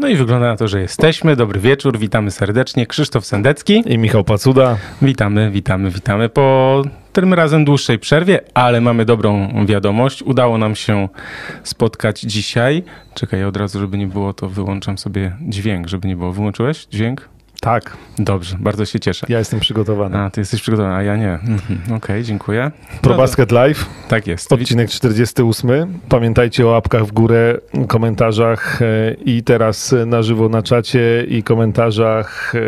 No 0.00 0.08
i 0.08 0.16
wygląda 0.16 0.46
na 0.46 0.56
to, 0.56 0.68
że 0.68 0.80
jesteśmy. 0.80 1.36
Dobry 1.36 1.60
wieczór, 1.60 1.98
witamy 1.98 2.30
serdecznie. 2.30 2.86
Krzysztof 2.86 3.26
Sendecki. 3.26 3.82
I 3.86 3.98
Michał 3.98 4.24
Pacuda. 4.24 4.76
Witamy, 5.02 5.50
witamy, 5.50 5.90
witamy 5.90 6.28
po 6.28 6.82
tym 7.12 7.34
razem 7.34 7.64
dłuższej 7.64 7.98
przerwie, 7.98 8.40
ale 8.54 8.80
mamy 8.80 9.04
dobrą 9.04 9.48
wiadomość. 9.66 10.22
Udało 10.22 10.58
nam 10.58 10.74
się 10.74 11.08
spotkać 11.62 12.20
dzisiaj. 12.20 12.82
Czekaj, 13.14 13.40
ja 13.40 13.46
od 13.48 13.56
razu, 13.56 13.78
żeby 13.78 13.98
nie 13.98 14.06
było, 14.06 14.32
to 14.32 14.48
wyłączam 14.48 14.98
sobie 14.98 15.36
dźwięk, 15.40 15.88
żeby 15.88 16.08
nie 16.08 16.16
było. 16.16 16.32
Wyłączyłeś 16.32 16.86
dźwięk? 16.86 17.28
Tak. 17.60 17.96
Dobrze, 18.18 18.56
bardzo 18.60 18.84
się 18.84 19.00
cieszę. 19.00 19.26
Ja 19.28 19.38
jestem 19.38 19.60
przygotowany. 19.60 20.18
A, 20.18 20.30
ty 20.30 20.40
jesteś 20.40 20.62
przygotowany, 20.62 20.94
a 20.94 21.02
ja 21.02 21.16
nie. 21.16 21.32
Mhm. 21.32 21.80
Okej, 21.84 21.96
okay, 21.96 22.22
dziękuję. 22.22 22.70
Pro 23.02 23.12
no 23.12 23.18
Basket 23.18 23.52
Live. 23.52 23.86
Tak 24.08 24.26
jest. 24.26 24.52
Odcinek 24.52 24.90
48. 24.90 25.98
Pamiętajcie 26.08 26.66
o 26.66 26.70
łapkach 26.70 27.06
w 27.06 27.12
górę, 27.12 27.58
komentarzach 27.88 28.82
e, 28.82 29.14
i 29.24 29.42
teraz 29.42 29.94
na 30.06 30.22
żywo 30.22 30.48
na 30.48 30.62
czacie 30.62 31.24
i 31.28 31.42
komentarzach. 31.42 32.54
E, 32.54 32.60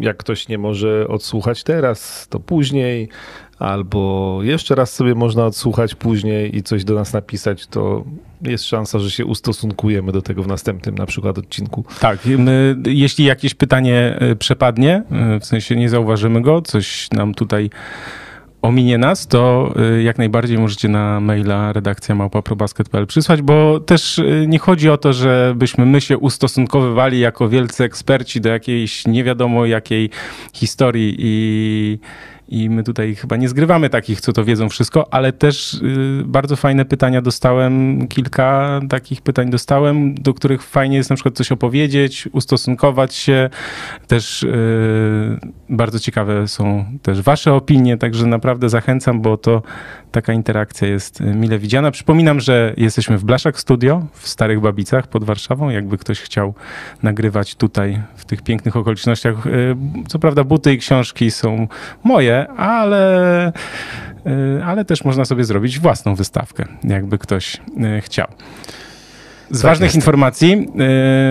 jak 0.00 0.16
ktoś 0.16 0.48
nie 0.48 0.58
może 0.58 1.08
odsłuchać 1.08 1.64
teraz, 1.64 2.26
to 2.30 2.40
później 2.40 3.08
albo 3.60 4.38
jeszcze 4.42 4.74
raz 4.74 4.94
sobie 4.94 5.14
można 5.14 5.46
odsłuchać 5.46 5.94
później 5.94 6.56
i 6.56 6.62
coś 6.62 6.84
do 6.84 6.94
nas 6.94 7.12
napisać, 7.12 7.66
to 7.66 8.04
jest 8.42 8.64
szansa, 8.64 8.98
że 8.98 9.10
się 9.10 9.26
ustosunkujemy 9.26 10.12
do 10.12 10.22
tego 10.22 10.42
w 10.42 10.46
następnym 10.46 10.94
na 10.94 11.06
przykład 11.06 11.38
odcinku. 11.38 11.84
Tak, 12.00 12.18
my, 12.38 12.76
jeśli 12.86 13.24
jakieś 13.24 13.54
pytanie 13.54 14.16
e, 14.20 14.36
przepadnie, 14.36 15.02
e, 15.10 15.40
w 15.40 15.44
sensie 15.44 15.76
nie 15.76 15.88
zauważymy 15.88 16.42
go, 16.42 16.62
coś 16.62 17.10
nam 17.10 17.34
tutaj 17.34 17.70
ominie 18.62 18.98
nas, 18.98 19.26
to 19.26 19.74
e, 19.76 20.02
jak 20.02 20.18
najbardziej 20.18 20.58
możecie 20.58 20.88
na 20.88 21.20
maila 21.20 21.72
redakcja 21.72 22.14
małpaprobasket.pl 22.14 23.06
przysłać, 23.06 23.42
bo 23.42 23.80
też 23.80 24.20
nie 24.46 24.58
chodzi 24.58 24.90
o 24.90 24.98
to, 24.98 25.12
żebyśmy 25.12 25.86
my 25.86 26.00
się 26.00 26.18
ustosunkowywali 26.18 27.20
jako 27.20 27.48
wielcy 27.48 27.84
eksperci 27.84 28.40
do 28.40 28.48
jakiejś 28.48 29.06
nie 29.06 29.24
wiadomo 29.24 29.66
jakiej 29.66 30.10
historii 30.52 31.16
i 31.18 31.98
i 32.50 32.70
my 32.70 32.82
tutaj 32.82 33.14
chyba 33.14 33.36
nie 33.36 33.48
zgrywamy 33.48 33.90
takich, 33.90 34.20
co 34.20 34.32
to 34.32 34.44
wiedzą 34.44 34.68
wszystko, 34.68 35.14
ale 35.14 35.32
też 35.32 35.74
y, 35.74 36.22
bardzo 36.26 36.56
fajne 36.56 36.84
pytania 36.84 37.22
dostałem, 37.22 38.08
kilka 38.08 38.80
takich 38.88 39.22
pytań 39.22 39.50
dostałem, 39.50 40.14
do 40.14 40.34
których 40.34 40.62
fajnie 40.62 40.96
jest 40.96 41.10
na 41.10 41.16
przykład 41.16 41.34
coś 41.34 41.52
opowiedzieć, 41.52 42.28
ustosunkować 42.32 43.14
się. 43.14 43.50
Też 44.06 44.42
y, 44.42 45.38
bardzo 45.68 45.98
ciekawe 45.98 46.48
są 46.48 46.84
też 47.02 47.22
wasze 47.22 47.54
opinie, 47.54 47.96
także 47.96 48.26
naprawdę 48.26 48.68
zachęcam, 48.68 49.20
bo 49.20 49.36
to 49.36 49.62
taka 50.12 50.32
interakcja 50.32 50.88
jest 50.88 51.20
mile 51.20 51.58
widziana. 51.58 51.90
Przypominam, 51.90 52.40
że 52.40 52.74
jesteśmy 52.76 53.18
w 53.18 53.24
Blaszak 53.24 53.60
Studio 53.60 54.06
w 54.12 54.28
Starych 54.28 54.60
Babicach 54.60 55.06
pod 55.06 55.24
Warszawą. 55.24 55.70
Jakby 55.70 55.98
ktoś 55.98 56.20
chciał 56.20 56.54
nagrywać 57.02 57.54
tutaj 57.54 58.02
w 58.16 58.24
tych 58.24 58.42
pięknych 58.42 58.76
okolicznościach. 58.76 59.46
Y, 59.46 59.76
co 60.08 60.18
prawda 60.18 60.44
buty 60.44 60.72
i 60.72 60.78
książki 60.78 61.30
są 61.30 61.68
moje, 62.04 62.48
ale, 62.48 63.48
y, 64.58 64.64
ale 64.64 64.84
też 64.84 65.04
można 65.04 65.24
sobie 65.24 65.44
zrobić 65.44 65.78
własną 65.78 66.14
wystawkę, 66.14 66.64
jakby 66.84 67.18
ktoś 67.18 67.56
y, 67.56 68.00
chciał. 68.00 68.26
Z 69.50 69.62
tak 69.62 69.70
ważnych 69.70 69.86
jest. 69.88 69.96
informacji, 69.96 70.68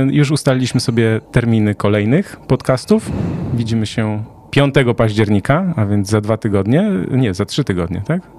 y, 0.10 0.16
już 0.16 0.32
ustaliliśmy 0.32 0.80
sobie 0.80 1.22
terminy 1.32 1.76
kolejnych 1.76 2.40
podcastów. 2.48 3.12
Widzimy 3.54 3.86
się 3.86 4.24
5 4.52 4.76
października, 4.98 5.74
a 5.76 5.86
więc 5.86 6.10
za 6.10 6.22
dwa 6.22 6.38
tygodnie, 6.38 6.92
nie, 7.12 7.34
za 7.34 7.46
trzy 7.46 7.64
tygodnie, 7.64 8.02
tak? 8.06 8.39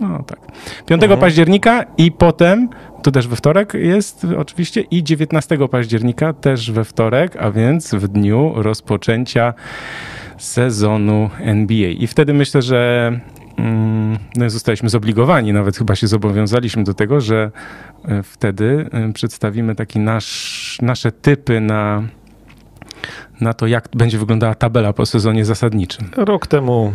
No 0.00 0.22
tak. 0.22 0.38
5 0.86 1.02
mhm. 1.02 1.20
października 1.20 1.84
i 1.98 2.12
potem, 2.12 2.68
to 3.02 3.10
też 3.10 3.28
we 3.28 3.36
wtorek 3.36 3.74
jest 3.74 4.26
oczywiście, 4.38 4.80
i 4.80 5.04
19 5.04 5.68
października 5.68 6.32
też 6.32 6.70
we 6.70 6.84
wtorek, 6.84 7.36
a 7.36 7.50
więc 7.50 7.94
w 7.94 8.08
dniu 8.08 8.52
rozpoczęcia 8.56 9.54
sezonu 10.38 11.30
NBA. 11.40 11.88
I 11.88 12.06
wtedy 12.06 12.34
myślę, 12.34 12.62
że 12.62 13.12
mm, 13.56 14.18
no, 14.36 14.50
zostaliśmy 14.50 14.88
zobligowani, 14.88 15.52
nawet 15.52 15.76
chyba 15.76 15.96
się 15.96 16.06
zobowiązaliśmy 16.06 16.84
do 16.84 16.94
tego, 16.94 17.20
że 17.20 17.50
e, 18.04 18.22
wtedy 18.22 18.88
e, 18.92 19.12
przedstawimy 19.12 19.74
taki 19.74 19.98
nasz, 19.98 20.78
nasze 20.82 21.12
typy 21.12 21.60
na, 21.60 22.02
na 23.40 23.54
to, 23.54 23.66
jak 23.66 23.88
będzie 23.96 24.18
wyglądała 24.18 24.54
tabela 24.54 24.92
po 24.92 25.06
sezonie 25.06 25.44
zasadniczym. 25.44 26.08
Rok 26.16 26.46
temu 26.46 26.92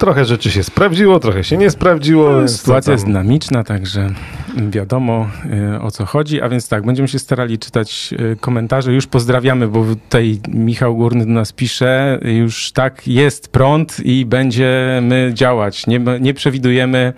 trochę 0.00 0.24
rzeczy 0.24 0.50
się 0.50 0.62
sprawdziło, 0.62 1.20
trochę 1.20 1.44
się 1.44 1.56
nie 1.56 1.70
sprawdziło. 1.70 2.32
No, 2.32 2.48
sytuacja 2.48 2.92
jest 2.92 3.06
dynamiczna, 3.06 3.64
także 3.64 4.10
wiadomo 4.56 5.28
e, 5.74 5.80
o 5.80 5.90
co 5.90 6.06
chodzi. 6.06 6.40
A 6.40 6.48
więc 6.48 6.68
tak, 6.68 6.86
będziemy 6.86 7.08
się 7.08 7.18
starali 7.18 7.58
czytać 7.58 8.14
e, 8.32 8.36
komentarze. 8.36 8.92
Już 8.92 9.06
pozdrawiamy, 9.06 9.68
bo 9.68 9.84
tutaj 9.84 10.40
Michał 10.48 10.96
Górny 10.96 11.26
do 11.26 11.32
nas 11.32 11.52
pisze. 11.52 12.18
Już 12.22 12.72
tak, 12.72 13.08
jest 13.08 13.48
prąd 13.48 14.00
i 14.04 14.26
będziemy 14.26 15.30
działać. 15.34 15.86
Nie, 15.86 16.00
nie 16.20 16.34
przewidujemy 16.34 17.12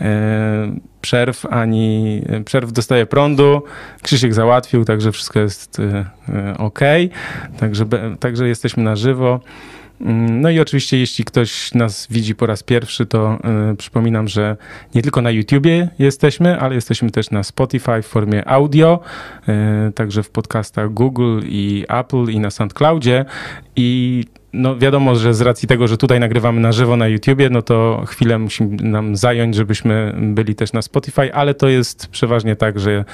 e, 0.00 0.72
przerw, 1.00 1.46
ani 1.46 2.22
przerw 2.44 2.72
dostaje 2.72 3.06
prądu. 3.06 3.62
Krzysiek 4.02 4.34
załatwił, 4.34 4.84
także 4.84 5.12
wszystko 5.12 5.40
jest 5.40 5.80
ok. 6.58 6.80
Także, 7.58 7.84
także 8.20 8.48
jesteśmy 8.48 8.82
na 8.82 8.96
żywo. 8.96 9.40
Mm, 10.00 10.40
no 10.40 10.50
i 10.50 10.60
oczywiście, 10.60 10.98
jeśli 10.98 11.24
ktoś 11.24 11.74
nas 11.74 12.06
widzi 12.10 12.34
po 12.34 12.46
raz 12.46 12.62
pierwszy, 12.62 13.06
to 13.06 13.38
y, 13.72 13.76
przypominam, 13.76 14.28
że 14.28 14.56
nie 14.94 15.02
tylko 15.02 15.22
na 15.22 15.30
YouTubie 15.30 15.88
jesteśmy, 15.98 16.60
ale 16.60 16.74
jesteśmy 16.74 17.10
też 17.10 17.30
na 17.30 17.42
Spotify 17.42 18.02
w 18.02 18.06
formie 18.06 18.48
audio, 18.48 19.00
y, 19.88 19.92
także 19.92 20.22
w 20.22 20.30
podcastach 20.30 20.92
Google 20.92 21.40
i 21.44 21.84
Apple 21.88 22.30
i 22.30 22.40
na 22.40 22.50
SoundCloudzie. 22.50 23.24
I 23.76 24.24
no 24.52 24.78
wiadomo, 24.78 25.14
że 25.14 25.34
z 25.34 25.40
racji 25.40 25.68
tego, 25.68 25.88
że 25.88 25.96
tutaj 25.96 26.20
nagrywamy 26.20 26.60
na 26.60 26.72
żywo 26.72 26.96
na 26.96 27.08
YouTubie, 27.08 27.50
no 27.50 27.62
to 27.62 28.02
chwilę 28.06 28.38
musi 28.38 28.64
nam 28.64 29.16
zająć, 29.16 29.54
żebyśmy 29.54 30.14
byli 30.18 30.54
też 30.54 30.72
na 30.72 30.82
Spotify, 30.82 31.34
ale 31.34 31.54
to 31.54 31.68
jest 31.68 32.06
przeważnie 32.06 32.56
tak, 32.56 32.80
że 32.80 33.04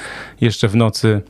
jeszcze 0.40 0.68
w 0.68 0.76
nocy 0.76 1.20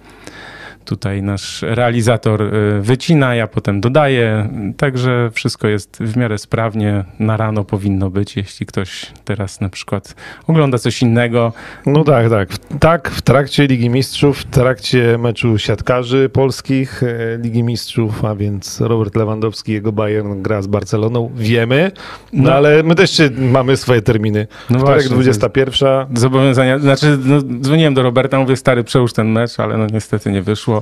tutaj 0.84 1.22
nasz 1.22 1.62
realizator 1.62 2.42
y, 2.42 2.80
wycina, 2.82 3.34
ja 3.34 3.46
potem 3.46 3.80
dodaję, 3.80 4.48
także 4.76 5.30
wszystko 5.34 5.68
jest 5.68 5.98
w 6.00 6.16
miarę 6.16 6.38
sprawnie. 6.38 7.04
Na 7.18 7.36
rano 7.36 7.64
powinno 7.64 8.10
być, 8.10 8.36
jeśli 8.36 8.66
ktoś 8.66 9.06
teraz 9.24 9.60
na 9.60 9.68
przykład 9.68 10.14
ogląda 10.46 10.78
coś 10.78 11.02
innego. 11.02 11.52
No 11.86 12.04
tak, 12.04 12.30
tak. 12.30 12.48
Tak, 12.80 13.10
w 13.10 13.22
trakcie 13.22 13.66
Ligi 13.66 13.90
Mistrzów, 13.90 14.38
w 14.38 14.44
trakcie 14.44 15.18
meczu 15.18 15.58
siatkarzy 15.58 16.28
polskich 16.28 17.02
e, 17.02 17.38
Ligi 17.38 17.62
Mistrzów, 17.62 18.24
a 18.24 18.34
więc 18.34 18.80
Robert 18.80 19.16
Lewandowski, 19.16 19.72
jego 19.72 19.92
Bayern 19.92 20.42
gra 20.42 20.62
z 20.62 20.66
Barceloną, 20.66 21.30
wiemy, 21.36 21.90
no, 22.32 22.42
no 22.42 22.52
ale 22.52 22.82
my 22.82 22.94
też 22.94 23.22
mamy 23.38 23.76
swoje 23.76 24.02
terminy. 24.02 24.46
No 24.70 24.78
Wtorek 24.78 25.02
właśnie, 25.02 25.14
21. 25.14 26.06
Zobowiązania, 26.14 26.78
znaczy 26.78 27.18
no, 27.24 27.42
dzwoniłem 27.60 27.94
do 27.94 28.02
Roberta, 28.02 28.38
mówię 28.38 28.56
stary, 28.56 28.84
przełóż 28.84 29.12
ten 29.12 29.28
mecz, 29.28 29.60
ale 29.60 29.78
no 29.78 29.86
niestety 29.92 30.32
nie 30.32 30.42
wyszło. 30.42 30.73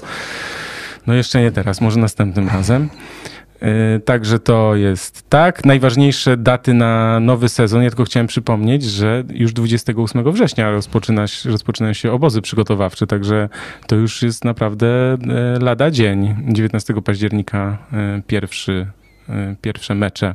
No 1.06 1.14
jeszcze 1.14 1.40
nie 1.40 1.50
teraz, 1.50 1.80
może 1.80 2.00
następnym 2.00 2.48
razem. 2.48 2.88
E, 3.62 4.00
także 4.00 4.38
to 4.38 4.76
jest 4.76 5.30
tak. 5.30 5.64
Najważniejsze 5.64 6.36
daty 6.36 6.74
na 6.74 7.20
nowy 7.20 7.48
sezon. 7.48 7.82
Ja 7.82 7.90
tylko 7.90 8.04
chciałem 8.04 8.26
przypomnieć, 8.26 8.84
że 8.84 9.24
już 9.30 9.52
28 9.52 10.32
września 10.32 10.70
rozpoczyna, 10.70 11.24
rozpoczynają 11.44 11.92
się 11.92 12.12
obozy 12.12 12.42
przygotowawcze, 12.42 13.06
także 13.06 13.48
to 13.86 13.96
już 13.96 14.22
jest 14.22 14.44
naprawdę 14.44 14.86
e, 14.86 15.18
lada 15.60 15.90
dzień. 15.90 16.34
19 16.48 16.94
października 17.04 17.78
e, 17.92 18.22
pierwszy 18.26 18.86
pierwsze 19.62 19.94
mecze. 19.94 20.34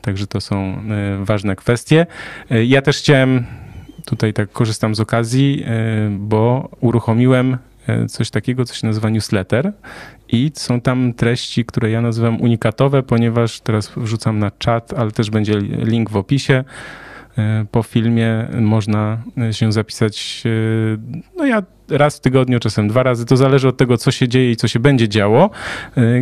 Także 0.00 0.26
to 0.26 0.40
są 0.40 0.82
ważne 1.22 1.56
kwestie. 1.56 2.06
Ja 2.50 2.82
też 2.82 2.98
chciałem, 2.98 3.44
tutaj 4.06 4.32
tak 4.32 4.52
korzystam 4.52 4.94
z 4.94 5.00
okazji, 5.00 5.64
bo 6.10 6.68
uruchomiłem 6.80 7.58
coś 8.08 8.30
takiego, 8.30 8.64
co 8.64 8.74
się 8.74 8.86
nazywa 8.86 9.10
newsletter 9.10 9.72
i 10.28 10.50
są 10.54 10.80
tam 10.80 11.14
treści, 11.14 11.64
które 11.64 11.90
ja 11.90 12.00
nazywam 12.00 12.40
unikatowe, 12.40 13.02
ponieważ 13.02 13.60
teraz 13.60 13.92
wrzucam 13.96 14.38
na 14.38 14.50
czat, 14.50 14.94
ale 14.94 15.10
też 15.10 15.30
będzie 15.30 15.58
link 15.60 16.10
w 16.10 16.16
opisie. 16.16 16.64
E, 17.38 17.64
po 17.70 17.82
filmie 17.82 18.48
można 18.60 19.22
się 19.50 19.72
zapisać. 19.72 20.42
E, 20.46 20.48
no 21.36 21.46
ja 21.46 21.62
raz 21.88 22.16
w 22.16 22.20
tygodniu, 22.20 22.60
czasem 22.60 22.88
dwa 22.88 23.02
razy. 23.02 23.26
To 23.26 23.36
zależy 23.36 23.68
od 23.68 23.76
tego, 23.76 23.96
co 23.96 24.10
się 24.10 24.28
dzieje 24.28 24.50
i 24.50 24.56
co 24.56 24.68
się 24.68 24.80
będzie 24.80 25.08
działo. 25.08 25.50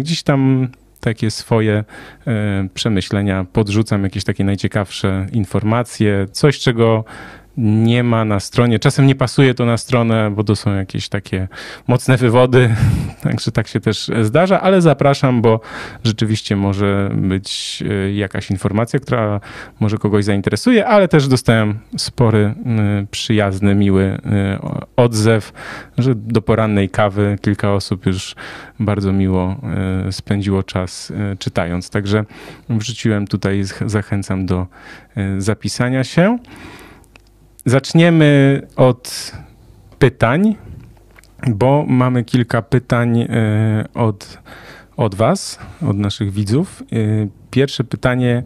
Gdzieś 0.01 0.23
tam 0.23 0.69
takie 1.01 1.31
swoje 1.31 1.85
przemyślenia 2.75 3.47
podrzucam, 3.53 4.05
jakieś 4.05 4.25
takie 4.25 4.45
najciekawsze 4.45 5.27
informacje, 5.33 6.27
coś, 6.33 6.59
czego 6.59 7.05
nie 7.61 8.05
ma 8.05 8.25
na 8.25 8.41
stronie. 8.41 8.79
Czasem 8.79 9.07
nie 9.07 9.15
pasuje 9.15 9.55
to 9.55 9.65
na 9.65 9.77
stronę, 9.77 10.31
bo 10.31 10.45
to 10.45 10.57
są 10.57 10.75
jakieś 10.75 11.09
takie 11.09 11.49
mocne 11.89 12.17
wywody, 12.17 12.75
także 13.23 13.53
tak 13.53 13.69
się 13.69 13.81
też 13.81 14.11
zdarza, 14.23 14.61
ale 14.61 14.81
zapraszam, 14.81 15.43
bo 15.43 15.61
rzeczywiście 16.05 16.57
może 16.57 17.11
być 17.15 17.83
e, 17.91 18.13
jakaś 18.13 18.51
informacja, 18.51 19.01
która 19.01 19.41
może 19.81 19.99
kogoś 19.99 20.25
zainteresuje, 20.25 20.87
ale 20.87 21.09
też 21.09 21.29
dostałem 21.29 21.79
spory, 21.97 22.55
przyjazny, 23.11 23.75
miły 23.75 24.19
odzew, 24.97 25.53
że 25.99 26.15
do 26.15 26.43
porannej 26.43 26.89
kawy 26.89 27.39
kilka 27.41 27.73
osób 27.73 28.07
już 28.07 28.35
bardzo 28.81 29.13
miło 29.13 29.57
spędziło 30.11 30.63
czas 30.63 31.13
czytając. 31.39 31.91
Także 31.91 32.25
wrzuciłem 32.69 33.27
tutaj, 33.27 33.63
zachęcam 33.87 34.47
do 34.47 34.67
zapisania 35.39 36.05
się. 36.05 36.39
Zaczniemy 37.65 38.63
od 38.77 39.33
pytań, 39.99 40.57
bo 41.49 41.85
mamy 41.89 42.25
kilka 42.25 42.63
pytań 42.63 43.21
e, 43.21 43.29
od, 43.95 44.39
od 44.97 45.15
Was, 45.15 45.59
od 45.89 45.97
naszych 45.97 46.33
widzów. 46.33 46.83
E, 46.93 46.97
pierwsze 47.51 47.85
pytanie 47.85 48.43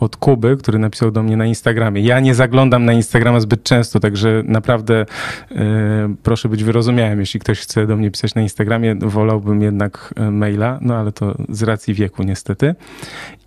od 0.00 0.16
Kuby, 0.16 0.56
który 0.56 0.78
napisał 0.78 1.10
do 1.10 1.22
mnie 1.22 1.36
na 1.36 1.46
Instagramie. 1.46 2.02
Ja 2.02 2.20
nie 2.20 2.34
zaglądam 2.34 2.84
na 2.84 2.92
Instagrama 2.92 3.40
zbyt 3.40 3.62
często, 3.62 4.00
także 4.00 4.42
naprawdę 4.46 5.06
e, 5.50 6.14
proszę 6.22 6.48
być 6.48 6.64
wyrozumiałym. 6.64 7.20
Jeśli 7.20 7.40
ktoś 7.40 7.60
chce 7.60 7.86
do 7.86 7.96
mnie 7.96 8.10
pisać 8.10 8.34
na 8.34 8.42
Instagramie, 8.42 8.94
wolałbym 8.94 9.62
jednak 9.62 10.14
maila, 10.30 10.78
no 10.80 10.96
ale 10.96 11.12
to 11.12 11.34
z 11.48 11.62
racji 11.62 11.94
wieku 11.94 12.22
niestety. 12.22 12.74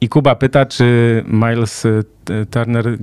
I 0.02 0.10
Kuba 0.10 0.36
pyta, 0.36 0.66
czy 0.66 1.24
Miles 1.28 1.88
Turner 2.52 2.98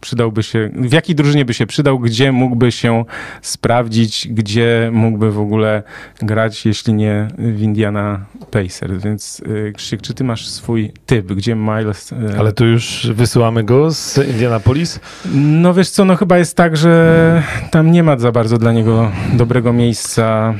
przydałby 0.00 0.42
się, 0.42 0.70
w 0.74 0.92
jakiej 0.92 1.14
drużynie 1.14 1.44
by 1.44 1.54
się 1.54 1.66
przydał, 1.66 1.98
gdzie 1.98 2.32
mógłby 2.32 2.72
się 2.72 3.04
sprawdzić, 3.42 4.28
gdzie 4.30 4.90
mógłby 4.92 5.32
w 5.32 5.38
ogóle 5.38 5.82
grać, 6.22 6.66
jeśli 6.66 6.94
nie 6.94 7.28
w 7.38 7.62
Indiana 7.62 8.24
Pacers. 8.50 9.04
Więc 9.04 9.40
y, 9.40 9.72
Krzysiek, 9.76 10.02
czy 10.02 10.14
ty 10.14 10.24
masz 10.24 10.48
swój 10.48 10.92
typ, 11.06 11.32
gdzie 11.32 11.54
Miles... 11.54 12.12
Y, 12.12 12.16
Ale 12.38 12.52
tu 12.52 12.66
już 12.66 13.08
wysyłamy 13.14 13.64
go 13.64 13.90
z 13.90 14.18
Indianapolis? 14.18 15.00
No 15.34 15.74
wiesz 15.74 15.90
co, 15.90 16.04
no 16.04 16.16
chyba 16.16 16.38
jest 16.38 16.56
tak, 16.56 16.76
że 16.76 17.42
tam 17.70 17.92
nie 17.92 18.02
ma 18.02 18.18
za 18.18 18.32
bardzo 18.32 18.58
dla 18.58 18.72
niego 18.72 19.10
dobrego 19.32 19.72
miejsca 19.72 20.54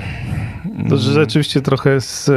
to, 0.88 0.96
rzeczywiście 0.96 1.60
trochę 1.60 2.00
z 2.00 2.30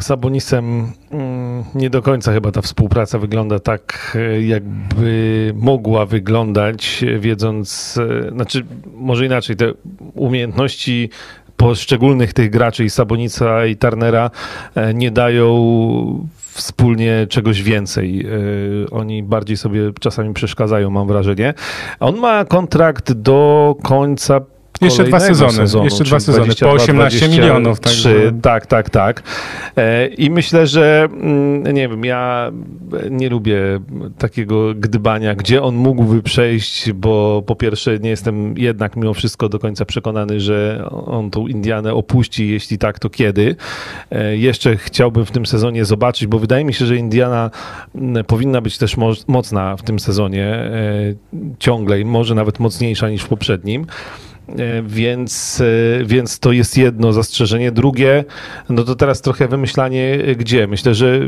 Sabonisem 0.00 0.92
mm, 1.10 1.64
nie 1.74 1.90
do 1.90 2.02
końca 2.02 2.32
chyba 2.32 2.52
ta 2.52 2.62
współpraca 2.62 3.18
wygląda 3.18 3.58
tak, 3.58 4.16
e, 4.20 4.42
jakby 4.42 5.52
mogła 5.56 6.06
wyglądać, 6.06 7.04
wiedząc, 7.18 7.98
e, 8.26 8.30
znaczy 8.30 8.64
może 8.96 9.26
inaczej, 9.26 9.56
te 9.56 9.72
umiejętności 10.14 11.10
poszczególnych 11.56 12.32
tych 12.32 12.50
graczy 12.50 12.84
i 12.84 12.90
Sabonica 12.90 13.66
i 13.66 13.76
Turnera 13.76 14.30
e, 14.74 14.94
nie 14.94 15.10
dają 15.10 16.28
wspólnie 16.52 17.26
czegoś 17.30 17.62
więcej. 17.62 18.26
Oni 18.90 19.22
bardziej 19.22 19.56
sobie 19.56 19.80
czasami 20.00 20.34
przeszkadzają, 20.34 20.90
mam 20.90 21.08
wrażenie. 21.08 21.54
On 22.00 22.16
ma 22.16 22.44
kontrakt 22.44 23.12
do 23.12 23.76
końca 23.82 24.40
jeszcze 24.84 25.04
dwa 25.04 25.20
sezony, 25.20 25.52
sezonu, 25.52 25.84
jeszcze 25.84 26.04
dwa 26.04 26.20
sezony, 26.20 26.44
22, 26.44 26.68
po 26.68 26.74
18 26.74 27.18
23, 27.18 27.40
milionów. 27.40 27.80
Także... 27.80 28.32
Tak, 28.42 28.66
tak, 28.66 28.90
tak. 28.90 29.22
E, 29.76 30.06
I 30.06 30.30
myślę, 30.30 30.66
że 30.66 31.08
mm, 31.12 31.74
nie 31.74 31.88
wiem, 31.88 32.04
ja 32.04 32.52
nie 33.10 33.28
lubię 33.28 33.60
takiego 34.18 34.74
gdybania, 34.74 35.34
gdzie 35.34 35.62
on 35.62 35.74
mógłby 35.74 36.22
przejść, 36.22 36.92
bo 36.92 37.42
po 37.46 37.56
pierwsze 37.56 37.98
nie 37.98 38.10
jestem 38.10 38.58
jednak 38.58 38.96
mimo 38.96 39.14
wszystko 39.14 39.48
do 39.48 39.58
końca 39.58 39.84
przekonany, 39.84 40.40
że 40.40 40.88
on 40.90 41.30
tą 41.30 41.46
Indianę 41.46 41.94
opuści, 41.94 42.48
jeśli 42.48 42.78
tak, 42.78 42.98
to 42.98 43.10
kiedy. 43.10 43.56
E, 44.10 44.36
jeszcze 44.36 44.76
chciałbym 44.76 45.24
w 45.24 45.30
tym 45.30 45.46
sezonie 45.46 45.84
zobaczyć, 45.84 46.26
bo 46.26 46.38
wydaje 46.38 46.64
mi 46.64 46.74
się, 46.74 46.86
że 46.86 46.96
Indiana 46.96 47.50
mm, 47.94 48.24
powinna 48.24 48.60
być 48.60 48.78
też 48.78 48.96
mocna 49.28 49.76
w 49.76 49.82
tym 49.82 50.00
sezonie, 50.00 50.46
e, 50.46 51.14
ciągle 51.58 52.00
i 52.00 52.04
może 52.04 52.34
nawet 52.34 52.58
mocniejsza 52.58 53.10
niż 53.10 53.22
w 53.22 53.28
poprzednim. 53.28 53.86
E, 54.48 54.82
więc, 54.82 55.62
e, 56.00 56.04
więc 56.04 56.38
to 56.38 56.52
jest 56.52 56.78
jedno 56.78 57.12
zastrzeżenie. 57.12 57.72
Drugie, 57.72 58.24
no 58.68 58.84
to 58.84 58.94
teraz 58.94 59.20
trochę 59.20 59.48
wymyślanie 59.48 60.18
e, 60.26 60.34
gdzie. 60.34 60.66
Myślę, 60.66 60.94
że 60.94 61.20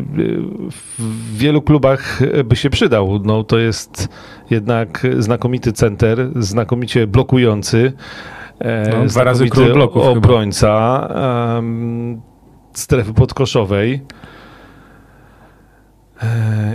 w 0.99 1.37
wielu 1.37 1.63
klubach 1.63 2.21
by 2.45 2.57
się 2.57 2.71
przydał. 2.71 3.21
No 3.25 3.45
to 3.45 3.59
jest 3.59 4.09
jednak 4.51 5.07
znakomity 5.19 5.73
center, 5.73 6.31
znakomicie 6.37 7.07
blokujący. 7.07 7.93
No, 8.93 9.07
dwa 9.07 9.25
razy 9.25 9.49
król 9.49 9.73
bloków 9.73 10.03
obrońca 10.03 11.09
um, 11.55 12.21
strefy 12.73 13.15
podkoszowej. 13.15 14.01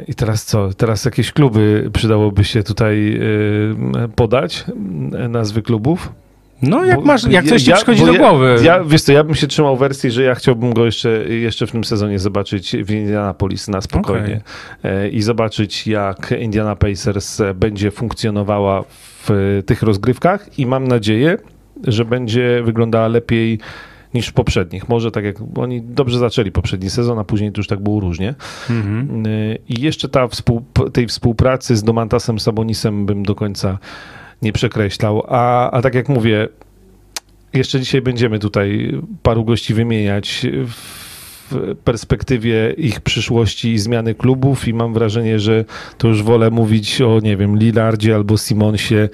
I 0.08 0.16
teraz 0.16 0.46
co? 0.46 0.74
Teraz 0.74 1.06
jakieś 1.06 1.32
kluby 1.32 1.90
przydałoby 1.94 2.44
się 2.44 2.64
tutaj 2.64 3.20
podać, 4.16 4.66
nazwy 5.30 5.62
klubów? 5.62 6.12
No, 6.62 6.86
jak 6.86 7.04
masz, 7.04 7.24
jak 7.24 7.46
coś 7.46 7.64
ci 7.64 7.70
ja, 7.70 7.76
przychodzi 7.76 8.06
do 8.06 8.14
głowy. 8.14 8.58
Ja, 8.64 8.84
wiesz 8.84 9.02
co, 9.02 9.12
ja 9.12 9.24
bym 9.24 9.36
się 9.36 9.48
trzymał 9.48 9.78
wersji, 9.78 10.12
że 10.12 10.24
ja 10.24 10.36
chciałbym 10.36 10.74
go 10.74 10.86
jeszcze, 10.86 11.10
jeszcze 11.30 11.68
w 11.68 11.72
tym 11.72 11.84
sezonie 11.84 12.20
zobaczyć 12.20 12.76
w 12.84 12.92
Indianapolis 12.92 13.68
na 13.68 13.82
spokojnie 13.82 14.42
okay. 14.80 15.10
i 15.10 15.22
zobaczyć, 15.22 15.88
jak 15.88 16.34
Indiana 16.40 16.76
Pacers 16.76 17.42
będzie 17.56 17.92
funkcjonowała 17.92 18.84
w 19.28 19.62
tych 19.66 19.84
rozgrywkach 19.84 20.60
i 20.60 20.66
mam 20.66 20.88
nadzieję, 20.88 21.38
że 21.84 22.06
będzie 22.06 22.62
wyglądała 22.64 23.08
lepiej 23.08 23.60
niż 24.14 24.28
w 24.28 24.34
poprzednich. 24.34 24.90
Może 24.90 25.12
tak 25.12 25.26
jak 25.26 25.36
oni 25.56 25.82
dobrze 25.82 26.20
zaczęli 26.20 26.52
poprzedni 26.52 26.90
sezon, 26.90 27.20
a 27.20 27.24
później 27.24 27.52
to 27.52 27.60
już 27.60 27.68
tak 27.68 27.80
było 27.80 28.00
różnie. 28.00 28.36
Mhm. 28.70 29.24
I 29.70 29.82
jeszcze 29.82 30.10
ta 30.10 30.28
współ, 30.28 30.66
tej 30.94 31.08
współpracy 31.08 31.76
z 31.76 31.84
Domantasem 31.84 32.40
Sabonisem 32.40 33.06
bym 33.06 33.24
do 33.24 33.36
końca 33.36 33.78
nie 34.42 34.54
przekreślał. 34.54 35.24
A, 35.28 35.72
a 35.72 35.82
tak 35.82 35.96
jak 35.96 36.10
mówię, 36.10 36.48
jeszcze 37.54 37.80
dzisiaj 37.80 38.02
będziemy 38.02 38.40
tutaj 38.40 39.00
paru 39.24 39.46
gości 39.46 39.74
wymieniać 39.74 40.46
w 40.52 41.06
perspektywie 41.84 42.74
ich 42.78 43.02
przyszłości 43.02 43.74
i 43.74 43.80
zmiany 43.80 44.16
klubów 44.16 44.68
i 44.68 44.74
mam 44.74 44.94
wrażenie, 44.94 45.40
że 45.40 45.66
to 45.98 46.08
już 46.08 46.24
wolę 46.24 46.52
mówić 46.52 47.02
o, 47.02 47.20
nie 47.20 47.38
wiem, 47.38 47.58
Lillardzie 47.58 48.16
albo 48.16 48.38
Simonsie, 48.38 49.10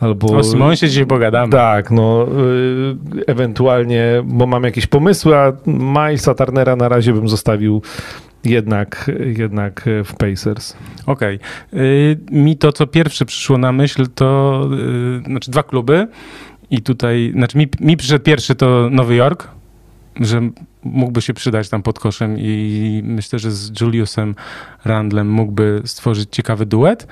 albo... 0.00 0.36
O 0.36 0.42
Simonsie 0.42 0.88
dzisiaj 0.88 1.06
pogadamy. 1.06 1.52
Tak, 1.52 1.90
no, 1.90 2.26
y, 3.18 3.24
ewentualnie, 3.26 4.22
bo 4.24 4.46
mam 4.46 4.62
jakieś 4.62 4.86
pomysły, 4.86 5.36
a 5.36 5.52
Milesa 5.66 6.34
Turnera 6.34 6.76
na 6.76 6.88
razie 6.88 7.12
bym 7.12 7.28
zostawił 7.28 7.82
jednak, 8.44 9.10
jednak 9.36 9.84
w 10.04 10.14
Pacers. 10.16 10.76
Okej. 11.06 11.38
Okay. 11.72 12.18
Mi 12.30 12.56
to, 12.56 12.72
co 12.72 12.86
pierwsze 12.86 13.24
przyszło 13.24 13.58
na 13.58 13.72
myśl, 13.72 14.06
to 14.14 14.68
y, 15.20 15.22
znaczy 15.26 15.50
dwa 15.50 15.62
kluby. 15.62 16.08
I 16.70 16.82
tutaj, 16.82 17.32
znaczy 17.34 17.58
mi, 17.58 17.68
mi 17.80 17.96
przyszedł 17.96 18.24
pierwszy 18.24 18.54
to 18.54 18.88
Nowy 18.90 19.14
Jork, 19.16 19.48
że 20.20 20.40
mógłby 20.82 21.22
się 21.22 21.34
przydać 21.34 21.68
tam 21.68 21.82
pod 21.82 21.98
koszem 21.98 22.38
i 22.38 23.02
myślę, 23.04 23.38
że 23.38 23.50
z 23.50 23.80
Juliusem 23.80 24.34
Randlem 24.84 25.30
mógłby 25.30 25.82
stworzyć 25.84 26.28
ciekawy 26.32 26.66
duet. 26.66 27.06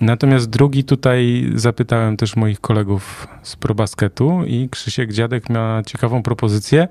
Natomiast 0.00 0.50
drugi 0.50 0.84
tutaj 0.84 1.50
zapytałem 1.54 2.16
też 2.16 2.36
moich 2.36 2.60
kolegów 2.60 3.28
z 3.42 3.56
ProBasketu 3.56 4.42
i 4.46 4.68
Krzysiek 4.70 5.12
Dziadek 5.12 5.50
miał 5.50 5.82
ciekawą 5.82 6.22
propozycję 6.22 6.88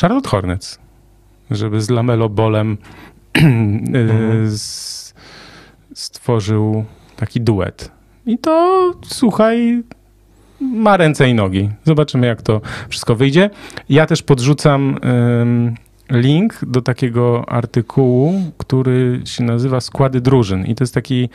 Charlotte 0.00 0.28
Hornets, 0.28 0.78
żeby 1.50 1.80
z 1.80 1.90
Lamelo 1.90 2.28
Bolem. 2.28 2.78
stworzył 5.94 6.84
taki 7.16 7.40
duet. 7.40 7.90
I 8.26 8.38
to, 8.38 8.92
słuchaj, 9.04 9.82
ma 10.60 10.96
ręce 10.96 11.28
i 11.28 11.34
nogi. 11.34 11.70
Zobaczymy, 11.84 12.26
jak 12.26 12.42
to 12.42 12.60
wszystko 12.88 13.14
wyjdzie. 13.14 13.50
Ja 13.88 14.06
też 14.06 14.22
podrzucam 14.22 14.98
link 16.10 16.58
do 16.62 16.82
takiego 16.82 17.48
artykułu, 17.48 18.34
który 18.58 19.20
się 19.24 19.44
nazywa 19.44 19.80
Składy 19.80 20.20
drużyn. 20.20 20.66
I 20.66 20.74
to 20.74 20.84
jest 20.84 20.94
taki 20.94 21.28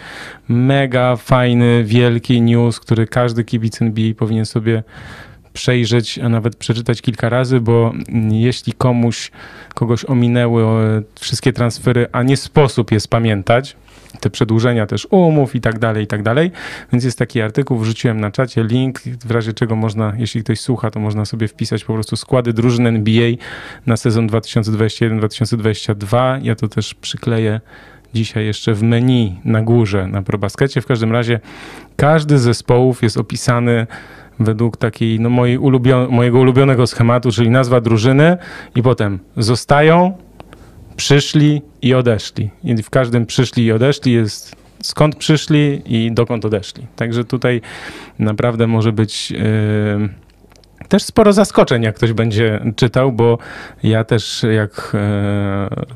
mega 0.47 1.15
fajny, 1.15 1.83
wielki 1.83 2.41
news, 2.41 2.79
który 2.79 3.07
każdy 3.07 3.43
kibic 3.43 3.81
NBA 3.81 4.13
powinien 4.17 4.45
sobie 4.45 4.83
przejrzeć, 5.57 6.19
a 6.19 6.29
nawet 6.29 6.55
przeczytać 6.55 7.01
kilka 7.01 7.29
razy, 7.29 7.59
bo 7.59 7.93
jeśli 8.31 8.73
komuś, 8.73 9.31
kogoś 9.73 10.05
ominęły 10.05 10.63
wszystkie 11.19 11.53
transfery, 11.53 12.07
a 12.11 12.23
nie 12.23 12.37
sposób 12.37 12.91
je 12.91 12.99
spamiętać, 12.99 13.75
te 14.19 14.29
przedłużenia 14.29 14.85
też 14.85 15.07
umów 15.11 15.55
i 15.55 15.61
tak 15.61 15.79
dalej, 15.79 16.03
i 16.03 16.07
tak 16.07 16.23
dalej. 16.23 16.51
Więc 16.91 17.03
jest 17.03 17.19
taki 17.19 17.41
artykuł, 17.41 17.77
wrzuciłem 17.77 18.19
na 18.19 18.31
czacie 18.31 18.63
link, 18.63 19.01
w 19.25 19.31
razie 19.31 19.53
czego 19.53 19.75
można, 19.75 20.13
jeśli 20.17 20.43
ktoś 20.43 20.59
słucha, 20.59 20.91
to 20.91 20.99
można 20.99 21.25
sobie 21.25 21.47
wpisać 21.47 21.83
po 21.83 21.93
prostu 21.93 22.15
składy 22.15 22.53
drużyn 22.53 22.87
NBA 22.87 23.31
na 23.85 23.97
sezon 23.97 24.27
2021-2022. 24.27 26.39
Ja 26.43 26.55
to 26.55 26.67
też 26.67 26.93
przykleję 26.93 27.61
dzisiaj 28.13 28.45
jeszcze 28.45 28.73
w 28.73 28.83
menu 28.83 29.39
na 29.45 29.61
górze 29.61 30.07
na 30.07 30.21
ProBaskecie. 30.21 30.81
W 30.81 30.85
każdym 30.85 31.11
razie 31.11 31.39
każdy 31.95 32.37
z 32.37 32.41
zespołów 32.41 33.03
jest 33.03 33.17
opisany 33.17 33.87
według 34.39 34.77
takiej, 34.77 35.19
no, 35.19 35.29
mojej 35.29 35.59
mojego 36.09 36.39
ulubionego 36.39 36.87
schematu, 36.87 37.31
czyli 37.31 37.49
nazwa 37.49 37.81
drużyny 37.81 38.37
i 38.75 38.81
potem 38.81 39.19
zostają, 39.37 40.17
przyszli 40.95 41.61
i 41.81 41.93
odeszli. 41.93 42.49
I 42.63 42.83
w 42.83 42.89
każdym 42.89 43.25
przyszli 43.25 43.65
i 43.65 43.71
odeszli 43.71 44.13
jest 44.13 44.55
skąd 44.81 45.15
przyszli 45.15 45.81
i 45.85 46.11
dokąd 46.11 46.45
odeszli. 46.45 46.87
Także 46.95 47.23
tutaj 47.23 47.61
naprawdę 48.19 48.67
może 48.67 48.91
być 48.91 49.31
yy, 49.31 49.39
też 50.87 51.03
sporo 51.03 51.33
zaskoczeń, 51.33 51.83
jak 51.83 51.95
ktoś 51.95 52.13
będzie 52.13 52.59
czytał, 52.75 53.11
bo 53.11 53.37
ja 53.83 54.03
też 54.03 54.45
jak 54.55 54.95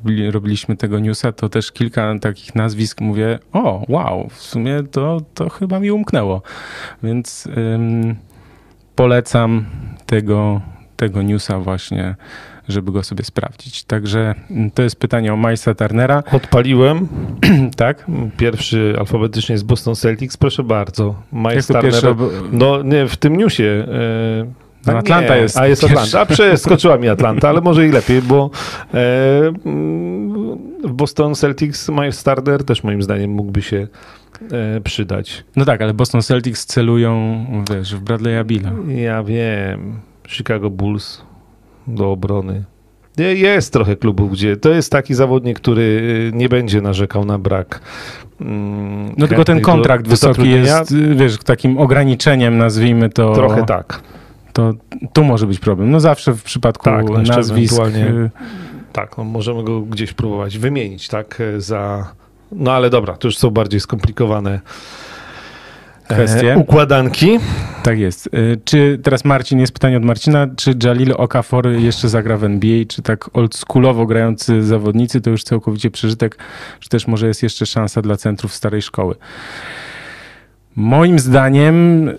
yy, 0.06 0.32
robiliśmy 0.32 0.78
tego 0.78 1.00
newsa, 1.00 1.32
to 1.32 1.50
też 1.50 1.72
kilka 1.72 2.20
takich 2.22 2.56
nazwisk 2.56 3.02
mówię, 3.02 3.40
o 3.54 3.86
wow, 3.90 4.30
w 4.30 4.42
sumie 4.42 4.84
to, 4.92 5.22
to 5.34 5.50
chyba 5.50 5.80
mi 5.80 5.92
umknęło. 5.92 6.42
Więc 7.04 7.48
polecam 8.96 9.66
tego, 10.06 10.62
tego 10.98 11.22
newsa 11.22 11.60
właśnie 11.60 12.16
żeby 12.68 12.92
go 12.92 13.04
sobie 13.04 13.24
sprawdzić. 13.24 13.84
Także 13.84 14.36
mm, 14.52 14.72
to 14.72 14.84
jest 14.84 14.96
pytanie 14.96 15.34
o 15.34 15.38
Majsa 15.38 15.76
Turnera. 15.76 16.24
Odpaliłem. 16.32 17.08
tak? 17.78 18.06
Pierwszy 18.38 18.96
alfabetycznie 19.00 19.54
jest 19.54 19.66
Boston 19.66 19.96
Celtics. 19.96 20.38
Proszę 20.38 20.64
bardzo. 20.64 21.16
Miles 21.34 21.68
Turner. 21.68 22.16
No 22.52 22.84
nie, 22.84 23.08
w 23.08 23.18
tym 23.18 23.36
newsie. 23.36 23.88
No, 24.88 24.94
Atlanta 24.94 25.36
nie, 25.36 25.42
jest. 25.42 25.58
A 25.58 25.68
jest 25.68 25.84
Atlanta. 25.84 26.22
A 26.22 26.26
przeskoczyła 26.26 26.98
mi 26.98 27.10
Atlanta, 27.10 27.50
ale 27.50 27.62
może 27.62 27.88
i 27.88 27.92
lepiej, 27.92 28.22
bo 28.22 28.50
e, 28.86 28.90
w 30.84 30.92
Boston 30.92 31.36
Celtics 31.36 31.90
Miles 31.90 32.24
Turner 32.24 32.64
też 32.64 32.84
moim 32.84 33.02
zdaniem 33.02 33.32
mógłby 33.32 33.62
się 33.62 33.88
e, 34.52 34.82
przydać. 34.82 35.44
No 35.56 35.66
tak, 35.66 35.82
ale 35.82 35.94
Boston 35.94 36.22
Celtics 36.22 36.66
celują, 36.66 37.46
wiesz, 37.72 37.96
w 37.96 38.04
Bradley'a 38.04 38.46
Billa. 38.46 38.72
Ja 38.88 39.24
wiem. 39.24 40.00
Chicago 40.28 40.70
Bulls 40.70 41.22
do 41.88 42.12
obrony. 42.12 42.64
Jest 43.18 43.74
trochę 43.74 43.96
klubów, 43.96 44.32
gdzie 44.32 44.58
to 44.58 44.70
jest 44.70 44.92
taki 44.92 45.14
zawodnik, 45.14 45.60
który 45.60 45.82
y, 45.82 46.38
nie 46.38 46.50
będzie 46.50 46.82
narzekał 46.82 47.26
na 47.26 47.38
brak. 47.38 47.82
Mm, 48.42 49.14
no 49.18 49.28
tylko 49.28 49.44
ten 49.44 49.62
kontrakt 49.62 50.08
wysoki 50.08 50.50
jest, 50.50 50.92
y, 50.92 51.16
wiesz, 51.16 51.38
takim 51.38 51.78
ograniczeniem, 51.78 52.58
nazwijmy 52.58 53.10
to. 53.10 53.34
Trochę 53.34 53.66
tak. 53.66 54.02
To 54.54 54.74
tu 55.14 55.24
może 55.24 55.48
być 55.48 55.60
problem. 55.60 55.92
No 55.92 56.00
zawsze 56.00 56.34
w 56.34 56.44
przypadku 56.44 56.86
tak, 56.86 57.10
no 57.10 57.22
nazwisk. 57.22 57.82
Y, 57.88 58.30
tak, 58.94 59.18
no 59.18 59.24
możemy 59.24 59.64
go 59.64 59.82
gdzieś 59.82 60.14
próbować 60.14 60.58
wymienić, 60.58 61.08
tak, 61.08 61.42
za. 61.58 62.12
No 62.52 62.72
ale 62.72 62.90
dobra, 62.90 63.18
to 63.18 63.28
już 63.28 63.38
są 63.38 63.50
bardziej 63.50 63.80
skomplikowane 63.80 64.60
kwestie. 66.14 66.56
układanki. 66.58 67.40
Tak 67.84 68.00
jest. 68.00 68.28
Y, 68.28 68.60
czy 68.66 69.00
teraz 69.04 69.26
Marcin, 69.26 69.60
jest 69.60 69.74
pytanie 69.74 69.98
od 69.98 70.04
Marcina, 70.04 70.48
czy 70.56 70.74
Jalil 70.84 71.14
Okafor 71.18 71.68
jeszcze 71.68 72.10
zagra 72.10 72.38
w 72.38 72.44
NBA, 72.44 72.86
czy 72.88 73.02
tak 73.02 73.38
oldschoolowo 73.38 74.06
grający 74.06 74.64
zawodnicy 74.64 75.22
to 75.22 75.30
już 75.30 75.44
całkowicie 75.44 75.92
przeżytek, 75.92 76.38
czy 76.80 76.90
też 76.90 77.08
może 77.08 77.28
jest 77.28 77.44
jeszcze 77.44 77.66
szansa 77.66 78.02
dla 78.02 78.16
centrów 78.16 78.54
starej 78.54 78.82
szkoły? 78.82 79.16
Moim 80.76 81.20
zdaniem 81.20 82.08
y, 82.10 82.16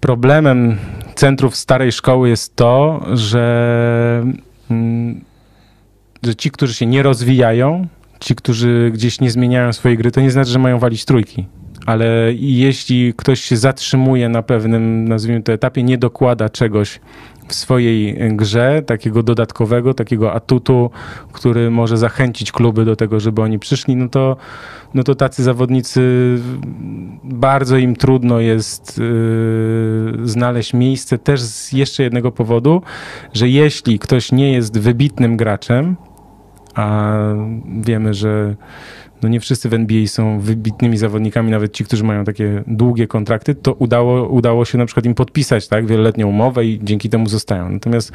problemem 0.00 0.76
centrów 1.14 1.56
starej 1.56 1.92
szkoły 1.92 2.28
jest 2.28 2.56
to, 2.56 3.06
że, 3.12 4.24
mm, 4.70 5.20
że 6.22 6.34
ci, 6.34 6.50
którzy 6.50 6.74
się 6.74 6.86
nie 6.86 7.02
rozwijają, 7.02 7.86
ci, 8.24 8.34
którzy 8.34 8.90
gdzieś 8.94 9.20
nie 9.20 9.30
zmieniają 9.30 9.72
swojej 9.72 9.98
gry, 9.98 10.10
to 10.10 10.20
nie 10.20 10.30
znaczy, 10.30 10.50
że 10.50 10.58
mają 10.58 10.78
walić 10.78 11.04
trójki. 11.04 11.46
Ale 11.86 12.32
jeśli 12.34 13.14
ktoś 13.16 13.40
się 13.40 13.56
zatrzymuje 13.56 14.28
na 14.28 14.42
pewnym, 14.42 15.08
nazwijmy 15.08 15.42
to 15.42 15.52
etapie, 15.52 15.82
nie 15.82 15.98
dokłada 15.98 16.48
czegoś 16.48 17.00
w 17.48 17.54
swojej 17.54 18.16
grze, 18.36 18.82
takiego 18.86 19.22
dodatkowego, 19.22 19.94
takiego 19.94 20.32
atutu, 20.32 20.90
który 21.32 21.70
może 21.70 21.96
zachęcić 21.96 22.52
kluby 22.52 22.84
do 22.84 22.96
tego, 22.96 23.20
żeby 23.20 23.42
oni 23.42 23.58
przyszli, 23.58 23.96
no 23.96 24.08
to, 24.08 24.36
no 24.94 25.02
to 25.02 25.14
tacy 25.14 25.42
zawodnicy 25.42 26.00
bardzo 27.24 27.76
im 27.76 27.96
trudno 27.96 28.40
jest 28.40 28.98
yy, 28.98 30.28
znaleźć 30.28 30.74
miejsce 30.74 31.18
też 31.18 31.40
z 31.42 31.72
jeszcze 31.72 32.02
jednego 32.02 32.32
powodu, 32.32 32.82
że 33.32 33.48
jeśli 33.48 33.98
ktoś 33.98 34.32
nie 34.32 34.52
jest 34.52 34.78
wybitnym 34.78 35.36
graczem, 35.36 35.96
a 36.74 37.14
wiemy, 37.82 38.14
że 38.14 38.54
no 39.22 39.28
nie 39.28 39.40
wszyscy 39.40 39.68
w 39.68 39.74
NBA 39.74 40.06
są 40.06 40.40
wybitnymi 40.40 40.96
zawodnikami, 40.96 41.50
nawet 41.50 41.72
ci, 41.72 41.84
którzy 41.84 42.04
mają 42.04 42.24
takie 42.24 42.62
długie 42.66 43.06
kontrakty, 43.06 43.54
to 43.54 43.72
udało, 43.72 44.28
udało 44.28 44.64
się 44.64 44.78
na 44.78 44.86
przykład 44.86 45.06
im 45.06 45.14
podpisać 45.14 45.68
tak, 45.68 45.86
wieloletnią 45.86 46.28
umowę 46.28 46.64
i 46.64 46.80
dzięki 46.82 47.08
temu 47.08 47.26
zostają. 47.26 47.68
Natomiast 47.68 48.12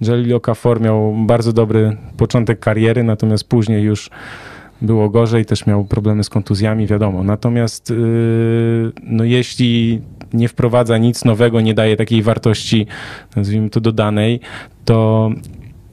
Jalil 0.00 0.34
Okafor 0.34 0.80
miał 0.80 1.14
bardzo 1.26 1.52
dobry 1.52 1.96
początek 2.16 2.60
kariery, 2.60 3.02
natomiast 3.04 3.48
później 3.48 3.82
już 3.82 4.10
było 4.82 5.10
gorzej, 5.10 5.44
też 5.44 5.66
miał 5.66 5.84
problemy 5.84 6.24
z 6.24 6.30
kontuzjami, 6.30 6.86
wiadomo. 6.86 7.24
Natomiast 7.24 7.90
yy, 7.90 8.92
no 9.02 9.24
jeśli 9.24 10.00
nie 10.32 10.48
wprowadza 10.48 10.98
nic 10.98 11.24
nowego, 11.24 11.60
nie 11.60 11.74
daje 11.74 11.96
takiej 11.96 12.22
wartości, 12.22 12.86
nazwijmy 13.36 13.70
to 13.70 13.80
dodanej, 13.80 14.40
to 14.84 15.30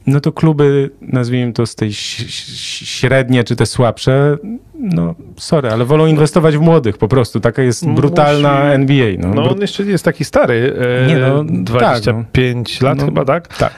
no 0.06 0.20
to 0.20 0.32
kluby, 0.32 0.90
nazwijmy 1.00 1.52
to 1.52 1.66
z 1.66 1.74
tej 1.74 1.92
średnie 1.92 3.44
czy 3.44 3.56
te 3.56 3.66
słabsze, 3.66 4.38
no 4.82 5.14
sorry, 5.36 5.70
ale 5.70 5.84
wolą 5.84 6.06
inwestować 6.06 6.56
w 6.56 6.60
młodych 6.60 6.98
po 6.98 7.08
prostu. 7.08 7.40
Taka 7.40 7.62
jest 7.62 7.88
brutalna 7.88 8.54
Musi... 8.54 8.74
NBA. 8.74 9.06
No, 9.18 9.34
no 9.34 9.50
on 9.50 9.60
jeszcze 9.60 9.84
nie 9.84 9.90
jest 9.90 10.04
taki 10.04 10.24
stary. 10.24 10.74
E, 11.04 11.06
nie, 11.06 11.16
no, 11.16 11.44
25 11.44 12.72
tak, 12.72 12.82
no. 12.82 12.88
lat 12.88 12.98
no, 12.98 13.04
chyba, 13.04 13.24
tak? 13.24 13.56
Tak. 13.56 13.72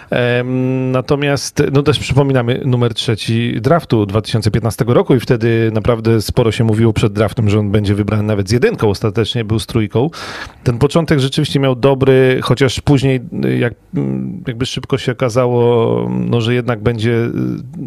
Natomiast, 0.92 1.62
no 1.72 1.82
też 1.82 1.98
przypominamy 1.98 2.60
numer 2.64 2.94
trzeci 2.94 3.60
draftu 3.60 4.06
2015 4.06 4.84
roku 4.88 5.14
i 5.14 5.20
wtedy 5.20 5.70
naprawdę 5.74 6.22
sporo 6.22 6.52
się 6.52 6.64
mówiło 6.64 6.92
przed 6.92 7.12
draftem, 7.12 7.50
że 7.50 7.58
on 7.58 7.70
będzie 7.70 7.94
wybrany 7.94 8.22
nawet 8.22 8.48
z 8.48 8.52
jedynką. 8.52 8.88
Ostatecznie 8.90 9.44
był 9.44 9.58
z 9.58 9.66
trójką. 9.66 10.10
Ten 10.64 10.78
początek 10.78 11.20
rzeczywiście 11.20 11.60
miał 11.60 11.76
dobry, 11.76 12.40
chociaż 12.42 12.80
później 12.80 13.20
jak, 13.58 13.74
jakby 14.46 14.66
szybko 14.66 14.98
się 14.98 15.12
okazało, 15.12 16.10
no, 16.14 16.40
że 16.40 16.54
jednak 16.54 16.82
będzie 16.82 17.30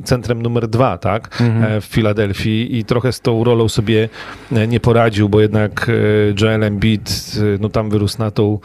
centrem 0.03 0.41
numer 0.41 0.67
dwa, 0.67 0.97
tak? 0.97 1.41
Mhm. 1.41 1.63
E, 1.63 1.81
w 1.81 1.85
Filadelfii 1.85 2.77
i 2.77 2.85
trochę 2.85 3.11
z 3.11 3.21
tą 3.21 3.43
rolą 3.43 3.69
sobie 3.69 4.09
e, 4.51 4.67
nie 4.67 4.79
poradził, 4.79 5.29
bo 5.29 5.41
jednak 5.41 5.89
e, 5.89 5.93
Joel 6.41 6.63
Embiid 6.63 7.35
no 7.59 7.69
tam 7.69 7.89
wyrósł 7.89 8.19
na 8.19 8.31
tą 8.31 8.59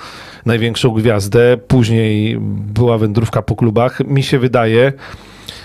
największą 0.47 0.91
gwiazdę. 0.91 1.57
Później 1.69 2.39
była 2.75 2.99
wędrówka 2.99 3.43
po 3.43 3.57
klubach. 3.57 4.01
Mi 4.01 4.23
się 4.23 4.39
wydaje, 4.39 4.93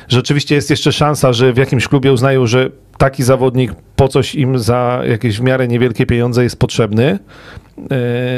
że 0.08 0.20
oczywiście 0.20 0.56
jest 0.56 0.70
jeszcze 0.70 0.92
szansa, 0.92 1.34
że 1.34 1.54
w 1.54 1.58
jakimś 1.58 1.88
klubie 1.88 2.14
uznają, 2.14 2.48
że 2.48 2.70
taki 2.98 3.24
zawodnik 3.24 3.72
po 3.96 4.08
coś 4.08 4.36
im 4.36 4.60
za 4.60 5.02
jakieś 5.10 5.38
w 5.38 5.42
miarę 5.42 5.68
niewielkie 5.68 6.06
pieniądze 6.06 6.44
jest 6.44 6.60
potrzebny. 6.60 7.20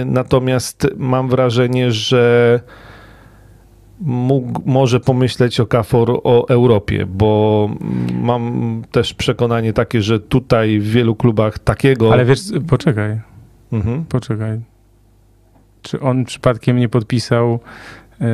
Natomiast 0.05 0.87
mam 0.97 1.29
wrażenie, 1.29 1.91
że 1.91 2.59
mógł, 3.99 4.61
może 4.65 4.99
pomyśleć 4.99 5.59
o 5.59 5.65
KFOR 5.65 6.21
o 6.23 6.47
Europie, 6.49 7.05
bo 7.05 7.69
mam 8.13 8.83
też 8.91 9.13
przekonanie 9.13 9.73
takie, 9.73 10.01
że 10.01 10.19
tutaj 10.19 10.79
w 10.79 10.87
wielu 10.91 11.15
klubach 11.15 11.59
takiego... 11.59 12.13
Ale 12.13 12.25
wiesz, 12.25 12.39
poczekaj, 12.67 13.19
mhm. 13.71 14.05
poczekaj. 14.05 14.59
Czy 15.81 15.99
on 15.99 16.25
przypadkiem 16.25 16.77
nie 16.77 16.89
podpisał 16.89 17.59
y, 18.21 18.25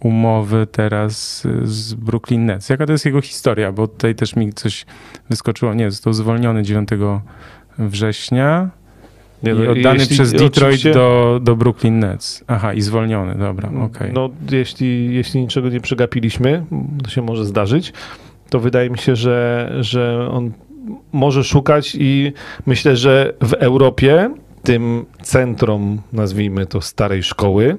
umowy 0.00 0.66
teraz 0.72 1.46
z 1.62 1.94
Brooklyn 1.94 2.46
Nets? 2.46 2.68
Jaka 2.68 2.86
to 2.86 2.92
jest 2.92 3.04
jego 3.04 3.20
historia? 3.20 3.72
Bo 3.72 3.88
tutaj 3.88 4.14
też 4.14 4.36
mi 4.36 4.52
coś 4.52 4.86
wyskoczyło. 5.30 5.74
Nie, 5.74 5.90
został 5.90 6.12
zwolniony 6.12 6.62
9 6.62 6.88
września. 7.78 8.70
Nie, 9.42 9.54
no, 9.54 9.64
I 9.64 9.68
oddany 9.68 9.98
jeśli, 9.98 10.16
przez 10.16 10.32
Detroit 10.32 10.82
do, 10.92 11.40
do 11.42 11.56
Brooklyn 11.56 11.98
Nets. 11.98 12.44
Aha, 12.46 12.74
i 12.74 12.80
zwolniony, 12.80 13.34
dobra, 13.34 13.68
okej. 13.68 13.82
Okay. 13.84 14.12
No, 14.12 14.30
jeśli, 14.50 15.14
jeśli 15.14 15.40
niczego 15.40 15.68
nie 15.68 15.80
przegapiliśmy, 15.80 16.64
to 17.04 17.10
się 17.10 17.22
może 17.22 17.44
zdarzyć, 17.44 17.92
to 18.50 18.60
wydaje 18.60 18.90
mi 18.90 18.98
się, 18.98 19.16
że, 19.16 19.72
że 19.80 20.28
on 20.30 20.52
może 21.12 21.44
szukać 21.44 21.96
i 22.00 22.32
myślę, 22.66 22.96
że 22.96 23.34
w 23.40 23.52
Europie, 23.52 24.34
tym 24.62 25.06
centrum, 25.22 26.00
nazwijmy 26.12 26.66
to, 26.66 26.80
starej 26.80 27.22
szkoły, 27.22 27.78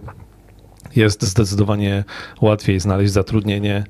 jest 0.96 1.24
zdecydowanie 1.24 2.04
łatwiej 2.42 2.80
znaleźć 2.80 3.14
zatrudnienie 3.14 3.84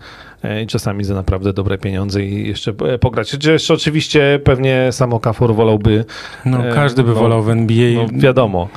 i 0.63 0.67
czasami 0.67 1.03
za 1.03 1.13
naprawdę 1.13 1.53
dobre 1.53 1.77
pieniądze 1.77 2.23
i 2.23 2.47
jeszcze 2.47 2.73
e, 2.93 2.97
pograć. 2.97 3.37
Jeszcze 3.45 3.73
oczywiście 3.73 4.39
pewnie 4.43 4.91
sam 4.91 5.13
Okafor 5.13 5.55
wolałby... 5.55 6.05
No, 6.45 6.57
każdy 6.73 7.03
by 7.03 7.09
no, 7.09 7.15
wolał 7.15 7.43
w 7.43 7.49
NBA. 7.49 7.93
No, 7.95 8.19
wiadomo. 8.19 8.67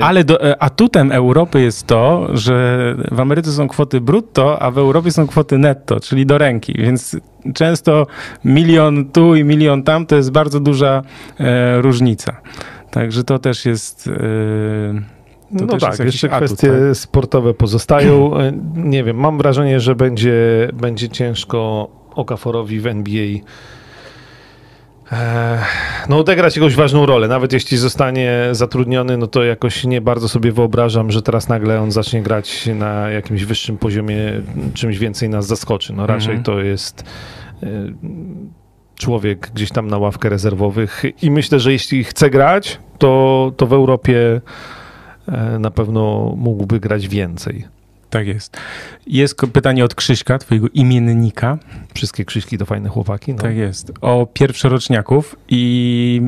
Ale 0.00 0.24
do, 0.24 0.62
atutem 0.62 1.12
Europy 1.12 1.60
jest 1.60 1.86
to, 1.86 2.28
że 2.32 2.94
w 3.10 3.20
Ameryce 3.20 3.52
są 3.52 3.68
kwoty 3.68 4.00
brutto, 4.00 4.62
a 4.62 4.70
w 4.70 4.78
Europie 4.78 5.10
są 5.10 5.26
kwoty 5.26 5.58
netto, 5.58 6.00
czyli 6.00 6.26
do 6.26 6.38
ręki, 6.38 6.74
więc 6.78 7.16
często 7.54 8.06
milion 8.44 9.10
tu 9.10 9.34
i 9.34 9.44
milion 9.44 9.82
tam 9.82 10.06
to 10.06 10.16
jest 10.16 10.30
bardzo 10.30 10.60
duża 10.60 11.02
e, 11.40 11.82
różnica. 11.82 12.40
Także 12.90 13.24
to 13.24 13.38
też 13.38 13.64
jest... 13.64 14.06
E, 14.06 15.17
to 15.58 15.66
no 15.66 15.78
tak, 15.78 15.98
jeszcze 15.98 16.30
atut, 16.30 16.46
kwestie 16.46 16.68
tak? 16.68 16.96
sportowe 16.96 17.54
pozostają. 17.54 18.38
E, 18.38 18.52
nie 18.74 19.04
wiem, 19.04 19.16
mam 19.16 19.38
wrażenie, 19.38 19.80
że 19.80 19.94
będzie, 19.94 20.68
będzie 20.72 21.08
ciężko 21.08 21.88
Okaforowi 22.14 22.80
w 22.80 22.86
NBA 22.86 23.26
e, 25.12 25.58
no, 26.08 26.18
odegrać 26.18 26.56
jakąś 26.56 26.74
ważną 26.74 27.06
rolę. 27.06 27.28
Nawet 27.28 27.52
jeśli 27.52 27.76
zostanie 27.76 28.32
zatrudniony, 28.52 29.16
no 29.16 29.26
to 29.26 29.44
jakoś 29.44 29.84
nie 29.84 30.00
bardzo 30.00 30.28
sobie 30.28 30.52
wyobrażam, 30.52 31.10
że 31.10 31.22
teraz 31.22 31.48
nagle 31.48 31.80
on 31.80 31.92
zacznie 31.92 32.22
grać 32.22 32.66
na 32.74 33.10
jakimś 33.10 33.44
wyższym 33.44 33.78
poziomie, 33.78 34.18
czymś 34.74 34.98
więcej 34.98 35.28
nas 35.28 35.46
zaskoczy. 35.46 35.92
No 35.92 36.06
raczej 36.06 36.34
mhm. 36.34 36.42
to 36.42 36.60
jest 36.60 37.04
e, 37.62 37.66
człowiek 38.98 39.50
gdzieś 39.54 39.70
tam 39.70 39.88
na 39.88 39.98
ławkę 39.98 40.28
rezerwowych 40.28 41.02
i 41.22 41.30
myślę, 41.30 41.60
że 41.60 41.72
jeśli 41.72 42.04
chce 42.04 42.30
grać, 42.30 42.78
to, 42.98 43.52
to 43.56 43.66
w 43.66 43.72
Europie 43.72 44.40
na 45.58 45.70
pewno 45.70 46.34
mógłby 46.36 46.80
grać 46.80 47.08
więcej. 47.08 47.64
Tak 48.10 48.26
jest. 48.26 48.56
Jest 49.06 49.36
pytanie 49.52 49.84
od 49.84 49.94
Krzyśka, 49.94 50.38
twojego 50.38 50.68
imiennika. 50.74 51.58
Wszystkie 51.94 52.24
Krzyśki 52.24 52.58
to 52.58 52.66
fajne 52.66 52.88
chłopaki. 52.88 53.34
No. 53.34 53.42
Tak 53.42 53.56
jest. 53.56 53.92
O 54.00 54.26
pierwszoroczniaków 54.32 55.36
i 55.48 56.22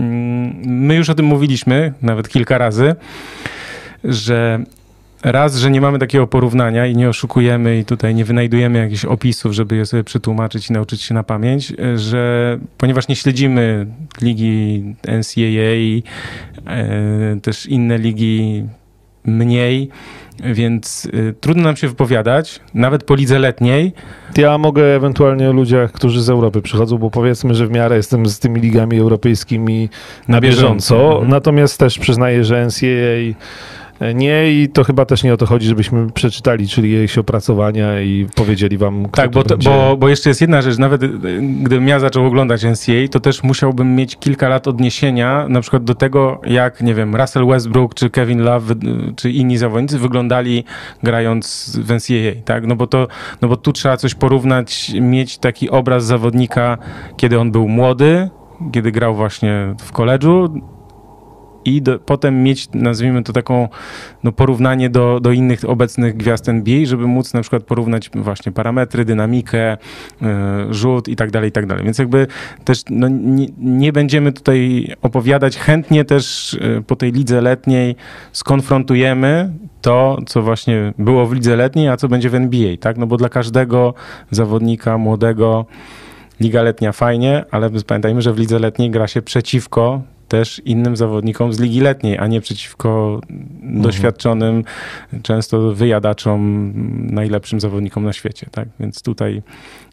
mm, 0.00 0.56
my 0.66 0.94
już 0.94 1.10
o 1.10 1.14
tym 1.14 1.26
mówiliśmy 1.26 1.92
nawet 2.02 2.28
kilka 2.28 2.58
razy, 2.58 2.94
że 4.04 4.64
raz, 5.22 5.56
że 5.56 5.70
nie 5.70 5.80
mamy 5.80 5.98
takiego 5.98 6.26
porównania 6.26 6.86
i 6.86 6.96
nie 6.96 7.08
oszukujemy 7.08 7.78
i 7.78 7.84
tutaj 7.84 8.14
nie 8.14 8.24
wynajdujemy 8.24 8.78
jakichś 8.78 9.04
opisów, 9.04 9.52
żeby 9.52 9.76
je 9.76 9.86
sobie 9.86 10.04
przetłumaczyć 10.04 10.70
i 10.70 10.72
nauczyć 10.72 11.02
się 11.02 11.14
na 11.14 11.22
pamięć, 11.22 11.72
że 11.96 12.58
ponieważ 12.78 13.08
nie 13.08 13.16
śledzimy 13.16 13.86
ligi 14.22 14.84
NCAA, 15.02 16.02
e, 16.66 17.40
też 17.40 17.66
inne 17.66 17.98
ligi 17.98 18.64
mniej, 19.24 19.90
więc 20.44 21.04
y, 21.04 21.34
trudno 21.40 21.62
nam 21.62 21.76
się 21.76 21.88
wypowiadać, 21.88 22.60
nawet 22.74 23.04
po 23.04 23.14
lidze 23.14 23.38
letniej. 23.38 23.92
Ja 24.36 24.58
mogę 24.58 24.96
ewentualnie 24.96 25.50
o 25.50 25.52
ludziach, 25.52 25.92
którzy 25.92 26.22
z 26.22 26.30
Europy 26.30 26.62
przychodzą, 26.62 26.98
bo 26.98 27.10
powiedzmy, 27.10 27.54
że 27.54 27.66
w 27.66 27.70
miarę 27.70 27.96
jestem 27.96 28.26
z 28.26 28.38
tymi 28.38 28.60
ligami 28.60 28.98
europejskimi 28.98 29.88
na, 30.28 30.34
na 30.34 30.40
bieżąco. 30.40 30.94
bieżąco. 30.94 31.12
Mhm. 31.12 31.28
Natomiast 31.28 31.78
też 31.78 31.98
przyznaję, 31.98 32.44
że 32.44 32.66
NCAA 32.66 33.34
nie 34.14 34.52
i 34.52 34.68
to 34.68 34.84
chyba 34.84 35.04
też 35.04 35.22
nie 35.22 35.34
o 35.34 35.36
to 35.36 35.46
chodzi, 35.46 35.66
żebyśmy 35.66 36.10
przeczytali, 36.10 36.68
czyli 36.68 36.92
jej 36.92 37.08
opracowania 37.20 38.00
i 38.00 38.26
powiedzieli 38.34 38.78
wam, 38.78 39.08
kto 39.08 39.22
Tak, 39.22 39.30
bo, 39.30 39.42
to, 39.42 39.48
będzie... 39.48 39.70
bo, 39.70 39.96
bo 39.96 40.08
jeszcze 40.08 40.30
jest 40.30 40.40
jedna 40.40 40.62
rzecz, 40.62 40.78
nawet 40.78 41.02
y, 41.02 41.08
gdybym 41.62 41.88
ja 41.88 42.00
zaczął 42.00 42.26
oglądać 42.26 42.64
NCAA, 42.64 43.08
to 43.10 43.20
też 43.20 43.42
musiałbym 43.42 43.96
mieć 43.96 44.16
kilka 44.16 44.48
lat 44.48 44.68
odniesienia, 44.68 45.46
na 45.48 45.60
przykład 45.60 45.84
do 45.84 45.94
tego, 45.94 46.40
jak, 46.46 46.80
nie 46.82 46.94
wiem, 46.94 47.16
Russell 47.16 47.46
Westbrook, 47.46 47.94
czy 47.94 48.10
Kevin 48.10 48.42
Love, 48.42 48.74
czy 49.16 49.30
inni 49.30 49.58
zawodnicy 49.58 49.98
wyglądali 49.98 50.64
grając 51.02 51.76
w 51.84 51.90
NCAA, 51.90 52.42
tak? 52.44 52.66
No 52.66 52.76
bo 52.76 52.86
to, 52.86 53.08
no 53.42 53.48
bo 53.48 53.56
tu 53.56 53.72
trzeba 53.72 53.96
coś 53.96 54.14
porównać, 54.14 54.92
mieć 55.00 55.38
taki 55.38 55.70
obraz 55.70 56.04
zawodnika, 56.04 56.78
kiedy 57.16 57.38
on 57.38 57.52
był 57.52 57.68
młody, 57.68 58.28
kiedy 58.72 58.92
grał 58.92 59.14
właśnie 59.14 59.74
w 59.78 59.92
koledżu, 59.92 60.48
i 61.64 61.82
do, 61.82 61.98
potem 61.98 62.42
mieć, 62.42 62.68
nazwijmy 62.74 63.22
to 63.22 63.32
taką 63.32 63.68
no, 64.24 64.32
porównanie 64.32 64.90
do, 64.90 65.20
do 65.20 65.32
innych 65.32 65.68
obecnych 65.68 66.16
gwiazd 66.16 66.48
NBA, 66.48 66.86
żeby 66.86 67.06
móc 67.06 67.34
na 67.34 67.40
przykład 67.40 67.62
porównać 67.62 68.10
właśnie 68.14 68.52
parametry, 68.52 69.04
dynamikę, 69.04 69.74
y, 69.74 70.26
rzut 70.74 71.08
i 71.08 71.16
tak 71.16 71.30
dalej, 71.30 71.48
i 71.48 71.52
tak 71.52 71.66
dalej. 71.66 71.84
Więc 71.84 71.98
jakby 71.98 72.26
też 72.64 72.82
no, 72.90 73.08
nie, 73.08 73.46
nie, 73.58 73.92
będziemy 73.92 74.32
tutaj 74.32 74.88
opowiadać, 75.02 75.58
chętnie 75.58 76.04
też 76.04 76.54
y, 76.54 76.82
po 76.86 76.96
tej 76.96 77.12
lidze 77.12 77.40
letniej 77.40 77.96
skonfrontujemy 78.32 79.52
to, 79.80 80.18
co 80.26 80.42
właśnie 80.42 80.92
było 80.98 81.26
w 81.26 81.32
lidze 81.32 81.56
letniej, 81.56 81.88
a 81.88 81.96
co 81.96 82.08
będzie 82.08 82.30
w 82.30 82.34
NBA, 82.34 82.76
tak? 82.76 82.96
No 82.98 83.06
bo 83.06 83.16
dla 83.16 83.28
każdego 83.28 83.94
zawodnika 84.30 84.98
młodego 84.98 85.66
Liga 86.40 86.62
letnia 86.62 86.92
fajnie, 86.92 87.44
ale 87.50 87.70
pamiętajmy, 87.86 88.22
że 88.22 88.32
w 88.32 88.38
lidze 88.38 88.58
letniej 88.58 88.90
gra 88.90 89.06
się 89.06 89.22
przeciwko 89.22 90.02
też 90.30 90.62
innym 90.64 90.96
zawodnikom 90.96 91.52
z 91.52 91.60
ligi 91.60 91.80
letniej, 91.80 92.18
a 92.18 92.26
nie 92.26 92.40
przeciwko 92.40 93.20
mhm. 93.30 93.82
doświadczonym, 93.82 94.64
często 95.22 95.74
wyjadaczom, 95.74 96.72
najlepszym 97.14 97.60
zawodnikom 97.60 98.04
na 98.04 98.12
świecie. 98.12 98.46
Tak? 98.50 98.68
Więc 98.80 99.02
tutaj 99.02 99.42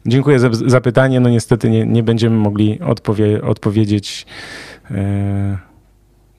dziękuję 0.06 0.38
za, 0.38 0.48
za 0.52 0.80
pytanie. 0.80 1.20
No 1.20 1.28
niestety 1.28 1.70
nie, 1.70 1.86
nie 1.86 2.02
będziemy 2.02 2.36
mogli 2.36 2.80
odpowie, 2.80 3.42
odpowiedzieć 3.42 4.26
e, 4.90 5.58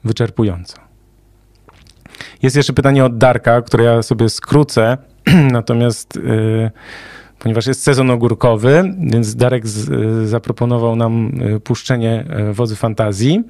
wyczerpująco. 0.04 0.76
Jest 2.42 2.56
jeszcze 2.56 2.72
pytanie 2.72 3.04
od 3.04 3.18
Darka, 3.18 3.62
które 3.62 3.84
ja 3.84 4.02
sobie 4.02 4.28
skrócę, 4.28 4.98
natomiast 5.52 6.16
e, 6.16 6.70
ponieważ 7.40 7.66
jest 7.66 7.82
sezon 7.82 8.10
ogórkowy, 8.10 8.94
więc 8.98 9.36
Darek 9.36 9.66
z, 9.66 9.90
e, 9.90 10.26
zaproponował 10.26 10.96
nam 10.96 11.32
e, 11.40 11.60
puszczenie 11.60 12.24
e, 12.28 12.52
wozy 12.52 12.76
fantazji. 12.76 13.42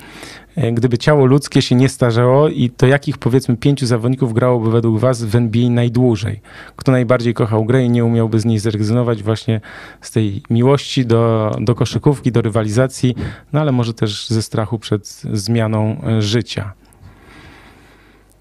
Gdyby 0.72 0.98
ciało 0.98 1.26
ludzkie 1.26 1.62
się 1.62 1.74
nie 1.74 1.88
starzało 1.88 2.48
i 2.48 2.70
to 2.70 2.86
jakich 2.86 3.18
powiedzmy 3.18 3.56
pięciu 3.56 3.86
zawodników 3.86 4.34
grałoby 4.34 4.70
według 4.70 4.98
was 4.98 5.24
w 5.24 5.36
NBA 5.36 5.70
najdłużej? 5.70 6.40
Kto 6.76 6.92
najbardziej 6.92 7.34
kochał 7.34 7.64
grę 7.64 7.84
i 7.84 7.90
nie 7.90 8.04
umiałby 8.04 8.40
z 8.40 8.44
niej 8.44 8.58
zrezygnować 8.58 9.22
właśnie 9.22 9.60
z 10.00 10.10
tej 10.10 10.42
miłości 10.50 11.06
do, 11.06 11.50
do 11.60 11.74
koszykówki, 11.74 12.32
do 12.32 12.42
rywalizacji, 12.42 13.14
no 13.52 13.60
ale 13.60 13.72
może 13.72 13.94
też 13.94 14.28
ze 14.28 14.42
strachu 14.42 14.78
przed 14.78 15.22
zmianą 15.32 16.00
życia? 16.18 16.72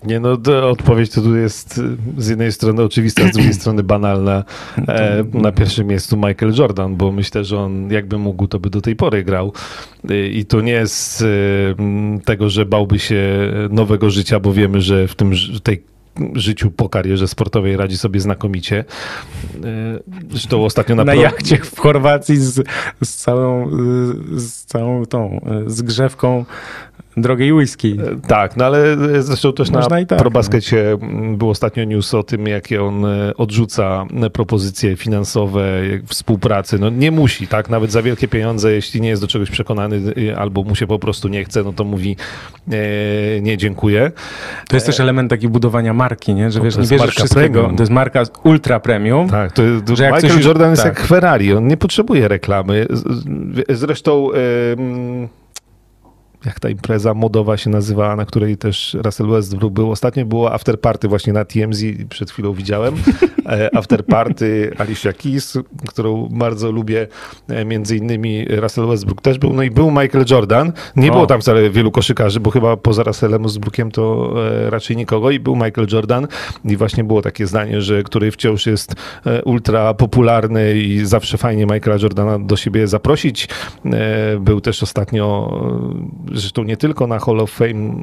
Nie 0.04 0.20
no, 0.20 0.38
odpowiedź 0.70 1.10
to 1.10 1.22
tu 1.22 1.36
jest 1.36 1.78
y, 1.78 1.98
z 2.18 2.28
jednej 2.28 2.52
strony 2.52 2.84
oczywista, 2.84 3.28
z 3.28 3.32
drugiej 3.32 3.54
strony 3.54 3.84
banalna. 3.84 4.44
E, 4.88 5.24
na 5.34 5.52
pierwszym 5.52 5.88
miejscu 5.88 6.18
Michael 6.18 6.54
Jordan, 6.58 6.96
bo 6.96 7.12
myślę, 7.12 7.44
że 7.44 7.60
on 7.60 7.92
jakby 7.92 8.18
mógł, 8.18 8.48
to 8.48 8.60
by 8.60 8.70
do 8.70 8.82
tej 8.82 8.96
pory 8.96 9.24
grał. 9.24 9.54
Y, 10.12 10.28
I 10.28 10.46
to 10.46 10.62
nie 10.62 10.72
jest 10.72 11.22
y, 11.22 11.26
tego, 12.26 12.50
że 12.50 12.66
bałby 12.66 13.00
się 13.00 13.52
nowego 13.70 14.10
życia, 14.10 14.40
bo 14.40 14.54
wiemy, 14.54 14.82
że 14.82 15.08
w 15.08 15.16
tym 15.16 15.32
tej 15.64 15.84
życiu 16.34 16.72
po 16.72 16.90
karierze 16.90 17.28
sportowej 17.28 17.78
radzi 17.78 17.98
sobie 17.98 18.20
znakomicie. 18.20 18.86
Zresztą 20.30 20.66
ostatnio 20.66 20.96
na... 20.96 21.04
Na 21.04 21.12
pro... 21.12 21.22
jachcie 21.22 21.58
w 21.58 21.80
Chorwacji 21.80 22.38
z, 22.38 22.68
z, 23.04 23.16
całą, 23.16 23.70
z 24.36 24.66
całą 24.66 25.06
tą 25.06 25.42
zgrzewką 25.68 26.46
drogiej 27.22 27.54
whisky. 27.54 27.98
E, 28.02 28.28
tak, 28.28 28.58
no 28.58 28.66
ale 28.66 28.94
e, 28.94 29.22
zresztą 29.22 29.54
też 29.54 29.72
Można 29.72 30.00
na 30.00 30.06
tak, 30.06 30.20
ProBaskecie 30.20 30.98
no. 31.02 31.38
był 31.38 31.50
ostatnio 31.50 31.84
news 31.84 32.14
o 32.14 32.24
tym, 32.24 32.48
jakie 32.48 32.84
on 32.84 33.06
e, 33.06 33.34
odrzuca 33.38 34.06
propozycje 34.34 34.96
finansowe, 34.96 35.62
współpracy. 36.06 36.80
No 36.80 36.90
nie 36.90 37.12
musi, 37.12 37.48
tak? 37.48 37.70
Nawet 37.70 37.92
za 37.92 38.02
wielkie 38.02 38.28
pieniądze, 38.28 38.72
jeśli 38.72 39.02
nie 39.02 39.10
jest 39.10 39.22
do 39.22 39.28
czegoś 39.28 39.50
przekonany 39.52 40.02
albo 40.38 40.64
mu 40.64 40.76
się 40.76 40.88
po 40.88 41.00
prostu 41.00 41.28
nie 41.28 41.44
chce, 41.44 41.64
no 41.64 41.74
to 41.74 41.84
mówi 41.84 42.16
e, 42.72 43.42
nie, 43.42 43.58
dziękuję. 43.58 44.12
To 44.68 44.76
jest 44.76 44.86
też 44.86 45.00
element 45.00 45.30
takiego 45.30 45.54
budowania 45.54 45.94
marki, 45.94 46.34
nie? 46.34 46.52
Że 46.52 46.62
wiesz, 46.62 46.78
nie 46.78 46.88
bierzesz 46.88 47.16
wszystkiego. 47.16 47.60
Premium. 47.60 47.76
To 47.76 47.84
jest 47.84 47.92
marka 47.92 48.24
ultra 48.44 48.80
premium. 48.80 49.30
Tak, 49.30 49.52
to, 49.52 49.62
to 49.86 49.96
że 49.96 50.12
Michael 50.12 50.34
coś... 50.34 50.46
Jordan 50.46 50.70
jest 50.70 50.84
tak. 50.84 50.98
jak 50.98 51.08
Ferrari, 51.08 51.54
on 51.54 51.68
nie 51.68 51.78
potrzebuje 51.78 52.28
reklamy. 52.28 52.88
Zresztą 53.70 54.30
jak 56.46 56.60
ta 56.60 56.70
impreza 56.70 57.14
modowa 57.14 57.58
się 57.58 57.70
nazywała, 57.70 58.16
na 58.16 58.26
której 58.26 58.58
też 58.58 58.98
Russell 59.04 59.28
Westbrook 59.28 59.74
był. 59.74 59.92
Ostatnio 59.92 60.26
było 60.26 60.54
after 60.54 60.80
party 60.80 61.08
właśnie 61.08 61.34
na 61.34 61.46
TMZ, 61.46 61.84
przed 62.10 62.32
chwilą 62.32 62.54
widziałem. 62.54 62.96
E, 63.50 63.76
after 63.76 64.06
party 64.06 64.72
Alicia 64.78 65.14
Keys, 65.14 65.58
którą 65.88 66.28
bardzo 66.32 66.72
lubię, 66.72 67.08
e, 67.48 67.66
między 67.66 67.98
innymi 67.98 68.46
Russell 68.50 68.88
Westbrook 68.88 69.22
też 69.22 69.38
był. 69.38 69.54
No 69.54 69.64
i 69.64 69.72
był 69.72 69.92
Michael 69.92 70.26
Jordan. 70.30 70.72
Nie 70.96 71.10
o. 71.10 71.14
było 71.14 71.26
tam 71.26 71.42
wcale 71.42 71.70
wielu 71.70 71.92
koszykarzy, 71.92 72.40
bo 72.40 72.52
chyba 72.52 72.78
poza 72.78 73.04
Russellem 73.04 73.44
Westbrookiem 73.44 73.92
to 73.92 74.34
e, 74.66 74.70
raczej 74.70 74.98
nikogo 74.98 75.32
i 75.32 75.40
był 75.40 75.56
Michael 75.56 75.88
Jordan 75.92 76.28
i 76.66 76.78
właśnie 76.78 77.04
było 77.04 77.22
takie 77.22 77.48
zdanie, 77.48 77.82
że 77.82 78.04
który 78.04 78.32
wciąż 78.32 78.66
jest 78.66 78.96
ultra 79.46 79.94
popularny 79.94 80.74
i 80.74 81.06
zawsze 81.06 81.38
fajnie 81.38 81.66
Michaela 81.66 82.02
Jordana 82.02 82.40
do 82.40 82.58
siebie 82.58 82.88
zaprosić. 82.88 83.48
Był 84.40 84.62
też 84.62 84.84
ostatnio 84.84 85.52
zresztą 86.34 86.64
nie 86.64 86.78
tylko 86.78 87.08
na 87.08 87.20
Hall 87.20 87.40
of 87.40 87.52
Fame, 87.52 87.94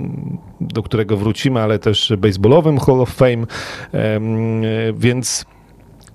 do 0.60 0.82
którego 0.82 1.16
wrócimy, 1.16 1.60
ale 1.60 1.78
też 1.78 2.12
baseballowym 2.18 2.78
Hall 2.78 3.00
of 3.00 3.10
Fame, 3.10 3.46
więc 4.94 5.46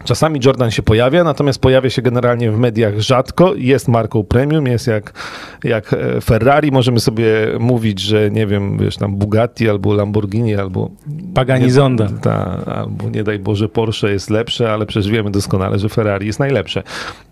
Czasami 0.03 0.39
Jordan 0.45 0.71
się 0.71 0.83
pojawia, 0.83 1.23
natomiast 1.23 1.61
pojawia 1.61 1.89
się 1.89 2.01
generalnie 2.01 2.51
w 2.51 2.57
mediach 2.57 2.99
rzadko. 2.99 3.53
Jest 3.55 3.87
marką 3.87 4.23
premium, 4.23 4.67
jest 4.67 4.87
jak, 4.87 5.13
jak 5.63 5.93
e, 5.93 6.21
Ferrari. 6.21 6.71
Możemy 6.71 6.99
sobie 6.99 7.25
mówić, 7.59 7.99
że 7.99 8.31
nie 8.31 8.47
wiem, 8.47 8.77
wiesz, 8.77 8.97
tam 8.97 9.15
Bugatti 9.15 9.69
albo 9.69 9.93
Lamborghini 9.93 10.55
albo... 10.55 10.89
Pagani 11.33 11.65
nie, 11.65 11.71
Zonda. 11.71 12.07
Ta, 12.21 12.65
albo 12.65 13.09
nie 13.09 13.23
daj 13.23 13.39
Boże 13.39 13.69
Porsche 13.69 14.11
jest 14.11 14.29
lepsze, 14.29 14.73
ale 14.73 14.85
przecież 14.85 15.11
wiemy 15.11 15.31
doskonale, 15.31 15.79
że 15.79 15.89
Ferrari 15.89 16.27
jest 16.27 16.39
najlepsze. 16.39 16.83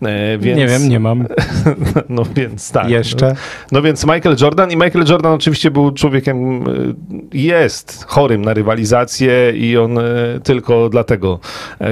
E, 0.02 0.38
więc... 0.38 0.58
Nie 0.58 0.66
wiem, 0.66 0.88
nie 0.88 1.00
mam. 1.00 1.26
no 2.08 2.22
więc 2.34 2.72
tak. 2.72 2.90
Jeszcze. 2.90 3.26
No, 3.26 3.34
no 3.72 3.82
więc 3.82 4.06
Michael 4.06 4.36
Jordan 4.40 4.70
i 4.70 4.76
Michael 4.76 5.04
Jordan 5.08 5.32
oczywiście 5.32 5.70
był 5.70 5.92
człowiekiem, 5.92 6.62
e, 6.62 6.66
jest 7.32 8.04
chorym 8.08 8.44
na 8.44 8.54
rywalizację 8.54 9.52
i 9.56 9.76
on 9.76 9.98
e, 9.98 10.02
tylko 10.42 10.88
dlatego 10.88 11.38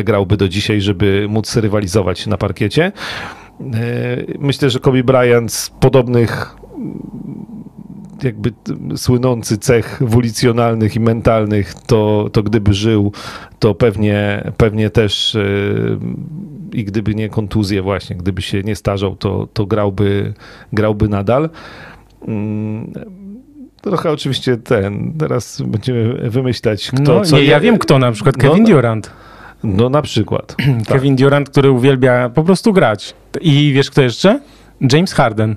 grałby 0.05 0.37
do 0.37 0.49
dzisiaj 0.49 0.68
dzisiaj, 0.69 0.81
żeby 0.81 1.27
móc 1.29 1.57
rywalizować 1.57 2.27
na 2.27 2.37
parkiecie. 2.37 2.93
E, 3.61 3.73
myślę, 4.39 4.71
że 4.71 4.81
Kobe 4.81 5.05
Bryant 5.05 5.53
z 5.53 5.71
podobnych 5.71 6.57
jakby 8.23 8.53
słynący 8.97 9.59
cech 9.59 9.99
wulicjonalnych 10.01 10.97
i 10.97 11.01
mentalnych, 11.01 11.75
to, 11.75 12.29
to 12.33 12.43
gdyby 12.43 12.75
żył, 12.75 13.13
to 13.59 13.75
pewnie, 13.75 14.51
pewnie 14.57 14.91
też 14.91 15.35
e, 15.35 15.41
i 16.73 16.85
gdyby 16.85 17.15
nie 17.15 17.29
kontuzje 17.29 17.83
właśnie, 17.83 18.17
gdyby 18.17 18.43
się 18.43 18.63
nie 18.63 18.77
starzał, 18.77 19.17
to, 19.17 19.49
to 19.53 19.67
grałby, 19.67 20.35
grałby 20.73 21.09
nadal. 21.09 21.51
Mm, 22.29 22.93
trochę 23.81 24.11
oczywiście 24.11 24.57
ten, 24.57 25.13
teraz 25.19 25.63
będziemy 25.67 26.31
wymyślać 26.31 26.91
kto, 26.91 27.15
no, 27.15 27.21
co... 27.21 27.37
Nie, 27.37 27.45
ja 27.45 27.61
wiem 27.61 27.79
kto, 27.79 27.99
na 27.99 28.13
przykład 28.13 28.37
no, 28.37 28.43
Kevin 28.43 28.63
no, 28.63 28.69
Durant. 28.69 29.11
No 29.63 29.89
na 29.89 30.03
przykład. 30.03 30.57
Kevin 30.89 31.17
tak. 31.17 31.25
Durant, 31.25 31.51
który 31.51 31.71
uwielbia 31.71 32.29
po 32.29 32.45
prostu 32.45 32.73
grać. 32.73 33.15
I 33.41 33.73
wiesz 33.75 33.91
kto 33.91 34.03
jeszcze? 34.03 34.41
James 34.93 35.13
Harden. 35.13 35.57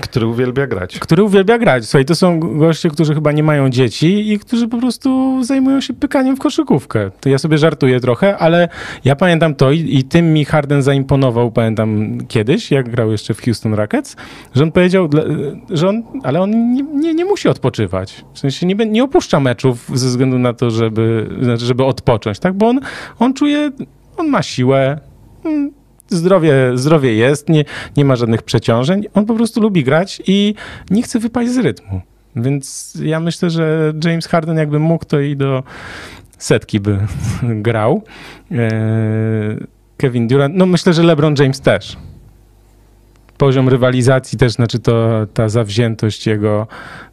Który 0.00 0.26
uwielbia 0.26 0.66
grać. 0.66 0.98
Który 0.98 1.22
uwielbia 1.22 1.58
grać. 1.58 1.84
Słuchaj, 1.84 2.04
to 2.04 2.14
są 2.14 2.40
goście, 2.40 2.90
którzy 2.90 3.14
chyba 3.14 3.32
nie 3.32 3.42
mają 3.42 3.70
dzieci 3.70 4.32
i 4.32 4.38
którzy 4.38 4.68
po 4.68 4.78
prostu 4.78 5.38
zajmują 5.44 5.80
się 5.80 5.94
pykaniem 5.94 6.36
w 6.36 6.38
koszykówkę. 6.38 7.10
To 7.20 7.28
ja 7.28 7.38
sobie 7.38 7.58
żartuję 7.58 8.00
trochę, 8.00 8.38
ale 8.38 8.68
ja 9.04 9.16
pamiętam 9.16 9.54
to 9.54 9.70
i, 9.70 9.98
i 9.98 10.04
tym 10.04 10.32
mi 10.32 10.44
Harden 10.44 10.82
zaimponował, 10.82 11.50
pamiętam 11.50 12.18
kiedyś, 12.28 12.70
jak 12.70 12.90
grał 12.90 13.10
jeszcze 13.12 13.34
w 13.34 13.42
Houston 13.42 13.74
Rockets, 13.74 14.16
że 14.54 14.62
on 14.62 14.72
powiedział, 14.72 15.08
że 15.70 15.88
on, 15.88 16.02
ale 16.22 16.40
on 16.40 16.72
nie, 16.72 16.82
nie, 16.82 17.14
nie 17.14 17.24
musi 17.24 17.48
odpoczywać. 17.48 18.24
W 18.34 18.38
sensie 18.38 18.66
nie, 18.66 18.74
nie 18.74 19.04
opuszcza 19.04 19.40
meczów 19.40 19.90
ze 19.94 20.08
względu 20.08 20.38
na 20.38 20.52
to, 20.52 20.70
żeby, 20.70 21.30
znaczy, 21.42 21.64
żeby 21.64 21.84
odpocząć, 21.84 22.38
tak? 22.38 22.54
Bo 22.54 22.68
on, 22.68 22.80
on 23.18 23.34
czuje, 23.34 23.70
on 24.16 24.28
ma 24.28 24.42
siłę, 24.42 25.00
mm, 25.44 25.79
zdrowie, 26.10 26.54
zdrowie 26.74 27.14
jest, 27.14 27.48
nie, 27.48 27.64
nie 27.96 28.04
ma 28.04 28.16
żadnych 28.16 28.42
przeciążeń. 28.42 29.06
On 29.14 29.26
po 29.26 29.34
prostu 29.34 29.60
lubi 29.60 29.84
grać 29.84 30.22
i 30.26 30.54
nie 30.90 31.02
chce 31.02 31.18
wypaść 31.18 31.50
z 31.50 31.58
rytmu. 31.58 32.00
Więc 32.36 32.94
ja 33.02 33.20
myślę, 33.20 33.50
że 33.50 33.92
James 34.04 34.26
Harden 34.26 34.56
jakby 34.56 34.78
mógł, 34.78 35.04
to 35.04 35.20
i 35.20 35.36
do 35.36 35.62
setki 36.38 36.80
by 36.80 36.98
grał. 37.42 38.02
E, 38.52 38.70
Kevin 39.96 40.28
Durant, 40.28 40.54
no 40.56 40.66
myślę, 40.66 40.92
że 40.92 41.02
LeBron 41.02 41.34
James 41.38 41.60
też. 41.60 41.96
Poziom 43.38 43.68
rywalizacji 43.68 44.38
też, 44.38 44.52
znaczy 44.52 44.78
to 44.78 45.26
ta 45.34 45.48
zawziętość 45.48 46.26
jego 46.26 46.66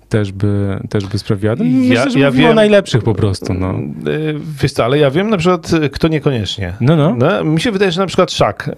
też 0.09 0.31
by, 0.31 0.79
też 0.89 1.05
by 1.05 1.19
sprawiła. 1.19 1.55
No, 1.57 1.65
ja, 1.65 2.05
myślę, 2.05 2.21
ja 2.21 2.31
wiem, 2.31 2.51
o 2.51 2.53
najlepszych 2.53 3.03
po 3.03 3.15
prostu. 3.15 3.53
No. 3.53 3.69
E, 3.69 3.73
wiesz 4.61 4.71
co, 4.71 4.85
ale 4.85 4.99
ja 4.99 5.11
wiem 5.11 5.29
na 5.29 5.37
przykład, 5.37 5.71
kto 5.91 6.07
niekoniecznie. 6.07 6.73
No, 6.81 6.95
no. 6.95 7.15
no 7.15 7.43
mi 7.43 7.61
się 7.61 7.71
wydaje, 7.71 7.91
że 7.91 8.01
na 8.01 8.07
przykład 8.07 8.31
Szak 8.31 8.69
e, 8.69 8.73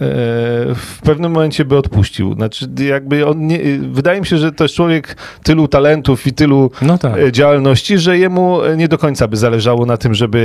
w 0.76 1.00
pewnym 1.04 1.32
momencie 1.32 1.66
by 1.66 1.78
odpuścił. 1.78 2.34
Znaczy, 2.34 2.70
jakby 2.88 3.28
on 3.28 3.48
nie, 3.48 3.60
wydaje 3.92 4.20
mi 4.20 4.26
się, 4.26 4.38
że 4.38 4.52
to 4.52 4.64
jest 4.64 4.76
człowiek 4.76 5.16
tylu 5.44 5.68
talentów 5.68 6.28
i 6.28 6.34
tylu 6.34 6.72
no 6.82 6.98
tak. 6.98 7.18
E, 7.18 7.32
działalności, 7.32 7.98
że 7.98 8.18
jemu 8.18 8.60
nie 8.78 8.88
do 8.88 8.98
końca 8.98 9.28
by 9.28 9.38
zależało 9.38 9.86
na 9.86 9.98
tym, 9.98 10.14
żeby 10.14 10.40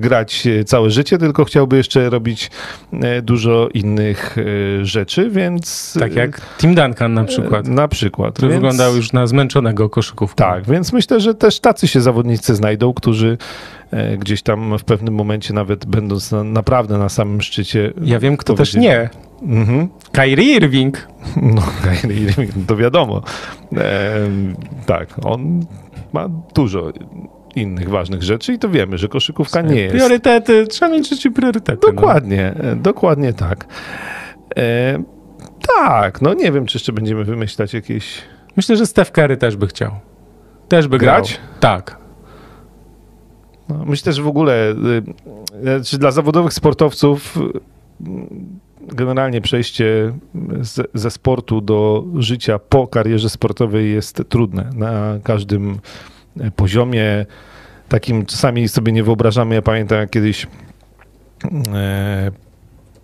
grać 0.00 0.48
całe 0.66 0.90
życie, 0.90 1.18
tylko 1.18 1.44
chciałby 1.44 1.76
jeszcze 1.76 2.10
robić 2.10 2.50
dużo 3.22 3.68
innych 3.74 4.36
rzeczy, 4.82 5.30
więc... 5.30 5.94
Tak 6.00 6.14
jak 6.14 6.40
Tim 6.58 6.74
Duncan 6.74 7.14
na 7.14 7.24
przykład. 7.24 7.68
Na 7.68 7.88
przykład. 7.88 8.34
Który 8.34 8.48
więc... 8.48 8.62
wyglądał 8.62 8.96
już 8.96 9.12
na 9.12 9.26
zmęczonego 9.26 9.88
koszykówką. 9.94 10.36
Tak, 10.36 10.66
więc 10.66 10.92
myślę, 10.92 11.20
że 11.20 11.34
też 11.34 11.60
tacy 11.60 11.88
się 11.88 12.00
zawodnicy 12.00 12.54
znajdą, 12.54 12.94
którzy 12.94 13.38
e, 13.90 14.16
gdzieś 14.16 14.42
tam 14.42 14.78
w 14.78 14.84
pewnym 14.84 15.14
momencie, 15.14 15.54
nawet 15.54 15.86
będąc 15.86 16.32
na, 16.32 16.44
naprawdę 16.44 16.98
na 16.98 17.08
samym 17.08 17.40
szczycie. 17.40 17.92
Ja 18.02 18.18
wiem, 18.18 18.36
kto 18.36 18.54
też 18.54 18.74
nie. 18.74 19.10
Mhm. 19.42 19.88
Kyrie 20.12 20.56
Irving. 20.56 21.08
No, 21.42 21.62
Kyrie 21.84 22.20
Irving, 22.20 22.50
to 22.66 22.76
wiadomo. 22.76 23.22
E, 23.76 24.14
tak, 24.86 25.08
on 25.24 25.66
ma 26.12 26.28
dużo 26.54 26.92
innych 27.56 27.88
ważnych 27.88 28.22
rzeczy 28.22 28.52
i 28.52 28.58
to 28.58 28.68
wiemy, 28.68 28.98
że 28.98 29.08
koszykówka 29.08 29.62
nie 29.62 29.80
jest. 29.80 29.94
Priorytety, 29.94 30.66
trzeba 30.66 30.92
mieć 30.92 31.08
życie 31.08 31.30
priorytety. 31.30 31.86
No. 31.86 31.92
Dokładnie, 31.92 32.54
no. 32.62 32.76
dokładnie 32.76 33.32
tak. 33.32 33.66
E, 34.56 35.02
tak, 35.76 36.22
no 36.22 36.34
nie 36.34 36.52
wiem, 36.52 36.66
czy 36.66 36.78
jeszcze 36.78 36.92
będziemy 36.92 37.24
wymyślać 37.24 37.74
jakieś 37.74 38.22
Myślę, 38.56 38.76
że 38.76 38.86
Steph 38.86 39.12
Curry 39.12 39.36
też 39.36 39.56
by 39.56 39.66
chciał. 39.66 39.92
Też 40.68 40.88
by 40.88 40.98
grać? 40.98 41.32
Grał. 41.34 41.60
Tak. 41.60 41.98
No, 43.68 43.84
myślę, 43.86 44.12
że 44.12 44.22
w 44.22 44.26
ogóle 44.26 44.74
znaczy 45.62 45.98
dla 45.98 46.10
zawodowych 46.10 46.52
sportowców 46.52 47.36
y, 47.36 47.40
generalnie 48.80 49.40
przejście 49.40 50.12
z, 50.60 50.90
ze 50.94 51.10
sportu 51.10 51.60
do 51.60 52.04
życia 52.16 52.58
po 52.58 52.86
karierze 52.86 53.30
sportowej 53.30 53.92
jest 53.92 54.22
trudne 54.28 54.70
na 54.74 55.18
każdym 55.22 55.78
poziomie. 56.56 57.26
Takim 57.88 58.26
czasami 58.26 58.68
sobie 58.68 58.92
nie 58.92 59.04
wyobrażamy. 59.04 59.54
Ja 59.54 59.62
pamiętam, 59.62 59.98
jak 59.98 60.10
kiedyś 60.10 60.46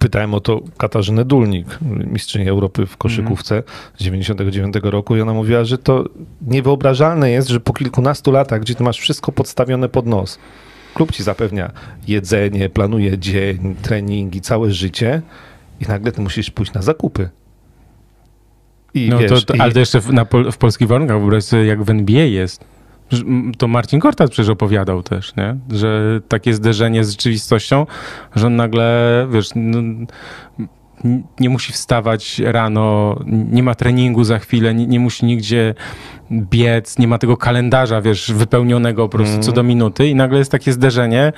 pytałem 0.01 0.35
o 0.35 0.41
to 0.41 0.61
Katarzynę 0.79 1.25
Dulnik, 1.25 1.79
mistrzyni 1.83 2.49
Europy 2.49 2.87
w 2.87 2.97
koszykówce 2.97 3.63
z 3.99 4.05
99 4.05 4.75
roku 4.83 5.17
i 5.17 5.21
ona 5.21 5.35
mówiła, 5.35 5.65
że 5.65 5.79
to 5.79 6.05
niewyobrażalne 6.41 7.31
jest, 7.31 7.49
że 7.49 7.61
po 7.61 7.73
kilkunastu 7.73 8.33
latach, 8.33 8.61
gdzie 8.61 8.75
ty 8.75 8.83
masz 8.83 8.99
wszystko 8.99 9.33
podstawione 9.33 9.89
pod 9.89 10.07
nos, 10.07 10.39
klub 10.95 11.13
ci 11.13 11.23
zapewnia 11.23 11.73
jedzenie, 12.09 12.69
planuje 12.69 13.19
dzień, 13.19 13.75
treningi, 13.83 14.41
całe 14.41 14.71
życie 14.71 15.23
i 15.81 15.85
nagle 15.89 16.13
ty 16.13 16.21
musisz 16.21 16.51
pójść 16.51 16.73
na 16.73 16.83
zakupy. 16.83 17.29
I 18.95 19.09
no 19.09 19.19
wiesz, 19.19 19.31
to, 19.31 19.41
to, 19.41 19.55
i... 19.55 19.61
Ale 19.61 19.73
to 19.73 19.79
jeszcze 19.79 20.01
w, 20.01 20.13
na, 20.13 20.27
w 20.53 20.57
polskich 20.59 20.89
warunkach, 20.89 21.19
wyobraź 21.19 21.45
sobie 21.45 21.65
jak 21.65 21.83
w 21.83 21.91
NBA 21.91 22.25
jest. 22.25 22.65
To 23.59 23.68
Marcin 23.68 24.01
Kortat 24.01 24.31
przecież 24.31 24.49
opowiadał 24.49 25.03
też, 25.03 25.37
nie? 25.37 25.57
że 25.79 26.20
takie 26.29 26.55
zderzenie 26.55 27.05
z 27.05 27.11
rzeczywistością, 27.11 27.87
że 28.35 28.46
on 28.46 28.57
nagle, 28.57 29.27
wiesz, 29.31 29.51
no, 29.55 29.81
nie 31.40 31.51
musi 31.51 31.73
wstawać 31.73 32.38
rano, 32.38 33.16
nie 33.27 33.62
ma 33.62 33.75
treningu 33.75 34.25
za 34.25 34.38
chwilę, 34.38 34.75
nie, 34.75 34.87
nie, 34.87 35.01
musi 35.01 35.27
nigdzie 35.27 35.75
biec, 36.33 36.99
nie 36.99 37.09
ma 37.09 37.18
tego 37.18 37.37
kalendarza, 37.37 38.01
wiesz, 38.01 38.33
wypełnionego 38.33 39.09
po 39.09 39.16
prostu 39.16 39.33
mm. 39.33 39.42
co 39.42 39.53
do 39.53 39.62
minuty 39.62 40.09
i 40.09 40.14
nagle 40.14 40.38
jest 40.38 40.53
takie 40.53 40.73
zderzenie 40.73 41.33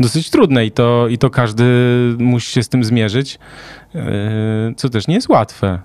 dosyć 0.00 0.30
trudne 0.30 0.66
i 0.66 0.70
to, 0.70 1.08
i 1.08 1.18
to 1.18 1.30
każdy 1.30 1.64
musi 2.18 2.52
się 2.52 2.62
z 2.62 2.68
tym 2.68 2.84
zmierzyć, 2.84 3.38
yy, 3.94 4.02
co 4.76 4.88
też 4.88 5.08
nie 5.08 5.14
jest 5.14 5.28
łatwe. 5.28 5.78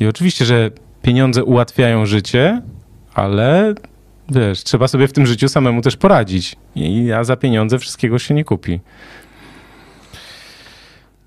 I 0.00 0.06
oczywiście, 0.06 0.44
że 0.44 0.70
pieniądze 1.02 1.44
ułatwiają 1.44 2.06
życie, 2.06 2.62
ale 3.14 3.74
wiesz, 4.32 4.64
trzeba 4.64 4.88
sobie 4.88 5.08
w 5.08 5.12
tym 5.12 5.26
życiu 5.26 5.48
samemu 5.48 5.82
też 5.82 5.96
poradzić. 5.96 6.56
I, 6.74 7.12
a 7.12 7.24
za 7.24 7.36
pieniądze 7.36 7.78
wszystkiego 7.78 8.18
się 8.18 8.34
nie 8.34 8.44
kupi. 8.44 8.80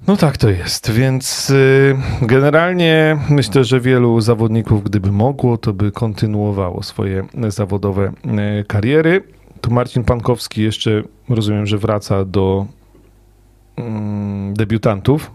No 0.08 0.18
tak 0.18 0.38
to 0.38 0.50
jest, 0.50 0.92
więc 0.92 1.50
y, 1.50 1.98
generalnie 2.22 3.18
myślę, 3.30 3.64
że 3.64 3.80
wielu 3.80 4.22
zawodników, 4.22 4.84
gdyby 4.84 5.12
mogło, 5.12 5.58
to 5.58 5.74
by 5.74 5.92
kontynuowało 5.92 6.84
swoje 6.84 7.26
zawodowe 7.48 8.12
y, 8.60 8.64
kariery. 8.64 9.24
Tu 9.62 9.72
Marcin 9.72 10.04
Pankowski 10.04 10.64
jeszcze 10.64 11.04
rozumiem, 11.30 11.66
że 11.66 11.78
wraca 11.78 12.26
do 12.26 12.66
mm, 13.76 14.54
debiutantów 14.54 15.32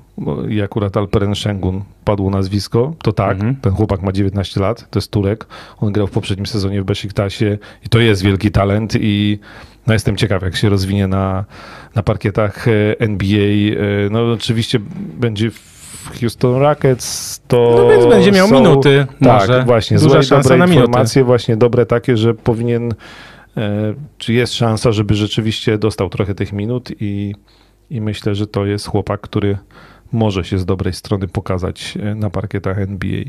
i 0.49 0.62
akurat 0.62 0.96
Alperen 0.96 1.35
Szengun 1.35 1.83
padło 2.05 2.31
nazwisko, 2.31 2.94
to 3.03 3.12
tak, 3.12 3.33
mhm. 3.33 3.57
ten 3.57 3.73
chłopak 3.73 4.03
ma 4.03 4.12
19 4.12 4.61
lat, 4.61 4.90
to 4.90 4.99
jest 4.99 5.11
Turek, 5.11 5.46
on 5.81 5.92
grał 5.92 6.07
w 6.07 6.11
poprzednim 6.11 6.46
sezonie 6.46 6.83
w 6.83 6.85
Besiktasie 6.85 7.59
i 7.87 7.88
to 7.88 7.99
jest 7.99 8.23
wielki 8.23 8.51
talent 8.51 8.94
i 9.01 9.38
no 9.87 9.92
jestem 9.92 10.16
ciekaw, 10.16 10.42
jak 10.42 10.57
się 10.57 10.68
rozwinie 10.68 11.07
na, 11.07 11.44
na 11.94 12.03
parkietach 12.03 12.68
e, 12.68 12.99
NBA. 12.99 13.38
E, 13.38 14.11
no 14.11 14.33
oczywiście 14.33 14.79
będzie 15.20 15.51
w 15.51 16.20
Houston 16.20 16.57
Rockets, 16.57 17.40
to 17.49 17.75
No 17.77 17.88
więc 17.88 18.07
będzie 18.07 18.33
miał 18.33 18.49
są, 18.49 18.55
minuty 18.55 19.07
Tak, 19.25 19.49
może. 19.49 19.64
właśnie, 19.64 19.99
Duża 19.99 20.23
złe 20.23 20.38
dobre 20.38 20.57
na 20.57 20.66
minuty. 20.66 20.87
informacje, 20.87 21.25
właśnie 21.25 21.57
dobre 21.57 21.87
takie, 21.87 22.16
że 22.16 22.35
powinien, 22.35 22.94
e, 23.57 23.94
czy 24.18 24.33
jest 24.33 24.55
szansa, 24.55 24.92
żeby 24.92 25.14
rzeczywiście 25.14 25.79
dostał 25.79 26.09
trochę 26.09 26.35
tych 26.35 26.53
minut 26.53 26.90
i, 27.01 27.35
i 27.90 28.01
myślę, 28.01 28.35
że 28.35 28.46
to 28.46 28.66
jest 28.66 28.87
chłopak, 28.87 29.20
który 29.20 29.59
może 30.12 30.44
się 30.44 30.59
z 30.59 30.64
dobrej 30.66 30.94
strony 30.94 31.29
pokazać 31.29 31.99
e, 32.03 32.14
na 32.14 32.31
parkietach 32.31 32.79
NBA. 32.79 33.25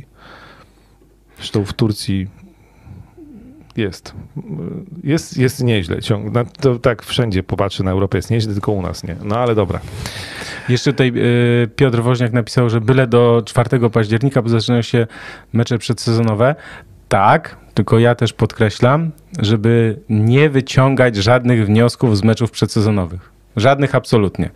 Zresztą 1.37 1.65
w 1.65 1.73
Turcji 1.73 2.27
jest. 3.77 4.13
Jest, 5.03 5.37
jest 5.37 5.63
nieźle. 5.63 6.01
Ciąg, 6.01 6.33
to 6.59 6.79
tak 6.79 7.03
wszędzie 7.03 7.43
popatrzy 7.43 7.83
na 7.83 7.91
Europę 7.91 8.17
jest 8.17 8.31
nieźle, 8.31 8.53
tylko 8.53 8.71
u 8.71 8.81
nas 8.81 9.03
nie. 9.03 9.15
No 9.23 9.37
ale 9.37 9.55
dobra. 9.55 9.79
Jeszcze 10.69 10.93
tutaj 10.93 11.13
y, 11.63 11.69
Piotr 11.75 12.01
Woźniak 12.01 12.33
napisał, 12.33 12.69
że 12.69 12.81
byle 12.81 13.07
do 13.07 13.43
4 13.45 13.89
października, 13.89 14.41
bo 14.41 14.49
zaczynają 14.49 14.81
się 14.81 15.07
mecze 15.53 15.77
przedsezonowe. 15.77 16.55
Tak, 17.09 17.57
tylko 17.73 17.99
ja 17.99 18.15
też 18.15 18.33
podkreślam, 18.33 19.11
żeby 19.39 19.99
nie 20.09 20.49
wyciągać 20.49 21.15
żadnych 21.15 21.65
wniosków 21.65 22.17
z 22.17 22.23
meczów 22.23 22.51
przedsezonowych. 22.51 23.31
Żadnych 23.55 23.95
absolutnie. 23.95 24.49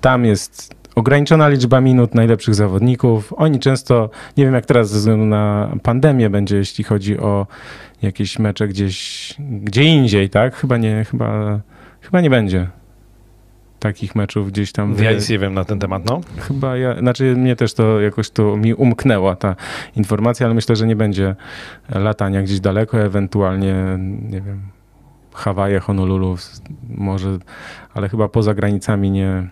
Tam 0.00 0.24
jest 0.24 0.79
ograniczona 1.00 1.48
liczba 1.48 1.80
minut 1.80 2.14
najlepszych 2.14 2.54
zawodników. 2.54 3.32
Oni 3.36 3.58
często, 3.58 4.10
nie 4.36 4.44
wiem 4.44 4.54
jak 4.54 4.66
teraz 4.66 4.90
ze 4.90 4.98
względu 4.98 5.26
na 5.26 5.72
pandemię 5.82 6.30
będzie, 6.30 6.56
jeśli 6.56 6.84
chodzi 6.84 7.18
o 7.18 7.46
jakieś 8.02 8.38
mecze 8.38 8.68
gdzieś, 8.68 9.34
gdzie 9.38 9.84
indziej, 9.84 10.30
tak? 10.30 10.56
Chyba 10.56 10.76
nie, 10.76 11.04
chyba, 11.04 11.60
chyba 12.00 12.20
nie 12.20 12.30
będzie 12.30 12.66
takich 13.78 14.14
meczów 14.14 14.52
gdzieś 14.52 14.72
tam. 14.72 14.94
Ja 15.02 15.12
nic 15.12 15.28
nie 15.28 15.38
wiem 15.38 15.54
na 15.54 15.64
ten 15.64 15.78
temat, 15.78 16.04
no. 16.04 16.20
Chyba 16.36 16.76
ja, 16.76 16.98
znaczy 16.98 17.36
mnie 17.36 17.56
też 17.56 17.74
to 17.74 18.00
jakoś 18.00 18.30
to 18.30 18.56
mi 18.56 18.74
umknęła 18.74 19.36
ta 19.36 19.56
informacja, 19.96 20.46
ale 20.46 20.54
myślę, 20.54 20.76
że 20.76 20.86
nie 20.86 20.96
będzie 20.96 21.36
latania 21.88 22.42
gdzieś 22.42 22.60
daleko, 22.60 22.98
ewentualnie, 22.98 23.74
nie 24.22 24.40
wiem, 24.40 24.60
Hawaje, 25.34 25.80
Honolulu, 25.80 26.36
może, 26.88 27.38
ale 27.94 28.08
chyba 28.08 28.28
poza 28.28 28.54
granicami 28.54 29.10
nie, 29.10 29.48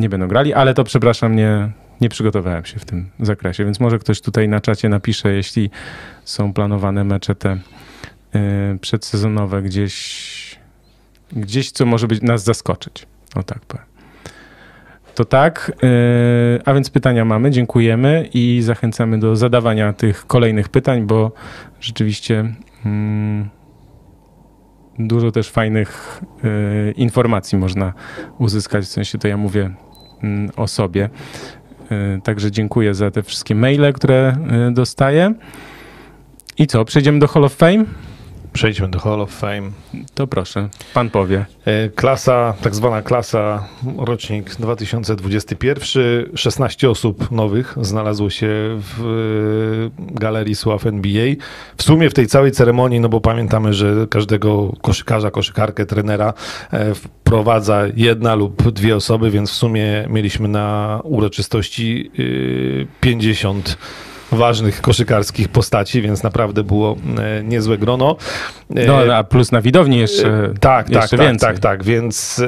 nie 0.00 0.08
będą 0.08 0.28
grali, 0.28 0.54
ale 0.54 0.74
to 0.74 0.84
przepraszam, 0.84 1.36
nie, 1.36 1.70
nie 2.00 2.08
przygotowałem 2.08 2.64
się 2.64 2.78
w 2.78 2.84
tym 2.84 3.10
zakresie, 3.20 3.64
więc 3.64 3.80
może 3.80 3.98
ktoś 3.98 4.20
tutaj 4.20 4.48
na 4.48 4.60
czacie 4.60 4.88
napisze, 4.88 5.32
jeśli 5.32 5.70
są 6.24 6.52
planowane 6.52 7.04
mecze 7.04 7.34
te 7.34 7.52
y, 7.54 8.78
przedsezonowe 8.78 9.62
gdzieś, 9.62 10.60
gdzieś, 11.32 11.70
co 11.70 11.86
może 11.86 12.08
być 12.08 12.22
nas 12.22 12.44
zaskoczyć. 12.44 13.06
O 13.34 13.42
tak 13.42 13.60
powiem. 13.60 13.90
To 15.14 15.24
tak, 15.24 15.72
yy, 15.82 15.88
a 16.64 16.74
więc 16.74 16.90
pytania 16.90 17.24
mamy, 17.24 17.50
dziękujemy 17.50 18.28
i 18.34 18.62
zachęcamy 18.62 19.18
do 19.18 19.36
zadawania 19.36 19.92
tych 19.92 20.26
kolejnych 20.26 20.68
pytań, 20.68 21.06
bo 21.06 21.32
rzeczywiście 21.80 22.54
mm, 22.84 23.48
dużo 24.98 25.30
też 25.30 25.50
fajnych 25.50 26.20
yy, 26.42 26.92
informacji 26.92 27.58
można 27.58 27.92
uzyskać, 28.38 28.84
w 28.84 28.88
sensie 28.88 29.18
to 29.18 29.28
ja 29.28 29.36
mówię 29.36 29.70
o 30.56 30.68
sobie. 30.68 31.08
Yy, 31.90 32.20
Także 32.24 32.50
dziękuję 32.50 32.94
za 32.94 33.10
te 33.10 33.22
wszystkie 33.22 33.54
maile, 33.54 33.92
które 33.92 34.36
yy, 34.66 34.72
dostaję. 34.74 35.34
I 36.58 36.66
co, 36.66 36.84
przejdziemy 36.84 37.18
do 37.18 37.28
Hall 37.28 37.44
of 37.44 37.54
Fame? 37.54 37.84
Przejdźmy 38.52 38.88
do 38.88 38.98
Hall 38.98 39.20
of 39.20 39.30
Fame. 39.30 39.70
To 40.14 40.26
proszę, 40.26 40.68
pan 40.94 41.10
powie. 41.10 41.44
E, 41.64 41.88
Klasa, 41.88 42.54
tak 42.62 42.74
zwana 42.74 43.02
klasa, 43.02 43.68
rocznik 43.98 44.54
2021. 44.54 46.02
16 46.34 46.90
osób 46.90 47.30
nowych 47.30 47.76
znalazło 47.80 48.30
się 48.30 48.48
w 48.78 49.00
e, 49.00 50.14
Galerii 50.14 50.54
Sław 50.54 50.86
NBA. 50.86 51.34
W 51.76 51.82
sumie 51.82 52.10
w 52.10 52.14
tej 52.14 52.26
całej 52.26 52.52
ceremonii, 52.52 53.00
no 53.00 53.08
bo 53.08 53.20
pamiętamy, 53.20 53.74
że 53.74 54.06
każdego 54.10 54.72
koszykarza, 54.82 55.30
koszykarkę, 55.30 55.86
trenera 55.86 56.32
e, 56.72 56.94
wprowadza 56.94 57.82
jedna 57.96 58.34
lub 58.34 58.72
dwie 58.72 58.96
osoby, 58.96 59.30
więc 59.30 59.50
w 59.50 59.54
sumie 59.54 60.06
mieliśmy 60.08 60.48
na 60.48 61.00
uroczystości 61.04 62.10
e, 62.18 62.86
50 63.00 63.78
ważnych 64.32 64.80
koszykarskich 64.80 65.48
postaci, 65.48 66.02
więc 66.02 66.22
naprawdę 66.22 66.62
było 66.64 66.96
e, 67.18 67.44
niezłe 67.44 67.78
grono. 67.78 68.16
E, 68.76 68.86
No, 68.86 69.14
a 69.14 69.24
plus 69.24 69.52
na 69.52 69.60
widowni 69.60 69.98
jeszcze, 69.98 70.28
E, 70.28 70.48
tak, 70.60 70.86
tak, 70.86 70.94
jeszcze 70.94 71.16
tak, 71.16 71.26
więcej. 71.26 71.48
tak, 71.48 71.58
tak, 71.58 71.84
więc, 71.84 72.42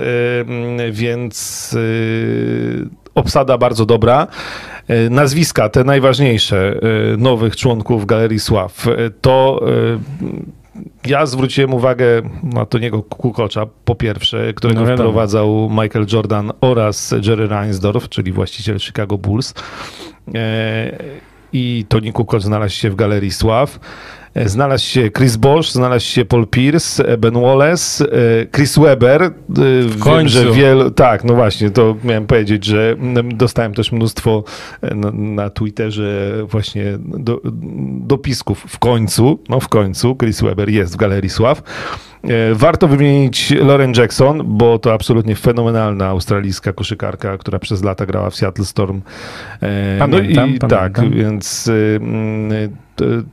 mm, 0.46 0.92
więc 0.92 1.72
y, 1.74 2.88
obsada 3.14 3.58
bardzo 3.58 3.86
dobra. 3.86 4.26
Nazwiska, 5.10 5.68
te 5.68 5.84
najważniejsze 5.84 6.80
nowych 7.18 7.56
członków 7.56 8.06
Galerii 8.06 8.40
Sław, 8.40 8.86
to 9.20 9.60
ja 11.06 11.26
zwróciłem 11.26 11.74
uwagę 11.74 12.22
na 12.42 12.66
Toniego 12.66 13.02
Kukocza, 13.02 13.66
po 13.84 13.94
pierwsze, 13.94 14.54
którego 14.54 14.80
No 14.80 14.94
wprowadzał 14.94 15.70
Michael 15.70 16.06
Jordan 16.12 16.52
oraz 16.60 17.14
Jerry 17.26 17.46
Reinsdorf, 17.46 18.08
czyli 18.08 18.32
właściciel 18.32 18.78
Chicago 18.78 19.18
Bulls. 19.18 19.54
I 21.52 21.84
Toni 21.88 22.12
Kukoc 22.12 22.42
znalazł 22.42 22.74
się 22.74 22.90
w 22.90 22.94
Galerii 22.94 23.30
Sław. 23.30 23.78
E, 24.34 24.48
Znalazł 24.48 24.84
się 24.84 25.10
Chris 25.10 25.36
Bosch, 25.36 25.72
znalazł 25.72 26.06
się 26.06 26.24
Paul 26.24 26.46
Pierce, 26.46 27.08
e, 27.08 27.16
Ben 27.18 27.34
Wallace, 27.34 28.04
e, 28.04 28.46
Chris 28.56 28.78
Webber. 28.78 29.30
W 29.88 29.98
końcu. 29.98 30.32
że 30.32 30.52
wielu, 30.52 30.90
tak, 30.90 31.24
no 31.24 31.34
właśnie, 31.34 31.70
to 31.70 31.96
miałem 32.04 32.26
powiedzieć, 32.26 32.64
że 32.64 32.96
mm, 32.98 33.36
dostałem 33.36 33.74
też 33.74 33.92
mnóstwo 33.92 34.44
na, 35.12 35.50
Twitterze 35.50 36.32
właśnie 36.48 36.84
do, 36.98 37.40
dopisków. 38.00 38.64
W 38.68 38.78
końcu, 38.78 39.38
no 39.48 39.60
w 39.60 39.68
końcu, 39.68 40.16
Chris 40.16 40.40
Webber 40.40 40.68
jest 40.68 40.94
w 40.94 40.96
Galerii 40.96 41.30
Sław. 41.30 41.62
E, 42.24 42.54
Warto 42.54 42.88
wymienić 42.88 43.50
Lauren 43.50 43.92
Jackson, 43.96 44.42
bo 44.44 44.78
to 44.78 44.92
absolutnie 44.92 45.36
fenomenalna 45.36 46.06
australijska 46.06 46.72
koszykarka, 46.72 47.38
która 47.38 47.58
przez 47.58 47.82
lata 47.82 48.06
grała 48.06 48.30
w 48.30 48.36
Seattle 48.36 48.64
Storm. 48.64 49.00
E, 49.62 49.98
Pamiętam, 49.98 50.10
no 50.10 50.30
i, 50.30 50.34
pamiętam. 50.34 50.70
Tak, 50.70 51.10
więc 51.10 51.70
mm, 51.96 52.72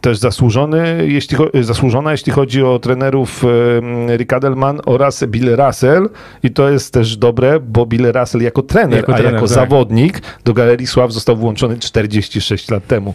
też 0.02 0.18
zasłużony, 0.18 1.08
jeśli, 1.08 1.38
zasłużona, 1.62 2.12
jeśli 2.12 2.32
chodzi 2.32 2.64
o 2.64 2.80
trenerów 2.80 3.44
y, 3.44 4.18
Rick 4.18 4.34
Adelman 4.34 4.82
oraz 4.86 5.24
Bill 5.24 5.56
Russell. 5.56 6.10
I 6.44 6.52
to 6.52 6.70
jest 6.70 6.94
też 6.94 7.18
dobre, 7.18 7.60
bo 7.60 7.86
Bill 7.86 8.12
Russell 8.12 8.42
jako 8.42 8.62
trener, 8.62 8.98
Jako 8.98 9.14
a 9.14 9.16
trener, 9.16 9.34
jako 9.34 9.48
tak. 9.48 9.56
zawodnik 9.56 10.22
do 10.46 10.54
Galerii 10.54 10.88
Sław 10.88 11.14
został 11.14 11.36
włączony 11.36 11.80
46 11.80 12.72
lat 12.72 12.88
temu. 12.88 13.14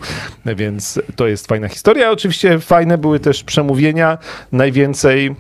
Więc 0.57 1.01
to 1.17 1.27
jest 1.27 1.47
fajna 1.47 1.69
historia. 1.69 2.11
Oczywiście 2.11 2.59
fajne 2.59 2.99
były 2.99 3.21
też 3.21 3.45
przemówienia. 3.45 4.19
Najwięcej 4.53 5.27
E, 5.29 5.35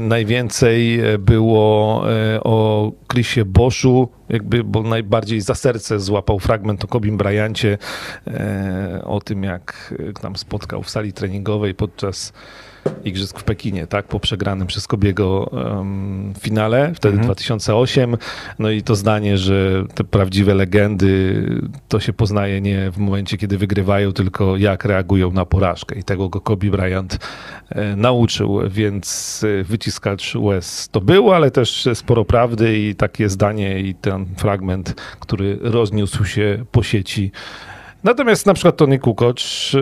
najwięcej 0.00 1.00
było 1.18 2.04
e, 2.12 2.40
o 2.44 2.92
Chrisie 3.12 3.44
Boschu, 3.44 4.08
jakby, 4.28 4.64
bo 4.64 4.82
najbardziej 4.82 5.40
za 5.40 5.54
serce 5.54 6.00
złapał 6.00 6.38
fragment 6.38 6.84
o 6.84 6.88
Kobim 6.88 7.16
Bryancie, 7.16 7.78
e, 8.26 9.02
o 9.04 9.20
tym 9.20 9.42
jak 9.42 9.94
e, 10.08 10.12
tam 10.12 10.36
spotkał 10.36 10.82
w 10.82 10.90
sali 10.90 11.12
treningowej 11.12 11.74
podczas 11.74 12.32
Igrzysk 13.04 13.40
w 13.40 13.44
Pekinie, 13.44 13.86
tak, 13.86 14.06
po 14.08 14.20
przegranym 14.20 14.66
przez 14.66 14.86
Kobiego 14.86 15.50
em, 15.80 16.32
finale, 16.40 16.92
wtedy 16.94 17.12
Mhm. 17.14 17.24
2008. 17.26 18.16
No 18.58 18.70
i 18.70 18.82
to 18.82 18.94
zdanie, 18.94 19.38
że 19.38 19.84
te 19.94 20.04
prawdziwe 20.04 20.54
legendy 20.54 21.44
to 21.88 22.00
się 22.00 22.12
poznaje 22.12 22.60
nie 22.60 22.90
w 22.90 22.98
momencie, 22.98 23.36
kiedy 23.36 23.58
wygrywają, 23.58 24.12
tylko 24.12 24.56
jak 24.56 24.84
reagują 24.84 25.32
na 25.32 25.44
porażkę. 25.44 25.98
I 25.98 26.04
tego 26.04 26.28
go 26.28 26.40
Kobe 26.40 26.66
Bryant 26.70 27.18
e, 27.68 27.96
nauczył, 27.96 28.60
więc 28.70 29.44
e, 29.60 29.64
wyciskacz 29.64 30.34
łez 30.34 30.88
to 30.88 31.00
był, 31.00 31.32
ale 31.32 31.50
też 31.50 31.88
sporo 31.94 32.24
prawdy 32.24 32.78
i 32.78 32.94
takie 32.94 33.28
zdanie 33.28 33.80
i 33.80 33.94
ten 33.94 34.26
fragment, 34.36 34.94
który 35.20 35.58
rozniósł 35.62 36.24
się 36.24 36.64
po 36.72 36.82
sieci. 36.82 37.30
Natomiast 38.06 38.46
na 38.46 38.54
przykład 38.54 38.76
Tony 38.76 38.98
Kukoc 38.98 39.72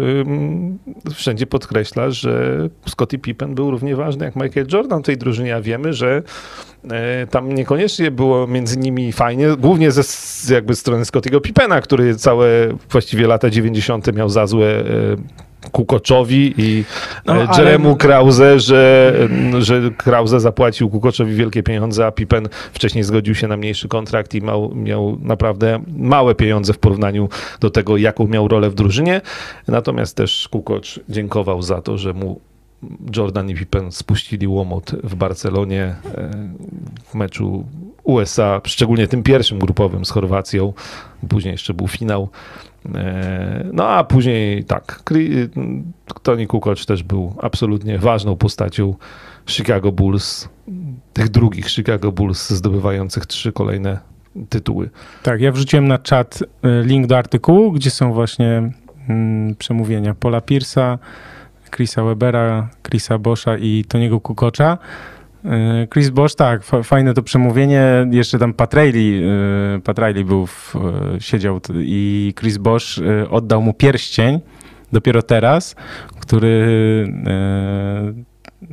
wszędzie 1.14 1.46
podkreśla, 1.46 2.10
że 2.10 2.68
Scottie 2.86 3.18
Pippen 3.18 3.54
był 3.54 3.70
równie 3.70 3.96
ważny 3.96 4.24
jak 4.24 4.36
Michael 4.36 4.66
Jordan 4.72 5.02
w 5.02 5.06
tej 5.06 5.16
drużynie, 5.16 5.56
a 5.56 5.60
wiemy, 5.60 5.92
że 5.92 6.22
e, 6.90 7.26
tam 7.26 7.54
niekoniecznie 7.54 8.10
było 8.10 8.46
między 8.46 8.78
nimi 8.78 9.12
fajnie, 9.12 9.48
głównie 9.58 9.90
ze 9.90 10.02
jakby 10.54 10.74
strony 10.74 11.04
Scottiego 11.04 11.40
Pippena, 11.40 11.80
który 11.80 12.16
całe 12.16 12.48
właściwie 12.90 13.26
lata 13.26 13.50
90. 13.50 14.14
miał 14.14 14.28
za 14.28 14.46
złe 14.46 14.66
e, 14.66 14.84
Kukoczowi 15.72 16.54
i 16.58 16.84
No, 17.26 17.32
ale- 17.32 17.48
Jeremu 17.58 17.96
Krause, 17.96 18.60
że, 18.60 19.14
że 19.58 19.90
Krause 19.96 20.40
zapłacił 20.40 20.90
Kukoczowi 20.90 21.34
wielkie 21.34 21.62
pieniądze, 21.62 22.06
a 22.06 22.12
Pippen 22.12 22.48
wcześniej 22.72 23.04
zgodził 23.04 23.34
się 23.34 23.48
na 23.48 23.56
mniejszy 23.56 23.88
kontrakt 23.88 24.34
i 24.34 24.42
miał, 24.42 24.74
miał 24.74 25.18
naprawdę 25.22 25.82
małe 25.96 26.34
pieniądze 26.34 26.72
w 26.72 26.78
porównaniu 26.78 27.28
do 27.60 27.70
tego, 27.70 27.96
jaką 27.96 28.26
miał 28.26 28.48
rolę 28.48 28.70
w 28.70 28.74
drużynie. 28.74 29.20
Natomiast 29.68 30.16
też 30.16 30.48
Kukoc 30.48 31.00
dziękował 31.08 31.62
za 31.62 31.82
to, 31.82 31.98
że 31.98 32.12
mu 32.12 32.40
Jordan 33.16 33.50
i 33.50 33.54
Pippen 33.54 33.92
spuścili 33.92 34.46
łomot 34.48 34.90
w 35.04 35.14
Barcelonie 35.14 35.82
e, 35.82 35.96
w 37.04 37.14
meczu 37.14 37.64
USA, 38.04 38.60
szczególnie 38.66 39.08
tym 39.08 39.22
pierwszym 39.22 39.58
grupowym 39.58 40.04
z 40.04 40.10
Chorwacją. 40.10 40.72
Później 41.28 41.52
jeszcze 41.52 41.74
był 41.74 41.88
finał. 41.88 42.28
E, 42.94 43.64
no 43.72 43.88
a 43.88 44.04
później 44.04 44.64
tak, 44.64 45.02
Tony 46.22 46.46
Kukoc 46.46 46.86
też 46.86 47.02
był 47.02 47.34
absolutnie 47.42 47.98
ważną 47.98 48.36
postacią 48.36 48.94
Chicago 49.46 49.92
Bulls, 49.92 50.48
tych 51.12 51.28
drugich 51.28 51.70
Chicago 51.70 52.12
Bulls 52.12 52.50
zdobywających 52.50 53.26
trzy 53.26 53.52
kolejne 53.52 53.98
tytuły. 54.48 54.90
Tak, 55.22 55.40
ja 55.40 55.52
wrzuciłem 55.52 55.88
na 55.88 55.98
czat 55.98 56.42
e, 56.62 56.82
link 56.82 57.06
do 57.06 57.18
artykułu, 57.18 57.72
gdzie 57.72 57.90
są 57.90 58.12
właśnie 58.12 58.72
mm, 59.08 59.54
przemówienia 59.54 60.14
Paula 60.14 60.38
Pierce'a, 60.38 60.98
Chrisa 61.70 62.04
Webera, 62.04 62.68
Chrisa 62.88 63.18
Boscha 63.18 63.56
i 63.58 63.84
Toniego 63.88 64.20
Kukocza. 64.20 64.78
E, 65.44 65.86
Chris 65.92 66.10
Bosch, 66.10 66.34
tak, 66.36 66.62
fajne 66.84 67.14
to 67.14 67.22
przemówienie. 67.22 68.06
Jeszcze 68.10 68.38
tam 68.38 68.54
Pat 68.54 68.74
Riley, 68.74 69.22
e, 69.76 69.80
Pat 69.80 69.98
Riley 69.98 70.24
był, 70.24 70.46
w, 70.46 70.74
siedział 71.18 71.60
i 71.74 72.34
Chris 72.40 72.56
Bosch 72.58 72.86
oddał 73.30 73.62
mu 73.62 73.74
pierścień 73.74 74.40
dopiero 74.92 75.22
teraz, 75.22 75.76
który 76.20 76.66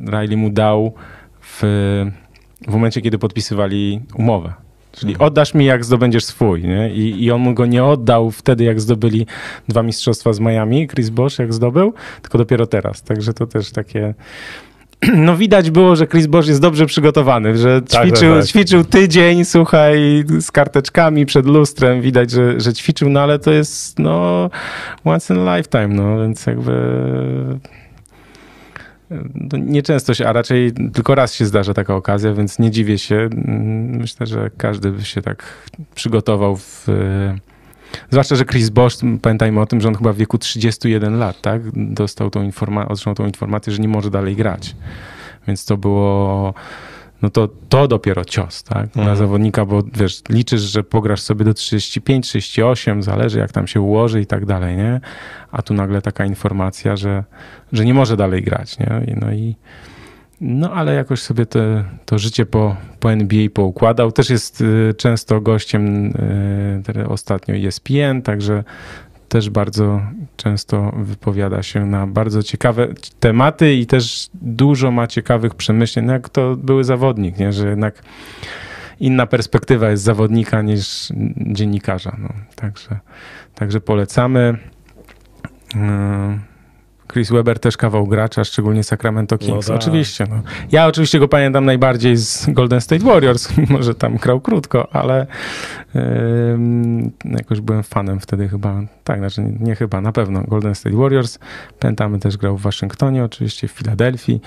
Riley 0.08 0.36
mu 0.36 0.50
dał 0.50 0.94
w, 1.40 1.60
w 2.68 2.72
momencie, 2.72 3.00
kiedy 3.00 3.18
podpisywali 3.18 4.00
umowę. 4.14 4.52
Czyli 4.92 5.12
mhm. 5.12 5.26
oddasz 5.26 5.54
mi, 5.54 5.64
jak 5.64 5.84
zdobędziesz 5.84 6.24
swój. 6.24 6.62
Nie? 6.62 6.90
I, 6.90 7.24
I 7.24 7.30
on 7.30 7.40
mu 7.40 7.54
go 7.54 7.66
nie 7.66 7.84
oddał 7.84 8.30
wtedy, 8.30 8.64
jak 8.64 8.80
zdobyli 8.80 9.26
dwa 9.68 9.82
mistrzostwa 9.82 10.32
z 10.32 10.40
Miami, 10.40 10.88
Chris 10.88 11.10
Bosch 11.10 11.38
jak 11.38 11.54
zdobył, 11.54 11.94
tylko 12.22 12.38
dopiero 12.38 12.66
teraz. 12.66 13.02
Także 13.02 13.34
to 13.34 13.46
też 13.46 13.70
takie... 13.70 14.14
No 15.26 15.36
widać 15.36 15.70
było, 15.70 15.96
że 15.96 16.06
Chris 16.06 16.26
Bosch 16.26 16.48
jest 16.48 16.60
dobrze 16.60 16.86
przygotowany, 16.86 17.56
że 17.56 17.82
tak, 17.82 18.02
ćwiczył, 18.02 18.32
tak, 18.32 18.40
tak. 18.40 18.48
ćwiczył 18.48 18.84
tydzień, 18.84 19.44
słuchaj, 19.44 20.24
z 20.40 20.50
karteczkami 20.50 21.26
przed 21.26 21.46
lustrem. 21.46 22.00
Widać, 22.00 22.30
że, 22.30 22.60
że 22.60 22.72
ćwiczył, 22.72 23.10
no 23.10 23.20
ale 23.20 23.38
to 23.38 23.50
jest 23.50 23.98
no 23.98 24.50
once 25.04 25.34
in 25.34 25.48
a 25.48 25.56
lifetime, 25.56 25.88
no 25.88 26.20
więc 26.20 26.46
jakby 26.46 26.72
no, 29.34 29.58
nieczęsto 29.58 30.14
się, 30.14 30.28
a 30.28 30.32
raczej 30.32 30.72
tylko 30.92 31.14
raz 31.14 31.34
się 31.34 31.46
zdarza 31.46 31.74
taka 31.74 31.94
okazja, 31.94 32.32
więc 32.34 32.58
nie 32.58 32.70
dziwię 32.70 32.98
się. 32.98 33.28
Myślę, 33.86 34.26
że 34.26 34.50
każdy 34.56 34.90
by 34.90 35.04
się 35.04 35.22
tak 35.22 35.68
przygotował 35.94 36.56
w... 36.56 36.86
Zwłaszcza, 38.10 38.36
że 38.36 38.44
Chris 38.44 38.70
Bosch, 38.70 38.96
pamiętajmy 39.22 39.60
o 39.60 39.66
tym, 39.66 39.80
że 39.80 39.88
on 39.88 39.94
chyba 39.94 40.12
w 40.12 40.16
wieku 40.16 40.38
31 40.38 41.18
lat, 41.18 41.40
tak? 41.40 41.62
Dostał 41.74 42.30
tą 42.30 42.42
informację, 42.42 42.92
otrzymał 42.92 43.14
tą 43.14 43.26
informację, 43.26 43.72
że 43.72 43.78
nie 43.78 43.88
może 43.88 44.10
dalej 44.10 44.36
grać. 44.36 44.76
Więc 45.46 45.64
to 45.64 45.76
było 45.76 46.54
no 47.22 47.30
to 47.30 47.48
to 47.68 47.88
dopiero 47.88 48.24
cios, 48.24 48.62
tak? 48.62 48.84
Mhm. 48.86 49.06
Na 49.06 49.16
zawodnika, 49.16 49.64
bo 49.64 49.82
wiesz, 49.94 50.22
liczysz, 50.28 50.60
że 50.60 50.84
pograsz 50.84 51.20
sobie 51.20 51.44
do 51.44 51.54
35, 51.54 52.28
38, 52.28 53.02
zależy 53.02 53.38
jak 53.38 53.52
tam 53.52 53.66
się 53.66 53.80
ułoży 53.80 54.20
i 54.20 54.26
tak 54.26 54.46
dalej, 54.46 54.76
nie? 54.76 55.00
A 55.52 55.62
tu 55.62 55.74
nagle 55.74 56.02
taka 56.02 56.24
informacja, 56.24 56.96
że, 56.96 57.24
że 57.72 57.84
nie 57.84 57.94
może 57.94 58.16
dalej 58.16 58.42
grać, 58.42 58.78
nie? 58.78 59.16
No 59.20 59.32
i 59.32 59.56
no 60.42 60.72
ale 60.72 60.94
jakoś 60.94 61.20
sobie 61.20 61.46
te, 61.46 61.84
to 62.04 62.18
życie 62.18 62.46
po, 62.46 62.76
po 63.00 63.12
NBA 63.12 63.48
poukładał. 63.54 64.12
Też 64.12 64.30
jest 64.30 64.60
y, 64.60 64.94
często 64.96 65.40
gościem 65.40 66.06
y, 66.96 67.08
ostatnio 67.08 67.54
ESPN, 67.54 68.22
także 68.22 68.64
też 69.28 69.50
bardzo 69.50 70.02
często 70.36 70.92
wypowiada 70.96 71.62
się 71.62 71.86
na 71.86 72.06
bardzo 72.06 72.42
ciekawe 72.42 72.88
tematy 73.20 73.74
i 73.74 73.86
też 73.86 74.28
dużo 74.34 74.90
ma 74.90 75.06
ciekawych 75.06 75.54
przemyśleń, 75.54 76.06
no 76.06 76.12
jak 76.12 76.28
to 76.28 76.56
były 76.56 76.84
zawodnik, 76.84 77.38
nie? 77.38 77.52
że 77.52 77.68
jednak 77.68 78.02
inna 79.00 79.26
perspektywa 79.26 79.90
jest 79.90 80.02
zawodnika 80.02 80.62
niż 80.62 81.12
dziennikarza. 81.36 82.16
No, 82.18 82.28
także, 82.56 82.98
także 83.54 83.80
polecamy. 83.80 84.58
Chris 87.12 87.30
Webber 87.30 87.58
też 87.58 87.76
kawał 87.76 88.06
gracza, 88.06 88.44
szczególnie 88.44 88.84
Sacramento 88.84 89.34
no 89.40 89.46
Kings. 89.46 89.68
No. 89.68 89.74
Oczywiście. 89.74 90.26
No. 90.30 90.42
Ja 90.72 90.86
oczywiście 90.86 91.18
go 91.18 91.28
pamiętam 91.28 91.64
najbardziej 91.64 92.16
z 92.16 92.50
Golden 92.50 92.80
State 92.80 93.04
Warriors, 93.04 93.48
mimo 93.58 93.82
że 93.82 93.94
tam 93.94 94.16
grał 94.16 94.40
krótko, 94.40 94.88
ale 94.92 95.26
yy, 95.94 96.02
jakoś 97.24 97.60
byłem 97.60 97.82
fanem 97.82 98.20
wtedy 98.20 98.48
chyba. 98.48 98.80
Tak, 99.04 99.18
znaczy 99.18 99.42
nie, 99.42 99.52
nie 99.60 99.74
chyba, 99.74 100.00
na 100.00 100.12
pewno 100.12 100.42
Golden 100.42 100.74
State 100.74 100.96
Warriors. 100.96 101.38
Pamiętamy 101.78 102.18
też 102.18 102.36
grał 102.36 102.56
w 102.56 102.62
Waszyngtonie, 102.62 103.24
oczywiście 103.24 103.68
w 103.68 103.70
Filadelfii. 103.70 104.40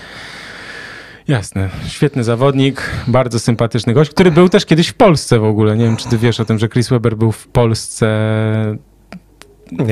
Jasne. 1.27 1.69
Świetny 1.87 2.23
zawodnik, 2.23 2.91
bardzo 3.07 3.39
sympatyczny 3.39 3.93
gość, 3.93 4.11
który 4.11 4.31
był 4.31 4.49
też 4.49 4.65
kiedyś 4.65 4.87
w 4.87 4.93
Polsce 4.93 5.39
w 5.39 5.43
ogóle. 5.43 5.77
Nie 5.77 5.85
wiem, 5.85 5.97
czy 5.97 6.09
ty 6.09 6.17
wiesz 6.17 6.39
o 6.39 6.45
tym, 6.45 6.59
że 6.59 6.69
Chris 6.69 6.89
Webber 6.89 7.17
był 7.17 7.31
w 7.31 7.47
Polsce 7.47 8.07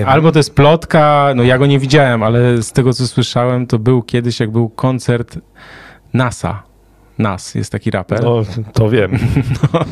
Albo 0.05 0.31
to 0.31 0.39
jest 0.39 0.55
plotka, 0.55 1.33
no 1.35 1.43
ja 1.43 1.57
go 1.57 1.65
nie 1.65 1.79
widziałem, 1.79 2.23
ale 2.23 2.63
z 2.63 2.71
tego 2.71 2.93
co 2.93 3.07
słyszałem, 3.07 3.67
to 3.67 3.79
był 3.79 4.03
kiedyś, 4.03 4.39
jak 4.39 4.51
był 4.51 4.69
koncert 4.69 5.39
NASA. 6.13 6.63
Nas 7.17 7.55
jest 7.55 7.71
taki 7.71 7.91
raper. 7.91 8.23
No, 8.23 8.41
to 8.73 8.89
wiem. 8.89 9.11
No, 9.73 9.85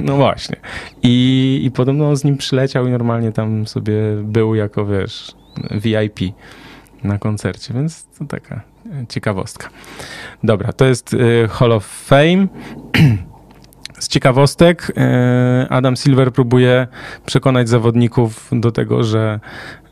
no 0.00 0.16
właśnie. 0.16 0.56
I, 1.02 1.60
I 1.64 1.70
podobno 1.70 2.16
z 2.16 2.24
nim 2.24 2.36
przyleciał 2.36 2.86
i 2.86 2.90
normalnie 2.90 3.32
tam 3.32 3.66
sobie 3.66 3.94
był 4.22 4.54
jako, 4.54 4.86
wiesz, 4.86 5.32
VIP 5.70 6.20
na 7.04 7.18
koncercie, 7.18 7.74
więc 7.74 8.06
to 8.18 8.24
taka 8.24 8.60
ciekawostka. 9.08 9.68
Dobra, 10.42 10.72
to 10.72 10.84
jest 10.84 11.14
y, 11.14 11.48
Hall 11.50 11.72
of 11.72 11.84
Fame. 11.84 12.46
Z 13.98 14.08
ciekawostek 14.08 14.92
e, 14.96 15.66
Adam 15.70 15.96
Silver 15.96 16.32
próbuje 16.32 16.86
przekonać 17.26 17.68
zawodników 17.68 18.50
do 18.52 18.72
tego, 18.72 19.04
że 19.04 19.40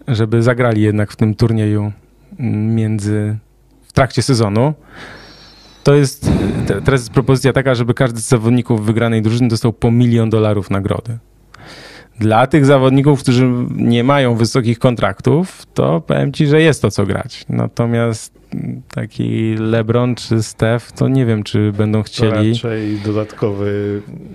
żeby 0.09 0.43
zagrali 0.43 0.83
jednak 0.83 1.13
w 1.13 1.17
tym 1.17 1.35
turnieju 1.35 1.93
między 2.39 3.37
w 3.87 3.93
trakcie 3.93 4.23
sezonu. 4.23 4.75
To 5.85 5.95
jest 5.95 6.31
teraz 6.85 7.01
jest 7.01 7.11
propozycja 7.11 7.53
taka, 7.53 7.75
żeby 7.75 7.95
każdy 7.95 8.21
z 8.21 8.29
zawodników 8.29 8.87
wygranej 8.87 9.23
drużyny 9.23 9.49
dostał 9.49 9.73
po 9.73 9.91
milion 9.91 10.31
dolarów 10.31 10.71
nagrody. 10.71 11.19
Dla 12.19 12.47
tych 12.47 12.67
zawodników, 12.67 13.23
którzy 13.23 13.53
nie 13.77 14.05
mają 14.05 14.35
wysokich 14.35 14.79
kontraktów, 14.79 15.67
to 15.75 16.01
powiem 16.01 16.33
ci, 16.33 16.47
że 16.47 16.61
jest 16.61 16.83
to 16.83 16.91
co 16.91 17.07
grać. 17.07 17.45
Natomiast 17.49 18.42
taki 18.95 19.55
LeBron 19.59 20.15
czy 20.15 20.43
Steph, 20.43 20.93
to 20.93 21.09
nie 21.09 21.27
wiem, 21.27 21.43
czy 21.43 21.73
będą 21.73 22.03
chcieli. 22.03 22.33
To 22.33 22.69
raczej 22.69 22.99
dodatkowe 23.05 23.67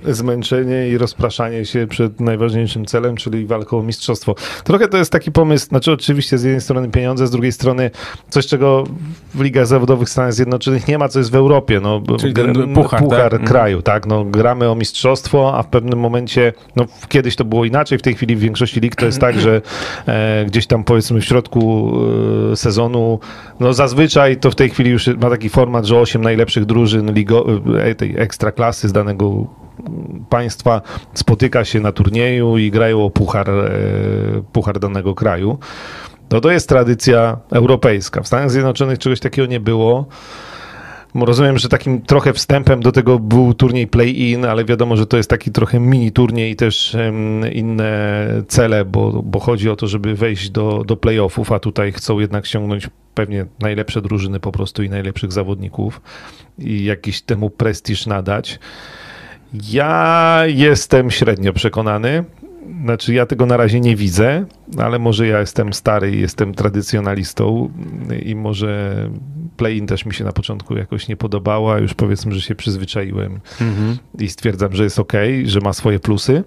zmęczenie 0.05 0.89
i 0.89 0.97
rozpraszanie 0.97 1.65
się 1.65 1.87
przed 1.87 2.19
najważniejszym 2.19 2.85
celem, 2.85 3.15
czyli 3.15 3.45
walką 3.45 3.79
o 3.79 3.83
mistrzostwo. 3.83 4.35
Trochę 4.63 4.87
to 4.87 4.97
jest 4.97 5.11
taki 5.11 5.31
pomysł, 5.31 5.67
znaczy 5.67 5.91
oczywiście 5.91 6.37
z 6.37 6.43
jednej 6.43 6.61
strony 6.61 6.89
pieniądze, 6.89 7.27
z 7.27 7.31
drugiej 7.31 7.51
strony 7.51 7.91
coś, 8.29 8.47
czego 8.47 8.83
w 9.33 9.41
ligach 9.41 9.67
zawodowych 9.67 10.09
Stanów 10.09 10.33
Zjednoczonych 10.33 10.87
nie 10.87 10.97
ma, 10.97 11.09
co 11.09 11.19
jest 11.19 11.31
w 11.31 11.35
Europie. 11.35 11.79
No, 11.79 12.01
czyli 12.19 12.33
ten 12.33 12.73
puchar, 12.73 12.99
puchar 12.99 13.31
tak? 13.31 13.43
kraju, 13.43 13.81
tak? 13.81 14.07
No, 14.07 14.25
gramy 14.25 14.69
o 14.69 14.75
mistrzostwo, 14.75 15.57
a 15.57 15.63
w 15.63 15.67
pewnym 15.67 15.99
momencie, 15.99 16.53
no 16.75 16.85
kiedyś 17.09 17.35
to 17.35 17.45
było 17.45 17.65
inaczej, 17.65 17.97
w 17.97 18.01
tej 18.01 18.15
chwili 18.15 18.35
w 18.35 18.39
większości 18.39 18.79
lig 18.79 18.95
to 18.95 19.05
jest 19.05 19.19
tak, 19.19 19.39
że 19.39 19.61
e, 20.07 20.45
gdzieś 20.45 20.67
tam 20.67 20.83
powiedzmy 20.83 21.21
w 21.21 21.25
środku 21.25 21.93
e, 22.51 22.55
sezonu, 22.55 23.19
no 23.59 23.73
zazwyczaj 23.73 24.06
zazwyczaj 24.07 24.37
to 24.37 24.51
w 24.51 24.55
tej 24.55 24.69
chwili 24.69 24.91
już 24.91 25.07
ma 25.07 25.29
taki 25.29 25.49
format, 25.49 25.85
że 25.85 25.99
8 25.99 26.21
najlepszych 26.21 26.65
drużyn 26.65 27.13
ligo, 27.13 27.45
e, 27.79 27.95
tej 27.95 28.17
ekstraklasy 28.17 28.87
z 28.87 28.91
danego 28.91 29.45
państwa 30.29 30.81
spotyka 31.13 31.65
się 31.65 31.79
na 31.79 31.91
turnieju 31.91 32.57
i 32.57 32.71
grają 32.71 33.05
o 33.05 33.09
puchar, 33.09 33.49
e, 33.49 33.69
puchar 34.53 34.79
danego 34.79 35.15
kraju. 35.15 35.57
No 36.31 36.41
to 36.41 36.51
jest 36.51 36.69
tradycja 36.69 37.37
europejska. 37.51 38.21
W 38.21 38.27
Stanach 38.27 38.51
Zjednoczonych 38.51 38.99
czegoś 38.99 39.19
takiego 39.19 39.47
nie 39.47 39.59
było. 39.59 40.05
Rozumiem, 41.15 41.57
że 41.57 41.69
takim 41.69 42.01
trochę 42.01 42.33
wstępem 42.33 42.79
do 42.79 42.91
tego 42.91 43.19
był 43.19 43.53
turniej 43.53 43.87
play-in, 43.87 44.45
ale 44.45 44.65
wiadomo, 44.65 44.97
że 44.97 45.07
to 45.07 45.17
jest 45.17 45.29
taki 45.29 45.51
trochę 45.51 45.79
mini 45.79 46.11
turniej 46.11 46.51
i 46.51 46.55
też 46.55 46.97
inne 47.53 48.27
cele, 48.47 48.85
bo, 48.85 49.23
bo 49.23 49.39
chodzi 49.39 49.69
o 49.69 49.75
to, 49.75 49.87
żeby 49.87 50.15
wejść 50.15 50.49
do, 50.49 50.83
do 50.87 50.97
playoffów, 50.97 51.51
a 51.51 51.59
tutaj 51.59 51.91
chcą 51.91 52.19
jednak 52.19 52.45
ściągnąć 52.45 52.89
pewnie 53.15 53.45
najlepsze 53.59 54.01
drużyny 54.01 54.39
po 54.39 54.51
prostu 54.51 54.83
i 54.83 54.89
najlepszych 54.89 55.31
zawodników 55.31 56.01
i 56.59 56.83
jakiś 56.83 57.21
temu 57.21 57.49
prestiż 57.49 58.05
nadać. 58.05 58.59
Ja 59.71 60.43
jestem 60.47 61.11
średnio 61.11 61.53
przekonany. 61.53 62.23
Znaczy, 62.83 63.13
ja 63.13 63.25
tego 63.25 63.45
na 63.45 63.57
razie 63.57 63.79
nie 63.79 63.95
widzę, 63.95 64.45
ale 64.77 64.99
może 64.99 65.27
ja 65.27 65.39
jestem 65.39 65.73
stary 65.73 66.11
i 66.11 66.21
jestem 66.21 66.53
tradycjonalistą 66.53 67.69
i 68.25 68.35
może 68.35 69.09
play-in 69.57 69.87
też 69.87 70.05
mi 70.05 70.13
się 70.13 70.23
na 70.23 70.31
początku 70.31 70.77
jakoś 70.77 71.07
nie 71.07 71.17
podobała. 71.17 71.79
Już 71.79 71.93
powiedzmy, 71.93 72.31
że 72.31 72.41
się 72.41 72.55
przyzwyczaiłem 72.55 73.39
mhm. 73.61 73.97
i 74.19 74.29
stwierdzam, 74.29 74.75
że 74.75 74.83
jest 74.83 74.99
ok, 74.99 75.13
że 75.45 75.59
ma 75.59 75.73
swoje 75.73 75.99
plusy. 75.99 76.43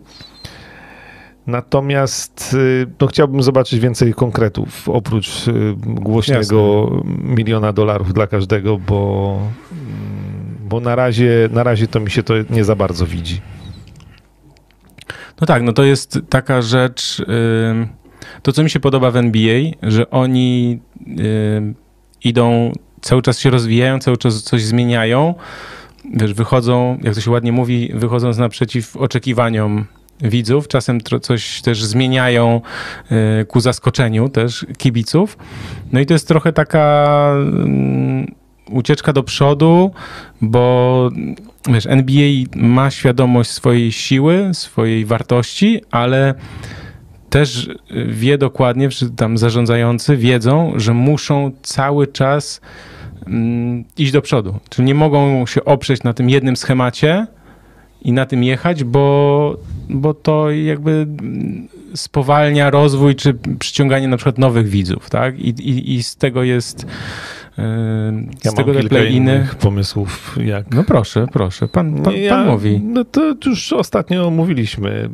Natomiast 1.46 2.54
y, 2.54 2.86
no, 3.00 3.06
chciałbym 3.06 3.42
zobaczyć 3.42 3.80
więcej 3.80 4.14
konkretów, 4.14 4.88
oprócz 4.88 5.48
y, 5.48 5.74
głośnego 5.76 6.90
Jasne. 6.94 7.34
miliona 7.34 7.72
dolarów 7.72 8.12
dla 8.12 8.26
każdego, 8.26 8.78
bo, 8.78 9.38
bo 10.68 10.80
na, 10.80 10.94
razie, 10.94 11.48
na 11.52 11.62
razie 11.62 11.86
to 11.86 12.00
mi 12.00 12.10
się 12.10 12.22
to 12.22 12.34
nie 12.50 12.64
za 12.64 12.76
bardzo 12.76 13.06
widzi. 13.06 13.40
No 15.40 15.46
tak, 15.46 15.62
no 15.62 15.72
to 15.72 15.84
jest 15.84 16.18
taka 16.28 16.62
rzecz, 16.62 17.22
to 18.42 18.52
co 18.52 18.62
mi 18.62 18.70
się 18.70 18.80
podoba 18.80 19.10
w 19.10 19.16
NBA, 19.16 19.60
że 19.82 20.10
oni 20.10 20.80
idą, 22.24 22.72
cały 23.00 23.22
czas 23.22 23.38
się 23.38 23.50
rozwijają, 23.50 23.98
cały 23.98 24.16
czas 24.16 24.42
coś 24.42 24.62
zmieniają, 24.62 25.34
wiesz, 26.14 26.34
wychodzą, 26.34 26.98
jak 27.02 27.14
to 27.14 27.20
się 27.20 27.30
ładnie 27.30 27.52
mówi, 27.52 27.90
wychodząc 27.94 28.38
naprzeciw 28.38 28.96
oczekiwaniom 28.96 29.86
widzów, 30.22 30.68
czasem 30.68 30.98
coś 31.22 31.62
też 31.62 31.84
zmieniają 31.84 32.60
y, 33.40 33.44
ku 33.44 33.60
zaskoczeniu 33.60 34.28
też 34.28 34.66
kibiców. 34.78 35.38
No 35.92 36.00
i 36.00 36.06
to 36.06 36.14
jest 36.14 36.28
trochę 36.28 36.52
taka 36.52 37.34
ucieczka 38.70 39.12
do 39.12 39.22
przodu, 39.22 39.90
bo 40.40 41.10
wiesz, 41.68 41.86
NBA 41.86 42.28
ma 42.56 42.90
świadomość 42.90 43.50
swojej 43.50 43.92
siły, 43.92 44.50
swojej 44.52 45.04
wartości, 45.04 45.80
ale 45.90 46.34
też 47.30 47.68
wie 48.06 48.38
dokładnie, 48.38 48.88
czy 48.88 49.10
tam 49.10 49.38
zarządzający 49.38 50.16
wiedzą, 50.16 50.72
że 50.76 50.94
muszą 50.94 51.50
cały 51.62 52.06
czas 52.06 52.60
mm, 53.26 53.84
iść 53.98 54.12
do 54.12 54.22
przodu. 54.22 54.58
Czyli 54.68 54.86
nie 54.86 54.94
mogą 54.94 55.46
się 55.46 55.64
oprzeć 55.64 56.02
na 56.02 56.12
tym 56.12 56.30
jednym 56.30 56.56
schemacie, 56.56 57.26
i 58.02 58.12
na 58.12 58.26
tym 58.26 58.44
jechać, 58.44 58.84
bo, 58.84 59.56
bo 59.88 60.14
to 60.14 60.50
jakby 60.50 61.06
spowalnia 61.94 62.70
rozwój 62.70 63.14
czy 63.14 63.34
przyciąganie 63.58 64.08
na 64.08 64.16
przykład 64.16 64.38
nowych 64.38 64.68
widzów, 64.68 65.10
tak? 65.10 65.38
I, 65.38 65.48
i, 65.48 65.94
i 65.94 66.02
z 66.02 66.16
tego 66.16 66.42
jest 66.42 66.86
z 68.42 68.44
ja 68.44 68.52
tego 68.52 68.72
kilka 68.72 69.04
innych 69.04 69.54
pomysłów. 69.54 70.36
Jak... 70.44 70.74
No 70.74 70.84
proszę, 70.84 71.26
proszę, 71.32 71.68
pan, 71.68 72.02
pan, 72.02 72.14
ja, 72.14 72.30
pan 72.30 72.46
mówi. 72.46 72.80
No 72.84 73.04
to 73.04 73.34
już 73.46 73.72
ostatnio 73.72 74.30
mówiliśmy, 74.30 75.10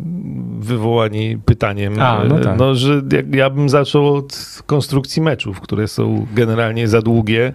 wywołani 0.58 1.38
pytaniem, 1.44 2.00
A, 2.00 2.24
no, 2.28 2.38
tak. 2.38 2.58
no 2.58 2.74
że 2.74 3.02
ja 3.32 3.50
bym 3.50 3.68
zaczął 3.68 4.14
od 4.14 4.62
konstrukcji 4.66 5.22
meczów, 5.22 5.60
które 5.60 5.88
są 5.88 6.26
generalnie 6.34 6.88
za 6.88 7.02
długie. 7.02 7.52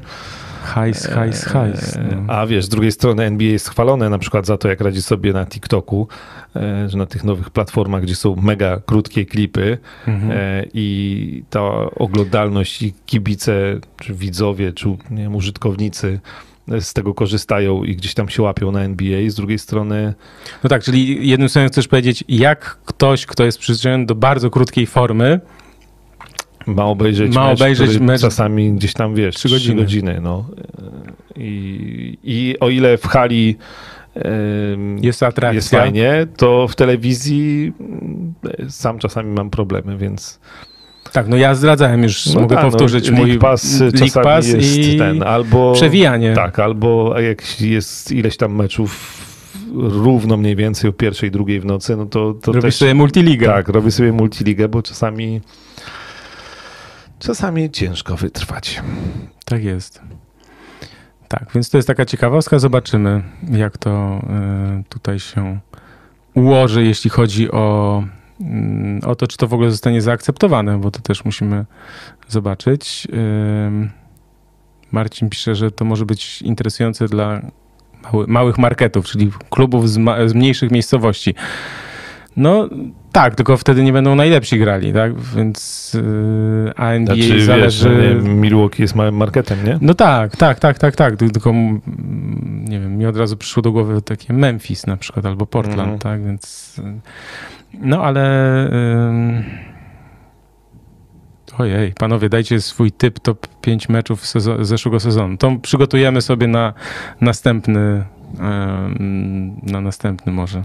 Hajs, 0.61 1.07
hajs, 1.07 1.45
hajs. 1.45 1.97
No. 2.11 2.33
A 2.33 2.47
wiesz, 2.47 2.65
z 2.65 2.69
drugiej 2.69 2.91
strony 2.91 3.23
NBA 3.23 3.47
jest 3.47 3.69
chwalone 3.69 4.09
na 4.09 4.17
przykład 4.17 4.45
za 4.45 4.57
to, 4.57 4.67
jak 4.67 4.81
radzi 4.81 5.01
sobie 5.01 5.33
na 5.33 5.45
TikToku, 5.45 6.07
e, 6.55 6.89
że 6.89 6.97
na 6.97 7.05
tych 7.05 7.23
nowych 7.23 7.49
platformach, 7.49 8.01
gdzie 8.01 8.15
są 8.15 8.35
mega 8.35 8.81
krótkie 8.85 9.25
klipy 9.25 9.77
mhm. 10.07 10.31
E, 10.31 10.65
i 10.73 11.43
ta 11.49 11.61
oglądalność 11.95 12.81
i 12.81 12.93
kibice, 13.05 13.79
czy 13.97 14.13
widzowie, 14.13 14.73
czy 14.73 14.87
nie 14.89 15.23
wiem, 15.23 15.35
użytkownicy 15.35 16.19
z 16.79 16.93
tego 16.93 17.13
korzystają 17.13 17.83
i 17.83 17.95
gdzieś 17.95 18.13
tam 18.13 18.29
się 18.29 18.43
łapią 18.43 18.71
na 18.71 18.81
NBA. 18.81 19.29
Z 19.29 19.35
drugiej 19.35 19.59
strony. 19.59 20.13
No 20.63 20.69
tak, 20.69 20.83
czyli 20.83 21.29
jednym 21.29 21.49
słowem 21.49 21.69
chcesz 21.69 21.87
powiedzieć, 21.87 22.23
jak 22.27 22.77
ktoś, 22.85 23.25
kto 23.25 23.45
jest 23.45 23.57
przyzwyczajony 23.57 24.05
do 24.05 24.15
bardzo 24.15 24.49
krótkiej 24.49 24.87
formy, 24.87 25.39
ma 26.67 26.85
obejrzeć, 26.85 27.35
ma 27.35 27.47
mecz, 27.47 27.61
obejrzeć 27.61 27.99
mecz 27.99 28.21
czasami 28.21 28.73
gdzieś 28.73 28.93
tam, 28.93 29.15
wiesz, 29.15 29.35
3 29.35 29.49
godziny. 29.49 29.75
3 29.75 29.83
godziny 29.83 30.19
no. 30.21 30.45
I, 31.35 32.17
I 32.23 32.55
o 32.59 32.69
ile 32.69 32.97
w 32.97 33.07
hali 33.07 33.57
jest 35.01 35.23
atrakcja. 35.23 35.55
Jest 35.55 35.71
fajnie, 35.71 36.27
to 36.37 36.67
w 36.67 36.75
telewizji 36.75 37.73
mm, 37.79 38.33
sam 38.69 38.99
czasami 38.99 39.33
mam 39.33 39.49
problemy, 39.49 39.97
więc... 39.97 40.39
Tak, 41.11 41.27
no 41.27 41.37
ja 41.37 41.55
zdradzałem 41.55 42.03
już, 42.03 42.25
no 42.25 42.41
mogę 42.41 42.55
tak, 42.55 42.65
no, 42.65 42.71
powtórzyć 42.71 43.11
no, 43.11 43.17
mój 43.17 43.37
Pass 43.37 43.79
League 43.79 44.21
Pass 44.23 44.47
jest 44.47 44.77
i 44.77 44.97
ten, 44.97 45.23
albo 45.23 45.73
przewijanie. 45.73 46.33
Tak, 46.33 46.59
albo 46.59 47.19
jak 47.19 47.61
jest 47.61 48.11
ileś 48.11 48.37
tam 48.37 48.55
meczów 48.55 49.21
równo 49.73 50.37
mniej 50.37 50.55
więcej 50.55 50.89
o 50.89 50.93
pierwszej, 50.93 51.31
drugiej 51.31 51.59
w 51.59 51.65
nocy, 51.65 51.95
no 51.95 52.05
to, 52.05 52.33
to 52.33 52.51
Robisz 52.51 52.63
też... 52.63 52.75
sobie 52.75 52.93
multiligę. 52.93 53.47
Tak, 53.47 53.67
robię 53.67 53.91
sobie 53.91 54.11
multiligę, 54.13 54.69
bo 54.69 54.81
czasami 54.81 55.41
czasami 57.21 57.71
ciężko 57.71 58.15
wytrwać. 58.15 58.81
Tak 59.45 59.63
jest. 59.63 60.01
Tak, 61.27 61.45
więc 61.55 61.69
to 61.69 61.77
jest 61.77 61.87
taka 61.87 62.05
ciekawostka. 62.05 62.59
Zobaczymy, 62.59 63.23
jak 63.51 63.77
to 63.77 64.21
y, 64.79 64.83
tutaj 64.89 65.19
się 65.19 65.59
ułoży, 66.33 66.85
jeśli 66.85 67.09
chodzi 67.09 67.51
o, 67.51 68.03
mm, 68.41 69.01
o 69.05 69.15
to, 69.15 69.27
czy 69.27 69.37
to 69.37 69.47
w 69.47 69.53
ogóle 69.53 69.71
zostanie 69.71 70.01
zaakceptowane, 70.01 70.77
bo 70.77 70.91
to 70.91 70.99
też 70.99 71.25
musimy 71.25 71.65
zobaczyć. 72.27 73.07
Y, 73.13 73.89
Marcin 74.91 75.29
pisze, 75.29 75.55
że 75.55 75.71
to 75.71 75.85
może 75.85 76.05
być 76.05 76.41
interesujące 76.41 77.07
dla 77.07 77.41
małych 78.27 78.57
marketów, 78.57 79.05
czyli 79.05 79.31
klubów 79.49 79.89
z, 79.89 79.99
z 80.25 80.33
mniejszych 80.33 80.71
miejscowości. 80.71 81.35
No 82.37 82.69
tak, 83.11 83.35
tylko 83.35 83.57
wtedy 83.57 83.83
nie 83.83 83.93
będą 83.93 84.15
najlepsi 84.15 84.59
grali, 84.59 84.93
tak? 84.93 85.19
Więc 85.19 85.91
yy, 85.93 86.71
a 86.75 86.89
NBA 86.91 87.15
znaczy, 87.15 87.45
zależy... 87.45 87.89
Wiesz, 87.89 88.23
nie, 88.23 88.29
Milwaukee 88.29 88.81
jest 88.81 88.95
małym 88.95 89.15
marketem, 89.15 89.65
nie? 89.65 89.77
No 89.81 89.93
tak, 89.93 90.35
tak, 90.37 90.59
tak, 90.59 90.79
tak, 90.79 90.95
tak. 90.95 91.15
Tylko 91.15 91.49
mm, 91.49 91.81
nie 92.67 92.79
wiem, 92.79 92.97
mi 92.97 93.05
od 93.05 93.17
razu 93.17 93.37
przyszło 93.37 93.63
do 93.63 93.71
głowy 93.71 94.01
takie 94.01 94.33
Memphis 94.33 94.87
na 94.87 94.97
przykład 94.97 95.25
albo 95.25 95.45
Portland, 95.45 95.79
mhm. 95.79 95.99
tak? 95.99 96.23
Więc 96.23 96.75
no 97.81 98.03
ale... 98.03 98.69
Yy... 99.37 99.71
Ojej, 101.57 101.93
panowie, 101.93 102.29
dajcie 102.29 102.61
swój 102.61 102.91
typ 102.91 103.19
top 103.19 103.47
5 103.61 103.89
meczów 103.89 104.25
sezon, 104.25 104.65
zeszłego 104.65 104.99
sezonu. 104.99 105.37
To 105.37 105.55
przygotujemy 105.61 106.21
sobie 106.21 106.47
na 106.47 106.73
następny, 107.21 108.03
na 109.63 109.81
następny 109.81 110.31
może. 110.31 110.63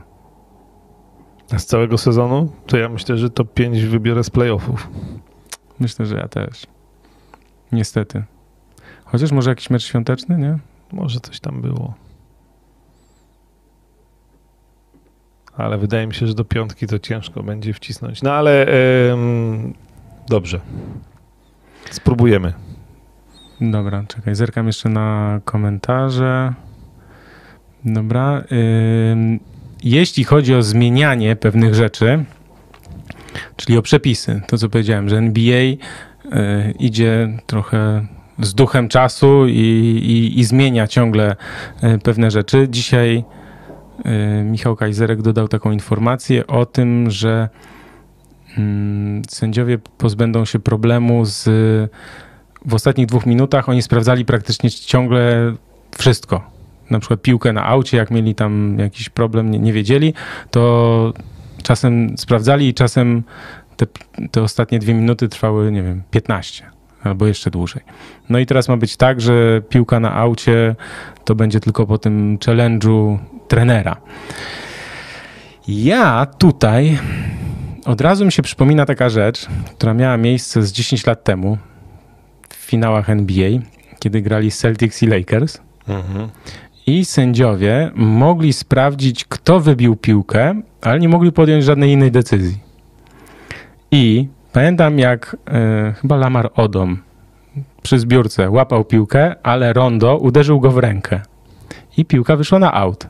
Z 1.57 1.65
całego 1.67 1.99
sezonu? 1.99 2.53
To 2.67 2.77
ja 2.77 2.89
myślę, 2.89 3.19
że 3.19 3.31
top 3.31 3.55
5 3.55 3.85
wybiorę 3.85 4.25
z 4.25 4.31
playoffów. 4.31 4.91
Myślę, 5.81 6.07
że 6.07 6.17
ja 6.17 6.29
też. 6.29 6.67
Niestety. 7.73 8.25
Chociaż 9.05 9.33
może 9.33 9.51
jakiś 9.51 9.71
mecz 9.71 9.85
świąteczny, 9.85 10.39
nie? 10.39 10.59
Może 10.93 11.21
coś 11.21 11.41
tam 11.41 11.61
było. 11.61 11.95
Ale 15.57 15.79
wydaje 15.79 16.07
mi 16.07 16.15
się, 16.15 16.27
że 16.27 16.35
do 16.35 16.45
piątki 16.45 16.87
to 16.87 16.99
ciężko 16.99 17.43
będzie 17.43 17.73
wcisnąć. 17.73 18.23
No 18.23 18.33
ale 18.33 18.67
dobrze. 20.29 20.61
Spróbujemy. 21.91 22.53
Dobra, 23.61 24.05
czekaj, 24.09 24.35
zerkam 24.35 24.67
jeszcze 24.67 24.89
na 24.89 25.41
komentarze. 25.45 26.55
Dobra. 27.85 28.45
Jeśli 29.87 30.25
chodzi 30.25 30.55
o 30.55 30.63
zmienianie 30.63 31.37
pewnych 31.37 31.75
rzeczy, 31.75 32.25
czyli 33.57 33.79
o 33.79 33.83
przepisy, 33.83 34.41
to 34.47 34.59
co 34.59 34.69
powiedziałem, 34.69 35.09
że 35.09 35.19
NBA 35.19 35.63
y, 35.63 35.79
idzie 36.79 37.39
trochę 37.47 38.07
z 38.41 38.55
duchem 38.55 38.89
czasu 38.89 39.47
i, 39.47 39.53
i, 39.53 40.41
i 40.41 40.45
zmienia 40.45 40.87
ciągle 40.87 41.37
y, 41.85 41.99
pewne 41.99 42.31
rzeczy. 42.31 42.67
Dzisiaj 42.71 43.25
y, 44.41 44.45
Michał 44.45 44.77
Kajzerek 44.77 45.23
dodał 45.23 45.49
taką 45.49 45.71
informację 45.71 46.47
o 46.47 46.67
tym, 46.67 47.11
że 47.11 47.49
mm, 48.59 49.23
sędziowie 49.29 49.79
pozbędą 49.99 50.45
się 50.45 50.59
problemu 50.59 51.25
z 51.25 51.45
w 52.65 52.75
ostatnich 52.75 53.07
dwóch 53.07 53.27
minutach 53.27 53.69
oni 53.69 53.83
sprawdzali 53.83 54.25
praktycznie 54.25 54.71
ciągle 54.71 55.55
wszystko 55.99 56.56
na 56.91 56.99
przykład 56.99 57.23
piłkę 57.23 57.53
na 57.53 57.67
aucie, 57.67 57.97
jak 57.97 58.11
mieli 58.11 58.35
tam 58.35 58.79
jakiś 58.79 59.09
problem, 59.09 59.51
nie, 59.51 59.59
nie 59.59 59.73
wiedzieli, 59.73 60.15
to 60.51 61.13
czasem 61.63 62.19
sprawdzali 62.19 62.69
i 62.69 62.75
czasem 62.75 63.23
te, 63.77 63.87
te 64.31 64.43
ostatnie 64.43 64.79
dwie 64.79 64.95
minuty 64.95 65.29
trwały, 65.29 65.73
nie 65.73 65.83
wiem, 65.83 66.03
15 66.11 66.71
albo 67.05 67.27
jeszcze 67.27 67.51
dłużej. 67.51 67.83
No 68.29 68.39
i 68.39 68.47
teraz 68.47 68.69
ma 68.69 68.77
być 68.77 68.97
tak, 68.97 69.21
że 69.21 69.63
piłka 69.69 70.01
na 70.01 70.15
aucie 70.15 70.77
to 71.25 71.35
będzie 71.35 71.61
tylko 71.61 71.87
po 71.87 71.99
tym 71.99 72.39
challenge'u 72.39 73.19
trenera. 73.49 73.97
Ja 75.69 76.27
tutaj 76.39 76.99
od 77.85 78.01
razu 78.01 78.25
mi 78.25 78.33
się 78.33 78.43
przypomina 78.43 78.87
taka 78.87 79.09
rzecz, 79.09 79.47
która 79.77 79.95
miała 79.95 80.17
miejsce 80.17 80.63
z 80.63 80.73
10 80.73 81.07
lat 81.07 81.25
temu 81.25 81.59
w 82.49 82.55
finałach 82.55 83.11
NBA, 83.11 83.51
kiedy 83.99 84.23
grali 84.23 84.51
Celtics 84.51 85.03
i 85.03 85.07
Lakers. 85.07 85.59
Mhm 85.89 86.29
i 86.87 87.05
sędziowie 87.05 87.91
mogli 87.95 88.53
sprawdzić, 88.53 89.25
kto 89.25 89.61
wybił 89.61 89.97
piłkę, 89.97 90.63
ale 90.83 91.01
nie 91.01 91.09
mogli 91.09 91.33
podjąć 91.33 91.65
żadnej 91.65 91.91
innej 91.91 92.11
decyzji. 92.11 92.59
I 93.91 94.29
pamiętam, 94.53 94.99
jak 94.99 95.37
y, 95.91 95.93
chyba 95.93 96.17
Lamar 96.17 96.51
Odom 96.55 96.99
przy 97.83 97.99
zbiórce 97.99 98.51
łapał 98.51 98.85
piłkę, 98.85 99.35
ale 99.43 99.73
Rondo 99.73 100.17
uderzył 100.19 100.61
go 100.61 100.71
w 100.71 100.79
rękę. 100.79 101.21
I 101.97 102.05
piłka 102.05 102.37
wyszła 102.37 102.59
na 102.59 102.75
aut. 102.75 103.07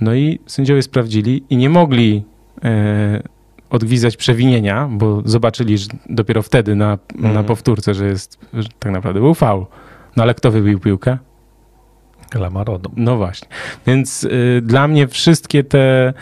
No 0.00 0.14
i 0.14 0.38
sędziowie 0.46 0.82
sprawdzili 0.82 1.44
i 1.50 1.56
nie 1.56 1.70
mogli 1.70 2.24
y, 2.56 3.22
odgwizdać 3.70 4.16
przewinienia, 4.16 4.88
bo 4.92 5.22
zobaczyli 5.24 5.78
że 5.78 5.86
dopiero 6.08 6.42
wtedy 6.42 6.74
na, 6.74 6.98
na 7.14 7.28
Mhm. 7.28 7.44
powtórce, 7.44 7.94
że 7.94 8.06
jest, 8.06 8.38
że 8.54 8.68
tak 8.78 8.92
naprawdę 8.92 9.20
był 9.20 9.34
faul. 9.34 9.66
No 10.16 10.22
ale 10.22 10.34
kto 10.34 10.50
wybił 10.50 10.80
piłkę? 10.80 11.18
Lamarodą. 12.34 12.90
No 12.96 13.16
właśnie. 13.16 13.48
Więc 13.86 14.24
y, 14.24 14.62
dla 14.62 14.88
mnie 14.88 15.08
wszystkie 15.08 15.64
te 15.64 16.12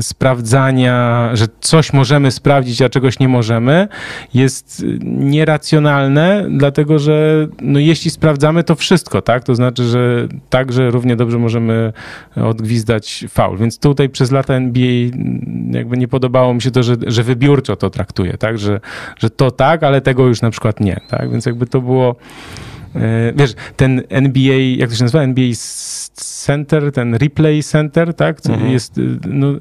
sprawdzania, 0.00 1.30
że 1.34 1.46
coś 1.60 1.92
możemy 1.92 2.30
sprawdzić, 2.30 2.82
a 2.82 2.88
czegoś 2.88 3.18
nie 3.18 3.28
możemy, 3.28 3.88
jest 4.34 4.80
y, 4.80 4.98
nieracjonalne, 5.02 6.46
dlatego 6.50 6.98
że 6.98 7.48
no, 7.60 7.78
jeśli 7.78 8.10
sprawdzamy 8.10 8.64
to 8.64 8.74
wszystko, 8.74 9.22
tak? 9.22 9.44
To 9.44 9.54
znaczy, 9.54 9.84
że 9.84 10.28
także 10.50 10.90
równie 10.90 11.16
dobrze 11.16 11.38
możemy 11.38 11.92
odgwizdać 12.36 13.24
faul. 13.28 13.58
Więc 13.58 13.78
tutaj 13.78 14.08
przez 14.08 14.30
lata 14.30 14.54
NBA 14.54 14.90
mm, 14.90 15.70
jakby 15.72 15.96
nie 15.96 16.08
podobało 16.08 16.54
mi 16.54 16.62
się 16.62 16.70
to, 16.70 16.82
że, 16.82 16.96
że 17.06 17.22
wybiórczo 17.22 17.76
to 17.76 17.90
traktuje, 17.90 18.38
tak? 18.38 18.58
Że, 18.58 18.80
że 19.18 19.30
to 19.30 19.50
tak, 19.50 19.82
ale 19.82 20.00
tego 20.00 20.26
już 20.26 20.42
na 20.42 20.50
przykład 20.50 20.80
nie, 20.80 21.00
tak? 21.08 21.30
Więc 21.30 21.46
jakby 21.46 21.66
to 21.66 21.80
było 21.80 22.16
Wiesz, 23.36 23.54
ten 23.76 24.02
NBA, 24.08 24.58
jak 24.76 24.90
to 24.90 24.96
się 24.96 25.04
nazywa? 25.04 25.22
NBA 25.22 25.46
Center, 26.46 26.92
ten 26.92 27.14
Replay 27.14 27.62
Center, 27.62 28.14
tak? 28.14 28.38
Mhm. 28.48 28.72
Jest, 28.72 28.98
y, 28.98 29.18
no, 29.28 29.52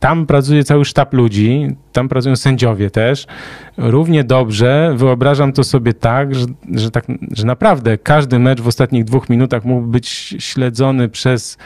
tam 0.00 0.26
pracuje 0.26 0.64
cały 0.64 0.84
sztab 0.84 1.14
ludzi, 1.14 1.68
tam 1.92 2.08
pracują 2.08 2.36
sędziowie 2.36 2.90
też. 2.90 3.26
Równie 3.76 4.24
dobrze 4.24 4.94
wyobrażam 4.96 5.52
to 5.52 5.64
sobie 5.64 5.94
tak, 5.94 6.34
że, 6.34 6.46
że, 6.74 6.90
tak, 6.90 7.04
że 7.32 7.46
naprawdę 7.46 7.98
każdy 7.98 8.38
mecz 8.38 8.60
w 8.60 8.66
ostatnich 8.66 9.04
dwóch 9.04 9.28
minutach 9.28 9.64
mógł 9.64 9.86
być 9.86 10.08
śledzony 10.38 11.08
przez 11.08 11.58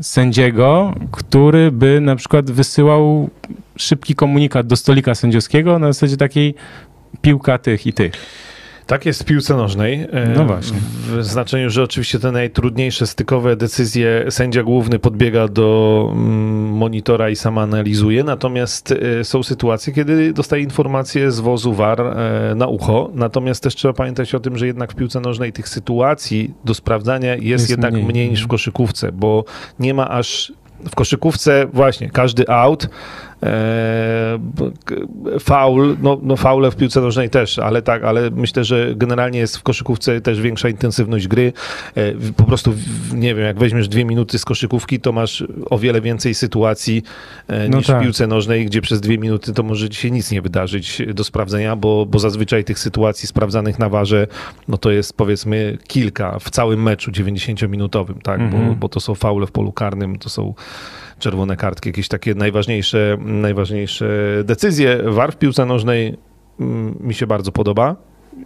sędziego, 0.00 0.94
który 1.10 1.72
by 1.72 2.00
na 2.00 2.16
przykład 2.16 2.50
wysyłał 2.50 3.30
szybki 3.76 4.14
komunikat 4.14 4.66
do 4.66 4.76
stolika 4.76 5.14
sędziowskiego 5.14 5.78
na 5.78 5.86
zasadzie 5.86 6.16
takiej 6.16 6.54
piłka 7.20 7.58
tych 7.58 7.86
i 7.86 7.92
tych. 7.92 8.12
Tak 8.86 9.06
jest 9.06 9.22
w 9.22 9.26
piłce 9.26 9.56
nożnej. 9.56 10.00
e, 10.12 10.28
No 10.36 10.44
właśnie. 10.44 10.78
W 11.08 11.24
znaczeniu, 11.24 11.70
że 11.70 11.82
oczywiście 11.82 12.18
te 12.18 12.32
najtrudniejsze 12.32 13.06
stykowe 13.06 13.56
decyzje 13.56 14.24
sędzia 14.30 14.62
główny 14.62 14.98
podbiega 14.98 15.48
do 15.48 16.08
mm, 16.12 16.68
monitora 16.70 17.30
i 17.30 17.36
sam 17.36 17.58
analizuje, 17.58 18.24
natomiast 18.24 18.92
e, 19.20 19.24
są 19.24 19.42
sytuacje, 19.42 19.92
kiedy 19.92 20.32
dostaje 20.32 20.62
informacje 20.62 21.30
z 21.32 21.40
wozu 21.40 21.72
VAR 21.72 22.00
e, 22.00 22.54
na 22.56 22.66
ucho. 22.66 23.10
Natomiast 23.14 23.62
też 23.62 23.74
trzeba 23.74 23.94
pamiętać 23.94 24.34
o 24.34 24.40
tym, 24.40 24.58
że 24.58 24.66
jednak 24.66 24.92
w 24.92 24.94
piłce 24.94 25.20
nożnej 25.20 25.52
tych 25.52 25.68
sytuacji 25.68 26.54
do 26.64 26.74
sprawdzania 26.74 27.34
jest, 27.34 27.44
Jest 27.46 27.70
jednak 27.70 27.92
mniej. 27.92 28.04
mniej. 28.04 28.30
niż 28.30 28.42
w 28.44 28.48
koszykówce, 28.48 29.12
bo 29.12 29.44
nie 29.78 29.94
ma 29.94 30.10
aż 30.10 30.52
w 30.90 30.94
koszykówce 30.94 31.66
właśnie 31.72 32.10
każdy 32.10 32.48
out, 32.48 32.88
faul, 35.40 35.96
no, 36.02 36.18
no 36.22 36.36
faule 36.36 36.70
w 36.70 36.76
piłce 36.76 37.00
nożnej 37.00 37.30
też, 37.30 37.58
ale 37.58 37.82
tak, 37.82 38.04
ale 38.04 38.30
myślę, 38.30 38.64
że 38.64 38.92
generalnie 38.96 39.38
jest 39.38 39.56
w 39.56 39.62
koszykówce 39.62 40.20
też 40.20 40.40
większa 40.40 40.68
intensywność 40.68 41.28
gry. 41.28 41.52
E, 41.94 42.12
po 42.36 42.44
prostu, 42.44 42.74
nie 43.14 43.34
wiem, 43.34 43.44
jak 43.44 43.58
weźmiesz 43.58 43.88
dwie 43.88 44.04
minuty 44.04 44.38
z 44.38 44.44
koszykówki, 44.44 45.00
to 45.00 45.12
masz 45.12 45.44
o 45.70 45.78
wiele 45.78 46.00
więcej 46.00 46.34
sytuacji 46.34 47.02
e, 47.48 47.68
No 47.68 47.78
niż 47.78 47.86
tak. 47.86 48.00
w 48.00 48.02
piłce 48.02 48.26
nożnej, 48.26 48.66
gdzie 48.66 48.80
przez 48.80 49.00
dwie 49.00 49.18
minuty 49.18 49.52
to 49.52 49.62
może 49.62 49.88
ci 49.88 50.00
się 50.00 50.10
nic 50.10 50.30
nie 50.30 50.42
wydarzyć 50.42 51.02
do 51.14 51.24
sprawdzenia, 51.24 51.76
bo, 51.76 52.06
bo 52.06 52.18
zazwyczaj 52.18 52.64
tych 52.64 52.78
sytuacji 52.78 53.28
sprawdzanych 53.28 53.78
na 53.78 53.88
warze, 53.88 54.26
no 54.68 54.78
to 54.78 54.90
jest 54.90 55.16
powiedzmy 55.16 55.78
kilka 55.88 56.38
w 56.38 56.50
całym 56.50 56.82
meczu 56.82 57.10
90-minutowym, 57.10 58.14
tak, 58.22 58.40
Mhm. 58.40 58.68
bo, 58.68 58.74
bo 58.74 58.88
to 58.88 59.00
są 59.00 59.14
faule 59.14 59.46
w 59.46 59.50
polu 59.52 59.72
karnym, 59.72 60.18
to 60.18 60.28
są 60.28 60.54
czerwone 61.18 61.56
kartki, 61.56 61.88
jakieś 61.88 62.08
takie 62.08 62.34
najważniejsze, 62.34 63.16
najważniejsze 63.20 64.08
decyzje. 64.44 64.98
VAR 65.04 65.32
w 65.32 65.36
piłce 65.36 65.66
nożnej 65.66 66.16
mm, 66.60 66.98
mi 67.00 67.14
się 67.14 67.26
bardzo 67.26 67.52
podoba 67.52 67.96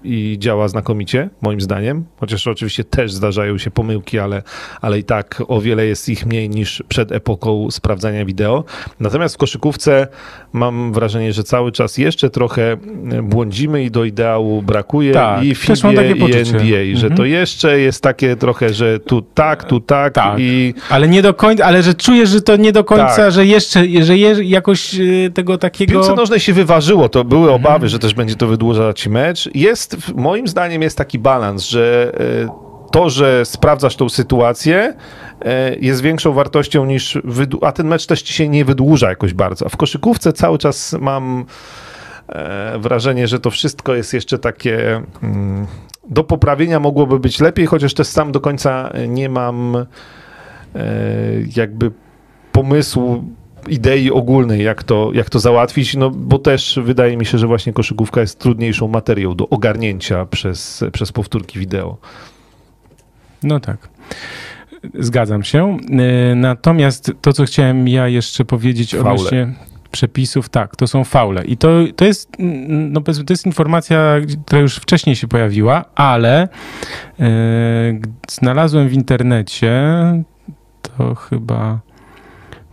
i 0.05 0.36
działa 0.38 0.68
znakomicie, 0.68 1.28
moim 1.43 1.61
zdaniem. 1.61 2.05
Chociaż 2.20 2.47
oczywiście 2.47 2.84
też 2.84 3.12
zdarzają 3.12 3.59
się 3.59 3.70
pomyłki, 3.70 4.18
ale, 4.18 4.43
ale 4.80 4.99
i 4.99 5.05
tak 5.05 5.43
o 5.49 5.61
wiele 5.61 5.86
jest 5.86 6.09
ich 6.09 6.26
mniej 6.26 6.51
niż 6.51 6.82
przed 6.88 7.12
epoką 7.12 7.70
sprawdzania 7.70 8.24
wideo. 8.24 8.64
Natomiast 9.01 9.34
w 9.34 9.38
koszykówce 9.38 10.07
mam 10.53 10.93
wrażenie, 10.93 11.32
że 11.32 11.45
cały 11.45 11.72
czas 11.72 11.99
jeszcze 11.99 12.30
trochę 12.30 12.76
błądzimy 13.22 13.84
i 13.84 13.91
do 13.91 14.05
ideału 14.05 14.62
brakuje 14.62 15.12
Tak, 15.12 15.45
i 15.45 15.55
takie 15.95 16.09
i. 16.09 16.12
NBA, 16.57 16.84
że 16.97 17.07
Mhm. 17.07 17.16
to 17.16 17.24
jeszcze 17.24 17.80
jest 17.80 18.03
takie 18.03 18.36
trochę, 18.36 18.74
że 18.74 18.99
tu 19.01 19.22
tak, 19.22 19.64
tu 19.64 19.80
tak, 19.80 20.14
Tak. 20.14 20.38
i 20.41 20.74
Ale 20.91 21.09
nie 21.09 21.22
do 21.22 21.34
końca, 21.34 21.64
ale 21.64 21.82
że 21.82 21.95
czujesz, 21.95 22.28
że 22.30 22.41
to 22.41 22.57
nie 22.57 22.72
do 22.72 22.84
końca, 22.84 23.16
Tak. 23.16 23.32
że 23.32 23.47
jeszcze, 23.47 23.84
że 24.03 24.16
je, 24.16 24.36
jakoś 24.43 24.95
y, 24.95 25.30
tego 25.34 25.59
takiego... 25.59 25.93
piłce 25.93 26.14
nożnej 26.14 26.41
się 26.41 26.53
wyważyło, 26.53 27.09
to 27.09 27.24
były 27.24 27.43
Mhm. 27.53 27.64
obawy, 27.66 27.88
że 27.88 27.99
też 27.99 28.14
będzie 28.14 28.34
to 28.34 28.47
wydłużać 28.47 29.09
mecz. 29.09 29.49
Jest, 29.55 29.80
w- 29.87 30.14
moim 30.14 30.49
zdaniem 30.49 30.83
jest 30.83 30.99
taki 30.99 31.18
balans, 31.18 31.62
że 31.62 32.12
e, 32.47 32.70
to, 32.93 33.11
że 33.11 33.45
sprawdzasz 33.45 33.97
tą 33.97 34.09
sytuację 34.09 34.95
e, 35.43 35.76
jest 35.76 36.01
większą 36.03 36.33
wartością 36.33 36.85
niż, 36.87 37.18
a 37.62 37.72
ten 37.72 37.87
mecz 37.87 38.07
też 38.07 38.22
ci 38.22 38.33
się 38.35 38.49
nie 38.49 38.64
wydłuża 38.64 39.09
jakoś 39.09 39.35
bardzo. 39.35 39.66
A 39.66 39.68
w 39.68 39.76
koszykówce 39.76 40.33
cały 40.33 40.59
czas 40.59 40.97
mam 41.01 41.45
e, 42.28 42.78
wrażenie, 42.78 43.28
że 43.28 43.41
to 43.41 43.51
wszystko 43.51 43.95
jest 43.95 44.14
jeszcze 44.14 44.39
takie 44.39 45.03
mm, 45.22 45.66
do 46.09 46.24
poprawienia 46.24 46.81
mogłoby 46.81 47.18
być 47.18 47.41
lepiej, 47.41 47.66
chociaż 47.66 47.95
też 47.95 48.07
sam 48.07 48.33
do 48.33 48.41
końca 48.41 48.93
nie 49.09 49.28
mam 49.28 49.87
jakby 51.57 51.91
pomysłu, 52.53 53.24
idei 53.68 54.11
ogólnej, 54.11 54.64
jak 54.64 54.82
to, 54.82 55.11
jak 55.14 55.30
to 55.30 55.38
załatwić, 55.38 55.96
no 55.96 56.11
bo 56.11 56.38
też 56.38 56.78
wydaje 56.82 57.16
mi 57.16 57.26
się, 57.26 57.38
że 57.38 57.46
właśnie 57.46 57.72
koszykówka 57.72 58.20
jest 58.20 58.38
trudniejszą 58.38 58.88
materią 58.88 59.34
do 59.34 59.48
ogarnięcia 59.48 60.26
przez, 60.26 60.84
przez 60.92 61.12
powtórki 61.12 61.58
wideo. 61.58 61.96
No 63.42 63.61
tak. 63.61 63.88
Zgadzam 64.94 65.42
się. 65.42 65.76
Y, 66.32 66.34
Natomiast 66.34 67.12
to, 67.20 67.32
co 67.32 67.44
chciałem 67.44 67.88
ja 67.88 68.08
jeszcze 68.08 68.44
powiedzieć 68.44 68.94
Faule. 68.94 69.11
odnośnie 69.11 69.54
przepisów, 69.90 70.48
tak, 70.48 70.76
to 70.76 70.86
są 70.86 71.04
faule. 71.04 71.44
I 71.44 71.56
to, 71.56 71.68
to 71.96 72.04
jest, 72.04 72.28
mm, 72.38 72.92
no 72.92 73.00
to 73.00 73.32
jest 73.32 73.46
informacja, 73.46 74.14
która 74.46 74.61
już 74.61 74.76
wcześniej 74.76 75.16
się 75.16 75.28
pojawiła, 75.28 75.84
ale 75.94 76.48
y, 77.20 78.00
znalazłem 78.30 78.88
w 78.88 78.92
internecie, 78.92 79.72
to 80.82 81.14
chyba 81.14 81.80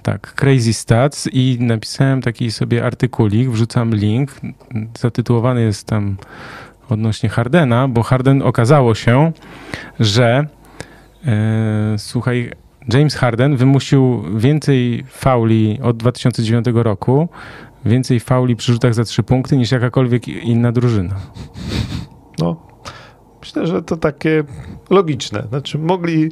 tak, 0.08 0.34
Crazy 0.36 0.74
Stats 0.74 1.30
i 1.34 1.58
napisałem 1.60 2.22
taki 2.22 2.52
sobie 2.52 2.86
artykulik, 2.86 3.50
wrzucam 3.50 3.96
link, 3.96 4.32
zatytułowany 5.00 5.62
jest 5.62 5.88
tam 5.88 6.18
odnośnie 6.90 7.30
Hardena, 7.30 7.88
bo 7.88 8.04
Harden 8.04 8.42
okazało 8.42 8.96
się, 8.96 9.32
że 10.00 10.48
e, 11.26 11.96
słuchaj, 11.98 12.52
James 12.94 13.16
Harden 13.16 13.58
wymusił 13.58 14.24
więcej 14.38 15.04
fauli 15.08 15.80
od 15.84 15.98
2009 15.98 16.66
roku, 16.74 17.30
więcej 17.86 18.20
fauli 18.20 18.56
przy 18.56 18.74
rzutach 18.74 18.94
za 18.94 19.04
trzy 19.04 19.24
punkty 19.24 19.58
niż 19.58 19.72
jakakolwiek 19.72 20.28
inna 20.28 20.72
drużyna. 20.72 21.16
No, 22.40 22.56
myślę, 23.40 23.68
że 23.68 23.84
to 23.84 23.98
takie 23.98 24.44
logiczne. 24.90 25.44
Znaczy 25.50 25.78
mogli, 25.78 26.32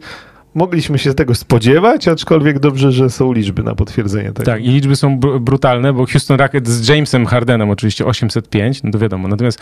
mogliśmy 0.56 1.00
się 1.00 1.14
tego 1.14 1.36
spodziewać, 1.36 2.08
aczkolwiek 2.08 2.60
dobrze, 2.60 2.92
że 2.92 3.10
są 3.10 3.34
liczby 3.34 3.64
na 3.64 3.76
potwierdzenie 3.76 4.32
tego. 4.32 4.44
Tak, 4.44 4.64
i 4.64 4.70
liczby 4.70 4.96
są 4.96 5.20
br- 5.20 5.40
brutalne, 5.40 5.94
bo 5.94 6.06
Houston 6.06 6.38
Rockets 6.38 6.70
z 6.70 6.88
Jamesem 6.88 7.26
Hardenem 7.26 7.70
oczywiście 7.70 8.06
805, 8.06 8.84
no 8.84 8.92
to 8.92 9.00
wiadomo. 9.00 9.28
Natomiast 9.28 9.60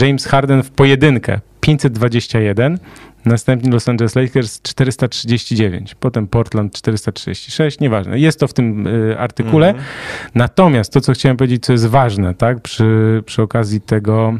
James 0.00 0.26
Harden 0.26 0.62
w 0.62 0.70
pojedynkę 0.70 1.40
521, 1.60 2.78
następnie 3.24 3.70
Los 3.70 3.88
Angeles 3.88 4.16
Lakers 4.16 4.62
439, 4.62 5.94
potem 5.94 6.26
Portland 6.26 6.72
436, 6.74 7.80
nieważne. 7.80 8.18
Jest 8.18 8.40
to 8.40 8.48
w 8.48 8.52
tym 8.52 8.86
y, 8.86 9.18
artykule. 9.18 9.68
Mhm. 9.68 9.86
Natomiast 10.34 10.92
to, 10.92 11.00
co 11.00 11.12
chciałem 11.12 11.36
powiedzieć, 11.36 11.64
co 11.64 11.72
jest 11.72 11.86
ważne, 11.86 12.34
tak, 12.34 12.60
przy, 12.60 13.22
przy 13.26 13.42
okazji 13.42 13.80
tego, 13.80 14.38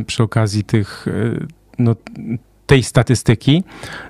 y, 0.00 0.04
przy 0.04 0.22
okazji 0.22 0.64
tych, 0.64 1.08
y, 1.08 1.46
no, 1.78 1.96
tej 2.72 2.82
statystyki, 2.82 3.64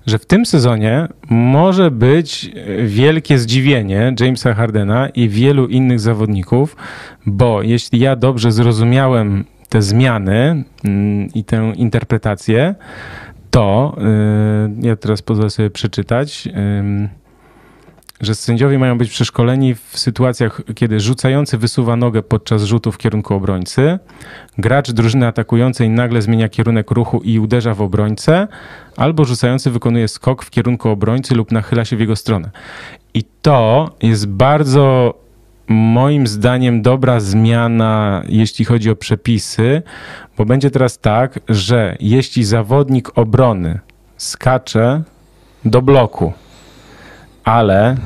że 0.06 0.18
w 0.18 0.26
tym 0.26 0.46
sezonie 0.46 1.08
może 1.30 1.90
być 1.90 2.50
wielkie 2.84 3.38
zdziwienie 3.38 4.14
Jamesa 4.20 4.54
Hardena 4.54 5.08
i 5.08 5.28
wielu 5.28 5.66
innych 5.66 6.00
zawodników, 6.00 6.76
bo 7.26 7.62
jeśli 7.62 8.00
ja 8.00 8.16
dobrze 8.16 8.52
zrozumiałem 8.52 9.44
te 9.68 9.82
zmiany 9.82 10.64
mm, 10.84 11.28
i 11.34 11.44
tę 11.44 11.72
interpretację, 11.76 12.74
to 13.50 13.96
y, 14.82 14.86
ja 14.86 14.96
teraz 14.96 15.22
pozwolę 15.22 15.50
sobie 15.50 15.70
przeczytać. 15.70 16.48
Że 18.22 18.34
sędziowie 18.34 18.78
mają 18.78 18.98
być 18.98 19.10
przeszkoleni 19.10 19.74
w 19.74 19.98
sytuacjach, 19.98 20.60
kiedy 20.74 21.00
rzucający 21.00 21.58
wysuwa 21.58 21.96
nogę 21.96 22.22
podczas 22.22 22.62
rzutu 22.62 22.92
w 22.92 22.98
kierunku 22.98 23.34
obrońcy, 23.34 23.98
gracz 24.58 24.90
drużyny 24.90 25.26
atakującej 25.26 25.90
nagle 25.90 26.22
zmienia 26.22 26.48
kierunek 26.48 26.90
ruchu 26.90 27.20
i 27.24 27.38
uderza 27.38 27.74
w 27.74 27.82
obrońcę, 27.82 28.48
albo 28.96 29.24
rzucający 29.24 29.70
wykonuje 29.70 30.08
skok 30.08 30.44
w 30.44 30.50
kierunku 30.50 30.88
obrońcy 30.88 31.34
lub 31.34 31.52
nachyla 31.52 31.84
się 31.84 31.96
w 31.96 32.00
jego 32.00 32.16
stronę. 32.16 32.50
I 33.14 33.24
to 33.42 33.90
jest 34.02 34.26
bardzo 34.26 35.14
moim 35.68 36.26
zdaniem 36.26 36.82
dobra 36.82 37.20
zmiana, 37.20 38.22
jeśli 38.28 38.64
chodzi 38.64 38.90
o 38.90 38.96
przepisy, 38.96 39.82
bo 40.38 40.44
będzie 40.44 40.70
teraz 40.70 40.98
tak, 40.98 41.40
że 41.48 41.96
jeśli 42.00 42.44
zawodnik 42.44 43.18
obrony 43.18 43.80
skacze 44.16 45.02
do 45.64 45.82
bloku, 45.82 46.32
ale 47.44 47.96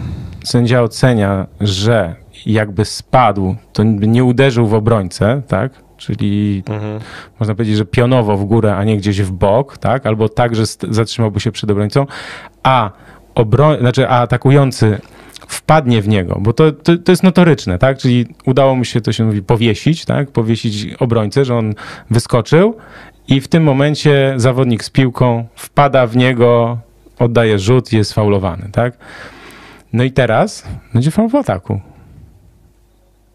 sędzia 0.45 0.83
ocenia, 0.83 1.47
że 1.61 2.15
jakby 2.47 2.85
spadł, 2.85 3.57
to 3.73 3.83
nie 3.83 4.25
uderzył 4.25 4.67
w 4.67 4.75
obrońcę, 4.75 5.43
tak? 5.49 5.73
Czyli 5.97 6.63
mhm. 6.67 7.01
można 7.41 7.55
powiedzieć, 7.55 7.77
że 7.77 7.85
pionowo 7.85 8.37
w 8.37 8.45
górę, 8.45 8.77
a 8.77 8.85
nie 8.85 8.97
gdzieś 8.97 9.23
w 9.23 9.33
bok, 9.33 9.79
tak? 9.79 10.07
Albo 10.07 10.29
tak, 10.29 10.57
że 10.57 10.63
zatrzymałby 10.91 11.41
się 11.41 11.53
przed 11.53 11.71
obrońcą, 11.71 12.07
a, 12.63 12.91
znaczy, 13.81 14.09
a 14.09 14.21
atakujący 14.21 15.01
wpadnie 15.49 16.03
w 16.03 16.09
niego, 16.09 16.39
bo 16.41 16.53
to, 16.53 16.73
to, 16.73 16.99
to, 16.99 17.13
jest 17.13 17.23
notoryczne, 17.23 17.79
tak? 17.79 17.99
Czyli 17.99 18.27
udało 18.47 18.75
mu 18.75 18.85
się, 18.85 19.01
to 19.01 19.13
się 19.13 19.25
mówi, 19.25 19.43
powiesić, 19.43 20.05
tak? 20.05 20.31
Powiesić 20.31 20.95
obrońcę, 20.95 21.45
że 21.45 21.57
on 21.57 21.75
wyskoczył 22.11 22.77
i 23.29 23.41
w 23.41 23.49
tym 23.49 23.63
momencie 23.63 24.35
zawodnik 24.37 24.85
z 24.85 24.91
piłką 24.91 25.47
wpada 25.55 26.07
w 26.07 26.17
niego, 26.17 26.79
oddaje 27.19 27.59
rzut, 27.59 27.93
jest 27.93 28.13
faulowany, 28.13 28.69
tak? 28.73 28.99
No 29.93 30.05
i 30.05 30.13
teraz 30.13 30.67
będzie 30.95 31.11
faul 31.11 31.29
w 31.29 31.35
ataku. 31.35 31.81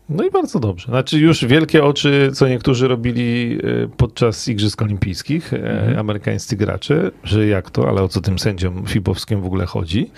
No 0.10 0.24
i 0.24 0.32
bardzo 0.32 0.60
dobrze. 0.60 0.88
Znaczy 0.88 1.20
już 1.20 1.46
wielkie 1.46 1.84
oczy, 1.84 2.32
co 2.34 2.48
niektórzy 2.48 2.88
robili 2.88 3.58
e, 3.64 3.88
podczas 3.98 4.48
Igrzysk 4.48 4.82
Olimpijskich, 4.82 5.54
e, 5.54 5.58
mhm. 5.58 6.00
amerykańscy 6.00 6.56
gracze, 6.56 7.12
że 7.24 7.48
jak 7.48 7.72
to, 7.72 7.90
ale 7.90 8.02
o 8.02 8.08
co 8.08 8.22
tym 8.22 8.40
sędziom 8.40 8.86
fibowskim 8.88 9.42
w 9.42 9.46
ogóle 9.46 9.66
chodzi. 9.66 10.12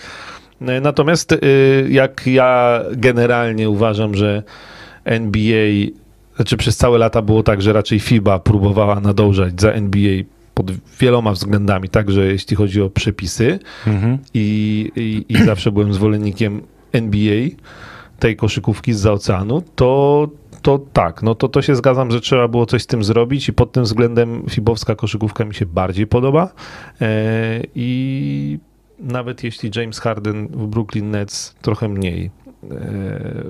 E, 0.62 0.82
natomiast 0.82 1.36
jak 1.90 2.28
ja 2.28 2.82
generalnie 2.92 3.70
uważam, 3.70 4.16
że 4.16 4.44
NBA, 5.06 5.70
znaczy 6.36 6.58
przez 6.58 6.78
całe 6.78 6.98
lata 6.98 7.22
było 7.22 7.44
tak, 7.44 7.62
że 7.62 7.74
raczej 7.74 8.00
FIBA 8.00 8.40
próbowała 8.40 9.00
nadążać 9.00 9.62
za 9.62 9.72
NBA 9.72 10.24
pod 10.54 10.72
wieloma 11.00 11.32
względami, 11.32 11.90
także 11.90 12.26
jeśli 12.26 12.56
chodzi 12.56 12.82
o 12.82 12.90
przepisy. 12.90 13.60
Mhm. 13.88 14.18
i, 14.34 14.92
i, 14.96 15.34
i 15.34 15.44
zawsze 15.52 15.72
byłem 15.72 15.94
zwolennikiem 15.94 16.62
NBA, 16.92 17.48
tej 18.20 18.36
koszykówki 18.36 18.94
z 18.94 19.06
oceanu, 19.06 19.64
to, 19.76 20.28
to 20.62 20.80
tak, 20.94 21.24
no 21.24 21.36
to, 21.36 21.48
to 21.48 21.62
się 21.62 21.76
zgadzam, 21.76 22.12
że 22.12 22.22
trzeba 22.22 22.48
było 22.48 22.66
coś 22.66 22.84
z 22.84 22.88
tym 22.88 23.04
zrobić 23.04 23.50
i 23.50 23.54
pod 23.54 23.72
tym 23.72 23.84
względem 23.84 24.44
fibowska 24.50 24.96
koszykówka 24.96 25.46
mi 25.46 25.56
się 25.56 25.66
bardziej 25.66 26.08
podoba. 26.08 26.50
E, 27.02 27.62
i 27.76 28.60
nawet 29.00 29.44
jeśli 29.44 29.72
James 29.76 30.00
Harden 30.00 30.48
w 30.48 30.68
Brooklyn 30.68 31.12
Nets 31.12 31.56
trochę 31.62 31.90
mniej 31.90 32.32
e, 32.72 32.72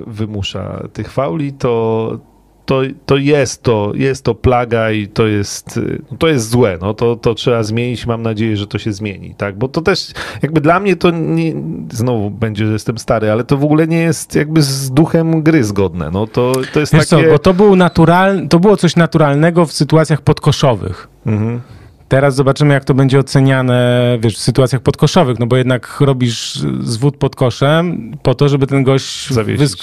wymusza 0.08 0.88
tych 0.94 1.12
fauli, 1.12 1.54
to, 1.54 2.20
to, 2.66 2.82
to 3.06 3.18
jest 3.18 3.64
to, 3.64 3.92
jest 3.96 4.24
to 4.24 4.36
plaga 4.36 4.92
i 4.92 5.08
to 5.08 5.28
jest, 5.28 5.80
no 6.12 6.18
to 6.18 6.28
jest 6.28 6.50
złe, 6.50 6.78
no 6.82 6.94
to, 6.94 7.16
to 7.16 7.36
trzeba 7.36 7.64
zmienić, 7.64 8.06
mam 8.06 8.22
nadzieję, 8.22 8.58
że 8.58 8.68
to 8.68 8.78
się 8.78 8.94
zmieni, 8.94 9.36
tak, 9.36 9.58
bo 9.58 9.68
to 9.68 9.82
też 9.82 10.12
jakby 10.42 10.62
dla 10.62 10.80
mnie 10.80 10.96
to 10.96 11.12
nie, 11.12 11.54
znowu 11.92 12.30
będzie, 12.30 12.68
że 12.68 12.74
jestem 12.74 12.98
stary, 12.98 13.32
ale 13.32 13.44
to 13.44 13.58
w 13.58 13.64
ogóle 13.64 13.88
nie 13.88 14.00
jest 14.00 14.36
jakby 14.36 14.62
z 14.62 14.92
duchem 14.92 15.44
gry 15.44 15.64
zgodne, 15.64 16.10
no 16.12 16.28
to, 16.28 16.52
to 16.74 16.80
jest 16.80 16.94
Wiesz 16.94 17.10
takie... 17.10 17.24
co, 17.24 17.32
bo 17.32 17.40
to, 17.40 17.54
był 17.54 17.76
natural, 17.76 18.48
to 18.48 18.60
było 18.60 18.78
coś 18.78 18.96
naturalnego 18.96 19.66
w 19.66 19.74
sytuacjach 19.74 20.22
podkoszowych. 20.22 21.08
Mhm. 21.26 21.62
Teraz 22.08 22.36
zobaczymy, 22.36 22.74
jak 22.74 22.86
to 22.86 22.94
będzie 22.94 23.20
oceniane 23.20 24.18
wiesz, 24.22 24.36
w 24.36 24.40
sytuacjach 24.40 24.82
podkoszowych, 24.82 25.40
no 25.40 25.48
bo 25.48 25.58
jednak 25.58 26.02
robisz 26.02 26.54
zwód 26.82 27.18
pod 27.18 27.36
koszem 27.36 28.12
po 28.24 28.36
to, 28.36 28.50
żeby 28.50 28.68
ten 28.68 28.84
gość 28.84 29.30
zawiesić, 29.30 29.82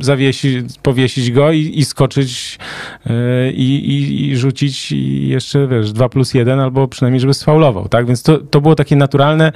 zawiesi, 0.00 0.62
powiesić 0.82 1.30
go 1.30 1.52
i, 1.52 1.72
i 1.78 1.84
skoczyć 1.84 2.58
yy, 3.06 3.52
i, 3.52 4.30
i, 4.30 4.36
rzucić 4.36 4.92
i 4.92 5.28
jeszcze, 5.28 5.68
wiesz, 5.68 5.92
2 5.92 6.08
plus 6.08 6.34
1 6.34 6.60
albo 6.60 6.88
przynajmniej, 6.88 7.20
żeby 7.20 7.34
sfaulował, 7.34 7.88
tak? 7.88 8.06
Więc 8.06 8.22
to, 8.22 8.38
to 8.38 8.60
było 8.60 8.74
takie 8.74 8.96
naturalne 8.96 9.52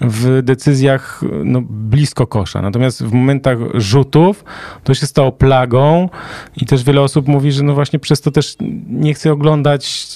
w 0.00 0.42
decyzjach 0.42 1.20
no, 1.44 1.62
blisko 1.70 2.26
kosza. 2.26 2.62
Natomiast 2.62 3.04
w 3.04 3.12
momentach 3.12 3.58
rzutów 3.74 4.44
to 4.84 4.94
się 4.94 5.06
stało 5.06 5.32
plagą 5.32 6.08
i 6.56 6.66
też 6.66 6.84
wiele 6.84 7.00
osób 7.00 7.28
mówi, 7.28 7.52
że 7.52 7.62
no 7.62 7.74
właśnie 7.74 7.98
przez 7.98 8.20
to 8.20 8.30
też 8.30 8.56
nie 8.88 9.14
chce 9.14 9.32
oglądać 9.32 10.06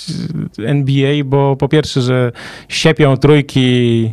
NBA, 0.58 1.24
bo 1.24 1.37
po 1.58 1.68
pierwsze, 1.68 2.00
że 2.00 2.32
siepią 2.68 3.16
trójki 3.16 4.12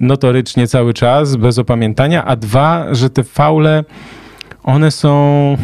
notorycznie 0.00 0.66
cały 0.66 0.94
czas, 0.94 1.36
bez 1.36 1.58
opamiętania, 1.58 2.24
a 2.24 2.36
dwa, 2.36 2.94
że 2.94 3.10
te 3.10 3.24
faule, 3.24 3.84
one 4.62 4.90
są 4.90 5.56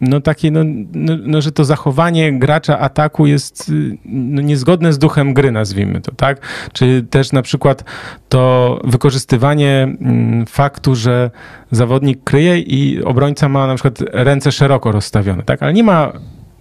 no 0.00 0.20
takie, 0.20 0.50
no, 0.50 0.60
no, 0.92 1.16
no, 1.26 1.40
że 1.40 1.52
to 1.52 1.64
zachowanie 1.64 2.38
gracza 2.38 2.78
ataku 2.78 3.26
jest 3.26 3.72
no, 4.04 4.42
niezgodne 4.42 4.92
z 4.92 4.98
duchem 4.98 5.34
gry, 5.34 5.50
nazwijmy 5.52 6.00
to, 6.00 6.12
tak? 6.14 6.40
Czy 6.72 7.06
też 7.10 7.32
na 7.32 7.42
przykład 7.42 7.84
to 8.28 8.80
wykorzystywanie 8.84 9.82
mm, 9.82 10.46
faktu, 10.46 10.94
że 10.94 11.30
zawodnik 11.70 12.24
kryje 12.24 12.58
i 12.58 13.02
obrońca 13.02 13.48
ma 13.48 13.66
na 13.66 13.74
przykład 13.74 13.98
ręce 14.12 14.52
szeroko 14.52 14.92
rozstawione, 14.92 15.42
tak? 15.42 15.62
Ale 15.62 15.72
nie 15.72 15.82
ma 15.82 16.12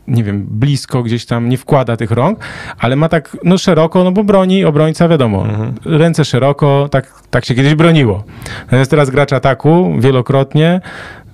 nie 0.08 0.24
wiem, 0.24 0.46
blisko 0.50 1.04
gdzieś 1.04 1.26
tam, 1.26 1.50
nie 1.50 1.58
wkłada 1.58 1.98
tych 1.98 2.12
rąk, 2.12 2.40
ale 2.80 2.96
ma 2.96 3.10
tak, 3.10 3.38
no 3.44 3.58
szeroko, 3.58 4.04
no 4.04 4.12
bo 4.12 4.24
broni 4.24 4.66
obrońca, 4.66 5.08
wiadomo, 5.08 5.46
mhm. 5.46 5.74
ręce 5.86 6.26
szeroko, 6.26 6.88
tak, 6.92 7.14
tak 7.30 7.46
się 7.46 7.56
kiedyś 7.56 7.76
broniło. 7.76 8.24
Natomiast 8.66 8.92
teraz 8.92 9.10
gracz 9.10 9.34
ataku 9.34 9.94
wielokrotnie 10.00 10.82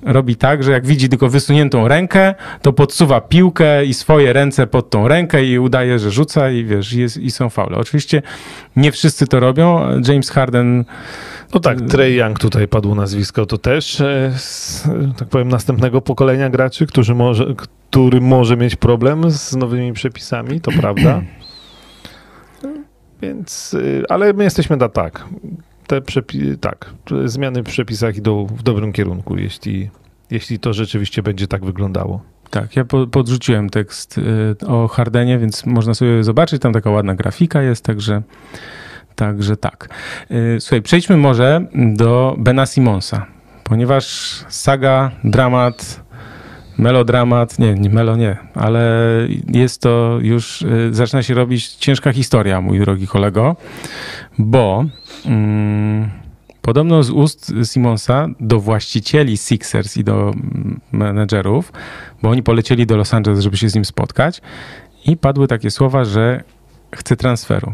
robi 0.06 0.36
tak, 0.36 0.64
że 0.64 0.72
jak 0.72 0.86
widzi 0.86 1.10
tylko 1.10 1.30
wysuniętą 1.30 1.88
rękę, 1.88 2.36
to 2.62 2.74
podsuwa 2.74 3.22
piłkę 3.22 3.86
i 3.86 3.94
swoje 3.94 4.34
ręce 4.34 4.68
pod 4.68 4.90
tą 4.90 5.08
rękę 5.08 5.46
i 5.46 5.60
udaje, 5.60 6.00
że 6.00 6.12
rzuca 6.12 6.52
i 6.52 6.66
wiesz, 6.66 6.94
jest, 6.94 7.18
i 7.18 7.32
są 7.32 7.50
faule. 7.50 7.78
Oczywiście 7.78 8.22
nie 8.76 8.92
wszyscy 8.92 9.28
to 9.28 9.40
robią. 9.40 9.82
James 10.08 10.30
Harden 10.30 10.86
no 11.54 11.60
tak, 11.60 11.82
Trey 11.82 12.16
Young 12.16 12.40
tutaj 12.40 12.68
padło 12.68 12.96
nazwisko, 12.96 13.46
to 13.46 13.58
też 13.58 14.02
e, 14.02 14.34
z, 14.38 14.84
tak 15.18 15.28
powiem 15.28 15.50
następnego 15.50 16.02
pokolenia 16.02 16.50
graczy, 16.50 16.88
którzy 16.88 17.16
może, 17.16 17.46
który 17.92 18.22
może 18.22 18.58
mieć 18.58 18.76
problem 18.76 19.32
z 19.32 19.56
nowymi 19.56 19.94
przepisami, 19.94 20.62
to 20.62 20.72
prawda. 20.72 21.22
Więc, 23.22 23.76
e, 24.04 24.12
ale 24.12 24.34
my 24.34 24.44
jesteśmy 24.44 24.78
na 24.78 24.90
tak. 24.90 25.26
Te 25.88 26.02
przepi- 26.02 26.58
tak, 26.58 26.94
zmiany 27.26 27.64
w 27.64 27.66
przepisach 27.66 28.18
idą 28.18 28.46
w 28.46 28.64
dobrym 28.64 28.94
kierunku, 28.94 29.38
jeśli, 29.38 29.90
jeśli 30.32 30.60
to 30.60 30.74
rzeczywiście 30.74 31.24
będzie 31.24 31.48
tak 31.48 31.66
wyglądało. 31.66 32.22
Tak, 32.50 32.76
ja 32.76 32.86
podrzuciłem 33.12 33.70
tekst 33.70 34.20
e, 34.62 34.68
o 34.68 34.88
Hardenie, 34.88 35.40
więc 35.40 35.66
można 35.66 35.94
sobie 35.94 36.24
zobaczyć, 36.24 36.62
tam 36.62 36.74
taka 36.74 36.90
ładna 36.90 37.16
grafika 37.16 37.62
jest, 37.62 37.86
także 37.86 38.22
Także 39.16 39.58
tak. 39.58 39.90
Y, 40.32 40.58
słuchaj, 40.60 40.82
przejdźmy 40.82 41.18
może 41.18 41.66
do 41.96 42.36
Bena 42.38 42.66
Simonsa, 42.66 43.26
ponieważ 43.64 44.06
saga, 44.50 45.12
dramat, 45.24 46.03
melodramat, 46.78 47.60
nie, 47.60 47.74
nie 47.74 47.90
melo 47.90 48.16
nie, 48.16 48.38
ale 48.56 49.10
jest 49.48 49.82
to 49.82 50.18
już, 50.22 50.62
y, 50.62 50.90
zaczyna 50.92 51.24
się 51.24 51.34
robić 51.34 51.76
ciężka 51.76 52.14
historia, 52.14 52.62
mój 52.62 52.80
drogi 52.80 53.08
kolego, 53.08 53.56
bo 54.38 54.86
mm, 55.26 56.10
podobno 56.62 57.04
z 57.04 57.10
ust 57.10 57.54
Simonsa 57.64 58.28
do 58.40 58.60
właścicieli 58.60 59.38
Sixers 59.38 59.98
i 59.98 60.04
do 60.04 60.34
menedżerów, 60.92 61.72
bo 62.22 62.30
oni 62.30 62.44
polecieli 62.44 62.86
do 62.86 62.98
Los 62.98 63.14
Angeles, 63.14 63.40
żeby 63.40 63.58
się 63.58 63.70
z 63.70 63.76
nim 63.76 63.86
spotkać 63.86 64.42
i 65.06 65.18
padły 65.18 65.48
takie 65.48 65.72
słowa, 65.72 66.06
że 66.06 66.44
chce 66.92 67.16
transferu 67.16 67.74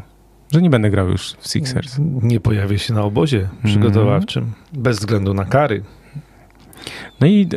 że 0.51 0.61
nie 0.61 0.69
będę 0.69 0.89
grał 0.89 1.09
już 1.09 1.33
w 1.39 1.47
Sixers. 1.47 1.97
Nie 2.21 2.39
pojawię 2.39 2.79
się 2.79 2.93
na 2.93 3.03
obozie 3.03 3.49
przygotowawczym, 3.63 4.43
mm. 4.43 4.83
bez 4.83 4.99
względu 4.99 5.33
na 5.33 5.45
kary. 5.45 5.83
No 7.21 7.27
i 7.27 7.47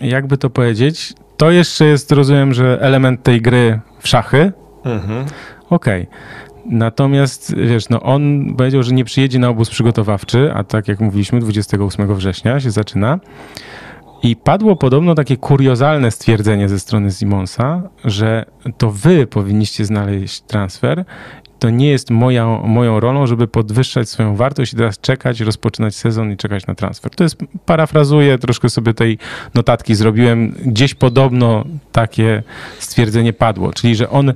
yy, 0.00 0.08
jakby 0.08 0.38
to 0.38 0.50
powiedzieć, 0.50 1.14
to 1.36 1.50
jeszcze 1.50 1.84
jest, 1.84 2.12
rozumiem, 2.12 2.54
że 2.54 2.78
element 2.80 3.22
tej 3.22 3.40
gry 3.40 3.80
w 3.98 4.08
szachy. 4.08 4.52
Mhm. 4.84 5.24
Okej. 5.70 6.02
Okay. 6.02 6.52
Natomiast 6.66 7.56
wiesz, 7.56 7.88
no 7.88 8.00
on 8.00 8.54
powiedział, 8.56 8.82
że 8.82 8.94
nie 8.94 9.04
przyjedzie 9.04 9.38
na 9.38 9.48
obóz 9.48 9.70
przygotowawczy, 9.70 10.52
a 10.54 10.64
tak 10.64 10.88
jak 10.88 11.00
mówiliśmy, 11.00 11.40
28 11.40 12.14
września 12.14 12.60
się 12.60 12.70
zaczyna. 12.70 13.18
I 14.22 14.36
padło 14.36 14.76
podobno 14.76 15.14
takie 15.14 15.36
kuriozalne 15.36 16.10
stwierdzenie 16.10 16.68
ze 16.68 16.78
strony 16.78 17.10
Simonsa, 17.10 17.82
że 18.04 18.44
to 18.78 18.90
wy 18.90 19.26
powinniście 19.26 19.84
znaleźć 19.84 20.40
transfer. 20.40 21.04
To 21.62 21.70
nie 21.70 21.90
jest 21.90 22.10
moja, 22.10 22.46
moją 22.46 23.00
rolą, 23.00 23.26
żeby 23.26 23.48
podwyższać 23.48 24.08
swoją 24.08 24.36
wartość 24.36 24.72
i 24.72 24.76
teraz 24.76 25.00
czekać, 25.00 25.40
rozpoczynać 25.40 25.94
sezon 25.94 26.32
i 26.32 26.36
czekać 26.36 26.66
na 26.66 26.74
transfer. 26.74 27.10
To 27.10 27.24
jest, 27.24 27.36
parafrazuję, 27.66 28.38
troszkę 28.38 28.70
sobie 28.70 28.94
tej 28.94 29.18
notatki 29.54 29.94
zrobiłem. 29.94 30.54
Gdzieś 30.66 30.94
podobno 30.94 31.64
takie 31.92 32.42
stwierdzenie 32.78 33.32
padło, 33.32 33.72
czyli 33.72 33.96
że 33.96 34.10
on, 34.10 34.32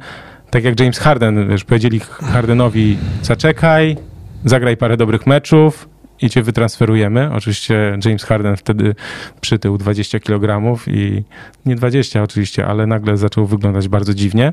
tak 0.51 0.65
jak 0.65 0.81
James 0.81 0.99
Harden, 0.99 1.49
wiesz, 1.49 1.65
powiedzieli 1.65 2.01
Hardenowi, 2.01 2.97
zaczekaj, 3.23 3.97
zagraj 4.45 4.77
parę 4.77 4.97
dobrych 4.97 5.27
meczów, 5.27 5.89
i 6.23 6.31
cię 6.31 6.43
wytransferujemy. 6.43 7.31
Oczywiście 7.33 7.99
James 8.05 8.25
Harden 8.25 8.57
wtedy 8.57 8.95
przytył 9.41 9.79
20 9.79 10.21
kg 10.21 10.77
i 10.87 11.23
nie 11.67 11.77
20 11.77 12.23
oczywiście, 12.23 12.67
ale 12.67 12.87
nagle 12.87 13.17
zaczął 13.17 13.47
wyglądać 13.47 13.89
bardzo 13.89 14.15
dziwnie. 14.15 14.53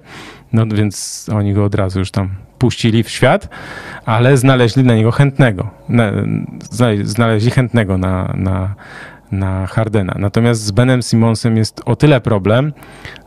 No 0.53 0.65
więc 0.65 1.29
oni 1.33 1.53
go 1.53 1.65
od 1.65 1.75
razu 1.75 1.99
już 1.99 2.11
tam 2.11 2.29
puścili 2.59 3.03
w 3.03 3.09
świat, 3.09 3.49
ale 4.05 4.37
znaleźli 4.37 4.83
na 4.83 4.95
niego 4.95 5.11
chętnego. 5.11 5.69
Znaleźli 7.03 7.51
chętnego 7.51 7.97
na, 7.97 8.33
na, 8.37 8.75
na 9.31 9.67
Hardena. 9.67 10.15
Natomiast 10.19 10.61
z 10.61 10.71
Benem 10.71 11.01
Simonsem 11.01 11.57
jest 11.57 11.81
o 11.85 11.95
tyle 11.95 12.21
problem, 12.21 12.73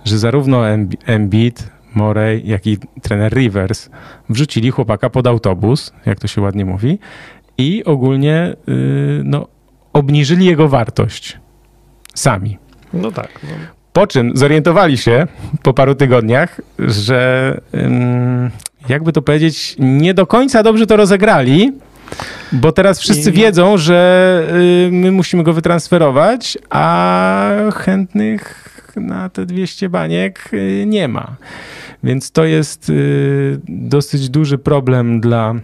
że 0.04 0.18
zarówno 0.18 0.62
Embiid, 1.06 1.70
Morey, 1.94 2.42
jak 2.44 2.66
i 2.66 2.78
trener 3.02 3.32
Rivers 3.32 3.90
wrzucili 4.28 4.70
chłopaka 4.70 5.10
pod 5.10 5.26
autobus, 5.26 5.92
jak 6.06 6.20
to 6.20 6.26
się 6.28 6.40
ładnie 6.40 6.64
mówi, 6.64 6.98
i 7.58 7.84
ogólnie 7.84 8.56
yy, 8.66 9.22
no, 9.24 9.48
obniżyli 9.92 10.46
jego 10.46 10.68
wartość 10.68 11.38
sami. 12.14 12.58
No 12.92 13.12
tak. 13.12 13.28
No. 13.42 13.50
Po 13.92 14.06
czym 14.06 14.36
zorientowali 14.36 14.98
się 14.98 15.26
po 15.62 15.74
paru 15.74 15.94
tygodniach, 15.94 16.60
że 16.78 17.60
jakby 18.88 19.12
to 19.12 19.22
powiedzieć, 19.22 19.76
nie 19.78 20.14
do 20.14 20.26
końca 20.26 20.62
dobrze 20.62 20.86
to 20.86 20.96
rozegrali, 20.96 21.72
bo 22.52 22.72
teraz 22.72 23.00
wszyscy 23.00 23.30
I... 23.30 23.32
wiedzą, 23.32 23.78
że 23.78 24.42
yy, 24.52 24.92
my 24.92 25.12
musimy 25.12 25.42
go 25.42 25.52
wytransferować, 25.52 26.58
a 26.70 27.50
chętnych 27.74 28.72
na 28.96 29.28
te 29.28 29.46
200 29.46 29.88
baniek 29.88 30.50
y, 30.52 30.84
nie 30.86 31.08
ma. 31.08 31.36
Więc 32.04 32.30
to 32.30 32.44
jest 32.44 32.90
y, 32.90 33.60
dosyć 33.68 34.28
duży 34.28 34.58
problem 34.58 35.20
dla, 35.20 35.54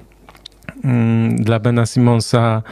dla 1.37 1.59
Bena 1.59 1.87
Simonsa 1.87 2.62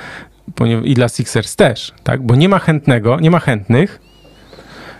i 0.84 0.94
dla 0.94 1.08
Sixers 1.08 1.56
też, 1.56 1.92
tak? 2.02 2.22
Bo 2.22 2.36
nie 2.36 2.48
ma 2.48 2.58
chętnego, 2.58 3.20
nie 3.20 3.30
ma 3.30 3.38
chętnych. 3.38 4.00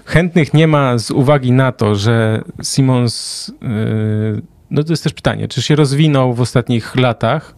Chętnych 0.05 0.55
nie 0.55 0.67
ma 0.67 0.99
z 0.99 1.11
uwagi 1.11 1.53
na 1.53 1.73
to, 1.73 1.95
że 1.95 2.43
Simons, 2.63 3.49
y, 3.49 4.43
no 4.71 4.83
to 4.83 4.93
jest 4.93 5.05
też 5.05 5.13
pytanie, 5.13 5.49
czy 5.49 5.63
się 5.63 5.77
rozwinął 5.77 6.35
w 6.35 6.41
ostatnich 6.41 6.97
latach, 6.97 7.55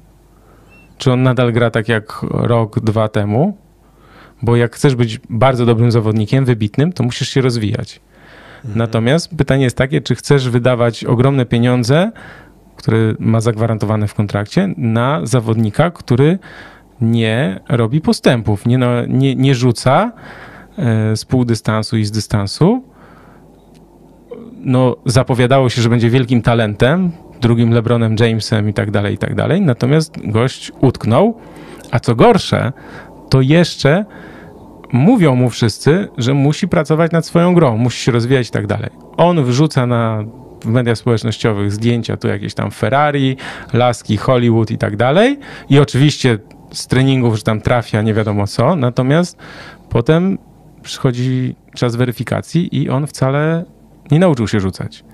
czy 0.99 1.13
on 1.13 1.23
nadal 1.23 1.53
gra 1.53 1.71
tak 1.71 1.89
jak 1.89 2.23
rok, 2.31 2.81
dwa 2.81 3.09
temu, 3.09 3.59
bo 4.43 4.57
jak 4.57 4.77
chcesz 4.77 4.95
być 4.95 5.21
bardzo 5.31 5.67
dobrym 5.67 5.93
zawodnikiem, 5.93 6.45
wybitnym, 6.45 6.93
to 6.93 7.03
musisz 7.05 7.29
się 7.29 7.41
rozwijać. 7.41 8.01
Mhm. 8.57 8.79
Natomiast 8.79 9.37
pytanie 9.37 9.65
jest 9.65 9.77
takie, 9.77 10.01
czy 10.01 10.15
chcesz 10.15 10.49
wydawać 10.49 11.05
ogromne 11.05 11.47
pieniądze, 11.47 12.13
które 12.83 13.15
ma 13.19 13.41
zagwarantowane 13.41 14.09
w 14.09 14.15
kontrakcie, 14.15 14.75
na 14.77 15.21
zawodnika, 15.23 15.91
który 15.91 16.39
nie 17.01 17.61
robi 17.69 18.01
postępów, 18.01 18.67
nie, 18.67 18.79
no, 18.79 19.07
nie, 19.07 19.35
nie 19.35 19.55
rzuca 19.55 20.13
e, 20.79 21.17
z 21.17 21.25
pół 21.25 21.45
dystansu 21.45 21.97
i 21.97 22.05
z 22.05 22.11
dystansu. 22.11 22.85
No, 24.65 24.97
zapowiadało 25.07 25.69
się, 25.69 25.83
że 25.83 25.89
będzie 25.89 26.11
wielkim 26.11 26.43
talentem, 26.43 27.11
drugim 27.41 27.71
LeBronem 27.71 28.17
Jamesem 28.21 28.69
i 28.69 28.75
tak 28.75 28.91
dalej, 28.91 29.15
i 29.15 29.19
tak 29.19 29.35
dalej. 29.35 29.61
Natomiast 29.61 30.31
gość 30.31 30.73
utknął, 30.81 31.39
a 31.91 32.01
co 32.01 32.15
gorsze, 32.15 32.73
to 33.31 33.41
jeszcze 33.41 34.05
mówią 34.93 35.35
mu 35.35 35.51
wszyscy, 35.51 36.09
że 36.19 36.35
musi 36.35 36.69
pracować 36.69 37.13
nad 37.13 37.27
swoją 37.27 37.55
grą, 37.55 37.77
musi 37.77 38.05
się 38.05 38.13
rozwijać 38.13 38.49
i 38.49 38.51
tak 38.51 38.67
dalej. 38.67 38.91
On 39.17 39.45
wrzuca 39.45 39.87
na 39.87 40.25
w 40.65 40.67
mediach 40.67 40.99
społecznościowych 40.99 41.73
zdjęcia 41.73 42.17
tu 42.17 42.29
jakieś 42.29 42.55
tam 42.55 42.71
Ferrari, 42.71 43.37
laski, 43.73 44.17
Hollywood 44.17 44.71
i 44.71 44.79
tak 44.79 44.97
dalej. 44.97 45.39
I 45.69 45.79
oczywiście 45.79 46.39
z 46.73 46.87
treningów, 46.87 47.37
że 47.37 47.43
tam 47.43 47.61
trafia 47.61 48.03
nie 48.03 48.15
wiadomo 48.15 48.47
co, 48.47 48.77
natomiast 48.77 49.39
potem 49.89 50.39
przychodzi 50.83 51.57
czas 51.75 51.97
weryfikacji 51.97 52.83
i 52.83 52.91
on 52.91 53.07
wcale 53.07 53.65
nie 54.11 54.19
nauczył 54.19 54.49
się 54.49 54.61
rzucać. 54.61 55.05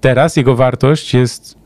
Teraz 0.00 0.36
jego 0.36 0.56
wartość 0.56 1.14
jest 1.14 1.58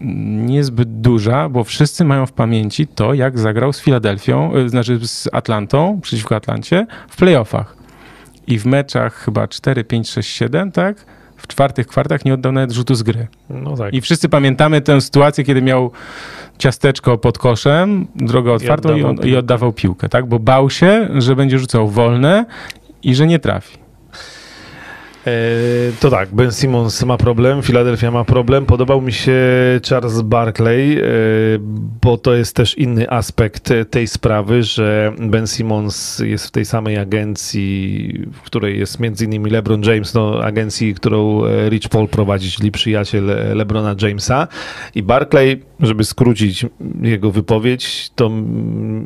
niezbyt 0.00 1.00
duża, 1.00 1.48
bo 1.48 1.64
wszyscy 1.64 2.04
mają 2.04 2.26
w 2.26 2.32
pamięci 2.32 2.86
to, 2.86 3.14
jak 3.14 3.38
zagrał 3.38 3.72
z 3.72 3.80
Filadelfią, 3.80 4.54
e, 4.54 4.68
znaczy 4.68 4.98
z 5.08 5.28
Atlantą, 5.32 6.00
przeciwko 6.02 6.36
Atlancie, 6.36 6.86
w 7.08 7.16
playoffach. 7.16 7.76
I 8.46 8.58
w 8.58 8.66
meczach 8.66 9.14
chyba 9.14 9.48
4, 9.48 9.84
5, 9.84 10.10
6, 10.10 10.30
7, 10.30 10.72
tak? 10.72 11.06
W 11.44 11.46
czwartych 11.46 11.86
kwartach 11.86 12.24
nie 12.24 12.34
oddał 12.34 12.52
nawet 12.52 12.72
rzutu 12.72 12.94
z 12.94 13.02
gry. 13.02 13.26
No 13.50 13.76
tak. 13.76 13.94
I 13.94 14.00
wszyscy 14.00 14.28
pamiętamy 14.28 14.80
tę 14.80 15.00
sytuację, 15.00 15.44
kiedy 15.44 15.62
miał 15.62 15.90
ciasteczko 16.58 17.18
pod 17.18 17.38
koszem, 17.38 18.06
drogę 18.14 18.52
otwartą 18.52 18.96
i, 18.96 19.00
i, 19.00 19.04
on, 19.04 19.16
i 19.16 19.36
oddawał 19.36 19.72
piłkę, 19.72 20.08
tak? 20.08 20.26
Bo 20.26 20.38
bał 20.38 20.70
się, 20.70 21.08
że 21.18 21.36
będzie 21.36 21.58
rzucał 21.58 21.88
wolne 21.88 22.46
i 23.02 23.14
że 23.14 23.26
nie 23.26 23.38
trafi. 23.38 23.83
E, 25.26 25.92
to 26.00 26.10
tak, 26.10 26.34
Ben 26.34 26.52
Simmons 26.52 27.02
ma 27.02 27.16
problem, 27.16 27.62
Philadelphia 27.62 28.10
ma 28.10 28.24
problem. 28.24 28.66
Podobał 28.66 29.00
mi 29.00 29.12
się 29.12 29.40
Charles 29.88 30.20
Barkley, 30.22 30.98
e, 30.98 31.04
bo 32.02 32.18
to 32.18 32.34
jest 32.34 32.56
też 32.56 32.78
inny 32.78 33.10
aspekt 33.10 33.72
tej 33.90 34.06
sprawy, 34.06 34.62
że 34.62 35.12
Ben 35.18 35.46
Simmons 35.46 36.18
jest 36.18 36.46
w 36.46 36.50
tej 36.50 36.64
samej 36.64 36.98
agencji, 36.98 38.24
w 38.32 38.40
której 38.40 38.78
jest 38.78 39.00
między 39.00 39.24
innymi 39.24 39.50
LeBron 39.50 39.82
James, 39.82 40.14
no 40.14 40.42
agencji, 40.42 40.94
którą 40.94 41.44
e, 41.44 41.68
Rich 41.68 41.88
Paul 41.88 42.08
prowadzi, 42.08 42.50
czyli 42.50 42.70
przyjaciel 42.70 43.26
LeBrona 43.54 43.94
Jamesa. 44.02 44.48
I 44.94 45.02
Barkley, 45.02 45.62
żeby 45.80 46.04
skrócić 46.04 46.66
jego 47.02 47.30
wypowiedź, 47.30 48.10
to 48.14 48.28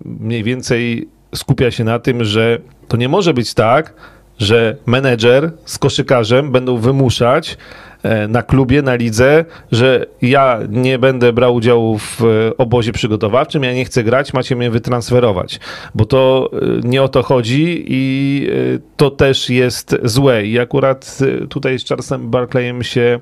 mniej 0.05 0.43
więcej 0.43 1.09
skupia 1.35 1.71
się 1.71 1.85
na 1.85 1.99
tym, 1.99 2.25
że 2.25 2.59
to 2.89 2.97
nie 2.97 3.09
może 3.09 3.35
być 3.35 3.55
tak, 3.55 3.95
że 4.39 4.77
menedżer 4.87 5.51
z 5.65 5.79
koszykarzem 5.79 6.53
będą 6.53 6.77
wymuszać 6.77 7.57
e, 8.03 8.29
na 8.29 8.43
klubie, 8.43 8.83
na 8.83 8.95
lidze, 8.95 9.45
że 9.73 10.07
ja 10.23 10.59
nie 10.69 10.99
będę 10.99 11.33
brał 11.33 11.55
udziału 11.55 11.99
w 11.99 12.23
e, 12.23 12.57
obozie 12.57 12.93
przygotowawczym, 12.93 13.63
ja 13.63 13.73
nie 13.73 13.85
chcę 13.85 14.05
grać, 14.05 14.33
macie 14.33 14.57
mnie 14.57 14.71
wytransferować, 14.71 15.61
bo 15.95 16.05
to 16.05 16.51
e, 16.53 16.89
nie 16.89 17.03
o 17.03 17.09
to 17.09 17.23
chodzi 17.23 17.85
i 17.89 18.51
to 18.97 19.11
też 19.11 19.51
jest 19.51 19.97
złe. 20.03 20.47
I 20.47 20.59
akurat 20.59 21.19
tutaj 21.49 21.79
z 21.79 21.89
Charlesem 21.89 22.31
Barclayem 22.31 22.83
się 22.83 23.21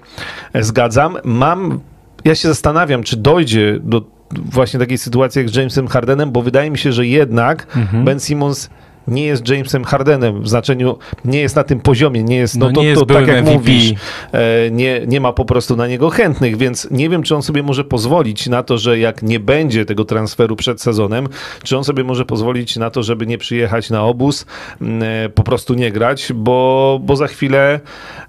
zgadzam. 0.54 1.16
Mam, 1.24 1.80
ja 2.24 2.34
się 2.34 2.48
zastanawiam, 2.48 3.02
czy 3.02 3.16
dojdzie 3.16 3.78
do 3.82 4.16
właśnie 4.30 4.80
takiej 4.80 4.98
sytuacji 4.98 5.38
jak 5.38 5.48
z 5.48 5.54
Jamesem 5.54 5.88
Hardenem, 5.88 6.32
bo 6.32 6.42
wydaje 6.42 6.70
mi 6.70 6.78
się, 6.78 6.92
że 6.92 7.06
jednak 7.06 7.66
mhm. 7.76 8.04
Ben 8.04 8.20
Simmons 8.20 8.70
nie 9.08 9.24
jest 9.24 9.48
Jamesem 9.48 9.84
Hardenem, 9.84 10.42
w 10.42 10.48
znaczeniu 10.48 10.98
nie 11.24 11.40
jest 11.40 11.56
na 11.56 11.64
tym 11.64 11.80
poziomie, 11.80 12.24
nie 12.24 12.36
jest, 12.36 12.56
no, 12.56 12.66
no 12.66 12.72
to, 12.72 12.80
nie 12.80 12.86
jest 12.86 13.00
to, 13.00 13.06
tak 13.06 13.26
jak 13.26 13.42
MVP. 13.42 13.52
mówisz, 13.52 13.94
e, 14.32 14.70
nie, 14.70 15.00
nie 15.06 15.20
ma 15.20 15.32
po 15.32 15.44
prostu 15.44 15.76
na 15.76 15.86
niego 15.86 16.10
chętnych, 16.10 16.56
więc 16.56 16.88
nie 16.90 17.08
wiem, 17.08 17.22
czy 17.22 17.36
on 17.36 17.42
sobie 17.42 17.62
może 17.62 17.84
pozwolić 17.84 18.46
na 18.46 18.62
to, 18.62 18.78
że 18.78 18.98
jak 18.98 19.22
nie 19.22 19.40
będzie 19.40 19.84
tego 19.84 20.04
transferu 20.04 20.56
przed 20.56 20.82
sezonem, 20.82 21.28
czy 21.62 21.76
on 21.76 21.84
sobie 21.84 22.04
może 22.04 22.24
pozwolić 22.24 22.76
na 22.76 22.90
to, 22.90 23.02
żeby 23.02 23.26
nie 23.26 23.38
przyjechać 23.38 23.90
na 23.90 24.02
obóz, 24.02 24.46
e, 24.80 25.28
po 25.28 25.42
prostu 25.42 25.74
nie 25.74 25.92
grać, 25.92 26.32
bo, 26.34 27.00
bo 27.02 27.16
za 27.16 27.26
chwilę 27.26 27.80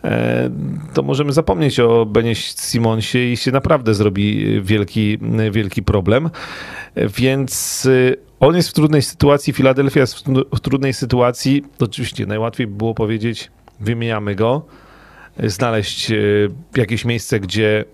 e, 0.03 0.49
to 0.93 1.03
możemy 1.03 1.33
zapomnieć 1.33 1.79
o 1.79 2.05
Benie 2.05 2.35
Simonsie 2.35 3.17
i 3.17 3.37
się 3.37 3.51
naprawdę 3.51 3.93
zrobi 3.93 4.61
wielki, 4.61 5.17
wielki 5.51 5.83
problem. 5.83 6.29
Więc 6.95 7.87
on 8.39 8.55
jest 8.55 8.69
w 8.69 8.73
trudnej 8.73 9.01
sytuacji, 9.01 9.53
Filadelfia 9.53 9.99
jest 9.99 10.25
w 10.55 10.59
trudnej 10.59 10.93
sytuacji. 10.93 11.63
Oczywiście 11.79 12.25
najłatwiej 12.25 12.67
by 12.67 12.75
było 12.75 12.93
powiedzieć, 12.93 13.51
wymieniamy 13.79 14.35
go, 14.35 14.65
znaleźć 15.43 16.11
e, 16.11 16.15
jakieś 16.75 17.05
miejsce, 17.05 17.39
gdzie 17.39 17.85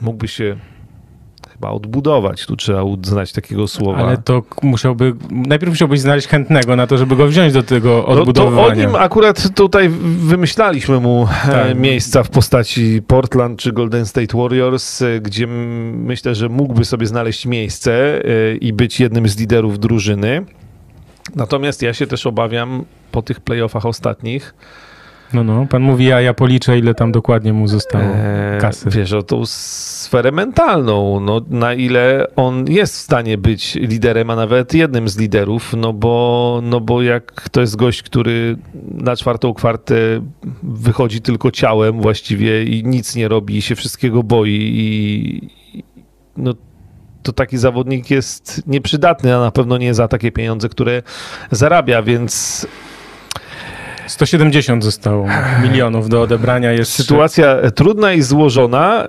mógłby 0.00 0.28
się 0.28 0.56
chyba 1.56 1.70
odbudować. 1.70 2.46
Tu 2.46 2.56
trzeba 2.56 2.82
uznać 2.82 3.32
takiego 3.32 3.68
słowa. 3.68 3.98
Ale 3.98 4.16
to 4.16 4.42
musiałby, 4.62 5.14
najpierw 5.30 5.72
musiałbyś 5.72 6.00
znaleźć 6.00 6.28
chętnego 6.28 6.76
na 6.76 6.86
to, 6.86 6.98
żeby 6.98 7.16
go 7.16 7.26
wziąć 7.26 7.52
do 7.52 7.62
tego 7.62 8.06
odbudowywania. 8.06 8.68
No 8.68 8.74
to 8.74 8.80
o 8.80 8.86
nim 8.86 8.94
akurat 8.94 9.54
tutaj 9.54 9.88
wymyślaliśmy 10.18 11.00
mu 11.00 11.28
e, 11.44 11.50
tak. 11.50 11.78
miejsca 11.78 12.22
w 12.22 12.30
postaci 12.30 13.02
Portland 13.06 13.60
czy 13.60 13.72
Golden 13.72 14.06
State 14.06 14.38
Warriors, 14.38 15.02
e, 15.02 15.20
gdzie 15.20 15.46
myślę, 15.46 16.34
że 16.34 16.48
mógłby 16.48 16.84
sobie 16.84 17.06
znaleźć 17.06 17.46
miejsce 17.46 17.92
e, 18.24 18.56
i 18.56 18.72
być 18.72 19.00
jednym 19.00 19.28
z 19.28 19.38
liderów 19.38 19.78
drużyny. 19.78 20.44
Natomiast 21.34 21.82
ja 21.82 21.94
się 21.94 22.06
też 22.06 22.26
obawiam 22.26 22.84
po 23.12 23.22
tych 23.22 23.40
playoffach 23.40 23.86
ostatnich, 23.86 24.54
no, 25.32 25.44
no, 25.44 25.66
pan 25.66 25.82
mówi, 25.82 26.12
a 26.12 26.20
ja 26.20 26.34
policzę, 26.34 26.78
ile 26.78 26.94
tam 26.94 27.12
dokładnie 27.12 27.52
mu 27.52 27.68
zostało 27.68 28.04
eee, 28.04 28.60
kasy. 28.60 28.90
Wiesz, 28.90 29.12
o 29.12 29.22
tą 29.22 29.42
sferę 29.46 30.32
mentalną, 30.32 31.20
no, 31.20 31.40
na 31.50 31.74
ile 31.74 32.26
on 32.36 32.64
jest 32.68 32.94
w 32.94 32.98
stanie 32.98 33.38
być 33.38 33.74
liderem, 33.74 34.30
a 34.30 34.36
nawet 34.36 34.74
jednym 34.74 35.08
z 35.08 35.18
liderów, 35.18 35.74
no 35.76 35.92
bo, 35.92 36.60
no 36.62 36.80
bo 36.80 37.02
jak 37.02 37.48
to 37.50 37.60
jest 37.60 37.76
gość, 37.76 38.02
który 38.02 38.56
na 38.94 39.16
czwartą 39.16 39.54
kwartę 39.54 39.94
wychodzi 40.62 41.20
tylko 41.20 41.50
ciałem 41.50 42.00
właściwie 42.00 42.64
i 42.64 42.84
nic 42.84 43.16
nie 43.16 43.28
robi, 43.28 43.56
i 43.56 43.62
się 43.62 43.74
wszystkiego 43.74 44.22
boi 44.22 44.72
i 44.74 45.48
no 46.36 46.54
to 47.22 47.32
taki 47.32 47.58
zawodnik 47.58 48.10
jest 48.10 48.62
nieprzydatny, 48.66 49.36
a 49.36 49.40
na 49.40 49.50
pewno 49.50 49.78
nie 49.78 49.94
za 49.94 50.08
takie 50.08 50.32
pieniądze, 50.32 50.68
które 50.68 51.02
zarabia, 51.50 52.02
więc 52.02 52.66
170 54.06 54.84
zostało 54.84 55.28
milionów 55.62 56.08
do 56.08 56.22
odebrania. 56.22 56.72
Jest 56.72 56.92
sytuacja 56.92 57.70
trudna 57.70 58.12
i 58.12 58.22
złożona. 58.22 59.04
E, 59.04 59.08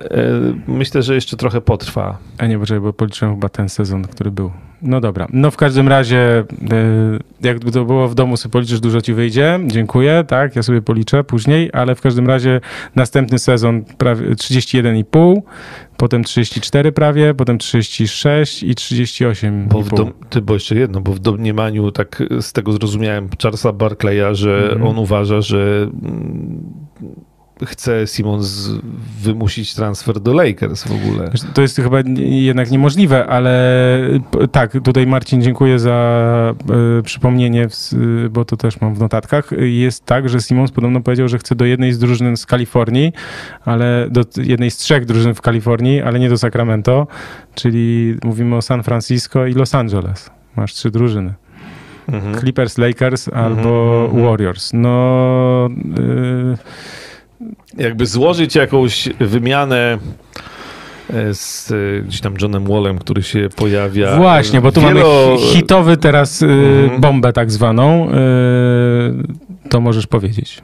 myślę, 0.68 1.04
że 1.04 1.16
jeszcze 1.16 1.38
trochę 1.38 1.62
potrwa. 1.62 2.18
A 2.38 2.45
nie, 2.45 2.58
bo 2.58 2.93
policzyłem 2.93 3.36
chyba 3.36 3.50
ten 3.50 3.70
sezon, 3.70 4.08
który 4.08 4.32
był. 4.32 4.52
No 4.82 5.02
dobra. 5.02 5.28
No 5.34 5.52
w 5.52 5.58
każdym 5.58 5.88
razie, 5.88 6.18
e, 6.20 6.46
jak 7.42 7.60
to 7.60 7.86
było 7.86 8.08
w 8.08 8.16
domu, 8.16 8.38
sobie 8.38 8.52
policzysz, 8.52 8.80
dużo 8.80 9.02
ci 9.02 9.14
wyjdzie. 9.14 9.60
Dziękuję, 9.68 10.24
tak, 10.28 10.56
ja 10.56 10.64
sobie 10.64 10.82
policzę 10.82 11.24
później, 11.24 11.70
ale 11.74 11.96
w 11.96 12.02
każdym 12.02 12.28
razie 12.28 12.62
następny 12.96 13.40
sezon 13.40 13.84
prawie 13.98 14.36
31,5, 14.36 15.42
potem 15.98 16.24
34 16.24 16.92
prawie, 16.92 17.34
potem 17.34 17.58
36 17.58 18.64
i 18.64 18.76
38. 18.76 19.68
Bo, 19.68 19.82
w 19.82 19.90
dom, 19.90 20.14
ty, 20.30 20.42
bo 20.42 20.54
jeszcze 20.54 20.76
jedno, 20.76 21.02
bo 21.02 21.14
w 21.14 21.20
domniemaniu, 21.20 21.92
tak 21.92 22.24
z 22.42 22.54
tego 22.54 22.72
zrozumiałem 22.72 23.30
Charlesa 23.44 23.74
Barclaya, 23.74 24.36
że 24.36 24.70
mm 24.72 24.84
-hmm. 24.84 24.90
on 24.90 24.98
uważa, 24.98 25.42
że 25.42 25.90
chce 27.66 28.08
Simons 28.08 28.70
wymusić 29.22 29.76
transfer 29.76 30.20
do 30.20 30.34
Lakers 30.34 30.84
w 30.84 30.91
ogóle. 30.91 31.32
To 31.53 31.62
jest 31.62 31.76
chyba 31.76 31.97
jednak 32.20 32.72
niemożliwe, 32.72 33.26
ale 33.26 33.80
tak, 34.51 34.72
tutaj 34.84 35.08
Marcin 35.08 35.41
dziękuję 35.41 35.80
za 35.80 36.53
e, 36.99 37.03
przypomnienie, 37.03 37.68
bo 38.30 38.45
to 38.45 38.58
też 38.58 38.82
mam 38.82 38.95
w 38.95 38.99
notatkach. 38.99 39.51
Jest 39.60 40.05
tak, 40.05 40.30
że 40.30 40.41
Simons 40.41 40.72
podobno 40.72 41.01
powiedział, 41.01 41.28
że 41.28 41.38
chce 41.38 41.55
do 41.55 41.66
jednej 41.66 41.93
z 41.93 41.99
drużyn 41.99 42.38
z 42.38 42.45
Kalifornii, 42.45 43.14
ale 43.66 44.08
do 44.12 44.22
jednej 44.38 44.72
z 44.72 44.78
trzech 44.78 45.05
drużyn 45.05 45.34
w 45.34 45.41
Kalifornii, 45.41 46.01
ale 46.01 46.20
nie 46.20 46.30
do 46.30 46.38
Sacramento, 46.38 47.08
czyli 47.55 48.16
mówimy 48.24 48.55
o 48.55 48.62
San 48.62 48.84
Francisco 48.84 49.45
i 49.45 49.53
Los 49.53 49.76
Angeles. 49.76 50.30
Masz 50.55 50.74
trzy 50.74 50.91
drużyny. 50.91 51.34
Mhm. 52.08 52.36
Clippers, 52.39 52.78
Lakers 52.78 53.30
albo 53.30 54.03
mhm, 54.03 54.05
mhm. 54.05 54.24
Warriors. 54.24 54.72
No... 54.74 55.70
Y 55.99 56.88
jakby 57.78 58.06
złożyć 58.06 58.56
jakąś 58.56 59.10
wymianę 59.20 59.98
z 61.34 61.72
e, 61.72 62.01
gdzieś 62.08 62.22
tam 62.22 62.34
Johnem 62.41 62.66
Wallem, 62.66 62.99
który 62.99 63.24
się 63.24 63.49
pojawia. 63.55 64.18
Właśnie, 64.18 64.62
bo 64.62 64.72
tu 64.72 64.82
Wielo... 64.82 64.93
mamy 64.93 65.38
hitowy 65.38 65.97
teraz 65.97 66.43
mm. 66.43 67.01
bombę 67.01 67.34
tak 67.34 67.51
zwaną. 67.51 68.08
To 69.70 69.82
możesz 69.82 70.08
powiedzieć. 70.08 70.62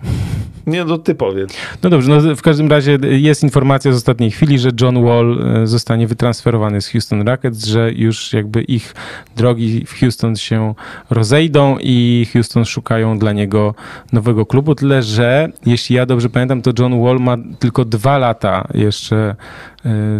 Nie, 0.68 0.86
no 0.86 0.98
ty 0.98 1.16
powiedz. 1.16 1.58
No 1.84 1.90
dobrze, 1.90 2.12
no 2.12 2.36
w 2.36 2.42
każdym 2.42 2.68
razie 2.68 2.98
jest 3.02 3.44
informacja 3.44 3.92
z 3.92 3.96
ostatniej 3.96 4.32
chwili, 4.32 4.60
że 4.60 4.70
John 4.82 5.06
Wall 5.06 5.40
e, 5.64 5.68
zostanie 5.68 6.08
wytransferowany 6.08 6.82
z 6.82 6.88
Houston 6.88 7.28
Rockets, 7.28 7.66
że 7.66 7.92
już 7.92 8.34
jakby 8.34 8.62
ich 8.62 8.96
drogi 9.36 9.86
w 9.86 10.00
Houston 10.00 10.36
się 10.36 10.74
rozejdą 11.10 11.78
i 11.82 12.28
Houston 12.34 12.66
szukają 12.66 13.20
dla 13.20 13.32
niego 13.32 13.76
nowego 14.12 14.46
klubu, 14.46 14.76
tyle 14.76 15.02
że 15.02 15.50
jeśli 15.66 15.96
ja 15.96 16.06
dobrze 16.06 16.30
pamiętam, 16.30 16.62
to 16.62 16.72
John 16.80 17.04
Wall 17.04 17.20
ma 17.20 17.38
tylko 17.60 17.86
dwa 17.86 18.18
lata 18.18 18.68
jeszcze 18.74 19.16
e, 19.16 19.36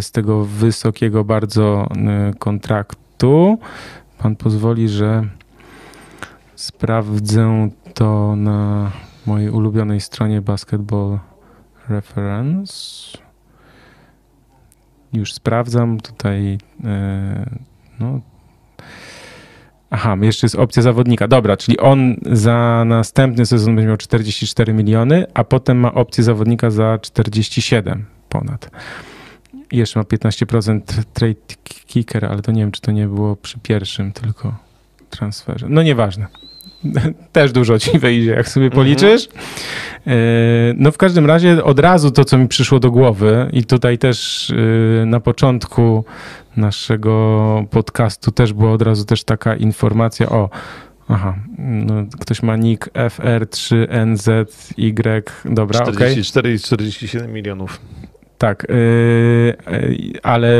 z 0.00 0.10
tego 0.10 0.44
wysokiego 0.44 1.24
bardzo 1.24 1.88
e, 1.96 2.32
kontraktu. 2.38 3.58
Pan 4.18 4.36
pozwoli, 4.36 4.88
że 4.88 5.28
sprawdzę 6.54 7.68
to 7.94 8.36
na 8.36 8.90
mojej 9.26 9.50
ulubionej 9.50 10.00
stronie 10.00 10.42
Basketball 10.42 11.18
Reference. 11.88 12.74
Już 15.12 15.32
sprawdzam 15.32 16.00
tutaj. 16.00 16.58
E, 16.84 17.50
no. 18.00 18.20
Aha, 19.90 20.16
jeszcze 20.20 20.44
jest 20.44 20.56
opcja 20.56 20.82
zawodnika. 20.82 21.28
Dobra, 21.28 21.56
czyli 21.56 21.78
on 21.78 22.16
za 22.32 22.84
następny 22.86 23.46
sezon 23.46 23.76
będzie 23.76 23.88
miał 23.88 23.96
44 23.96 24.74
miliony, 24.74 25.26
a 25.34 25.44
potem 25.44 25.78
ma 25.78 25.94
opcję 25.94 26.24
zawodnika 26.24 26.70
za 26.70 26.98
47 26.98 28.04
ponad. 28.28 28.70
I 29.72 29.76
jeszcze 29.76 30.00
ma 30.00 30.04
15% 30.04 30.80
trade 31.12 31.34
kicker, 31.86 32.24
ale 32.24 32.42
to 32.42 32.52
nie 32.52 32.60
wiem, 32.60 32.72
czy 32.72 32.80
to 32.80 32.92
nie 32.92 33.06
było 33.06 33.36
przy 33.36 33.58
pierwszym 33.58 34.12
tylko 34.12 34.54
transferze. 35.10 35.66
No 35.70 35.82
nieważne. 35.82 36.26
też 37.32 37.52
dużo 37.52 37.78
ci 37.78 37.98
wyjdzie, 37.98 38.30
jak 38.30 38.48
sobie 38.48 38.66
mhm. 38.66 38.82
policzysz. 38.82 39.28
E, 40.06 40.12
no 40.76 40.92
w 40.92 40.98
każdym 40.98 41.26
razie 41.26 41.64
od 41.64 41.78
razu 41.78 42.10
to, 42.10 42.24
co 42.24 42.38
mi 42.38 42.48
przyszło 42.48 42.80
do 42.80 42.90
głowy 42.90 43.48
i 43.52 43.64
tutaj 43.64 43.98
też 43.98 44.50
e, 44.50 44.54
na 45.06 45.20
początku 45.20 46.04
naszego 46.56 47.64
podcastu 47.70 48.32
też 48.32 48.52
była 48.52 48.72
od 48.72 48.82
razu 48.82 49.04
też 49.04 49.24
taka 49.24 49.56
informacja 49.56 50.28
o 50.28 50.50
Aha, 51.08 51.34
no, 51.58 51.94
ktoś 52.20 52.42
ma 52.42 52.56
nick 52.56 52.90
FR3NZY, 52.92 55.22
dobra, 55.44 55.80
44 55.80 56.48
okay. 56.48 56.54
i 56.54 56.58
47 56.58 57.32
milionów. 57.32 57.80
Tak, 58.44 58.66
yy, 58.68 59.56
ale 60.22 60.50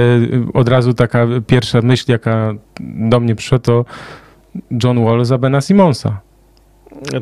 od 0.55 0.69
razu 0.69 0.95
taka 0.95 1.27
pierwsza 1.47 1.81
myśl, 1.83 2.05
jaka 2.09 2.55
do 2.81 3.21
mnie 3.21 3.35
przyszła, 3.35 3.59
to 3.59 3.85
John 4.85 5.05
Wall 5.05 5.25
za 5.25 5.39
Bena 5.39 5.61
Simonsa. 5.61 6.21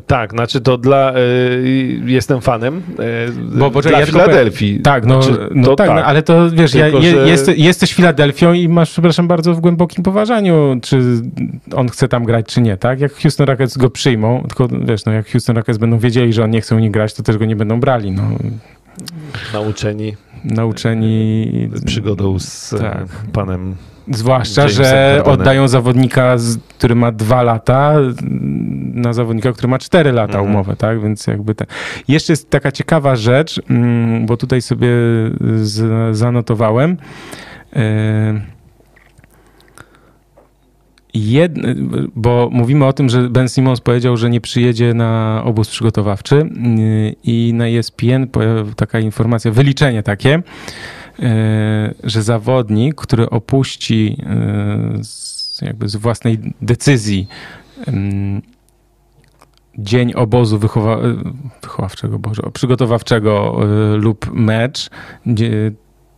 Tak, 0.07 0.31
znaczy 0.31 0.61
to 0.61 0.79
dla. 0.79 1.17
Y, 1.17 2.03
jestem 2.05 2.41
fanem. 2.41 2.77
Y, 2.77 3.59
Bo 3.59 3.71
poczekaj, 3.71 4.07
dla 4.07 4.21
ja 4.21 4.27
Filadelfii. 4.27 4.81
Tak, 4.81 5.07
no, 5.07 5.23
znaczy, 5.23 5.49
no 5.55 5.77
tak, 5.77 5.87
tak. 5.87 5.97
No, 5.97 6.05
ale 6.05 6.23
to 6.23 6.51
wiesz, 6.51 6.73
Tylko, 6.73 6.99
ja, 6.99 7.11
że... 7.11 7.29
jest, 7.29 7.49
jesteś 7.57 7.95
Filadelfią 7.95 8.53
i 8.53 8.69
masz, 8.69 8.91
przepraszam 8.91 9.29
bardzo, 9.29 9.55
w 9.55 9.61
głębokim 9.61 10.05
poważaniu, 10.05 10.79
czy 10.83 11.01
on 11.75 11.89
chce 11.89 12.09
tam 12.09 12.25
grać, 12.25 12.47
czy 12.47 12.61
nie, 12.61 12.77
tak? 12.77 13.01
Jak 13.01 13.13
Houston 13.13 13.47
Rockets 13.47 13.79
go 13.79 13.91
przyjmą, 13.91 14.45
tylko 14.49 14.69
wiesz, 14.85 15.05
no, 15.05 15.13
jak 15.13 15.31
Houston 15.31 15.57
Rockets 15.57 15.79
będą 15.79 15.99
wiedzieli, 15.99 16.33
że 16.33 16.45
on 16.45 16.51
nie 16.51 16.61
chce 16.61 16.77
u 16.77 16.79
nich 16.79 16.91
grać, 16.91 17.15
to 17.15 17.23
też 17.23 17.39
go 17.39 17.45
nie 17.45 17.57
będą 17.57 17.81
brali. 17.81 18.11
No. 18.11 18.23
Nauczeni. 19.53 20.17
Nauczeni. 20.45 21.71
Przygodą 21.87 22.39
z 22.39 22.75
tak. 22.81 23.07
panem 23.33 23.77
Zwłaszcza, 24.09 24.69
że 24.69 25.21
oddają 25.25 25.69
zawodnika, 25.69 26.37
który 26.79 26.95
ma 26.95 27.13
dwa 27.13 27.43
lata, 27.43 27.95
na 28.95 29.13
zawodnika, 29.13 29.53
który 29.53 29.69
ma 29.69 29.79
cztery 29.79 30.13
lata 30.13 30.39
mhm. 30.39 30.51
umowę, 30.51 30.77
tak? 30.77 31.03
Więc 31.03 31.27
jakby 31.27 31.55
te... 31.55 31.67
Jeszcze 32.09 32.33
jest 32.33 32.51
taka 32.51 32.73
ciekawa 32.73 33.17
rzecz, 33.17 33.61
mm, 33.71 34.27
bo 34.27 34.37
tutaj 34.37 34.63
sobie 34.63 34.89
zanotowałem. 36.13 36.97
E, 37.77 38.41
Bo 42.17 42.49
mówimy 42.53 42.87
o 42.87 42.93
tym, 42.93 43.09
że 43.09 43.31
Ben 43.31 43.49
Simmons 43.49 43.81
powiedział, 43.81 44.17
że 44.17 44.31
nie 44.31 44.41
przyjedzie 44.41 44.95
na 44.95 45.43
obóz 45.45 45.69
przygotowawczy 45.69 46.37
y, 46.37 47.17
i 47.25 47.53
na 47.55 47.69
ESPN 47.69 48.27
taka 48.77 49.01
informacja, 49.01 49.51
wyliczenie 49.51 50.03
takie, 50.03 50.43
E, 51.19 51.95
że 52.05 52.23
zawodnik, 52.23 52.95
który 52.95 53.31
opuści 53.31 54.17
e, 54.27 55.05
z, 55.05 55.61
jakby 55.63 55.89
z 55.89 55.97
własnej 55.97 56.55
decyzji 56.63 57.29
dzień 59.79 60.13
obozu 60.15 60.59
wychowa 60.59 60.99
wychowawczego, 61.63 62.19
Boże, 62.19 62.43
przygotowawczego 62.53 63.61
lub 63.97 64.31
mecz, 64.33 64.91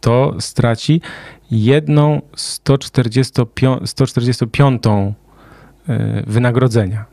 to 0.01 0.35
straci 0.39 1.01
jedną 1.51 2.23
145, 2.37 3.91
145 3.91 4.83
wynagrodzenia 6.27 7.05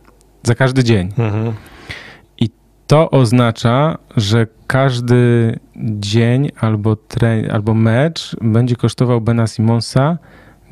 za 0.44 0.56
każdy 0.56 0.84
dzień. 0.84 1.10
Mhm. 1.18 1.54
To 2.88 3.12
oznacza, 3.12 3.98
że 4.18 4.48
każdy 4.68 5.60
dzień 6.00 6.52
albo, 6.60 6.96
tre- 6.96 7.52
albo 7.52 7.74
mecz 7.74 8.36
będzie 8.42 8.76
kosztował 8.76 9.22
Bena 9.22 9.48
Simonsa 9.48 10.18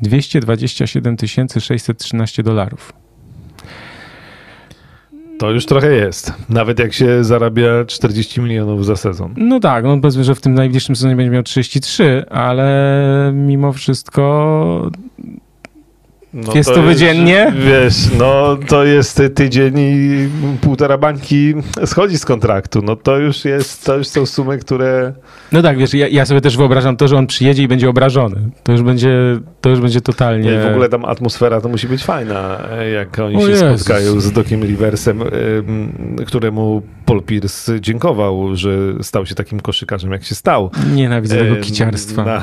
227 0.02 1.16
613 1.60 2.42
dolarów. 2.42 2.92
To 5.40 5.50
już 5.50 5.66
trochę 5.66 5.92
jest. 5.92 6.32
Nawet 6.48 6.78
jak 6.78 6.92
się 6.92 7.24
zarabia 7.24 7.84
40 7.86 8.40
milionów 8.40 8.86
za 8.86 8.96
sezon. 8.96 9.34
No 9.36 9.60
tak, 9.60 9.84
no 9.84 9.98
powiedzmy, 10.00 10.24
że 10.24 10.34
w 10.34 10.40
tym 10.40 10.54
najbliższym 10.54 10.96
sezonie 10.96 11.16
będzie 11.16 11.30
miał 11.30 11.42
33, 11.42 12.24
ale 12.30 13.32
mimo 13.34 13.72
wszystko 13.72 14.90
no 16.34 16.54
jest 16.54 16.68
to, 16.68 16.74
to 16.74 16.94
dziennie? 16.94 17.52
Wiesz, 17.66 17.96
no 18.18 18.58
to 18.68 18.84
jest 18.84 19.22
tydzień 19.34 19.74
i 19.78 20.28
półtora 20.60 20.98
bańki 20.98 21.54
schodzi 21.84 22.18
z 22.18 22.24
kontraktu. 22.24 22.82
No 22.82 22.96
to 22.96 23.18
już 23.18 23.44
jest, 23.44 23.84
to 23.84 23.96
już 23.96 24.06
są 24.08 24.26
sumy, 24.26 24.58
które... 24.58 25.12
No 25.52 25.62
tak, 25.62 25.78
wiesz, 25.78 25.94
ja, 25.94 26.08
ja, 26.08 26.26
sobie 26.26 26.40
też 26.40 26.56
wyobrażam 26.56 26.96
to, 26.96 27.08
że 27.08 27.16
on 27.16 27.26
przyjedzie 27.26 27.62
i 27.62 27.68
będzie 27.68 27.88
obrażony. 27.90 28.50
To 28.62 28.72
już 28.72 28.82
będzie, 28.82 29.10
to 29.60 29.70
już 29.70 29.80
będzie 29.80 30.00
totalnie... 30.00 30.50
No 30.52 30.60
i 30.60 30.62
w 30.62 30.70
ogóle 30.70 30.88
tam 30.88 31.04
atmosfera 31.04 31.60
to 31.60 31.68
musi 31.68 31.88
być 31.88 32.04
fajna, 32.04 32.58
jak 32.94 33.18
oni 33.18 33.36
o 33.36 33.40
się 33.40 33.50
Jezus. 33.50 33.80
spotkają 33.80 34.20
z 34.20 34.32
Dokiem 34.32 34.62
Riversem, 34.62 35.22
któremu 36.26 36.82
Paul 37.06 37.22
Pierce 37.22 37.80
dziękował, 37.80 38.56
że 38.56 38.70
stał 39.02 39.26
się 39.26 39.34
takim 39.34 39.60
koszykarzem, 39.60 40.12
jak 40.12 40.24
się 40.24 40.34
stał. 40.34 40.70
Nienawidzę 40.94 41.36
tego 41.36 41.56
kiciarstwa. 41.56 42.24
Na 42.24 42.40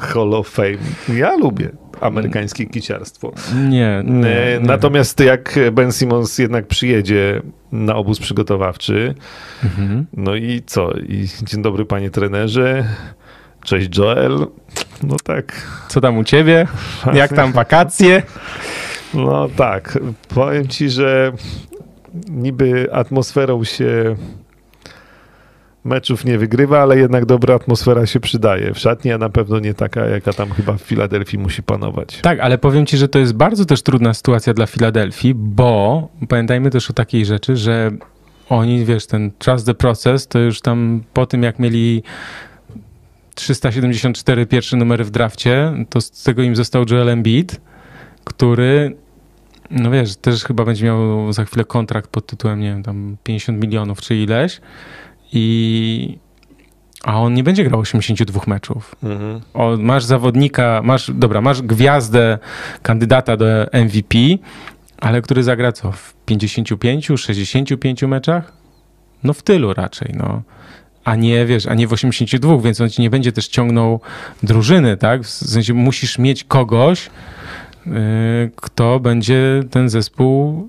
Hall 0.00 0.34
of 0.34 0.48
Fame. 0.48 0.78
Ja 1.18 1.36
lubię. 1.36 1.70
Amerykańskie 2.00 2.66
kiciarstwo. 2.66 3.32
Nie, 3.68 4.02
nie, 4.04 4.28
E, 4.28 4.60
nie. 4.60 4.66
Natomiast 4.66 5.20
jak 5.20 5.58
Ben 5.72 5.92
Simmons 5.92 6.38
jednak 6.38 6.66
przyjedzie 6.66 7.42
na 7.72 7.94
obóz 7.96 8.18
przygotowawczy, 8.20 9.14
Mhm. 9.64 10.06
no 10.12 10.34
i 10.34 10.62
co? 10.66 10.90
I 10.92 11.28
dzień 11.42 11.62
dobry 11.62 11.84
panie 11.84 12.10
trenerze, 12.10 12.84
cześć 13.64 13.98
Joel. 13.98 14.46
No 15.02 15.16
tak, 15.24 15.52
Co 15.88 16.00
tam 16.00 16.18
u 16.18 16.24
ciebie? 16.24 16.66
Jak 17.14 17.32
tam 17.32 17.52
wakacje? 17.52 18.22
no 19.14 19.48
tak. 19.56 19.98
Powiem 20.34 20.68
ci, 20.68 20.90
że 20.90 21.32
niby 22.28 22.88
atmosferą 22.92 23.64
się 23.64 24.16
meczów 25.86 26.24
nie 26.24 26.38
wygrywa, 26.38 26.82
ale 26.82 26.98
jednak 26.98 27.26
dobra 27.26 27.54
atmosfera 27.54 28.06
się 28.06 28.20
przydaje. 28.20 28.74
W 28.74 28.78
szatni, 28.78 29.12
a 29.12 29.18
na 29.18 29.28
pewno 29.28 29.58
nie 29.58 29.74
taka, 29.74 30.06
jaka 30.06 30.32
tam 30.32 30.50
chyba 30.50 30.72
w 30.72 30.80
Filadelfii 30.80 31.38
musi 31.38 31.62
panować. 31.62 32.18
Tak, 32.22 32.40
ale 32.40 32.58
powiem 32.58 32.86
ci, 32.86 32.96
że 32.96 33.08
to 33.08 33.18
jest 33.18 33.32
bardzo 33.32 33.64
też 33.64 33.82
trudna 33.82 34.14
sytuacja 34.14 34.54
dla 34.54 34.66
Filadelfii, 34.66 35.34
bo 35.34 36.08
pamiętajmy 36.28 36.70
też 36.70 36.90
o 36.90 36.92
takiej 36.92 37.26
rzeczy, 37.26 37.56
że 37.56 37.90
oni, 38.48 38.84
wiesz, 38.84 39.06
ten 39.06 39.30
trust 39.38 39.66
the 39.66 39.74
process, 39.74 40.26
to 40.26 40.38
już 40.38 40.60
tam 40.60 41.02
po 41.12 41.26
tym, 41.26 41.42
jak 41.42 41.58
mieli 41.58 42.02
374 43.34 44.46
pierwsze 44.46 44.76
numery 44.76 45.04
w 45.04 45.10
drafcie, 45.10 45.72
to 45.90 46.00
z 46.00 46.22
tego 46.22 46.42
im 46.42 46.56
został 46.56 46.84
Joel 46.90 47.08
Embiid, 47.08 47.60
który, 48.24 48.96
no 49.70 49.90
wiesz, 49.90 50.16
też 50.16 50.44
chyba 50.44 50.64
będzie 50.64 50.84
miał 50.84 51.32
za 51.32 51.44
chwilę 51.44 51.64
kontrakt 51.64 52.10
pod 52.10 52.26
tytułem, 52.26 52.60
nie 52.60 52.68
wiem, 52.68 52.82
tam 52.82 53.16
50 53.24 53.62
milionów 53.62 54.00
czy 54.00 54.16
ileś 54.16 54.60
i 55.32 56.18
a 57.04 57.20
on 57.20 57.34
nie 57.34 57.44
będzie 57.44 57.64
grał 57.64 57.80
82 57.80 58.40
meczów 58.46 58.94
Mhm. 59.02 59.40
o, 59.54 59.76
masz 59.76 60.04
zawodnika, 60.04 60.80
masz, 60.84 61.10
dobra, 61.14 61.40
masz 61.40 61.62
gwiazdę, 61.62 62.38
kandydata 62.82 63.36
do 63.36 63.46
MVP, 63.72 64.18
ale 64.98 65.22
który 65.22 65.42
zagra 65.42 65.72
co, 65.72 65.92
w 65.92 66.14
55, 66.26 67.06
65 67.16 68.02
meczach? 68.02 68.52
No 69.24 69.32
w 69.32 69.42
tylu 69.42 69.74
raczej, 69.74 70.14
no. 70.16 70.42
A 71.04 71.16
nie, 71.16 71.46
wiesz, 71.46 71.66
a 71.66 71.74
nie 71.74 71.86
w 71.88 71.92
82, 71.92 72.58
więc 72.58 72.80
on 72.80 72.90
ci 72.90 73.02
nie 73.02 73.10
będzie 73.10 73.32
też 73.32 73.48
ciągnął 73.48 74.00
drużyny, 74.42 74.96
tak? 74.96 75.22
W 75.22 75.28
sensie 75.28 75.74
musisz 75.74 76.18
mieć 76.18 76.44
kogoś, 76.44 77.10
yy, 77.86 77.92
kto 78.56 79.00
będzie 79.00 79.62
ten 79.70 79.88
zespół 79.88 80.68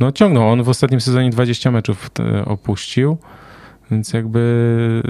no 0.00 0.12
ciągnął. 0.12 0.48
On 0.48 0.62
w 0.62 0.68
ostatnim 0.68 1.00
sezonie 1.00 1.30
20 1.30 1.70
meczów 1.70 2.10
e, 2.20 2.44
opuścił. 2.44 3.18
Więc 3.90 4.12
jakby 4.12 5.02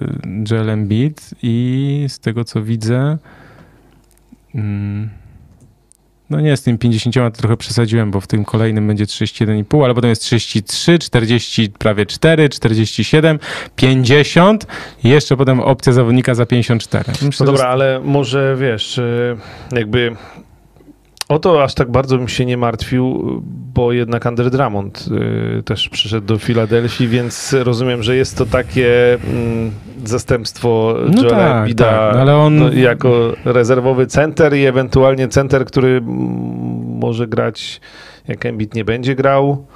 Joel 0.50 0.70
Embiid 0.70 1.30
i 1.42 2.04
z 2.08 2.18
tego 2.18 2.44
co 2.44 2.62
widzę 2.62 3.18
mm, 4.54 5.10
no 6.30 6.40
nie, 6.40 6.56
z 6.56 6.62
tym 6.62 6.78
50 6.78 7.14
to 7.14 7.30
trochę 7.30 7.56
przesadziłem, 7.56 8.10
bo 8.10 8.20
w 8.20 8.26
tym 8.26 8.44
kolejnym 8.44 8.86
będzie 8.86 9.04
31,5, 9.04 9.84
ale 9.84 9.94
potem 9.94 10.10
jest 10.10 10.22
33, 10.22 10.98
40, 10.98 11.70
prawie 11.78 12.06
4, 12.06 12.48
47, 12.48 13.38
50 13.76 14.66
i 15.04 15.08
jeszcze 15.08 15.36
potem 15.36 15.60
opcja 15.60 15.92
zawodnika 15.92 16.34
za 16.34 16.46
54. 16.46 17.04
Myślę, 17.10 17.26
No 17.26 17.32
że 17.32 17.44
dobra, 17.44 17.66
ale 17.66 18.00
może 18.04 18.56
wiesz, 18.60 18.98
y, 18.98 19.36
jakby 19.72 20.16
o 21.28 21.38
to 21.38 21.62
aż 21.64 21.74
tak 21.74 21.90
bardzo 21.90 22.18
bym 22.18 22.28
się 22.28 22.44
nie 22.46 22.56
martwił, 22.56 23.22
bo 23.74 23.92
jednak 23.92 24.24
Under 24.26 24.50
Drummond 24.50 25.08
y, 25.58 25.62
też 25.62 25.88
przyszedł 25.88 26.26
do 26.26 26.38
Filadelfii, 26.38 27.08
więc 27.08 27.56
rozumiem, 27.62 28.02
że 28.02 28.16
jest 28.16 28.38
to 28.38 28.46
takie 28.46 29.14
mm, 29.14 29.70
zastępstwo 30.04 30.96
No 31.14 31.22
Joela 31.22 31.38
tak, 31.38 31.56
Embida 31.62 31.84
tak, 31.84 32.16
ale 32.16 32.36
on- 32.36 32.78
jako 32.78 33.32
rezerwowy 33.44 34.06
center 34.06 34.56
i 34.56 34.64
ewentualnie 34.64 35.28
center, 35.28 35.64
który 35.64 36.00
może 36.84 37.26
grać 37.26 37.80
jak 38.28 38.46
Embiid 38.46 38.74
nie 38.74 38.84
będzie 38.84 39.14
grał. 39.14 39.66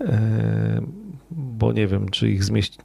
Y, 0.00 0.06
Bo 1.30 1.72
nie 1.72 1.86
wiem, 1.86 2.08
czy 2.08 2.28
ich 2.30 2.44
zmieści. 2.44 2.78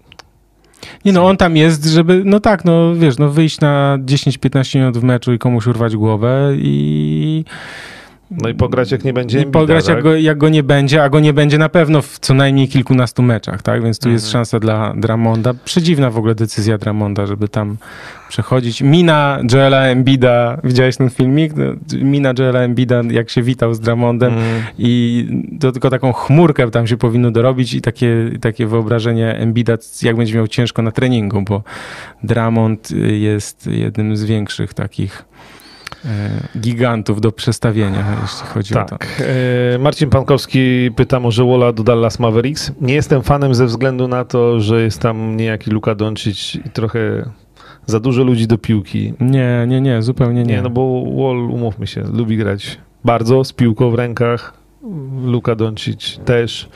Nie 1.06 1.12
no, 1.12 1.28
on 1.28 1.38
tam 1.38 1.58
jest, 1.58 1.86
żeby, 1.86 2.22
no 2.26 2.40
tak, 2.40 2.66
no 2.66 2.96
wiesz, 2.96 3.18
no 3.18 3.30
wyjść 3.30 3.60
na 3.60 3.98
10-15 4.06 4.76
minut 4.76 4.98
w 4.98 5.04
meczu 5.04 5.34
i 5.34 5.40
komuś 5.40 5.68
urwać 5.68 5.96
głowę 5.96 6.52
i... 6.56 7.46
No 8.32 8.50
i 8.50 8.54
pograć 8.54 8.92
jak 8.92 9.04
nie 9.04 9.14
będzie 9.14 9.38
I 9.38 9.42
Embida, 9.42 9.60
pograć 9.60 9.86
tak? 9.86 9.96
jak, 9.96 10.04
go, 10.04 10.16
jak 10.16 10.38
go 10.38 10.50
nie 10.50 10.64
będzie, 10.64 11.04
a 11.04 11.10
go 11.10 11.20
nie 11.20 11.34
będzie 11.34 11.58
na 11.58 11.70
pewno 11.70 12.02
w 12.02 12.20
co 12.20 12.34
najmniej 12.34 12.68
kilkunastu 12.68 13.22
meczach, 13.24 13.62
tak? 13.62 13.84
Więc 13.84 14.00
tu 14.00 14.10
jest 14.10 14.26
Mhm. 14.26 14.32
szansa 14.32 14.60
dla 14.60 14.94
Dramonda. 14.98 15.54
Przedziwna 15.66 16.10
w 16.12 16.18
ogóle 16.18 16.36
decyzja 16.36 16.78
Dramonda, 16.78 17.26
żeby 17.28 17.48
tam 17.48 17.78
przechodzić. 18.30 18.82
Mina 18.82 19.40
Joela 19.54 19.82
Embida, 19.86 20.58
widziałeś 20.64 20.98
ten 20.98 21.10
filmik? 21.10 21.54
No, 21.56 21.64
Mina 22.02 22.34
Joela 22.40 22.60
Embida, 22.60 23.02
jak 23.12 23.30
się 23.30 23.42
witał 23.42 23.74
z 23.74 23.80
Dramondem 23.80 24.34
Mhm. 24.34 24.62
i 24.78 25.28
to 25.60 25.72
tylko 25.72 25.90
taką 25.90 26.14
chmurkę 26.14 26.72
tam 26.72 26.88
się 26.88 26.98
powinno 26.98 27.32
dorobić 27.32 27.74
i 27.74 27.82
takie, 27.82 28.16
takie 28.42 28.68
wyobrażenie 28.68 29.36
Embida, 29.36 29.78
jak 30.02 30.16
będzie 30.16 30.36
miał 30.36 30.48
ciężko 30.48 30.82
na 30.82 30.92
treningu, 30.92 31.42
bo 31.42 31.64
Dramond 32.24 32.90
jest 33.20 33.68
jednym 33.68 34.16
z 34.18 34.24
większych 34.24 34.74
takich 34.74 35.26
gigantów 36.58 37.22
do 37.22 37.32
przestawienia, 37.32 38.06
jeśli 38.22 38.48
chodzi 38.48 38.74
o 38.74 38.78
to. 38.78 38.86
Tak. 38.86 39.24
E, 39.76 39.78
Marcin 39.78 40.10
Pankowski 40.10 40.92
pyta 40.96 41.20
może 41.20 41.44
Wola 41.44 41.74
do 41.74 41.84
Dallas 41.84 42.20
Mavericks. 42.20 42.72
Nie 42.82 42.94
jestem 42.94 43.22
fanem 43.22 43.56
ze 43.56 43.66
względu 43.66 44.08
na 44.08 44.26
to, 44.26 44.60
że 44.60 44.82
jest 44.82 45.00
tam 45.00 45.38
niejaki 45.38 45.72
Luka 45.72 45.96
Doncic 45.96 46.56
i 46.56 46.70
trochę 46.70 47.00
za 47.86 48.00
dużo 48.00 48.24
ludzi 48.24 48.48
do 48.48 48.58
piłki. 48.58 49.14
Nie, 49.20 49.66
nie, 49.68 49.82
nie, 49.82 50.02
zupełnie 50.02 50.44
nie. 50.44 50.56
Nie, 50.56 50.62
no 50.62 50.70
bo 50.70 51.04
Wall, 51.04 51.52
umówmy 51.52 51.88
się, 51.88 52.04
lubi 52.14 52.38
grać 52.38 52.78
bardzo 53.06 53.44
z 53.44 53.54
piłką 53.54 53.92
w 53.92 53.96
rękach. 53.96 54.54
Luka 55.26 55.56
Doncic 55.56 56.20
też. 56.26 56.70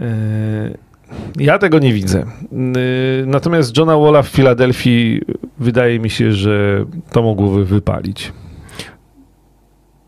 E, 0.00 0.87
Ja 1.38 1.58
tego 1.58 1.78
nie 1.78 1.92
widzę. 1.92 2.20
E, 2.20 2.26
Natomiast 3.26 3.76
Johna 3.76 3.98
Walla 3.98 4.22
w 4.22 4.28
Filadelfii 4.28 5.20
wydaje 5.58 5.98
mi 6.00 6.10
się, 6.10 6.32
że 6.32 6.84
to 7.12 7.22
mogłoby 7.22 7.64
wypalić. 7.64 8.32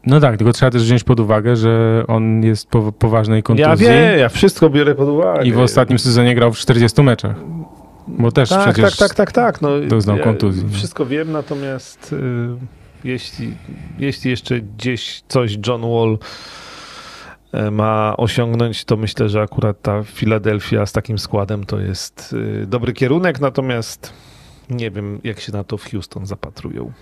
No 0.07 0.21
tak, 0.21 0.37
tylko 0.37 0.53
trzeba 0.53 0.71
też 0.71 0.83
wziąć 0.83 1.05
pod 1.05 1.21
uwagę, 1.21 1.57
że 1.57 2.05
on 2.09 2.43
jest 2.43 2.69
po 2.69 2.93
poważnej 2.93 3.43
kontuzji 3.43 3.71
Ja 3.71 3.77
wiem, 3.77 4.19
ja 4.19 4.29
wszystko 4.29 4.71
biorę 4.71 4.95
pod 4.95 5.09
uwagę. 5.09 5.47
i 5.47 5.53
w 5.53 5.59
ostatnim 5.59 5.99
sezonie 5.99 6.35
grał 6.35 6.53
w 6.53 6.59
40 6.59 7.03
meczach. 7.03 7.37
Bo 8.09 8.33
też 8.33 8.49
tak, 8.49 8.73
przecież 8.75 8.97
tak, 8.97 9.09
tak, 9.09 9.17
tak, 9.17 9.33
tak. 9.33 9.63
No, 9.63 9.69
doznał 9.89 10.17
ja 10.17 10.25
kontuzji. 10.25 10.69
Wszystko 10.73 11.07
wiem, 11.07 11.33
natomiast 11.33 12.13
y, 12.13 12.19
jeśli, 13.05 13.55
jeśli 13.99 14.31
jeszcze 14.31 14.61
gdzieś 14.61 15.23
coś 15.29 15.59
John 15.67 15.81
Wall 15.83 16.13
y, 16.13 16.19
ma 17.71 18.15
osiągnąć, 18.17 18.85
to 18.85 18.97
myślę, 18.97 19.29
że 19.29 19.43
akurat 19.43 19.83
ta 19.83 20.03
Filadelfia 20.03 20.87
z 20.87 20.93
takim 20.93 21.19
składem 21.19 21.67
to 21.67 21.81
jest 21.81 22.35
y, 22.63 22.67
dobry 22.67 22.93
kierunek, 22.93 23.41
natomiast 23.41 24.13
nie 24.71 24.91
wiem, 24.91 25.21
jak 25.25 25.41
się 25.41 25.53
na 25.53 25.65
to 25.65 25.77
w 25.77 25.91
Houston 25.91 26.27
zapatrują. 26.27 26.93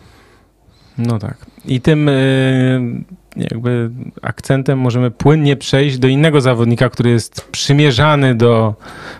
No 0.98 1.18
tak. 1.18 1.46
I 1.64 1.80
tym 1.80 2.08
y, 2.08 3.04
jakby 3.36 3.90
akcentem 4.22 4.78
możemy 4.78 5.10
płynnie 5.10 5.56
przejść 5.56 5.98
do 5.98 6.08
innego 6.08 6.40
zawodnika, 6.40 6.88
który 6.88 7.10
jest 7.10 7.48
przymierzany 7.50 8.34
do 8.34 8.74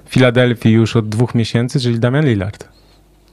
Filadelfii 0.06 0.72
już 0.72 0.96
od 0.96 1.08
dwóch 1.08 1.34
miesięcy, 1.34 1.80
czyli 1.80 1.98
Damian 1.98 2.26
Lillard. 2.26 2.68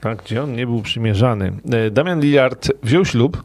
Tak, 0.00 0.22
gdzie 0.22 0.42
on 0.42 0.52
nie 0.52 0.66
był 0.66 0.82
przymierzany. 0.82 1.52
Y, 1.86 1.90
Damian 1.90 2.20
Lillard 2.20 2.68
wziął 2.82 3.04
ślub 3.04 3.42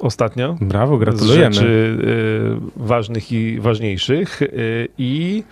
ostatnio. 0.00 0.56
Brawo, 0.60 0.96
z 0.96 1.00
gratulujemy. 1.00 1.54
rzeczy 1.54 1.66
y, 1.66 2.86
ważnych 2.86 3.32
i 3.32 3.60
ważniejszych. 3.60 4.42
Y, 4.42 4.88
I 4.98 5.44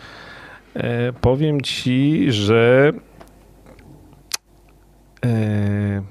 y, 0.77 0.81
powiem 1.21 1.61
ci, 1.61 2.27
że 2.33 2.93
y, 5.25 6.03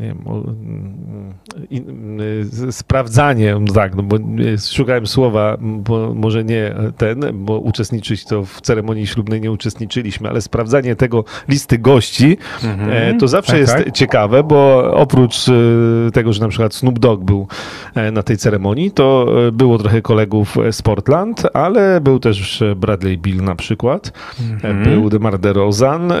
wiem, 0.00 0.18
mm, 0.26 2.20
y, 2.20 2.44
z- 2.44 2.76
sprawdzanie, 2.76 3.56
no 3.60 3.72
tak, 3.72 3.94
no 3.94 4.02
bo 4.02 4.16
szukałem 4.72 5.06
słowa, 5.06 5.56
bo 5.60 6.14
może 6.14 6.44
nie 6.44 6.74
ten, 6.98 7.20
bo 7.34 7.58
uczestniczyć 7.58 8.24
to 8.24 8.44
w 8.44 8.60
ceremonii 8.60 9.06
ślubnej 9.06 9.40
nie 9.40 9.52
uczestniczyliśmy, 9.52 10.28
ale 10.28 10.40
sprawdzanie 10.40 10.96
tego 10.96 11.24
listy 11.48 11.78
gości, 11.78 12.36
Mhm. 12.64 12.90
E, 12.92 13.14
To 13.18 13.28
zawsze 13.28 13.52
Tak, 13.52 13.60
jest 13.60 13.72
tak. 13.76 13.92
ciekawe, 13.92 14.42
bo 14.42 14.90
oprócz 14.94 15.48
e, 15.48 15.52
tego, 16.12 16.32
że 16.32 16.40
na 16.40 16.48
przykład 16.48 16.74
Snoop 16.74 16.98
Dogg 16.98 17.24
był 17.24 17.46
e, 17.94 18.10
na 18.10 18.22
tej 18.22 18.36
ceremonii, 18.36 18.90
to 18.90 19.26
było 19.52 19.78
trochę 19.78 20.02
kolegów 20.02 20.56
z 20.70 20.82
Portland, 20.82 21.42
ale 21.54 22.00
był 22.00 22.18
też 22.18 22.62
Bradley 22.76 23.18
Bill 23.18 23.42
na 23.42 23.54
przykład, 23.54 24.12
Mhm. 24.52 24.84
był 24.84 25.10
DeMar 25.10 25.38
DeRozan 25.38 26.12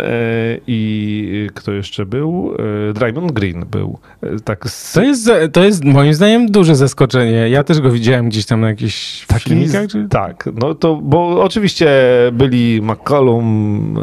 i 0.66 1.48
kto 1.54 1.72
jeszcze 1.72 2.06
był? 2.06 2.54
Draymond 2.94 3.32
Green. 3.32 3.43
Green 3.44 3.64
był. 3.70 3.98
E, 4.22 4.40
Tak 4.40 4.70
z, 4.70 4.92
To 4.92 5.02
jest, 5.02 5.30
to 5.52 5.64
jest 5.64 5.84
moim 5.84 6.14
zdaniem 6.14 6.46
duże 6.46 6.76
zaskoczenie. 6.76 7.48
Ja 7.48 7.64
też 7.64 7.80
go 7.80 7.90
widziałem 7.90 8.28
gdzieś 8.28 8.46
tam 8.46 8.60
na 8.60 8.68
jakichś 8.68 9.26
Takim 9.26 9.52
filmikach. 9.52 9.86
Czy... 9.86 10.06
Tak, 10.10 10.48
no 10.60 10.74
to, 10.74 10.96
bo 10.96 11.42
oczywiście 11.42 11.88
byli 12.32 12.82
McCollum, 12.82 13.98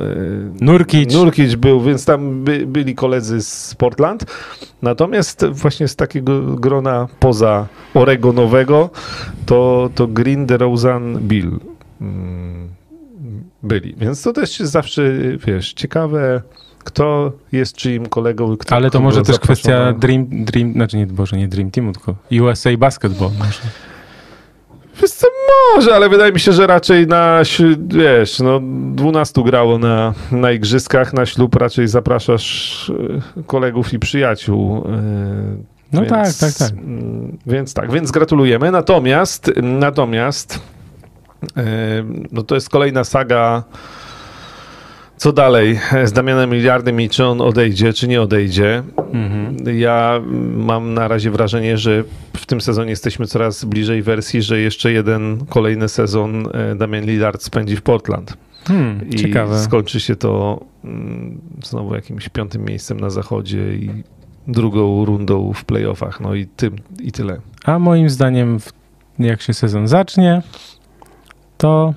e, 0.59 0.65
Nurkic. 0.65 1.13
Nurkic 1.13 1.55
był, 1.55 1.81
więc 1.81 2.05
tam 2.05 2.43
by, 2.43 2.67
byli 2.67 2.95
koledzy 2.95 3.41
z 3.41 3.75
Portland. 3.75 4.25
Natomiast 4.81 5.45
właśnie 5.45 5.87
z 5.87 5.95
takiego 5.95 6.41
grona 6.41 7.07
poza 7.19 7.67
Oregonowego, 7.93 8.89
to, 9.45 9.89
to 9.95 10.07
Green, 10.07 10.45
DeRozan, 10.45 11.19
Bill 11.19 11.59
mm, 12.01 12.69
byli. 13.63 13.95
Więc 13.97 14.21
to 14.21 14.33
też 14.33 14.59
jest 14.59 14.71
zawsze, 14.71 15.03
wiesz, 15.47 15.73
ciekawe, 15.73 16.41
kto 16.83 17.31
jest 17.51 17.75
czyim 17.75 18.05
kolegą. 18.05 18.57
Kto, 18.57 18.75
Ale 18.75 18.91
to 18.91 18.99
może 18.99 19.21
też 19.21 19.39
kwestia 19.39 19.93
Dream, 19.93 20.25
Dream, 20.29 20.73
znaczy 20.73 20.97
nie, 20.97 21.07
Boże, 21.07 21.37
nie 21.37 21.47
Dream 21.47 21.71
Teamu, 21.71 21.91
tylko 21.93 22.15
USA 22.43 22.77
Basketball. 22.77 23.29
Może. 23.39 23.59
Wiesz 25.01 25.11
co, 25.11 25.27
może, 25.75 25.95
ale 25.95 26.09
wydaje 26.09 26.31
mi 26.33 26.39
się, 26.39 26.51
że 26.53 26.67
raczej 26.67 27.07
na, 27.07 27.39
wiesz, 27.87 28.39
no 28.39 28.59
12 28.95 29.43
grało 29.43 29.77
na, 29.77 30.13
na 30.31 30.51
igrzyskach, 30.51 31.13
na 31.13 31.25
ślub 31.25 31.55
raczej 31.55 31.87
zapraszasz 31.87 32.89
e, 33.37 33.43
kolegów 33.43 33.93
i 33.93 33.99
przyjaciół. 33.99 34.77
e, 34.77 35.01
No 35.93 36.01
więc, 36.01 36.09
tak, 36.11 36.33
tak, 36.39 36.53
tak. 36.53 36.79
Więc 37.47 37.73
tak, 37.73 37.91
więc 37.91 38.11
gratulujemy. 38.11 38.71
Natomiast, 38.71 39.51
natomiast 39.63 40.59
e, 41.57 41.63
no 42.31 42.43
to 42.43 42.55
jest 42.55 42.69
kolejna 42.69 43.03
saga 43.03 43.63
co 45.21 45.33
dalej 45.33 45.79
z 46.09 46.11
Damianem 46.11 46.49
Miliardem 46.49 47.01
i 47.01 47.09
czy 47.09 47.25
on 47.25 47.41
odejdzie, 47.41 47.93
czy 47.93 48.07
nie 48.07 48.21
odejdzie. 48.21 48.83
Mhm. 49.13 49.77
Ja 49.79 50.21
mam 50.55 50.93
na 50.93 51.07
razie 51.07 51.31
wrażenie, 51.31 51.77
że 51.77 52.03
w 52.37 52.45
tym 52.45 52.61
sezonie 52.61 52.89
jesteśmy 52.89 53.27
coraz 53.27 53.65
bliżej 53.65 54.01
wersji, 54.01 54.41
że 54.41 54.59
jeszcze 54.59 54.91
jeden 54.91 55.45
kolejny 55.49 55.89
sezon 55.89 56.47
e, 56.53 56.75
Damian 56.75 57.05
Lillard 57.05 57.43
spędzi 57.43 57.75
w 57.75 57.81
Portland. 57.81 58.37
Hmm, 58.67 59.09
I 59.09 59.15
ciekawe. 59.15 59.59
skończy 59.59 59.99
się 59.99 60.15
to 60.15 60.59
mm, 60.83 61.41
znowu 61.63 61.95
jakimś 61.95 62.29
piątym 62.29 62.65
miejscem 62.65 62.99
na 62.99 63.09
zachodzie 63.09 63.73
i 63.73 64.03
drugą 64.47 65.05
rundą 65.05 65.53
w 65.53 65.65
playoffach. 65.65 66.19
No 66.19 66.35
i 66.35 66.45
tym 66.45 66.75
i 66.99 67.11
tyle. 67.11 67.41
A 67.65 67.79
moim 67.79 68.09
zdaniem, 68.09 68.57
jak 69.19 69.41
się 69.41 69.53
sezon 69.53 69.87
zacznie, 69.87 70.41
to 71.57 71.93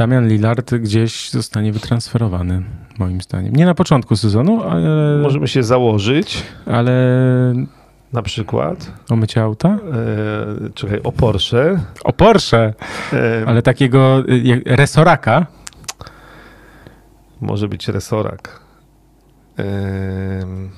Damian 0.00 0.28
Lillard 0.28 0.74
gdzieś 0.74 1.30
zostanie 1.30 1.72
wytransferowany, 1.72 2.62
moim 2.98 3.20
zdaniem. 3.20 3.56
Nie 3.56 3.66
na 3.66 3.74
początku 3.74 4.16
sezonu, 4.16 4.62
ale, 4.62 5.18
Możemy 5.22 5.48
się 5.48 5.62
założyć 5.62 6.42
ale 6.66 6.92
na 8.12 8.22
przykład, 8.22 8.92
o 9.10 9.16
mycie 9.16 9.42
auta? 9.42 9.68
e, 9.68 10.70
czekaj, 10.74 11.00
o 11.04 11.12
Porsche. 11.12 11.80
O 12.04 12.12
Porsche, 12.12 12.74
E, 13.12 13.44
ale 13.46 13.62
takiego 13.62 14.22
y, 14.28 14.62
resoraka. 14.66 15.46
Może 17.40 17.68
być 17.68 17.88
resorak. 17.88 18.60
Em, 19.56 20.70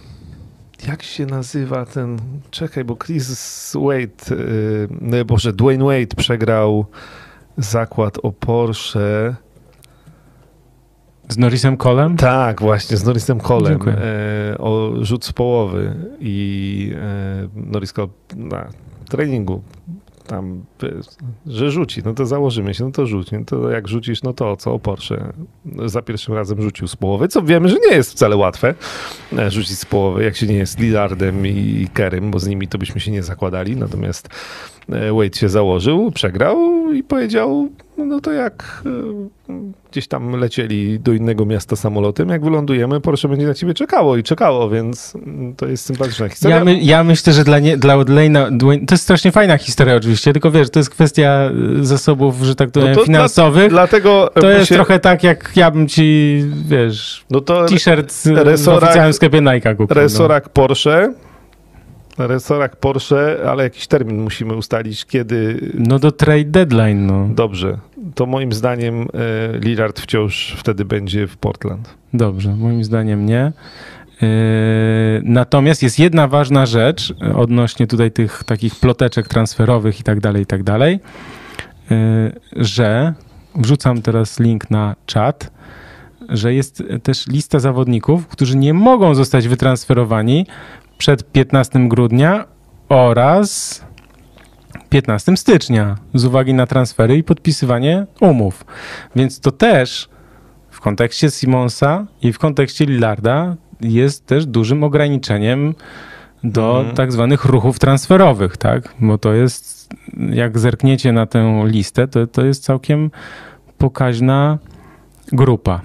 jak 0.88 1.02
się 1.02 1.26
nazywa 1.26 1.86
ten. 1.86 2.18
Czekaj, 2.50 2.84
bo 2.84 2.96
Chris 2.96 3.72
Wade, 3.74 4.36
y, 4.40 4.88
no 5.00 5.24
Boże, 5.24 5.52
Dwayne 5.52 5.84
Wade 5.84 6.16
przegrał 6.16 6.86
zakład 7.56 8.18
o 8.22 8.32
Porsche. 8.32 9.34
Z 11.28 11.38
Norrisem 11.38 11.76
Colem? 11.76 12.16
Tak, 12.16 12.60
właśnie, 12.60 12.96
z 12.96 13.04
Norrisem. 13.04 13.40
Dziękuję. 13.66 13.96
E, 13.96 14.58
o 14.58 14.92
rzut 15.00 15.24
z 15.24 15.32
połowy. 15.32 15.94
I 16.20 16.94
e, 16.96 17.48
Norris 17.54 17.92
Cole 17.92 18.08
na 18.36 18.68
treningu 19.08 19.62
tam, 20.26 20.64
że 21.46 21.70
rzuci, 21.70 22.02
no 22.04 22.14
to 22.14 22.26
założymy 22.26 22.74
się, 22.74 22.84
no 22.84 22.90
to 22.90 23.06
rzuć. 23.06 23.30
No 23.30 23.44
to 23.46 23.70
jak 23.70 23.88
rzucisz, 23.88 24.22
no 24.22 24.32
to 24.32 24.56
co 24.56 24.74
o 24.74 24.78
Porsche. 24.78 25.32
Za 25.86 26.02
pierwszym 26.02 26.34
razem 26.34 26.62
rzucił 26.62 26.88
z 26.88 26.96
połowy, 26.96 27.28
co 27.28 27.42
wiemy, 27.42 27.68
że 27.68 27.76
nie 27.90 27.96
jest 27.96 28.12
wcale 28.12 28.36
łatwe 28.36 28.74
e, 29.38 29.50
rzucić 29.50 29.78
z 29.78 29.84
połowy, 29.84 30.24
jak 30.24 30.36
się 30.36 30.46
nie 30.46 30.54
jest 30.54 30.78
Lillardem 30.78 31.46
i 31.46 31.88
Kerem, 31.94 32.30
bo 32.30 32.38
z 32.38 32.46
nimi 32.46 32.68
to 32.68 32.78
byśmy 32.78 33.00
się 33.00 33.10
nie 33.10 33.22
zakładali. 33.22 33.76
Natomiast 33.76 34.28
Wade 34.88 35.38
się 35.38 35.48
założył, 35.48 36.10
przegrał 36.10 36.56
i 36.92 37.02
powiedział, 37.02 37.68
no 37.98 38.20
to 38.20 38.32
jak 38.32 38.82
e, 39.48 39.52
gdzieś 39.90 40.08
tam 40.08 40.36
lecieli 40.36 41.00
do 41.00 41.12
innego 41.12 41.46
miasta 41.46 41.76
samolotem, 41.76 42.28
jak 42.28 42.44
wylądujemy, 42.44 43.00
Porsche 43.00 43.28
będzie 43.28 43.46
na 43.46 43.54
ciebie 43.54 43.74
czekało 43.74 44.16
i 44.16 44.22
czekało, 44.22 44.70
więc 44.70 45.14
mm, 45.14 45.54
to 45.56 45.66
jest 45.66 45.84
sympatyczna 45.84 46.28
historia. 46.28 46.56
Ja, 46.56 46.64
my, 46.64 46.78
ja 46.80 47.04
myślę, 47.04 47.32
że 47.32 47.44
dla, 47.44 47.58
nie, 47.58 47.76
dla 47.76 48.04
Dwayne, 48.04 48.50
to 48.86 48.94
jest 48.94 49.04
strasznie 49.04 49.32
fajna 49.32 49.58
historia 49.58 49.96
oczywiście, 49.96 50.32
tylko 50.32 50.50
wiesz, 50.50 50.70
to 50.70 50.78
jest 50.78 50.90
kwestia 50.90 51.50
y, 51.80 51.84
zasobów, 51.86 52.40
że 52.42 52.54
tak 52.54 52.70
powiem, 52.70 52.88
No 52.88 52.94
to 52.94 53.04
finansowych. 53.04 53.70
Dlatego 53.70 54.30
to 54.40 54.50
jest 54.50 54.68
się- 54.68 54.74
trochę 54.74 54.98
tak, 54.98 55.22
jak 55.22 55.52
ja 55.56 55.70
bym 55.70 55.88
ci, 55.88 56.38
wiesz, 56.66 57.24
no 57.30 57.40
to 57.40 57.66
t-shirt 57.66 58.12
w 58.12 58.68
oficjalnym 58.68 59.12
sklepie 59.12 59.40
Nike 59.40 59.74
kupił. 59.74 59.94
no. 59.96 60.02
Resorak 60.02 60.48
Porsche. 62.16 62.34
Resorak 62.34 62.76
Porsche, 62.76 63.38
ale 63.50 63.64
jakiś 63.64 63.86
termin 63.86 64.22
musimy 64.22 64.54
ustalić, 64.56 65.04
kiedy. 65.06 65.70
No 65.74 65.98
do 65.98 66.12
trade 66.12 66.44
deadline, 66.44 67.06
no. 67.06 67.28
Dobrze. 67.34 67.78
To 68.14 68.26
moim 68.26 68.52
zdaniem 68.52 69.02
e, 69.02 69.06
Lillard 69.58 70.00
wciąż 70.00 70.56
wtedy 70.58 70.84
będzie 70.84 71.26
w 71.26 71.36
Portland. 71.36 71.94
Dobrze, 72.14 72.56
moim 72.56 72.84
zdaniem 72.84 73.26
nie. 73.26 73.52
Yy, 74.22 74.28
Natomiast 75.24 75.82
jest 75.82 75.98
jedna 75.98 76.28
ważna 76.28 76.66
rzecz 76.66 77.14
yy, 77.20 77.36
odnośnie 77.36 77.86
tutaj 77.86 78.10
tych 78.10 78.44
takich 78.44 78.76
ploteczek 78.76 79.28
transferowych 79.28 80.00
i 80.00 80.02
tak 80.02 80.20
dalej, 80.20 80.42
i 80.42 80.46
tak 80.46 80.62
dalej, 80.62 81.00
że 82.56 83.14
wrzucam 83.54 84.02
teraz 84.02 84.40
link 84.40 84.70
na 84.70 84.96
czat, 85.06 85.50
że 86.28 86.54
jest 86.54 86.82
też 87.02 87.26
lista 87.26 87.58
zawodników, 87.58 88.26
którzy 88.26 88.56
nie 88.56 88.74
mogą 88.74 89.14
zostać 89.14 89.48
wytransferowani 89.48 90.46
przed 91.02 91.32
15 91.32 91.88
grudnia 91.88 92.44
oraz 92.88 93.84
15 94.88 95.36
stycznia 95.36 95.96
z 96.14 96.24
uwagi 96.24 96.54
na 96.54 96.66
transfery 96.66 97.16
i 97.16 97.24
podpisywanie 97.24 98.06
umów. 98.20 98.64
Więc 99.16 99.40
to 99.40 99.50
też 99.52 100.08
w 100.70 100.80
kontekście 100.80 101.30
Simonsa 101.30 102.06
i 102.22 102.32
w 102.32 102.38
kontekście 102.38 102.86
Lillarda 102.86 103.56
jest 103.80 104.26
też 104.26 104.46
dużym 104.46 104.84
ograniczeniem 104.84 105.74
do 106.44 106.78
Mhm. 106.78 106.96
tak 106.96 107.12
zwanych 107.12 107.44
ruchów 107.44 107.78
transferowych, 107.78 108.56
tak? 108.56 108.94
Bo 109.00 109.18
to 109.18 109.32
jest, 109.32 109.90
jak 110.30 110.58
zerkniecie 110.58 111.12
na 111.12 111.26
tę 111.26 111.62
listę, 111.66 112.08
to, 112.08 112.26
to 112.26 112.44
jest 112.44 112.64
całkiem 112.64 113.10
pokaźna 113.78 114.58
grupa. 115.32 115.80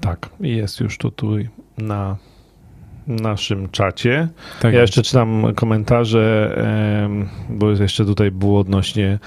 Tak. 0.00 0.30
Jest 0.40 0.80
już 0.80 0.98
to 0.98 1.10
tu 1.10 1.28
na 1.78 2.16
naszym 3.08 3.68
czacie. 3.68 4.28
Tak 4.60 4.74
ja 4.74 4.80
jeszcze 4.80 5.02
czytam 5.02 5.54
komentarze, 5.54 6.56
bo 7.48 7.70
jeszcze 7.70 8.04
tutaj 8.04 8.30
było 8.30 8.60
odnośnie 8.60 9.18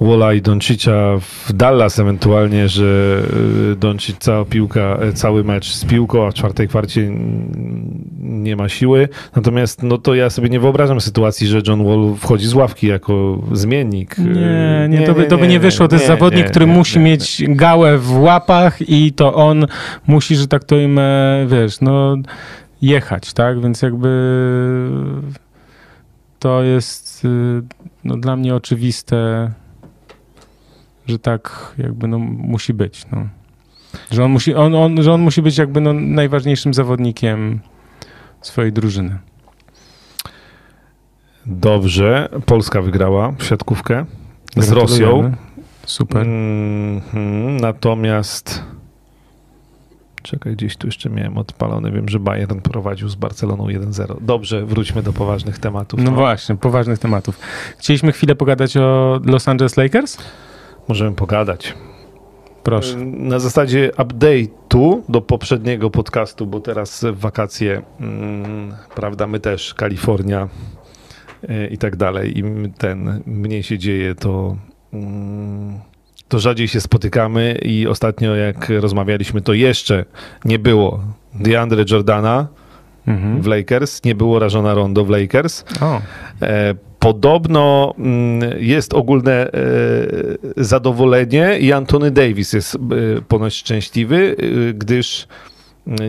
Wola 0.00 0.32
i 0.32 0.42
Doncicza 0.42 1.18
w 1.20 1.52
Dallas 1.52 1.98
ewentualnie, 1.98 2.68
że 2.68 3.22
y, 3.72 3.76
Doncic 3.76 4.16
cała 4.18 4.44
piłka, 4.44 4.80
e, 4.80 5.12
cały 5.12 5.44
mecz 5.44 5.72
z 5.72 5.84
piłką, 5.84 6.26
a 6.26 6.30
w 6.30 6.34
czwartej 6.34 6.68
kwarcie 6.68 7.10
nie 8.20 8.56
ma 8.56 8.68
siły. 8.68 9.08
Natomiast 9.36 9.82
no 9.82 9.98
to 9.98 10.14
ja 10.14 10.30
sobie 10.30 10.48
nie 10.48 10.60
wyobrażam 10.60 11.00
sytuacji, 11.00 11.46
że 11.46 11.60
John 11.66 11.84
Wall 11.84 12.14
wchodzi 12.18 12.46
z 12.46 12.54
ławki 12.54 12.86
jako 12.86 13.42
zmiennik. 13.52 14.18
Nie, 14.18 14.84
Y, 14.84 14.88
nie, 14.88 15.06
to 15.06 15.14
by, 15.14 15.24
to 15.24 15.38
by 15.38 15.48
nie 15.48 15.60
wyszło. 15.60 15.88
To 15.88 15.94
jest 15.94 16.04
nie, 16.04 16.14
zawodnik, 16.14 16.44
nie, 16.44 16.50
który 16.50 16.66
nie, 16.66 16.72
musi 16.72 16.98
nie, 16.98 17.04
mieć 17.04 17.44
gałę 17.48 17.98
w 17.98 18.20
łapach 18.20 18.88
i 18.88 19.12
to 19.12 19.34
on 19.34 19.66
musi, 20.06 20.36
że 20.36 20.46
tak 20.48 20.64
to 20.64 20.76
im, 20.76 20.98
e, 20.98 21.46
wiesz, 21.50 21.80
no 21.80 22.16
jechać, 22.82 23.32
tak? 23.32 23.60
Więc 23.60 23.82
jakby 23.82 24.08
to 26.38 26.62
jest 26.62 27.24
y, 27.24 27.62
no, 28.04 28.16
dla 28.16 28.36
mnie 28.36 28.54
oczywiste, 28.54 29.50
że 31.06 31.18
tak 31.18 31.74
jakby 31.78 32.08
no, 32.08 32.18
musi 32.18 32.74
być. 32.74 33.06
No. 33.12 33.28
Że, 34.10 34.24
on 34.24 34.30
musi, 34.30 34.54
on, 34.54 34.74
on, 34.74 35.02
że 35.02 35.12
on 35.12 35.20
musi 35.20 35.42
być 35.42 35.58
jakby 35.58 35.80
no, 35.80 35.92
najważniejszym 35.92 36.74
zawodnikiem 36.74 37.60
swojej 38.40 38.72
drużyny. 38.72 39.18
Dobrze, 41.46 42.28
Polska 42.46 42.82
wygrała 42.82 43.32
w 43.38 43.44
siatkówkę 43.44 44.04
z. 44.56 44.70
Rosją. 44.70 45.32
Super. 45.86 46.22
Mhm, 46.26 47.56
Natomiast 47.56 48.62
czekaj, 50.22 50.52
gdzieś 50.52 50.76
tu 50.76 50.86
jeszcze 50.86 51.10
miałem 51.10 51.38
odpalony. 51.38 51.90
Wiem, 51.92 52.08
że 52.08 52.20
Bayern 52.20 52.60
prowadził 52.60 53.08
z 53.08 53.14
Barceloną 53.14 53.66
1-0. 53.66 54.16
Dobrze, 54.20 54.66
wróćmy 54.66 55.02
do 55.02 55.12
poważnych 55.12 55.58
tematów. 55.58 56.00
No 56.02 56.10
właśnie, 56.10 56.56
poważnych 56.56 56.98
tematów. 56.98 57.38
Chcieliśmy 57.78 58.12
chwilę 58.12 58.34
pogadać 58.34 58.76
o 58.76 59.20
Los 59.24 59.48
Angeles 59.48 59.76
Lakers? 59.76 60.18
Możemy 60.88 61.16
pogadać. 61.16 61.74
Proszę. 62.62 62.96
Na 63.06 63.38
zasadzie 63.38 63.90
update'u 63.96 65.02
do 65.08 65.20
poprzedniego 65.20 65.90
podcastu, 65.90 66.46
bo 66.46 66.60
teraz 66.60 67.04
wakacje, 67.12 67.82
mm, 68.00 68.74
prawda, 68.94 69.26
my 69.26 69.40
też, 69.40 69.74
Kalifornia 69.74 70.48
y, 71.44 71.66
i 71.66 71.78
tak 71.78 71.96
dalej, 71.96 72.38
im 72.38 72.72
ten 72.78 73.22
mniej 73.26 73.62
się 73.62 73.78
dzieje, 73.78 74.14
to, 74.14 74.56
mm, 74.92 75.80
to 76.28 76.38
rzadziej 76.38 76.68
się 76.68 76.80
spotykamy 76.80 77.58
i 77.62 77.86
ostatnio 77.86 78.36
jak 78.36 78.68
rozmawialiśmy, 78.80 79.40
to 79.40 79.52
jeszcze 79.52 80.04
nie 80.44 80.58
było 80.58 81.00
DeAndre 81.34 81.84
Jordana 81.90 82.46
Mhm. 83.08 83.42
w 83.42 83.46
Lakers, 83.46 84.04
nie 84.04 84.14
było 84.14 84.38
Rajona 84.38 84.74
Rondo 84.74 85.04
w 85.04 85.10
Lakers. 85.10 85.64
E, 86.42 86.74
Podobno 86.98 87.94
mm, 87.98 88.40
jest 88.58 88.94
ogólne 88.94 89.32
e, 89.32 89.50
zadowolenie 90.56 91.58
i 91.58 91.72
Antony 91.72 92.10
Davis 92.10 92.52
jest 92.52 92.74
e, 92.74 92.78
ponoć 93.28 93.54
szczęśliwy, 93.54 94.36
gdyż 94.74 95.26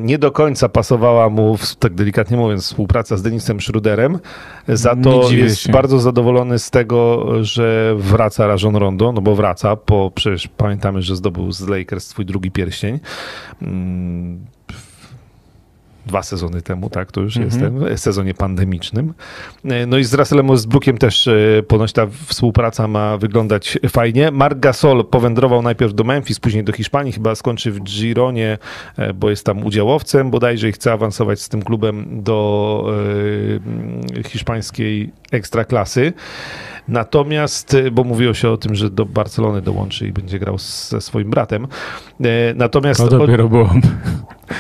nie 0.02 0.18
do 0.18 0.32
końca 0.32 0.70
pasowała 0.70 1.30
mu, 1.30 1.58
tak 1.80 1.94
delikatnie 1.94 2.38
mówiąc, 2.38 2.64
współpraca 2.64 3.18
z 3.18 3.22
Denisem 3.22 3.62
Schruderem. 3.62 4.20
Za 4.68 4.96
to 4.96 5.32
jest 5.32 5.62
się. 5.62 5.72
bardzo 5.72 6.00
zadowolony 6.00 6.60
z 6.60 6.70
tego, 6.70 7.26
że 7.44 7.96
wraca 7.98 8.48
Rajon 8.48 8.76
Rondo, 8.76 9.12
no 9.12 9.22
bo 9.22 9.36
wraca, 9.36 9.76
po 9.76 10.12
przecież 10.16 10.48
pamiętamy, 10.48 11.02
że 11.02 11.16
zdobył 11.16 11.52
z 11.52 11.68
Lakers 11.68 12.08
swój 12.08 12.26
drugi 12.26 12.52
pierścień. 12.52 13.00
Dwa 16.10 16.24
sezony 16.24 16.62
temu, 16.62 16.90
tak, 16.90 17.12
to 17.12 17.22
już 17.22 17.38
Mhm. 17.38 17.46
jestem, 17.52 17.96
w 17.98 18.00
sezonie 18.00 18.34
pandemicznym. 18.34 19.14
E, 19.66 19.86
No 19.86 19.98
i 19.98 20.04
z 20.04 20.14
Russellem 20.14 20.48
Westbrookiem 20.48 20.98
też 20.98 21.28
e, 21.28 21.64
ponoć 21.68 21.94
ta 21.94 22.08
współpraca 22.26 22.88
ma 22.88 23.18
wyglądać 23.18 23.78
fajnie. 23.90 24.32
Marc 24.32 24.60
Gasol 24.60 25.06
powędrował 25.06 25.62
najpierw 25.62 25.94
do 25.94 26.04
Memphis, 26.04 26.40
później 26.40 26.64
do 26.64 26.74
Hiszpanii, 26.74 27.12
chyba 27.14 27.36
skończy 27.36 27.72
w 27.72 27.80
Gironie, 27.84 28.58
e, 28.98 29.14
bo 29.14 29.30
jest 29.30 29.46
tam 29.46 29.64
udziałowcem 29.66 30.32
bodajże 30.32 30.70
i 30.70 30.72
chce 30.72 30.94
awansować 30.94 31.42
z 31.42 31.50
tym 31.50 31.62
klubem 31.62 32.24
do 32.24 32.86
e, 34.20 34.24
hiszpańskiej 34.30 35.12
ekstraklasy. 35.32 36.14
Natomiast, 36.88 37.74
e, 37.74 37.92
bo 37.92 38.04
mówiło 38.04 38.34
się 38.34 38.50
o 38.50 38.58
tym, 38.58 38.76
że 38.76 38.90
do 38.90 39.06
Barcelony 39.06 39.62
dołączy 39.62 40.08
i 40.08 40.12
będzie 40.12 40.40
grał 40.40 40.58
ze 40.58 41.02
swoim 41.02 41.30
bratem. 41.30 41.68
E, 42.24 42.54
Natomiast 42.56 43.00
to 43.00 43.10
dopiero 43.18 43.50
byłoby. 43.50 43.80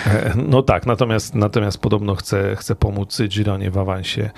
E, 0.07 0.33
No 0.35 0.61
tak, 0.63 0.85
natomiast, 0.85 1.35
natomiast 1.35 1.77
podobno 1.77 2.15
chce, 2.15 2.55
chce 2.55 2.75
pomóc 2.75 3.21
Gironie 3.27 3.71
w 3.71 3.77
awansie 3.77 4.29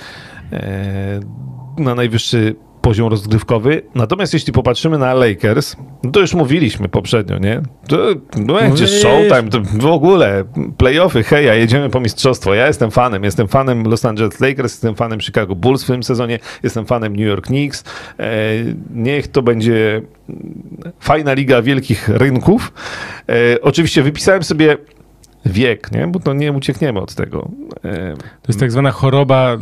na 1.77 1.95
najwyższy 1.95 2.55
poziom 2.81 3.07
rozgrywkowy. 3.09 3.81
Natomiast 3.95 4.33
jeśli 4.33 4.53
popatrzymy 4.53 4.97
na 4.97 5.13
Lakers, 5.13 5.75
no 6.03 6.11
to 6.11 6.19
już 6.19 6.33
mówiliśmy 6.33 6.89
poprzednio, 6.89 7.37
nie? 7.39 7.61
To 7.87 7.97
będzie 8.35 8.69
Mówisz. 8.69 9.01
showtime, 9.01 9.43
to 9.49 9.61
w 9.61 9.85
ogóle 9.85 10.43
playoffy, 10.77 11.23
hej, 11.23 11.45
ja 11.45 11.55
jedziemy 11.55 11.89
po 11.89 11.99
mistrzostwo. 11.99 12.53
Ja 12.53 12.67
jestem 12.67 12.91
fanem, 12.91 13.23
jestem 13.23 13.47
fanem 13.47 13.83
Los 13.83 14.05
Angeles 14.05 14.39
Lakers, 14.39 14.73
jestem 14.73 14.95
fanem 14.95 15.21
Chicago 15.21 15.55
Bulls 15.55 15.83
w 15.83 15.87
tym 15.87 16.03
sezonie, 16.03 16.39
jestem 16.63 16.85
fanem 16.85 17.15
New 17.15 17.25
York 17.27 17.45
Knicks. 17.45 17.83
E, 18.19 18.31
niech 18.93 19.27
to 19.27 19.41
będzie 19.41 20.01
fajna 20.99 21.33
liga 21.33 21.61
wielkich 21.61 22.09
rynków. 22.09 22.73
E, 23.29 23.61
oczywiście 23.61 24.03
wypisałem 24.03 24.43
sobie 24.43 24.77
wiek, 25.45 25.91
nie? 25.91 26.07
bo 26.07 26.19
to 26.19 26.33
nie 26.33 26.51
uciekniemy 26.51 26.99
od 26.99 27.15
tego. 27.15 27.49
E, 27.85 28.13
To 28.15 28.47
jest 28.47 28.59
tak 28.59 28.71
zwana 28.71 28.91
choroba 28.91 29.57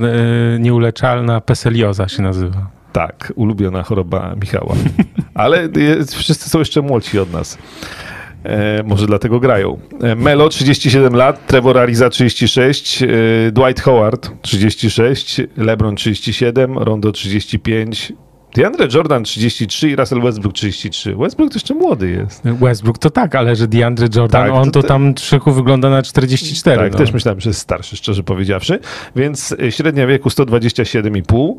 nieuleczalna, 0.60 1.42
peselioza 1.42 2.08
się 2.08 2.22
nazywa. 2.22 2.79
Tak, 2.94 3.34
ulubiona 3.36 3.84
choroba 3.84 4.36
Michała. 4.42 4.76
Ale 5.34 5.70
wszyscy 6.12 6.50
są 6.50 6.60
jeszcze 6.60 6.82
młodsi 6.82 7.20
od 7.20 7.34
nas. 7.34 7.58
E, 8.44 8.84
może 8.84 9.08
dlatego 9.08 9.40
grają. 9.40 9.80
E, 10.02 10.16
Melo 10.16 10.50
37 10.50 11.16
lat, 11.16 11.48
Trevor 11.48 11.78
Ariza 11.78 12.10
36, 12.10 13.04
e, 13.04 13.08
Dwight 13.52 13.82
Howard 13.82 14.32
36, 14.42 15.42
LeBron 15.58 15.96
37, 15.96 16.78
Rondo 16.78 17.12
35, 17.12 18.14
DeAndre 18.56 18.88
Jordan 18.94 19.24
33 19.24 19.90
i 19.90 19.96
Russell 19.96 20.22
Westbrook 20.22 20.54
33. 20.54 21.16
Westbrook 21.16 21.52
to 21.52 21.56
jeszcze 21.56 21.74
młody 21.74 22.10
jest. 22.10 22.44
Westbrook 22.44 22.98
to 22.98 23.10
tak, 23.10 23.36
ale 23.36 23.56
że 23.56 23.68
DeAndre 23.68 24.08
Jordan, 24.16 24.44
Tak, 24.44 24.52
on 24.52 24.72
to 24.72 24.82
to 24.82 24.88
tam 24.88 25.14
trzyku 25.14 25.52
wygląda 25.52 25.90
na 25.90 26.02
44. 26.04 26.78
Tak, 26.78 26.92
no. 26.92 26.98
też 26.98 27.12
myślałem, 27.14 27.40
że 27.42 27.50
jest 27.50 27.60
starszy, 27.60 27.98
szczerze 27.98 28.24
powiedziawszy. 28.24 28.80
Więc 29.16 29.52
y, 29.52 29.72
średnia 29.72 30.08
wieku 30.08 30.30
127,5. 30.30 31.56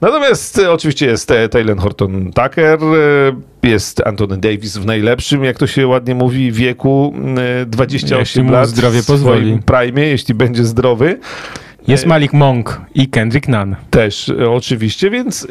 Natomiast 0.00 0.58
y, 0.58 0.70
oczywiście 0.70 1.06
jest 1.06 1.30
e, 1.30 1.48
Taylor 1.48 1.78
Horton 1.78 2.24
Tucker, 2.32 2.78
jest 3.62 4.06
Anthony 4.06 4.38
Davis 4.38 4.76
w 4.76 4.86
najlepszym, 4.86 5.44
jak 5.44 5.58
to 5.58 5.66
się 5.66 5.86
ładnie 5.86 6.14
mówi, 6.14 6.52
wieku 6.52 7.14
y, 7.62 7.66
28 7.66 8.18
Jeśli 8.20 8.42
lat. 8.52 8.68
zdrowie 8.68 9.00
w 9.00 9.04
swoim 9.04 9.18
pozwoli. 9.18 9.58
prime, 9.66 10.00
jeśli 10.06 10.34
będzie 10.34 10.64
zdrowy. 10.64 11.18
Jest 11.88 12.06
Malik 12.06 12.32
Monk 12.32 12.80
i 12.94 13.08
Kendrick 13.08 13.48
Nunn. 13.48 13.76
Też 13.90 14.32
oczywiście, 14.50 15.10
więc 15.10 15.46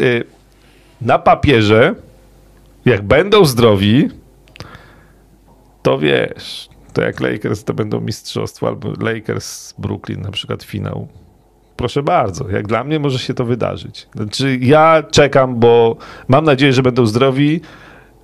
na 1.01 1.19
papierze, 1.19 1.95
jak 2.85 3.01
będą 3.01 3.45
zdrowi, 3.45 4.09
to 5.81 5.99
wiesz, 5.99 6.69
to 6.93 7.01
jak 7.01 7.19
Lakers 7.19 7.63
to 7.63 7.73
będą 7.73 8.01
mistrzostwa, 8.01 8.67
albo 8.67 8.93
Lakers 9.01 9.73
Brooklyn 9.77 10.21
na 10.21 10.31
przykład 10.31 10.63
finał. 10.63 11.07
Proszę 11.75 12.03
bardzo, 12.03 12.49
jak 12.49 12.67
dla 12.67 12.83
mnie 12.83 12.99
może 12.99 13.19
się 13.19 13.33
to 13.33 13.45
wydarzyć. 13.45 14.07
Znaczy 14.15 14.57
ja 14.61 15.03
czekam, 15.11 15.59
bo 15.59 15.97
mam 16.27 16.45
nadzieję, 16.45 16.73
że 16.73 16.83
będą 16.83 17.05
zdrowi. 17.05 17.61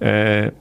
E, 0.02 0.52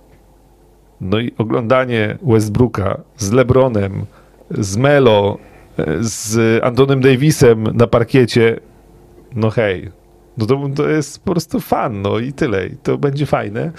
no 1.00 1.18
i 1.18 1.32
oglądanie 1.38 2.18
Westbrooka 2.22 3.00
z 3.16 3.32
LeBronem, 3.32 4.06
z 4.50 4.76
Melo, 4.76 5.38
e, 5.78 5.84
z 6.00 6.64
Antonem 6.64 7.00
Davisem 7.00 7.62
na 7.62 7.86
parkiecie, 7.86 8.60
no 9.34 9.50
hej, 9.50 9.90
no 10.38 10.46
to, 10.46 10.68
to 10.76 10.88
jest 10.88 11.24
po 11.24 11.30
prostu 11.32 11.60
fan, 11.60 12.02
no 12.02 12.18
i 12.18 12.32
tyle. 12.32 12.66
I 12.66 12.76
to 12.82 12.98
będzie 12.98 13.26
fajne, 13.26 13.70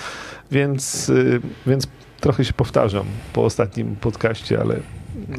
więc, 0.52 1.10
y, 1.10 1.42
więc 1.68 1.88
trochę 2.20 2.46
się 2.46 2.54
powtarzam 2.54 3.06
po 3.34 3.44
ostatnim 3.44 3.96
podcaście, 3.96 4.60
ale 4.62 4.76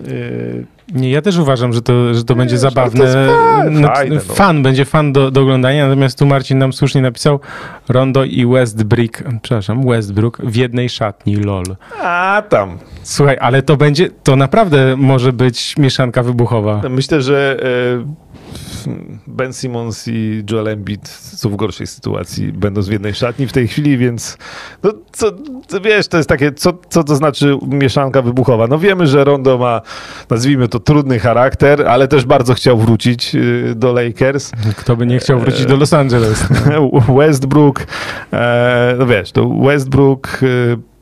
y, 0.08 0.66
Nie, 0.94 1.10
ja 1.10 1.22
też 1.22 1.38
uważam, 1.38 1.72
że 1.72 1.82
to, 1.82 2.14
że 2.14 2.24
to 2.24 2.34
będzie 2.34 2.54
Wiesz, 2.54 2.64
ale 2.64 2.70
zabawne. 2.70 3.04
to 3.04 3.12
fan, 3.12 3.80
No, 3.80 3.88
fajne, 3.88 4.14
no. 4.16 4.34
Fan, 4.34 4.62
będzie 4.62 4.84
fan 4.84 5.12
do, 5.12 5.30
do 5.30 5.40
oglądania, 5.42 5.88
natomiast 5.88 6.18
tu 6.18 6.26
Marcin 6.26 6.58
nam 6.58 6.72
słusznie 6.72 7.02
napisał 7.02 7.40
Rondo 7.88 8.24
i 8.24 8.46
Westbrook, 8.46 9.22
przepraszam, 9.42 9.86
Westbrook 9.88 10.38
w 10.44 10.56
jednej 10.56 10.88
szatni, 10.88 11.36
lol. 11.36 11.64
a 12.02 12.42
tam. 12.48 12.78
Słuchaj, 13.02 13.36
ale 13.40 13.62
to 13.62 13.76
będzie, 13.76 14.10
to 14.22 14.36
naprawdę 14.36 14.96
może 14.96 15.32
być 15.32 15.76
mieszanka 15.78 16.22
wybuchowa. 16.22 16.82
Myślę, 16.90 17.22
że 17.22 17.56
e, 18.02 18.26
Ben 19.26 19.52
Simmons 19.52 20.08
i 20.08 20.44
Joel 20.50 20.68
Embiid 20.68 21.08
są 21.08 21.50
w 21.50 21.56
gorszej 21.56 21.86
sytuacji, 21.86 22.52
będąc 22.52 22.88
w 22.88 22.92
jednej 22.92 23.14
szatni 23.14 23.46
w 23.46 23.52
tej 23.52 23.68
chwili, 23.68 23.98
więc 23.98 24.38
no, 24.82 24.92
co, 25.12 25.32
wiesz, 25.84 26.08
to 26.08 26.16
jest 26.16 26.28
takie, 26.28 26.52
co, 26.52 26.72
co 26.88 27.04
to 27.04 27.16
znaczy 27.16 27.58
mieszanka 27.66 28.22
wybuchowa? 28.22 28.66
No 28.66 28.78
wiemy, 28.78 29.06
że 29.06 29.24
Rondo 29.24 29.58
ma, 29.58 29.80
nazwijmy 30.30 30.68
to, 30.68 30.80
trudny 30.80 31.18
charakter, 31.18 31.88
ale 31.88 32.08
też 32.08 32.24
bardzo 32.24 32.54
chciał 32.54 32.78
wrócić 32.78 33.34
y, 33.34 33.74
do 33.76 33.92
Lakers. 33.92 34.52
Kto 34.76 34.96
by 34.96 35.06
nie 35.06 35.18
chciał 35.18 35.40
wrócić 35.40 35.66
do 35.66 35.76
Los 35.76 35.92
Angeles? 35.92 36.46
Westbrook, 37.18 37.86
e, 38.32 38.94
no 38.98 39.06
wiesz, 39.06 39.32
to 39.32 39.48
Westbrook, 39.48 40.40
e, 40.42 40.95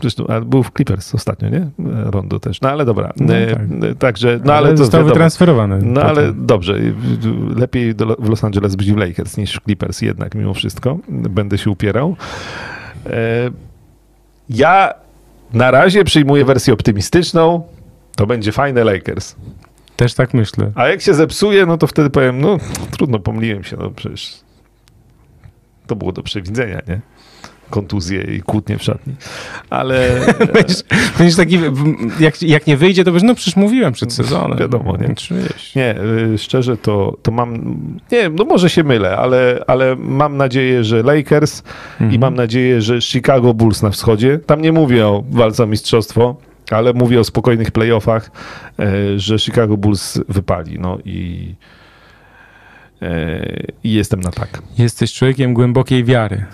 zresztą 0.00 0.26
a 0.26 0.40
był 0.40 0.62
w 0.62 0.70
Clippers 0.72 1.14
ostatnio, 1.14 1.48
nie? 1.48 1.66
Rondo 2.04 2.40
też, 2.40 2.60
no 2.60 2.70
ale 2.70 2.84
dobra. 2.84 3.12
No 3.16 3.34
E, 3.34 3.46
tak. 3.46 3.60
e, 3.90 3.94
Także, 3.94 4.40
no 4.44 4.54
ale, 4.54 4.70
to 4.70 4.76
został 4.76 4.98
wiadomo. 4.98 5.14
wytransferowany. 5.14 5.78
No 5.82 6.00
potem. 6.00 6.08
ale 6.18 6.32
dobrze, 6.32 6.74
lepiej 7.56 7.94
do, 7.94 8.06
w 8.06 8.28
Los 8.28 8.44
Angeles 8.44 8.76
być 8.76 8.92
w 8.92 8.96
Lakers 8.96 9.36
niż 9.36 9.54
w 9.56 9.64
Clippers 9.64 10.02
jednak 10.02 10.34
mimo 10.34 10.54
wszystko. 10.54 10.98
Będę 11.08 11.58
się 11.58 11.70
upierał. 11.70 12.16
E, 13.06 13.10
Ja 14.50 14.94
na 15.52 15.70
razie 15.70 16.04
przyjmuję 16.04 16.44
wersję 16.44 16.74
optymistyczną. 16.74 17.62
To 18.16 18.26
będzie 18.26 18.52
fajne 18.52 18.84
Lakers. 18.84 19.36
Też 19.96 20.14
tak 20.14 20.34
myślę. 20.34 20.72
A 20.74 20.88
jak 20.88 21.00
się 21.00 21.14
zepsuje, 21.14 21.66
no 21.66 21.78
to 21.78 21.86
wtedy 21.86 22.10
powiem, 22.10 22.40
no 22.40 22.58
trudno, 22.90 23.18
pomyliłem 23.18 23.64
się, 23.64 23.76
no 23.76 23.90
przecież 23.90 24.40
to 25.86 25.96
było 25.96 26.12
do 26.12 26.22
przewidzenia, 26.22 26.80
nie? 26.88 27.00
Kontuzje 27.70 28.22
i 28.22 28.40
kłótnie 28.42 28.78
w 28.78 28.82
szatni. 28.82 29.14
Ale 29.70 30.20
Będziesz, 30.54 30.82
będziesz 31.18 31.36
taki, 31.36 31.58
jak, 32.20 32.42
jak 32.42 32.66
nie 32.66 32.76
wyjdzie, 32.76 33.04
to 33.04 33.10
będziesz, 33.10 33.28
no 33.28 33.34
przecież 33.34 33.56
mówiłem 33.56 33.92
przed 33.92 34.12
sezonem. 34.12 34.58
Wiadomo, 34.58 34.96
nie? 34.96 35.14
Nie, 35.76 35.94
y, 36.34 36.38
szczerze 36.38 36.76
to, 36.76 37.16
to 37.22 37.30
mam, 37.30 37.76
nie 38.12 38.28
no 38.28 38.44
może 38.44 38.70
się 38.70 38.84
mylę, 38.84 39.16
ale, 39.16 39.64
ale 39.66 39.96
mam 39.96 40.36
nadzieję, 40.36 40.84
że 40.84 41.02
Lakers 41.02 41.62
i 42.00 42.02
Mhm. 42.02 42.20
mam 42.20 42.34
nadzieję, 42.34 42.82
że 42.82 43.00
Chicago 43.00 43.54
Bulls 43.54 43.82
na 43.82 43.90
wschodzie, 43.90 44.38
tam 44.38 44.62
nie 44.62 44.72
mówię 44.72 45.06
o 45.06 45.24
walce 45.30 45.64
o 45.64 45.66
mistrzostwo, 45.66 46.36
ale 46.70 46.92
mówię 46.92 47.20
o 47.20 47.24
spokojnych 47.24 47.70
playoffach, 47.70 48.30
e, 48.78 49.18
że 49.18 49.38
Chicago 49.38 49.76
Bulls 49.76 50.18
wypali, 50.28 50.78
no 50.78 50.98
i, 51.04 51.54
e, 53.02 53.40
i 53.84 53.92
jestem 53.92 54.20
na 54.20 54.30
tak. 54.30 54.62
Jesteś 54.78 55.12
człowiekiem 55.12 55.54
głębokiej 55.54 56.04
wiary. 56.04 56.44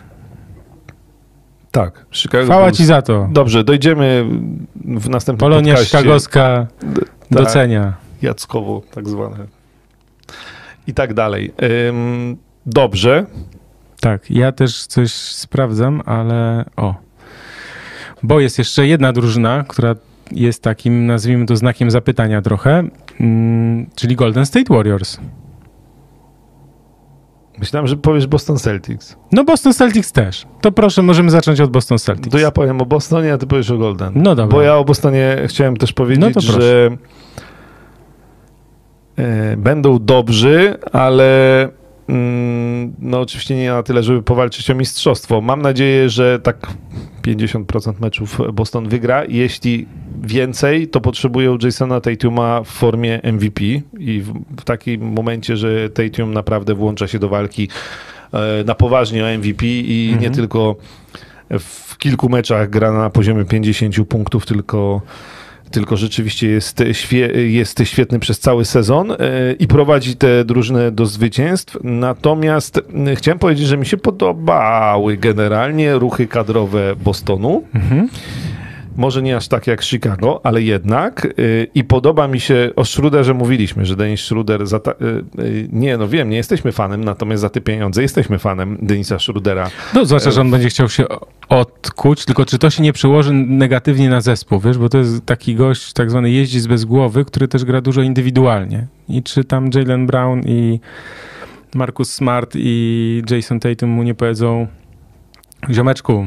Tak. 1.77 2.07
Chicago 2.13 2.45
Chwała 2.45 2.65
Bulls. 2.65 2.77
ci 2.77 2.85
za 2.85 3.03
to. 3.03 3.29
Dobrze, 3.33 3.65
dojdziemy 3.65 4.25
w 4.85 5.09
następnym 5.09 5.51
Polonia 5.51 5.75
podcaście. 5.75 5.99
szkagowska 5.99 6.67
tak. 6.81 7.05
docenia. 7.31 7.93
Jackowo 8.23 8.83
tak 8.95 9.09
zwane. 9.09 9.37
I 10.87 10.95
tak 10.95 11.15
dalej. 11.15 11.53
Ym, 11.89 12.37
dobrze. 12.67 13.27
Tak, 14.01 14.31
ja 14.31 14.53
też 14.53 14.87
coś 14.87 15.13
sprawdzam, 15.13 16.03
ale 16.07 16.65
o. 16.77 16.95
Bo 18.23 18.41
jest 18.41 18.59
jeszcze 18.59 18.87
jedna 18.87 19.13
drużyna, 19.13 19.65
która 19.69 19.95
jest 20.33 20.63
takim, 20.63 21.07
nazwijmy 21.07 21.47
to 21.47 21.57
znakiem 21.57 21.91
zapytania 21.91 22.43
trochę, 22.43 22.83
mm, 23.21 23.87
czyli 23.97 24.17
Golden 24.17 24.47
State 24.47 24.75
Warriors. 24.75 25.19
Myślałem, 27.59 27.87
że 27.87 27.97
powiesz 27.97 28.27
Boston 28.27 28.57
Celtics. 28.59 29.17
No 29.33 29.45
Boston 29.45 29.73
Celtics 29.73 30.13
też. 30.13 30.47
To 30.61 30.73
proszę, 30.73 31.03
możemy 31.03 31.31
zacząć 31.31 31.61
od 31.61 31.71
Boston 31.71 31.99
Celtics. 31.99 32.31
To 32.31 32.39
ja 32.39 32.51
powiem 32.51 32.81
o 32.81 32.87
Bostonie, 32.87 33.33
a 33.33 33.39
ty 33.39 33.47
powiesz 33.47 33.71
o 33.71 33.79
Golden. 33.79 34.13
No 34.15 34.35
dobra. 34.35 34.57
Bo 34.57 34.63
ja 34.63 34.77
o 34.77 34.85
Bostonie 34.85 35.37
chciałem 35.47 35.77
też 35.77 35.93
powiedzieć, 35.93 36.35
No 36.35 36.41
że 36.41 36.91
e, 39.17 39.57
będą 39.57 39.99
dobrzy, 39.99 40.75
ale 40.93 41.69
mm, 42.09 42.95
no 42.99 43.21
oczywiście 43.21 43.57
nie 43.57 43.71
na 43.71 43.83
tyle, 43.83 44.03
żeby 44.03 44.23
powalczyć 44.23 44.71
o 44.71 44.75
mistrzostwo. 44.75 45.41
Mam 45.41 45.63
nadzieję, 45.63 46.09
że 46.09 46.41
tak 46.41 46.67
50% 47.27 48.01
meczów 48.01 48.41
Boston 48.53 48.89
wygra. 48.89 49.25
Jeśli 49.29 49.87
więcej, 50.23 50.89
to 50.89 51.01
potrzebują 51.01 51.59
Jasona 51.63 52.01
Tatuma 52.01 52.63
w 52.63 52.69
formie 52.69 53.21
MVP 53.33 53.65
i 53.99 54.23
w, 54.57 54.65
takim 54.65 55.13
momencie, 55.13 55.57
że 55.57 55.91
Tatum 55.91 56.35
naprawdę 56.35 56.75
włącza 56.75 57.09
się 57.09 57.19
do 57.19 57.29
walki 57.29 57.69
e, 58.33 58.65
na 58.65 58.75
poważnie 58.75 59.25
o 59.25 59.39
MVP 59.39 59.67
i 59.67 60.07
Mhm. 60.13 60.23
nie 60.23 60.37
tylko 60.37 60.77
w 61.59 61.99
kilku 61.99 62.29
meczach 62.29 62.71
gra 62.71 62.93
na 62.93 63.11
poziomie 63.11 63.45
50 63.45 64.09
punktów, 64.09 64.47
tylko, 64.47 65.03
tylko 65.71 65.97
rzeczywiście 65.97 66.49
jest, 66.49 66.83
jest 67.35 67.81
świetny 67.85 68.19
przez 68.19 68.39
cały 68.39 68.65
sezon 68.65 69.13
e, 69.13 69.17
i 69.59 69.67
prowadzi 69.67 70.17
tę 70.17 70.45
drużynę 70.45 70.91
do 70.91 71.07
zwycięstw. 71.07 71.79
Natomiast 71.85 72.81
chciałem 73.15 73.39
powiedzieć, 73.39 73.67
że 73.67 73.77
mi 73.77 73.87
się 73.87 73.97
podobały 73.97 75.17
generalnie 75.17 75.95
ruchy 75.95 76.27
kadrowe 76.27 76.97
Bostonu. 76.97 77.63
Mhm. 77.75 78.09
Może 78.97 79.23
nie 79.23 79.37
aż 79.37 79.49
tak 79.49 79.67
jak 79.67 79.83
Chicago, 79.83 80.41
ale 80.45 80.63
jednak. 80.63 81.29
y, 81.39 81.67
I 81.75 81.85
podoba 81.85 82.29
mi 82.29 82.41
się, 82.41 82.71
o 82.77 82.85
Schroederze 82.85 83.35
mówiliśmy, 83.35 83.87
że 83.87 83.97
Denis 83.97 84.21
Schroeder, 84.21 84.67
za 84.67 84.81
ta, 84.81 84.91
y, 84.91 84.95
y, 85.43 85.69
nie 85.73 85.97
no 85.97 86.09
wiem, 86.09 86.31
nie 86.31 86.37
jesteśmy 86.37 86.73
fanem, 86.73 87.05
natomiast 87.05 87.41
za 87.41 87.51
te 87.51 87.61
pieniądze 87.61 88.03
jesteśmy 88.03 88.39
fanem 88.39 88.79
Denisa 88.83 89.19
Schroedera. 89.19 89.71
No, 89.95 90.05
zwłaszcza, 90.05 90.31
że 90.31 90.41
on 90.41 90.51
będzie 90.51 90.69
chciał 90.69 90.89
się 90.89 91.05
odkuć, 91.49 92.25
tylko 92.25 92.45
czy 92.45 92.59
to 92.59 92.71
się 92.71 92.83
nie 92.83 92.93
przełoży 92.93 93.33
negatywnie 93.33 94.11
na 94.11 94.21
zespół, 94.21 94.61
wiesz, 94.61 94.79
bo 94.79 94.89
to 94.89 94.99
jest 94.99 95.27
taki 95.27 95.55
gość, 95.55 95.93
tak 95.93 96.11
zwany 96.11 96.31
jeździec 96.31 96.67
bez 96.67 96.85
głowy, 96.85 97.25
który 97.25 97.49
też 97.49 97.65
gra 97.65 97.81
dużo 97.81 98.03
indywidualnie. 98.03 98.87
I 99.09 99.23
czy 99.23 99.45
tam 99.45 99.71
Jalen 99.75 100.07
Brown 100.07 100.41
i 100.47 100.81
Marcus 101.75 102.13
Smart 102.13 102.53
i 102.55 103.23
Jason 103.31 103.61
Tatum 103.61 103.91
mu 103.91 104.03
nie 104.03 104.15
powiedzą 104.15 104.67
ziomeczku, 105.71 106.27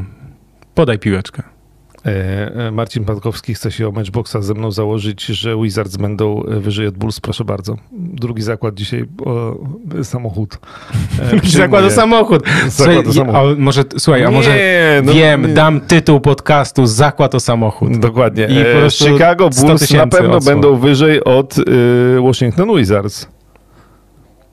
podaj 0.76 1.00
piłeczkę. 1.00 1.59
E, 2.06 2.56
e, 2.68 2.72
Marcin 2.72 3.06
Patkowski 3.06 3.54
chce 3.54 3.72
się 3.72 3.88
o 3.88 3.92
Matchboxa 3.92 4.36
ze 4.42 4.54
mną 4.54 4.72
założyć, 4.72 5.26
że 5.26 5.58
Wizards 5.62 5.98
będą 5.98 6.44
e, 6.44 6.60
wyżej 6.60 6.88
od 6.88 6.98
Bulls, 6.98 7.20
proszę 7.20 7.46
bardzo. 7.46 7.76
Drugi 7.92 8.42
zakład 8.42 8.76
dzisiaj, 8.76 9.06
o, 9.26 9.56
samochód. 10.04 10.54
E, 10.54 11.26
Zakłada 11.26 11.42
przyjmuję. 11.88 11.92
samochód. 11.92 12.44
Słuchaj, 12.70 12.96
Zakład 12.96 13.08
o 13.08 13.14
samochód. 13.14 13.58
a 13.58 13.62
może, 13.62 13.84
słuchaj, 13.98 14.24
a 14.24 14.32
może 14.32 14.50
Nie, 14.56 15.02
no, 15.04 15.14
wiem, 15.14 15.42
nie. 15.48 15.54
dam 15.54 15.82
tytuł 15.82 16.20
podcastu 16.20 16.86
Zakład 16.86 17.36
o 17.36 17.40
samochód. 17.40 17.98
Dokładnie. 17.98 18.48
I 18.50 18.84
po 18.84 18.90
Chicago 18.90 19.50
100 19.52 19.68
Bulls 19.68 19.92
na 19.92 20.08
pewno 20.08 20.36
odsłon. 20.38 20.56
będą 20.56 20.76
wyżej 20.76 21.24
od 21.24 21.58
y, 21.58 21.64
Washington 22.22 22.76
Wizards. 22.78 23.28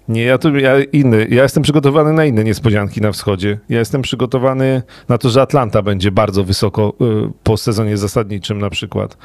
Nie, 0.08 0.22
ja 0.24 0.38
tu 0.38 0.56
ja 0.56 0.72
inny. 0.92 1.26
Ja 1.30 1.42
jestem 1.42 1.62
przygotowany 1.62 2.12
na 2.12 2.24
inne 2.24 2.44
niespodzianki 2.44 3.00
na 3.00 3.12
wschodzie. 3.12 3.58
Ja 3.68 3.78
jestem 3.78 4.02
przygotowany 4.02 4.82
na 5.08 5.18
to, 5.18 5.30
że 5.30 5.42
Atlanta 5.42 5.82
będzie 5.82 6.10
bardzo 6.10 6.44
wysoko 6.44 6.92
y, 7.00 7.32
po 7.42 7.56
sezonie 7.56 7.96
zasadniczym 7.96 8.58
na 8.58 8.70
przykład. 8.70 9.16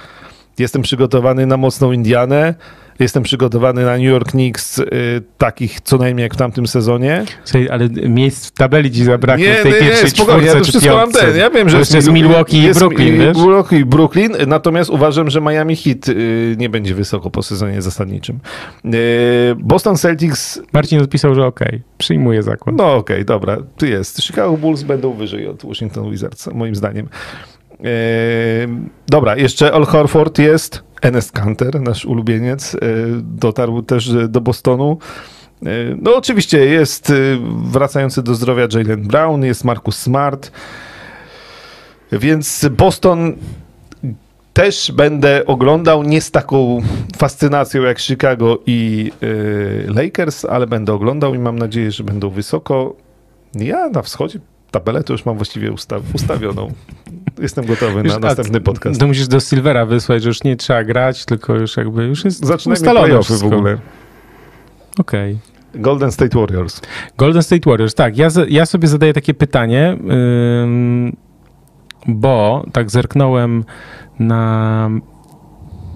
Jestem 0.60 0.82
przygotowany 0.82 1.46
na 1.46 1.58
mocną 1.58 1.92
Indianę. 1.92 2.56
Jestem 3.02 3.24
przygotowany 3.24 3.86
na 3.86 3.92
New 3.92 4.06
York 4.08 4.32
Knicks, 4.32 4.80
y, 4.80 4.86
takich 5.38 5.82
co 5.82 5.98
najmniej 5.98 6.24
jak 6.24 6.34
w 6.34 6.38
tamtym 6.38 6.68
sezonie. 6.68 7.24
Słuchaj, 7.44 7.70
ale 7.70 7.90
miejsc 7.90 8.48
w 8.48 8.52
tabeli 8.52 8.92
ci 8.92 9.04
zabrakło 9.04 9.46
w 9.60 9.64
tej 9.64 9.74
pierwszej 9.74 10.10
spokojnie, 10.10 10.48
ja 10.48 10.54
to 10.54 10.64
wszystko 10.64 10.96
mam 10.96 11.12
ten. 11.12 11.38
Ja 11.38 11.50
wiem, 11.50 11.70
że 11.70 11.80
jeszcze 11.80 11.96
jest 11.98 12.12
Milwaukee 12.12 12.58
i 12.58 12.64
jest 12.64 12.80
Brooklyn, 12.80 13.14
mi- 13.14 13.20
wiesz? 13.20 13.38
Milwaukee 13.38 13.76
i 13.76 13.86
Brooklyn, 13.86 14.32
natomiast 14.48 14.90
uważam, 14.90 15.30
że 15.30 15.42
Miami 15.42 15.76
Heat 15.76 16.10
y, 16.10 16.56
nie 16.60 16.70
będzie 16.70 16.96
wysoko 16.96 17.30
po 17.30 17.44
sezonie 17.44 17.82
zasadniczym. 17.82 18.40
Y, 18.86 18.90
Boston 19.60 19.98
Celtics, 19.98 20.62
Marcin 20.74 21.02
odpisał, 21.02 21.36
że 21.36 21.46
okej, 21.46 21.82
przyjmuje 21.98 22.44
zakład. 22.44 22.76
no 22.76 22.96
okej, 22.96 23.26
dobra, 23.26 23.58
tu 23.78 23.86
jest. 23.86 24.22
Chicago 24.24 24.58
Bulls 24.58 24.84
będą 24.84 25.14
wyżej 25.14 25.48
od 25.48 25.66
Washington 25.66 26.12
Wizards, 26.12 26.48
moim 26.48 26.76
zdaniem. 26.76 27.08
Y, 27.86 28.70
dobra, 29.08 29.36
jeszcze 29.36 29.74
Al 29.74 29.86
Horford 29.86 30.40
jest, 30.40 30.84
Enes 31.02 31.32
Kanter, 31.32 31.82
nasz 31.82 32.06
ulubieniec, 32.06 32.76
y, 32.76 32.78
dotarł 33.22 33.82
też 33.82 34.12
do 34.30 34.42
Bostonu. 34.42 34.98
Y, 35.64 35.98
No 36.02 36.16
oczywiście 36.16 36.66
jest 36.66 37.14
wracający 37.64 38.24
do 38.24 38.36
zdrowia 38.36 38.68
Jalen 38.74 39.08
Brown, 39.08 39.44
jest 39.44 39.64
Marcus 39.64 39.98
Smart, 39.98 40.52
więc 42.12 42.70
Boston 42.72 43.34
też 44.54 44.92
będę 44.92 45.46
oglądał, 45.46 46.04
nie 46.04 46.22
z 46.22 46.32
taką 46.32 46.82
fascynacją 47.18 47.82
jak 47.82 48.00
Chicago 48.00 48.60
i 48.66 49.12
Lakers, 49.88 50.46
ale 50.46 50.68
będę 50.68 50.94
oglądał 50.94 51.34
i 51.34 51.40
mam 51.40 51.60
nadzieję, 51.60 51.92
że 51.92 52.04
będą 52.04 52.30
wysoko. 52.30 52.96
Ja 53.56 53.90
na 53.90 54.02
wschodzie 54.02 54.40
tabelę 54.72 55.04
to 55.04 55.14
już 55.14 55.26
mam 55.26 55.36
właściwie 55.36 55.72
ustaw, 55.72 56.02
ustawioną. 56.16 56.72
Jestem 57.42 57.66
gotowy 57.66 58.02
Już- 58.02 58.10
na 58.10 58.16
a 58.16 58.20
następny 58.20 58.62
podcast. 58.62 59.00
To 59.00 59.08
musisz 59.08 59.28
do 59.28 59.40
Silvera 59.40 59.86
wysłać, 59.86 60.24
że 60.24 60.30
już 60.30 60.44
nie 60.44 60.56
trzeba 60.56 60.84
grać, 60.84 61.26
tylko 61.26 61.56
już 61.56 61.78
jakby 61.78 62.04
już 62.04 62.26
jest 62.26 62.46
Zaczynajmy 62.46 62.92
playoffy 62.92 63.38
w 63.38 63.44
ogóle. 63.44 63.78
Okej. 65.00 65.38
Golden 65.76 66.12
State 66.12 66.40
Warriors. 66.40 66.82
Golden 67.18 67.44
State 67.44 67.70
Warriors, 67.70 67.96
tak. 67.96 68.18
Ja, 68.18 68.28
ja 68.50 68.66
sobie 68.66 68.88
zadaję 68.88 69.14
takie 69.14 69.34
pytanie, 69.34 69.98
ym, 70.64 71.16
bo 72.08 72.66
tak 72.74 72.90
zerknąłem 72.90 73.64
na 74.20 74.90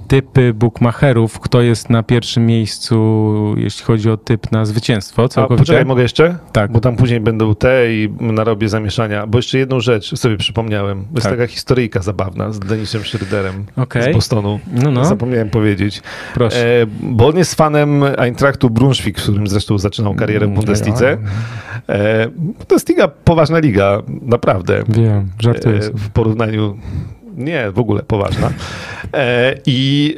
typy 0.07 0.53
bookmacherów, 0.53 1.39
kto 1.39 1.61
jest 1.61 1.89
na 1.89 2.03
pierwszym 2.03 2.45
miejscu, 2.45 3.55
jeśli 3.57 3.85
chodzi 3.85 4.09
o 4.09 4.17
typ 4.17 4.51
na 4.51 4.65
zwycięstwo 4.65 5.27
A, 5.35 5.47
poczekaj, 5.47 5.85
mogę 5.85 6.01
jeszcze? 6.01 6.37
Tak. 6.51 6.71
Bo 6.71 6.79
tam 6.79 6.95
później 6.95 7.19
będą 7.19 7.55
te 7.55 7.93
i 7.93 8.09
narobię 8.19 8.69
zamieszania. 8.69 9.27
Bo 9.27 9.37
jeszcze 9.37 9.57
jedną 9.57 9.79
rzecz 9.79 10.15
sobie 10.19 10.37
przypomniałem. 10.37 11.05
Jest 11.15 11.23
Tak. 11.27 11.33
taka 11.33 11.47
historyjka 11.47 12.01
zabawna 12.01 12.51
z 12.51 12.59
Denisem 12.59 13.01
Schroederem 13.03 13.65
Okej. 13.75 14.11
z 14.11 14.15
Bostonu. 14.15 14.59
No, 14.73 14.91
no, 14.91 15.05
Zapomniałem 15.05 15.49
powiedzieć. 15.49 16.01
proszę. 16.33 16.81
E, 16.81 16.85
bo 17.01 17.27
on 17.27 17.37
jest 17.37 17.55
fanem 17.55 18.03
Eintrachtu 18.17 18.69
Brunswick, 18.69 19.19
w 19.19 19.23
którym 19.23 19.47
zresztą 19.47 19.77
zaczynał 19.77 20.13
karierę 20.15 20.47
w 20.47 20.49
Bundeslidze. 20.49 21.17
E, 21.89 22.27
to 22.67 22.75
jest 22.75 22.89
liga, 22.89 23.07
poważna 23.07 23.59
liga, 23.59 24.01
naprawdę. 24.21 24.83
Wiem, 24.89 25.29
żartuję 25.39 25.75
E, 25.75 25.81
w 25.81 26.09
porównaniu. 26.09 26.77
Nie, 27.35 27.71
w 27.71 27.79
ogóle 27.79 28.03
poważna. 28.03 28.51
E, 29.13 29.55
I 29.65 30.15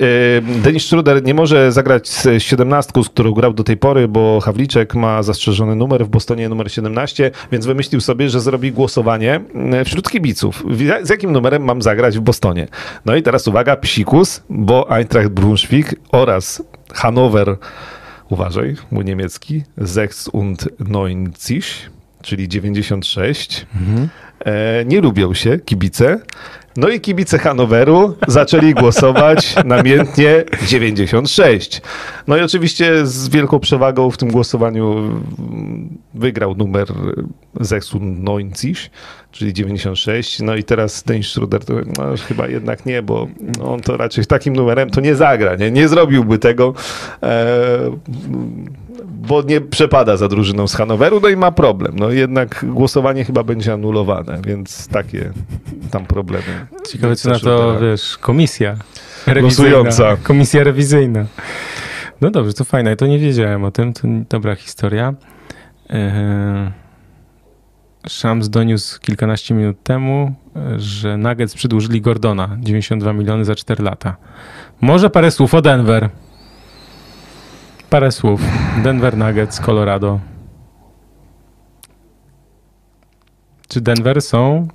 e, 0.57 0.61
Denis 0.61 0.85
Schruder 0.85 1.23
nie 1.23 1.33
może 1.33 1.71
zagrać 1.71 2.09
z 2.09 2.43
17, 2.43 3.03
z 3.03 3.09
którą 3.09 3.31
grał 3.31 3.53
do 3.53 3.63
tej 3.63 3.77
pory, 3.77 4.07
bo 4.07 4.39
Hawliczek 4.39 4.95
ma 4.95 5.23
zastrzeżony 5.23 5.75
numer 5.75 6.05
w 6.05 6.09
Bostonie 6.09 6.49
numer 6.49 6.71
17, 6.71 7.31
więc 7.51 7.65
wymyślił 7.65 8.01
sobie, 8.01 8.29
że 8.29 8.39
zrobi 8.39 8.71
głosowanie 8.71 9.39
e, 9.73 9.85
wśród 9.85 10.09
kibiców. 10.11 10.63
Z 11.03 11.09
jakim 11.09 11.31
numerem 11.31 11.63
mam 11.63 11.81
zagrać 11.81 12.17
w 12.17 12.21
Bostonie? 12.21 12.67
No 13.05 13.15
i 13.15 13.23
teraz 13.23 13.47
uwaga, 13.47 13.75
psikus, 13.75 14.43
bo 14.49 14.95
Eintracht 14.97 15.29
Brunswick 15.29 15.95
oraz 16.11 16.63
Hannover, 16.93 17.57
uważaj, 18.29 18.75
mój 18.91 19.05
niemiecki, 19.05 19.63
96, 19.77 21.89
czyli 22.21 22.47
96, 22.47 23.65
Mhm. 23.75 24.09
nie 24.85 25.01
lubią 25.01 25.33
się 25.33 25.59
kibice. 25.59 26.19
No 26.77 26.89
i 26.89 26.99
kibice 26.99 27.37
Hanoweru 27.37 28.15
zaczęli 28.27 28.73
głosować 28.73 29.55
namiętnie 29.65 30.43
96. 30.67 31.81
No 32.27 32.37
i 32.37 32.41
oczywiście 32.41 33.05
z 33.05 33.29
wielką 33.29 33.59
przewagą 33.59 34.11
w 34.11 34.17
tym 34.17 34.31
głosowaniu 34.31 34.97
mm, 34.97 35.97
wygrał 36.13 36.55
numer 36.55 36.87
96, 37.61 38.91
czyli 39.31 39.53
96. 39.53 40.39
No 40.39 40.55
i 40.55 40.63
teraz 40.63 41.03
ten 41.03 41.23
Schroeder 41.23 41.65
to 41.65 41.73
no, 41.73 42.03
chyba 42.27 42.47
jednak 42.47 42.85
nie, 42.85 43.01
bo 43.01 43.27
on 43.63 43.81
to 43.81 43.97
raczej 43.97 44.25
takim 44.25 44.55
numerem 44.55 44.89
to 44.89 45.01
nie 45.01 45.15
zagra, 45.15 45.55
nie, 45.55 45.71
nie 45.71 45.87
zrobiłby 45.87 46.39
tego. 46.39 46.73
E, 47.23 47.77
bo 49.05 49.41
nie 49.41 49.61
przepada 49.61 50.17
za 50.17 50.27
drużyną 50.27 50.67
z 50.67 50.75
Hanoweru, 50.75 51.19
no 51.19 51.29
i 51.29 51.35
ma 51.35 51.51
problem. 51.51 51.95
No 51.99 52.09
jednak 52.09 52.65
głosowanie 52.67 53.25
chyba 53.25 53.43
będzie 53.43 53.73
anulowane, 53.73 54.39
więc 54.47 54.87
takie 54.87 55.31
tam 55.91 56.05
problemy. 56.05 56.67
Ciekawe, 56.91 57.15
co 57.15 57.29
na 57.29 57.39
to, 57.39 57.65
teraz. 57.65 57.81
wiesz, 57.81 58.17
komisja 58.17 58.77
Głosująca. 59.41 60.17
Komisja 60.23 60.63
rewizyjna. 60.63 61.25
No 62.21 62.31
dobrze, 62.31 62.53
to 62.53 62.63
fajne. 62.63 62.95
To 62.95 63.07
nie 63.07 63.19
wiedziałem 63.19 63.63
o 63.63 63.71
tym. 63.71 63.93
To 63.93 64.07
dobra 64.29 64.55
historia. 64.55 65.13
Eee, 65.89 66.71
Shams 68.07 68.49
doniósł 68.49 68.99
kilkanaście 68.99 69.53
minut 69.53 69.83
temu, 69.83 70.33
że 70.77 71.17
Nuggets 71.17 71.53
przedłużyli 71.55 72.01
Gordona 72.01 72.57
92 72.59 73.13
miliony 73.13 73.45
za 73.45 73.55
4 73.55 73.83
lata. 73.83 74.15
Może 74.81 75.09
parę 75.09 75.31
słów 75.31 75.53
o 75.53 75.61
Denver. 75.61 76.09
Parę 77.89 78.11
słów. 78.11 78.41
Denver 78.83 79.17
Nuggets, 79.17 79.59
Colorado. 79.59 80.19
Czy 83.67 83.81
Denver 83.81 84.21
są 84.21 84.67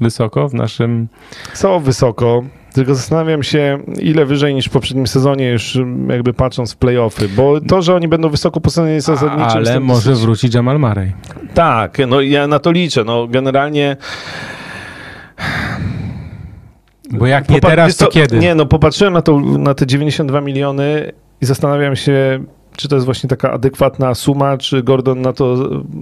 wysoko 0.00 0.48
w 0.48 0.54
naszym. 0.54 1.08
Są 1.54 1.80
wysoko, 1.80 2.42
tylko 2.72 2.94
zastanawiam 2.94 3.42
się, 3.42 3.78
ile 4.00 4.26
wyżej 4.26 4.54
niż 4.54 4.66
w 4.66 4.70
poprzednim 4.70 5.06
sezonie, 5.06 5.50
już 5.50 5.78
jakby 6.08 6.32
patrząc 6.32 6.72
w 6.72 6.76
playoffy, 6.76 7.28
bo 7.28 7.60
to, 7.60 7.82
że 7.82 7.94
oni 7.94 8.08
będą 8.08 8.28
wysoko 8.28 8.60
po 8.60 8.70
sezonie 8.70 9.00
zasadniczym... 9.00 9.56
Ale 9.56 9.80
może 9.80 10.10
dosyć- 10.10 10.22
wróci 10.22 10.48
Jamal 10.54 10.78
Murray. 10.78 11.12
Tak, 11.54 11.98
no 12.08 12.20
ja 12.20 12.46
na 12.46 12.58
to 12.58 12.72
liczę. 12.72 13.04
No 13.04 13.26
generalnie... 13.28 13.96
Bo 17.10 17.26
jak 17.26 17.48
nie 17.48 17.60
teraz, 17.60 17.96
to 17.96 18.04
co, 18.04 18.10
kiedy? 18.10 18.38
Nie, 18.38 18.54
no 18.54 18.66
popatrzyłem 18.66 19.12
na, 19.12 19.22
to, 19.22 19.40
na 19.40 19.74
te 19.74 19.86
92 19.86 20.40
miliony 20.40 21.12
i 21.42 21.46
zastanawiam 21.46 21.96
się, 21.96 22.44
czy 22.76 22.88
to 22.88 22.94
jest 22.96 23.04
właśnie 23.04 23.28
taka 23.28 23.52
adekwatna 23.52 24.14
suma, 24.14 24.58
czy 24.58 24.82
Gordon 24.82 25.20
na 25.20 25.32
to 25.32 25.56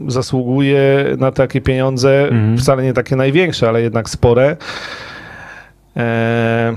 zasługuje, 0.09 1.05
na 1.19 1.33
takie 1.33 1.61
pieniądze, 1.61 2.23
Mhm. 2.29 2.59
wcale 2.59 2.83
nie 2.83 2.93
takie 2.93 3.17
największe, 3.17 3.69
ale 3.69 3.83
jednak 3.83 4.09
spore. 4.09 4.57
Eee... 5.97 6.75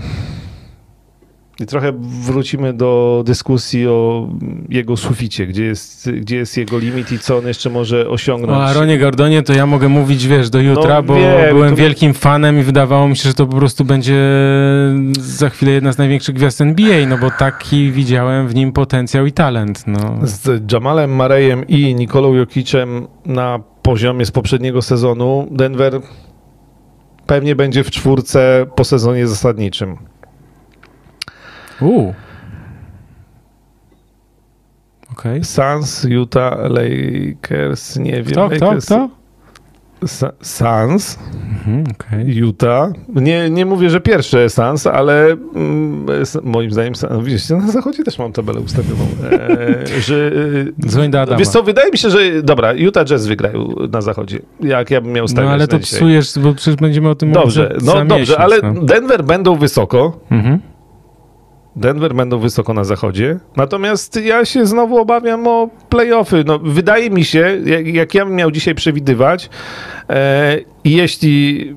I 1.59 1.65
trochę 1.65 1.93
wrócimy 2.01 2.73
do 2.73 3.23
dyskusji 3.25 3.87
o 3.87 4.29
jego 4.69 4.97
suficie, 4.97 5.47
gdzie 5.47 5.63
jest, 5.63 6.11
gdzie 6.11 6.35
jest 6.35 6.57
jego 6.57 6.79
limit 6.79 7.11
i 7.11 7.19
co 7.19 7.37
on 7.37 7.47
jeszcze 7.47 7.69
może 7.69 8.09
osiągnąć. 8.09 8.51
O 8.59 8.63
Aaronie 8.65 8.99
Gordonie 8.99 9.41
to 9.43 9.53
ja 9.53 9.65
mogę 9.65 9.89
mówić, 9.89 10.27
wiesz, 10.27 10.49
do 10.49 10.59
jutra, 10.61 10.95
No 10.95 11.03
bo 11.03 11.15
wiem, 11.15 11.49
byłem 11.49 11.69
to- 11.69 11.75
wielkim 11.75 12.13
fanem 12.13 12.59
i 12.59 12.63
wydawało 12.63 13.07
mi 13.07 13.17
się, 13.17 13.29
że 13.29 13.33
to 13.35 13.45
po 13.45 13.57
prostu 13.57 13.85
będzie 13.85 14.15
za 15.19 15.49
chwilę 15.49 15.71
jedna 15.71 15.91
z 15.93 15.97
największych 15.97 16.35
gwiazd 16.35 16.61
NBA, 16.61 17.07
no 17.07 17.17
bo 17.17 17.31
taki 17.39 17.91
widziałem 17.91 18.47
w 18.47 18.55
nim 18.55 18.71
potencjał 18.71 19.25
i 19.25 19.31
talent, 19.31 19.83
no. 19.87 20.19
z 20.23 20.71
Jamalem 20.71 21.15
Marejem 21.15 21.67
i 21.67 21.95
Nikolą 21.95 22.33
Jokicem 22.33 23.07
na 23.25 23.59
poziomie 23.81 24.25
z 24.25 24.31
poprzedniego 24.31 24.81
sezonu 24.81 25.47
Denver 25.51 26.01
pewnie 27.27 27.55
będzie 27.55 27.83
w 27.83 27.91
czwórce 27.91 28.65
po 28.75 28.83
sezonie 28.83 29.27
zasadniczym. 29.27 29.97
Uuu. 31.81 32.13
Okej. 35.11 35.43
Suns, 35.43 36.03
Utah, 36.03 36.57
Lakers, 36.69 37.97
nie 37.97 38.11
wiem. 38.11 38.25
Kto, 38.25 38.49
kto, 38.49 38.65
Lakers, 38.65 38.85
kto? 38.85 39.09
Sa- 40.05 40.31
Suns, 40.41 41.19
Mhm, 41.65 41.83
okej. 41.91 42.35
Utah. 42.35 42.89
Nie, 43.15 43.49
nie 43.49 43.65
mówię, 43.65 43.89
że 43.89 44.01
pierwsze 44.01 44.49
Suns, 44.49 44.87
ale 44.87 45.25
mm, 45.55 46.05
moim 46.43 46.71
zdaniem, 46.71 46.93
no 47.11 47.21
widzisz, 47.21 47.49
na 47.49 47.67
zachodzie 47.67 48.03
też 48.03 48.19
mam 48.19 48.31
tabelę 48.33 48.59
ustawioną, 48.59 49.05
e, 49.31 49.87
że... 50.07 50.31
e, 50.81 50.87
Dzwoń 50.87 51.11
do 51.11 51.21
Adama. 51.21 51.37
Wiesz 51.37 51.47
co, 51.47 51.63
wydaje 51.63 51.91
mi 51.91 51.97
się, 51.97 52.09
że 52.09 52.41
dobra, 52.43 52.73
Utah 52.73 53.05
Jazz 53.05 53.27
wygrają 53.27 53.67
na 53.91 54.01
zachodzie. 54.01 54.39
Jak 54.59 54.91
ja 54.91 55.01
bym 55.01 55.11
miał 55.11 55.23
No 55.23 55.27
stawiać 55.27 55.51
ale 55.53 55.67
to 55.67 55.79
dzisiaj. 55.79 55.99
psujesz, 55.99 56.39
bo 56.39 56.53
przecież 56.53 56.75
będziemy 56.75 57.09
o 57.09 57.15
tym 57.15 57.29
mówić 57.29 57.43
Dobrze, 57.43 57.75
no 57.85 57.93
dobrze, 57.93 58.15
miesiąc, 58.19 58.39
ale 58.39 58.61
no. 58.61 58.81
Denver 58.83 59.23
będą 59.23 59.55
wysoko. 59.55 60.19
Mhm. 60.31 60.59
Denver 61.75 62.15
będą 62.15 62.39
wysoko 62.39 62.73
na 62.73 62.83
zachodzie. 62.83 63.39
Natomiast 63.55 64.15
ja 64.25 64.45
się 64.45 64.65
znowu 64.65 64.97
obawiam 64.97 65.47
o 65.47 65.69
playoffy. 65.89 66.43
No, 66.47 66.59
wydaje 66.59 67.09
mi 67.09 67.25
się, 67.25 67.57
jak, 67.65 67.87
jak 67.87 68.13
ja 68.13 68.25
bym 68.25 68.35
miał 68.35 68.51
dzisiaj 68.51 68.75
przewidywać, 68.75 69.49
e, 70.09 70.57
jeśli 70.85 71.75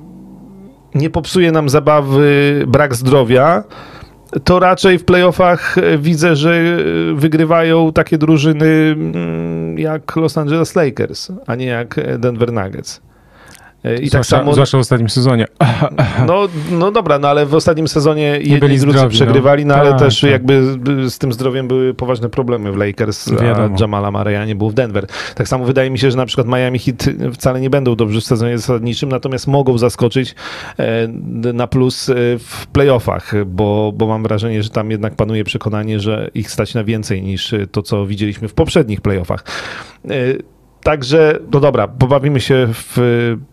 nie 0.95 1.09
popsuje 1.09 1.51
nam 1.51 1.69
zabawy 1.69 2.63
brak 2.67 2.95
zdrowia, 2.95 3.63
to 4.43 4.59
raczej 4.59 4.99
w 4.99 5.05
playoffach 5.05 5.77
e, 5.77 5.97
widzę, 5.97 6.35
że 6.35 6.53
e, 6.53 7.13
wygrywają 7.13 7.93
takie 7.93 8.17
drużyny 8.17 8.95
mm, 8.97 9.79
jak 9.79 10.15
Los 10.15 10.37
Angeles 10.37 10.75
Lakers, 10.75 11.31
a 11.47 11.55
nie 11.55 11.65
jak 11.65 11.95
Denver 12.19 12.53
Nuggets. 12.53 13.06
E, 13.83 13.95
I 13.95 13.99
tak 13.99 14.09
zwłaszcza, 14.09 14.37
samo. 14.37 14.53
zwłaszcza 14.53 14.77
w 14.77 14.81
ostatnim 14.81 15.09
sezonie. 15.09 15.45
No, 16.27 16.47
no 16.71 16.91
dobra, 16.91 17.19
no 17.19 17.27
ale 17.27 17.45
w 17.45 17.55
ostatnim 17.55 17.87
sezonie 17.87 18.23
jedni 18.23 18.57
byli 18.59 18.79
drudzy 18.79 18.97
zdrowi, 18.97 19.15
przegrywali, 19.15 19.65
no, 19.65 19.73
no. 19.75 19.79
ale 19.81 19.89
Tak, 19.89 19.99
też 19.99 20.21
tak. 20.21 20.31
jakby 20.31 20.63
z 21.09 21.17
tym 21.17 21.33
zdrowiem 21.33 21.67
były 21.67 21.93
poważne 21.93 22.29
problemy 22.29 22.71
w 22.71 22.75
Lakers, 22.77 23.31
Wiadomo. 23.31 23.75
a 23.77 23.81
Jamala 23.81 24.11
Murray'a 24.11 24.47
nie 24.47 24.55
było 24.55 24.69
w 24.69 24.73
Denver. 24.73 25.07
Tak 25.35 25.47
samo 25.47 25.65
wydaje 25.65 25.89
mi 25.89 25.99
się, 25.99 26.11
że 26.11 26.17
na 26.17 26.25
przykład 26.25 26.47
Miami 26.47 26.79
Heat 26.79 27.05
wcale 27.33 27.61
nie 27.61 27.69
będą 27.69 27.95
dobrze 27.95 28.21
w 28.21 28.23
sezonie 28.23 28.57
zasadniczym, 28.57 29.09
natomiast 29.09 29.47
mogą 29.47 29.77
zaskoczyć 29.77 30.35
e, 30.79 31.07
na 31.53 31.67
plus 31.67 32.09
e, 32.09 32.13
w 32.39 32.67
playoffach, 32.67 33.45
bo, 33.45 33.91
bo 33.95 34.07
mam 34.07 34.23
wrażenie, 34.23 34.63
że 34.63 34.69
tam 34.69 34.91
jednak 34.91 35.15
panuje 35.15 35.43
przekonanie, 35.43 35.99
że 35.99 36.29
ich 36.33 36.51
stać 36.51 36.73
na 36.73 36.83
więcej 36.83 37.21
niż 37.21 37.53
to, 37.71 37.81
co 37.81 38.05
widzieliśmy 38.05 38.47
w 38.47 38.53
poprzednich 38.53 39.01
playoffach. 39.01 39.43
Także, 40.83 41.39
no 41.53 41.59
dobra, 41.59 41.87
pobawimy 41.87 42.39
się 42.39 42.67
w 42.73 42.97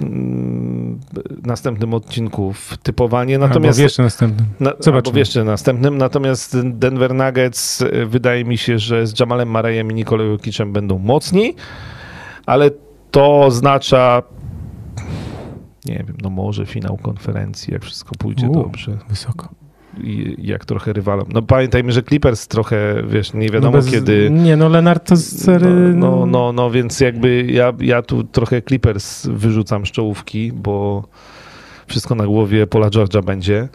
mm, 0.03 1.01
następnym 1.43 1.95
odcinku 1.95 2.53
w 2.53 2.77
typowanie. 2.83 3.39
Natomiast 3.39 3.55
Natomiast 3.55 3.79
jeszcze 3.79 4.03
następnym. 4.03 4.47
na, 4.61 4.71
Zobaczymy. 4.71 4.97
albo 4.97 5.11
w 5.11 5.17
jeszcze 5.17 5.45
następnym. 5.45 5.99
Natomiast 5.99 6.57
Denver 6.71 7.15
Nuggets 7.15 7.81
y, 7.81 8.07
wydaje 8.07 8.45
mi 8.45 8.59
się, 8.59 8.79
że 8.79 9.07
z 9.07 9.21
Jamalem 9.21 9.51
Marejem 9.51 9.91
i 9.91 9.95
Nikolą 9.95 10.25
Jokicem 10.25 10.73
będą 10.73 10.99
mocni, 10.99 11.55
ale 12.47 12.71
to 13.11 13.41
oznacza 13.41 14.23
nie 15.85 16.05
wiem, 16.09 16.17
no 16.23 16.31
może 16.31 16.67
finał 16.67 16.97
konferencji, 16.97 17.73
jak 17.73 17.83
wszystko 17.83 18.13
pójdzie 18.19 18.49
U. 18.49 18.53
dobrze 18.53 18.99
Wysoko. 19.09 19.49
Jak 20.39 20.65
trochę 20.65 20.93
rywalom. 20.93 21.27
No 21.33 21.43
pamiętajmy, 21.43 21.93
że 21.93 22.03
Clippers 22.03 22.49
trochę, 22.49 23.03
wiesz, 23.09 23.35
nie 23.35 23.49
wiadomo 23.49 23.77
no 23.77 23.83
bez- 23.83 23.91
kiedy... 23.91 24.31
Nie, 24.31 24.57
no 24.57 24.69
Lenart 24.69 25.09
to 25.09 25.17
z 25.17 25.43
sery... 25.43 25.67
No, 25.95 26.11
no, 26.11 26.27
no, 26.27 26.53
no, 26.53 26.71
więc 26.71 27.01
jakby 27.01 27.47
ja, 27.51 27.73
ja 27.81 28.03
tu 28.03 28.25
trochę 28.25 28.63
Clippers 28.63 29.27
wyrzucam 29.27 29.87
z 29.87 29.91
czołówki, 29.91 30.53
bo 30.53 31.05
wszystko 31.87 32.15
na 32.15 32.27
głowie 32.27 32.67
Pola 32.67 32.89
George'a 32.89 33.25
będzie. 33.25 33.69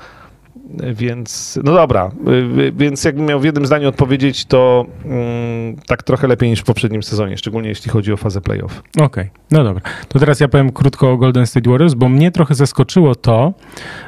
Więc, 0.94 1.60
no 1.64 1.74
dobra, 1.74 2.12
y, 2.58 2.72
więc 2.72 3.04
jakbym 3.04 3.26
miał 3.26 3.40
w 3.40 3.44
jednym 3.44 3.66
zdaniu 3.66 3.90
odpowiedzieć, 3.90 4.46
to 4.46 4.86
mm, 5.06 5.76
tak 5.88 6.04
trochę 6.04 6.28
lepiej 6.28 6.50
niż 6.50 6.60
w 6.60 6.64
poprzednim 6.64 7.04
sezonie, 7.04 7.38
szczególnie 7.38 7.70
jeśli 7.70 7.92
chodzi 7.92 8.14
o 8.14 8.18
fazę 8.18 8.42
playoff. 8.42 8.84
Okej, 9.02 9.30
no 9.52 9.64
dobra. 9.64 9.82
To 10.08 10.20
teraz 10.20 10.40
ja 10.40 10.48
powiem 10.48 10.72
krótko 10.72 11.12
o 11.12 11.18
Golden 11.18 11.48
State 11.48 11.70
Warriors, 11.70 11.94
bo 11.94 12.10
mnie 12.10 12.32
trochę 12.32 12.56
zaskoczyło 12.56 13.16
to, 13.16 13.54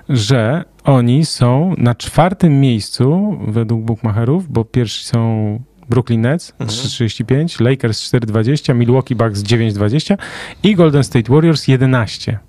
że 0.10 0.64
oni 0.84 1.26
są 1.26 1.76
na 1.78 1.96
czwartym 1.96 2.60
miejscu 2.60 3.38
według 3.48 3.82
bookmacherów, 3.82 4.52
bo 4.52 4.66
pierwsi 4.66 5.06
są 5.06 5.60
Brooklyn 5.90 6.22
Nets 6.22 6.52
Mhm. 6.60 6.70
3,35, 6.70 7.62
Lakers 7.62 8.12
4,20, 8.12 8.76
Milwaukee 8.76 9.16
Bucks 9.16 9.40
9,20 9.44 10.18
i 10.64 10.76
Golden 10.76 11.04
State 11.04 11.34
Warriors 11.34 11.68
11. 11.68 12.40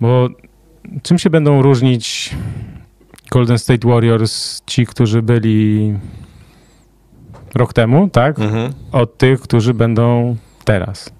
Bo 0.00 0.28
czym 1.02 1.18
się 1.18 1.30
będą 1.30 1.62
różnić 1.62 2.34
Golden 3.30 3.58
State 3.58 3.88
Warriors, 3.88 4.62
ci, 4.66 4.86
którzy 4.86 5.22
byli 5.22 5.94
rok 7.54 7.72
temu, 7.72 8.08
tak? 8.08 8.36
od 8.92 9.18
tych, 9.18 9.40
którzy 9.40 9.74
będą 9.74 10.36
teraz. 10.64 11.12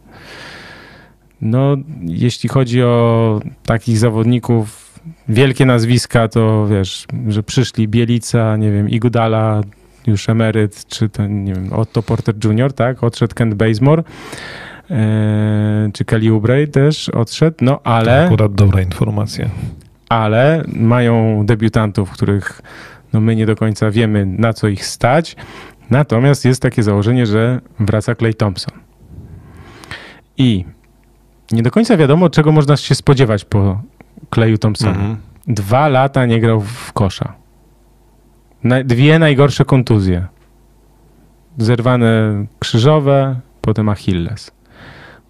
No, 1.41 1.77
jeśli 2.03 2.49
chodzi 2.49 2.83
o 2.83 3.41
takich 3.67 3.99
zawodników, 3.99 4.92
wielkie 5.29 5.67
nazwiska, 5.67 6.29
to 6.29 6.67
wiesz, 6.67 7.07
że 7.29 7.43
przyszli 7.43 7.89
Bielica, 7.89 8.57
nie 8.57 8.73
wiem, 8.73 8.91
Igudala, 8.91 9.61
już 10.07 10.29
emeryt, 10.29 10.87
czy 10.87 11.09
ten, 11.09 11.45
nie 11.45 11.55
wiem, 11.55 11.73
Otto 11.73 12.03
Porter 12.03 12.35
Jr., 12.45 12.73
tak, 12.73 13.05
odszedł 13.05 13.35
Kent 13.35 13.55
Bazemore, 13.55 14.03
e, 14.91 15.91
czy 15.93 16.05
Kelly 16.05 16.31
Oubre 16.31 16.67
też 16.67 17.09
odszedł, 17.09 17.57
no 17.61 17.81
ale 17.85 18.27
Akurat 18.27 18.55
dobra 18.55 18.81
informacja. 18.83 19.49
ale 20.09 20.65
mają 20.69 21.47
debiutantów, 21.47 22.11
których 22.11 22.63
no 23.13 23.21
my 23.21 23.37
nie 23.37 23.47
do 23.47 23.57
końca 23.57 23.91
wiemy, 23.91 24.27
na 24.27 24.53
co 24.53 24.69
ich 24.69 24.87
stać. 24.87 25.37
Natomiast 25.91 26.45
jest 26.45 26.63
takie 26.63 26.83
założenie, 26.83 27.27
że 27.27 27.61
wraca 27.81 28.15
Clay 28.15 28.35
Thompson. 28.35 28.79
I 30.39 30.65
nie 31.53 31.63
do 31.63 31.71
końca 31.71 31.97
wiadomo, 31.97 32.31
czego 32.31 32.53
można 32.53 32.77
się 32.77 32.95
spodziewać 32.95 33.45
po 33.45 33.81
Clayu 34.35 34.59
Thompsonie. 34.59 34.95
Mhm. 34.95 35.17
Dwa 35.47 35.89
lata 35.89 36.27
nie 36.27 36.41
grał 36.41 36.61
w 36.61 36.93
kosza. 36.93 37.35
Na, 38.65 38.85
dwie 38.85 39.19
najgorsze 39.19 39.65
kontuzje. 39.65 40.27
zerwane 41.59 42.45
krzyżowe, 42.59 43.41
potem 43.61 43.89
Achilles. 43.89 44.51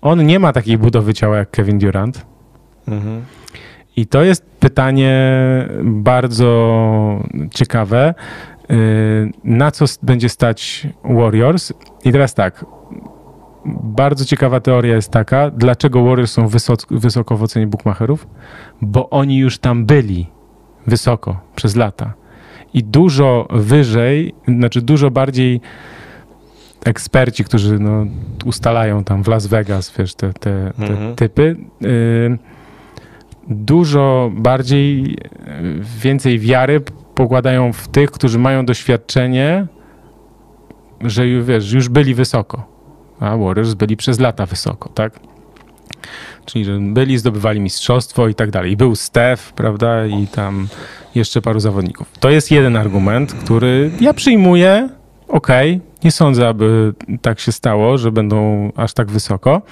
On 0.03 0.27
nie 0.27 0.39
ma 0.39 0.53
takiej 0.53 0.79
budowy 0.79 1.15
ciała 1.15 1.37
jak 1.37 1.51
Kevin 1.51 1.79
Durant. 1.79 2.27
Mhm. 2.89 3.25
I 3.97 4.07
to 4.07 4.23
jest 4.23 4.47
pytanie 4.61 5.13
bardzo 5.83 7.21
ciekawe, 7.55 8.15
y, 8.71 9.31
na 9.45 9.71
co 9.71 9.85
będzie 10.03 10.29
stać 10.29 10.87
Warriors. 11.05 11.73
I 12.05 12.13
teraz 12.13 12.35
tak, 12.35 12.65
bardzo 13.65 14.25
ciekawa 14.25 14.61
teoria 14.61 14.95
jest 14.95 15.11
taka, 15.11 15.51
dlaczego 15.51 16.05
Warriors 16.05 16.33
są 16.33 16.49
wysoko, 16.49 16.99
wysoko 16.99 17.37
w 17.37 17.43
ocenie 17.43 17.67
bookmacherów, 17.67 18.27
bo 18.81 19.11
oni 19.11 19.39
już 19.39 19.59
tam 19.59 19.87
byli 19.87 20.27
wysoko 20.87 21.41
przez 21.57 21.77
lata. 21.77 22.15
I 22.75 22.85
dużo 22.85 23.49
wyżej, 23.51 24.35
znaczy 24.49 24.83
dużo 24.83 25.11
bardziej 25.11 25.61
eksperci, 26.85 27.45
którzy 27.45 27.79
no, 27.79 28.07
ustalają 28.45 29.05
tam 29.05 29.23
w 29.23 29.29
Las 29.29 29.47
Vegas, 29.47 29.93
wiesz, 29.99 30.15
te, 30.15 30.33
te, 30.33 30.73
te 30.79 30.87
mhm. 30.87 31.17
typy, 31.17 31.57
y, 31.83 32.39
dużo 33.49 34.31
bardziej, 34.35 35.15
y, 35.15 35.19
więcej 36.03 36.39
wiary 36.39 36.81
pokładają 37.15 37.73
w 37.73 37.89
tych, 37.89 38.11
którzy 38.11 38.39
mają 38.39 38.67
doświadczenie, 38.67 39.67
że 41.01 41.27
wiesz, 41.43 41.73
już 41.73 41.89
byli 41.89 42.15
wysoko. 42.15 42.73
A 43.23 43.37
Warriors 43.37 43.75
byli 43.75 43.97
przez 43.97 44.21
lata 44.21 44.47
wysoko, 44.47 44.89
tak? 44.89 45.21
Czyli, 46.45 46.65
że 46.65 46.79
byli, 46.81 47.19
zdobywali 47.19 47.61
mistrzostwo 47.61 48.29
i 48.29 48.35
tak 48.35 48.51
dalej. 48.51 48.77
Był 48.77 48.95
Steph, 48.95 49.53
prawda? 49.53 50.07
I 50.07 50.27
tam 50.27 50.69
jeszcze 51.15 51.43
paru 51.43 51.61
zawodników. 51.61 52.13
To 52.21 52.31
jest 52.31 52.51
jeden 52.51 52.77
argument, 52.77 53.33
który 53.33 53.91
ja 54.01 54.15
przyjmuję. 54.15 54.89
Okej, 55.29 55.73
okay. 55.77 55.89
nie 56.05 56.13
sądzę, 56.13 56.49
aby 56.49 56.95
tak 57.23 57.41
się 57.41 57.53
stało, 57.53 57.99
że 57.99 58.13
będą 58.13 58.71
aż 58.77 58.93
tak 58.93 59.11
wysoko. 59.11 59.63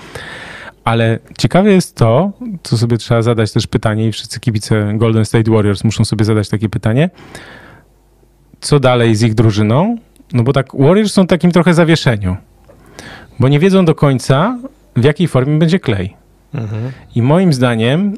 Ale 0.85 1.19
ciekawe 1.39 1.73
jest 1.73 1.97
to, 1.97 2.33
co 2.63 2.79
sobie 2.79 2.97
trzeba 2.97 3.23
zadać 3.23 3.53
też 3.53 3.67
pytanie, 3.67 4.09
i 4.09 4.13
wszyscy 4.13 4.41
kibice 4.41 4.93
Golden 4.95 5.25
State 5.25 5.51
Warriors 5.51 5.85
muszą 5.85 6.05
sobie 6.05 6.25
zadać 6.25 6.49
takie 6.49 6.69
pytanie. 6.69 7.11
Co 8.61 8.81
dalej 8.81 9.17
z 9.17 9.23
ich 9.23 9.35
drużyną? 9.35 9.97
No 10.33 10.43
bo 10.43 10.53
tak, 10.53 10.67
Warriors 10.79 11.13
są 11.13 11.25
w 11.25 11.27
takim 11.27 11.53
trochę 11.53 11.75
zawieszeniu, 11.75 12.37
bo 13.41 13.49
nie 13.49 13.59
wiedzą 13.59 13.85
do 13.85 13.95
końca, 13.95 14.59
w 14.97 15.05
jakiej 15.05 15.29
formie 15.29 15.59
będzie 15.59 15.81
Clay. 15.81 16.11
Mhm. 16.55 16.93
I 17.15 17.23
moim 17.23 17.53
zdaniem 17.53 18.17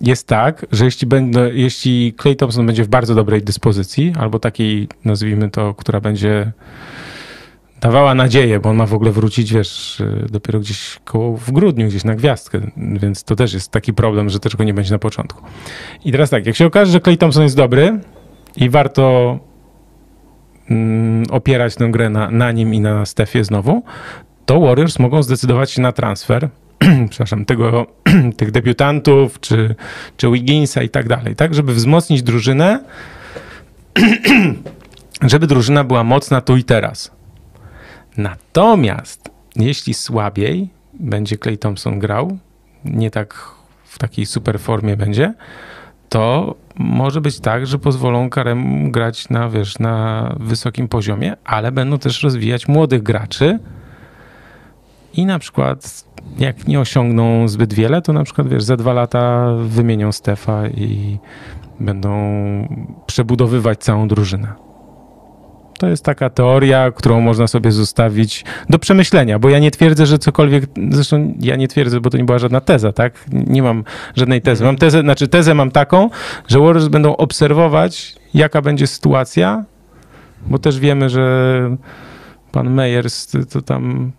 jest 0.00 0.26
tak, 0.26 0.66
że 0.72 0.84
jeśli, 0.84 1.06
będę, 1.06 1.50
jeśli 1.54 2.14
Clay 2.22 2.36
Thompson 2.36 2.66
będzie 2.66 2.84
w 2.84 2.88
bardzo 2.88 3.14
dobrej 3.14 3.42
dyspozycji, 3.42 4.12
albo 4.18 4.38
takiej, 4.38 4.88
nazwijmy 5.04 5.50
to, 5.50 5.74
która 5.74 6.00
będzie 6.00 6.52
dawała 7.80 8.14
nadzieję, 8.14 8.60
bo 8.60 8.70
on 8.70 8.76
ma 8.76 8.86
w 8.86 8.94
ogóle 8.94 9.10
wrócić, 9.10 9.52
wiesz, 9.52 10.02
dopiero 10.30 10.60
gdzieś 10.60 10.98
koło 11.04 11.36
w 11.36 11.50
grudniu, 11.50 11.86
gdzieś 11.86 12.04
na 12.04 12.14
gwiazdkę, 12.14 12.60
więc 12.76 13.24
to 13.24 13.36
też 13.36 13.54
jest 13.54 13.70
taki 13.70 13.92
problem, 13.92 14.30
że 14.30 14.40
też 14.40 14.56
go 14.56 14.64
nie 14.64 14.74
będzie 14.74 14.92
na 14.92 14.98
początku. 14.98 15.42
I 16.04 16.12
teraz 16.12 16.30
tak, 16.30 16.46
jak 16.46 16.56
się 16.56 16.66
okaże, 16.66 16.92
że 16.92 17.00
Clay 17.00 17.16
Thompson 17.16 17.42
jest 17.42 17.56
dobry 17.56 18.00
i 18.56 18.70
warto 18.70 19.38
mm, 20.70 21.24
opierać 21.30 21.74
tę 21.74 21.88
grę 21.88 22.10
na, 22.10 22.30
na 22.30 22.52
nim 22.52 22.74
i 22.74 22.80
na 22.80 23.06
Stefie 23.06 23.44
znowu, 23.44 23.82
to 24.52 24.60
Warriors 24.60 24.98
mogą 24.98 25.22
zdecydować 25.22 25.70
się 25.70 25.82
na 25.82 25.92
transfer 25.92 26.48
przepraszam, 27.10 27.44
tego, 27.44 27.86
tych 28.36 28.50
debiutantów, 28.50 29.40
czy, 29.40 29.74
czy 30.16 30.30
Wigginsa 30.30 30.82
i 30.82 30.88
tak 30.88 31.08
dalej, 31.08 31.36
tak, 31.36 31.54
żeby 31.54 31.74
wzmocnić 31.74 32.22
drużynę, 32.22 32.84
żeby 35.22 35.46
drużyna 35.46 35.84
była 35.84 36.04
mocna 36.04 36.40
tu 36.40 36.56
i 36.56 36.64
teraz. 36.64 37.10
Natomiast 38.16 39.30
jeśli 39.56 39.94
słabiej 39.94 40.68
będzie 40.94 41.38
Clay 41.38 41.58
Thompson 41.58 41.98
grał, 41.98 42.38
nie 42.84 43.10
tak 43.10 43.50
w 43.84 43.98
takiej 43.98 44.26
super 44.26 44.60
formie 44.60 44.96
będzie, 44.96 45.34
to 46.08 46.54
może 46.76 47.20
być 47.20 47.40
tak, 47.40 47.66
że 47.66 47.78
pozwolą 47.78 48.30
Karemu 48.30 48.90
grać 48.90 49.28
na, 49.28 49.48
wiesz, 49.48 49.78
na 49.78 50.28
wysokim 50.40 50.88
poziomie, 50.88 51.36
ale 51.44 51.72
będą 51.72 51.98
też 51.98 52.22
rozwijać 52.22 52.68
młodych 52.68 53.02
graczy 53.02 53.58
i 55.14 55.26
na 55.26 55.38
przykład 55.38 56.04
jak 56.38 56.68
nie 56.68 56.80
osiągną 56.80 57.48
zbyt 57.48 57.74
wiele, 57.74 58.02
to 58.02 58.12
na 58.12 58.24
przykład 58.24 58.48
wiesz, 58.48 58.62
za 58.62 58.76
dwa 58.76 58.92
lata 58.92 59.54
wymienią 59.56 60.12
Stefa 60.12 60.68
i 60.68 61.18
będą 61.80 62.12
przebudowywać 63.06 63.78
całą 63.78 64.08
drużynę. 64.08 64.52
To 65.78 65.88
jest 65.88 66.04
taka 66.04 66.30
teoria, 66.30 66.90
którą 66.90 67.20
można 67.20 67.46
sobie 67.46 67.72
zostawić 67.72 68.44
do 68.70 68.78
przemyślenia, 68.78 69.38
bo 69.38 69.48
ja 69.48 69.58
nie 69.58 69.70
twierdzę, 69.70 70.06
że 70.06 70.18
cokolwiek, 70.18 70.64
zresztą 70.90 71.34
ja 71.40 71.56
nie 71.56 71.68
twierdzę, 71.68 72.00
bo 72.00 72.10
to 72.10 72.18
nie 72.18 72.24
była 72.24 72.38
żadna 72.38 72.60
teza, 72.60 72.92
tak? 72.92 73.24
Nie 73.32 73.62
mam 73.62 73.84
żadnej 74.16 74.42
tezy. 74.42 74.64
Mam 74.64 74.76
tezę, 74.76 75.00
znaczy 75.00 75.28
tezę 75.28 75.54
mam 75.54 75.70
taką, 75.70 76.10
że 76.48 76.58
Warriors 76.58 76.88
będą 76.88 77.16
obserwować, 77.16 78.16
jaka 78.34 78.62
będzie 78.62 78.86
sytuacja, 78.86 79.64
bo 80.46 80.58
też 80.58 80.78
wiemy, 80.78 81.08
że 81.08 81.76
pan 82.52 82.70
Meyers 82.70 83.32
to 83.52 83.62
tam 83.62 84.12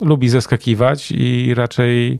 lubi 0.00 0.28
zeskakiwać 0.28 1.12
i 1.12 1.54
raczej, 1.54 2.18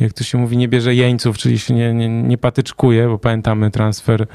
jak 0.00 0.12
to 0.12 0.24
się 0.24 0.38
mówi, 0.38 0.56
nie 0.56 0.68
bierze 0.68 0.94
jeńców, 0.94 1.38
czyli 1.38 1.58
się 1.58 1.74
nie, 1.74 1.94
nie, 1.94 2.08
nie 2.08 2.38
patyczkuje, 2.38 3.08
bo 3.08 3.18
pamiętamy 3.18 3.70
transfer 3.70 4.26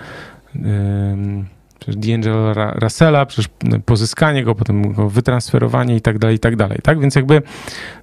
um, 0.56 1.46
D'Angelo 1.88 2.54
Russella, 2.82 3.26
przecież 3.26 3.50
pozyskanie 3.86 4.44
go, 4.44 4.56
potem 4.56 4.94
go 4.94 5.10
wytransferowanie 5.10 5.96
i 5.96 6.02
tak 6.02 6.20
dalej, 6.20 6.36
i 6.36 6.40
tak 6.40 6.56
dalej, 6.56 6.80
tak? 6.84 7.00
Więc 7.00 7.16
jakby 7.16 7.42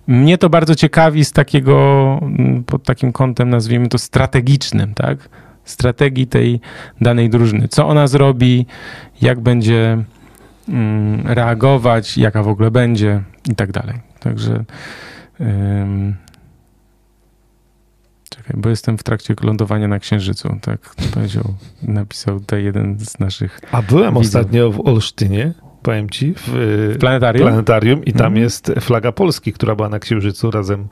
mnie 0.06 0.38
to 0.38 0.50
bardzo 0.50 0.74
ciekawi 0.74 1.24
z 1.24 1.32
takiego, 1.32 2.20
pod 2.66 2.82
takim 2.82 3.12
kątem 3.12 3.50
nazwijmy 3.50 3.88
to 3.88 3.98
strategicznym, 3.98 4.94
tak? 4.94 5.28
Strategii 5.64 6.26
tej 6.26 6.60
danej 7.00 7.30
drużyny. 7.30 7.68
Co 7.68 7.88
ona 7.88 8.06
zrobi, 8.06 8.66
jak 9.22 9.40
będzie 9.40 10.04
reagować, 11.24 12.18
jaka 12.18 12.42
w 12.42 12.48
ogóle 12.48 12.70
będzie 12.70 13.22
i 13.50 13.54
tak 13.54 13.72
dalej. 13.72 14.07
Także 14.20 14.64
um, 15.40 16.14
czekaj, 18.30 18.56
bo 18.56 18.68
jestem 18.68 18.98
w 18.98 19.02
trakcie 19.02 19.34
lądowania 19.42 19.88
na 19.88 19.98
Księżycu, 19.98 20.56
tak 20.60 20.94
powiedział, 21.14 21.54
napisał 21.82 22.40
tutaj 22.40 22.64
jeden 22.64 22.98
z 22.98 23.18
naszych 23.18 23.60
A 23.72 23.82
byłem 23.82 24.14
widzów. 24.14 24.26
ostatnio 24.26 24.70
w 24.70 24.80
Olsztynie, 24.80 25.52
powiem 25.82 26.10
ci, 26.10 26.34
w, 26.34 26.42
w 26.94 26.96
planetarium? 27.00 27.48
planetarium 27.48 28.04
i 28.04 28.12
tam 28.12 28.26
mhm. 28.26 28.42
jest 28.42 28.72
flaga 28.80 29.12
Polski, 29.12 29.52
która 29.52 29.74
była 29.74 29.88
na 29.88 29.98
Księżycu 29.98 30.50
razem 30.50 30.88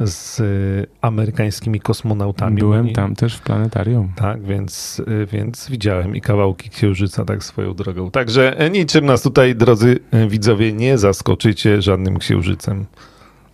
z 0.00 0.40
y, 0.40 0.86
amerykańskimi 1.00 1.80
kosmonautami. 1.80 2.58
Byłem 2.58 2.92
tam 2.92 3.14
też 3.14 3.36
w 3.36 3.40
planetarium. 3.40 4.12
Tak, 4.16 4.42
więc, 4.42 5.02
y, 5.08 5.26
więc 5.32 5.70
widziałem 5.70 6.16
i 6.16 6.20
kawałki 6.20 6.70
księżyca 6.70 7.24
tak 7.24 7.44
swoją 7.44 7.74
drogą. 7.74 8.10
Także 8.10 8.58
e, 8.58 8.70
niczym 8.70 9.06
nas 9.06 9.22
tutaj, 9.22 9.54
drodzy 9.54 9.98
e, 10.10 10.28
widzowie, 10.28 10.72
nie 10.72 10.98
zaskoczycie 10.98 11.82
żadnym 11.82 12.18
księżycem. 12.18 12.86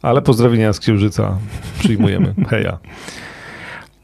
Ale 0.03 0.23
pozdrowienia 0.23 0.73
z 0.73 0.81
księżyca 0.81 1.39
przyjmujemy. 1.79 2.35
Heja. 2.51 2.79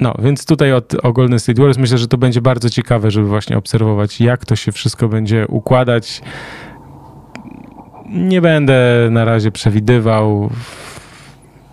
No, 0.01 0.15
więc 0.19 0.47
tutaj 0.47 0.73
od, 0.73 0.95
o 0.95 1.13
Golden 1.13 1.39
State 1.39 1.57
Warriors 1.63 1.79
myślę, 1.79 1.99
że 1.99 2.09
to 2.09 2.19
będzie 2.19 2.41
bardzo 2.41 2.71
ciekawe, 2.71 3.11
żeby 3.11 3.27
właśnie 3.27 3.59
obserwować, 3.59 4.21
jak 4.21 4.47
to 4.47 4.57
się 4.57 4.73
wszystko 4.73 5.09
będzie 5.09 5.47
układać. 5.49 6.23
Nie 8.09 8.41
będę 8.41 9.09
na 9.11 9.25
razie 9.25 9.53
przewidywał 9.53 10.51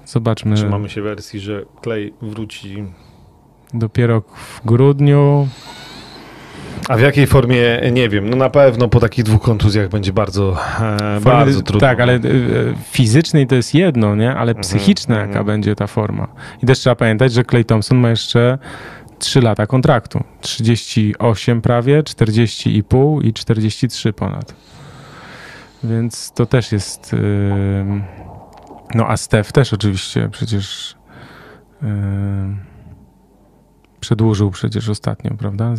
Zobaczmy. 0.05 0.55
Trzymamy 0.55 0.89
się 0.89 1.01
wersji, 1.01 1.39
że 1.39 1.65
Clay 1.83 2.13
wróci 2.21 2.85
dopiero 3.73 4.21
w 4.21 4.65
grudniu. 4.65 5.47
A 6.89 6.97
w 6.97 7.01
jakiej 7.01 7.27
formie, 7.27 7.81
nie 7.91 8.09
wiem. 8.09 8.29
No 8.29 8.37
na 8.37 8.49
pewno 8.49 8.87
po 8.87 8.99
takich 8.99 9.25
dwóch 9.25 9.41
kontuzjach 9.41 9.89
będzie 9.89 10.13
bardzo, 10.13 10.57
e, 10.81 11.19
bardzo 11.21 11.61
trudno. 11.61 11.87
Tak, 11.87 11.99
ale 11.99 12.13
e, 12.13 12.19
fizycznej 12.91 13.47
to 13.47 13.55
jest 13.55 13.73
jedno, 13.73 14.15
nie? 14.15 14.35
Ale 14.35 14.51
mhm, 14.51 14.63
psychiczna 14.63 15.15
jaka 15.15 15.27
mhm. 15.27 15.45
będzie 15.45 15.75
ta 15.75 15.87
forma. 15.87 16.27
I 16.63 16.65
też 16.65 16.79
trzeba 16.79 16.95
pamiętać, 16.95 17.33
że 17.33 17.43
Clay 17.43 17.63
Thompson 17.63 17.97
ma 17.97 18.09
jeszcze 18.09 18.57
3 19.19 19.41
lata 19.41 19.67
kontraktu. 19.67 20.23
38 20.41 21.61
prawie, 21.61 22.03
40,5 22.03 23.25
i 23.25 23.33
43 23.33 24.13
ponad. 24.13 24.55
Więc 25.83 26.31
to 26.31 26.45
też 26.45 26.71
jest... 26.71 27.13
Yy 27.13 28.24
no 28.93 29.07
a 29.07 29.17
Stef 29.17 29.51
też 29.51 29.73
oczywiście 29.73 30.29
przecież 30.31 30.95
yy, 31.81 31.89
przedłużył 33.99 34.51
przecież 34.51 34.89
ostatnio, 34.89 35.31
prawda? 35.31 35.73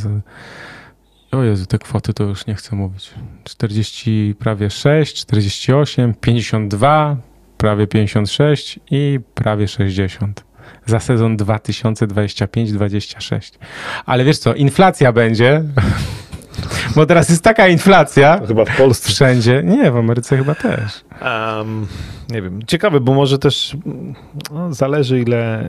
o 1.33 1.43
Jezu, 1.43 1.66
te 1.66 1.78
kwoty 1.78 2.15
to 2.15 2.24
już 2.24 2.47
nie 2.47 2.55
chcę 2.55 2.77
mówić. 2.77 3.15
40 3.45 4.35
prawie 4.39 4.70
6, 4.70 5.15
48, 5.15 6.15
52, 6.15 7.16
prawie 7.57 7.87
56 7.87 8.81
i 8.91 9.20
prawie 9.35 9.69
60 9.69 10.45
za 10.87 11.01
sezon 11.01 11.37
2025-26. 11.37 13.59
Ale 14.07 14.24
wiesz 14.24 14.39
co, 14.39 14.55
inflacja 14.55 15.12
będzie, 15.12 15.62
bo 16.95 17.07
teraz 17.07 17.28
jest 17.28 17.45
taka 17.45 17.69
inflacja. 17.69 18.41
Chyba 18.47 18.65
w 18.65 18.77
Polsce. 18.77 19.09
Wszędzie. 19.09 19.62
Nie, 19.65 19.91
w 19.91 19.97
Ameryce 19.97 20.37
chyba 20.37 20.55
też. 20.55 21.05
Um, 21.23 21.87
nie 22.28 22.43
wiem. 22.43 22.61
Ciekawe, 22.66 23.01
bo 23.01 23.15
może 23.15 23.39
też 23.39 23.77
no, 24.51 24.74
zależy 24.74 25.20
ile 25.20 25.69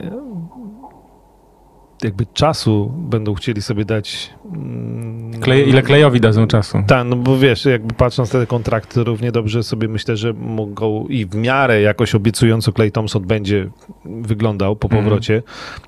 jakby 2.02 2.26
czasu 2.26 2.92
będą 2.96 3.34
chcieli 3.34 3.62
sobie 3.62 3.84
dać. 3.84 4.30
Mm, 4.54 5.30
ile 5.66 5.82
klejowi 5.82 6.20
dadzą 6.20 6.46
czasu? 6.46 6.78
Tak, 6.86 7.06
no 7.06 7.16
bo 7.16 7.38
wiesz, 7.38 7.64
jakby 7.64 7.94
patrząc 7.94 8.32
na 8.32 8.40
te 8.40 8.46
kontrakty, 8.46 9.04
równie 9.04 9.32
dobrze 9.32 9.62
sobie 9.62 9.88
myślę, 9.88 10.16
że 10.16 10.32
mogą 10.32 11.06
i 11.06 11.26
w 11.26 11.34
miarę 11.34 11.80
jakoś 11.80 12.14
obiecująco 12.14 12.72
Clay 12.72 12.90
Thompson 12.90 13.22
będzie 13.22 13.70
wyglądał 14.04 14.76
po 14.76 14.88
mhm. 14.88 15.04
powrocie, 15.04 15.32
mm. 15.32 15.44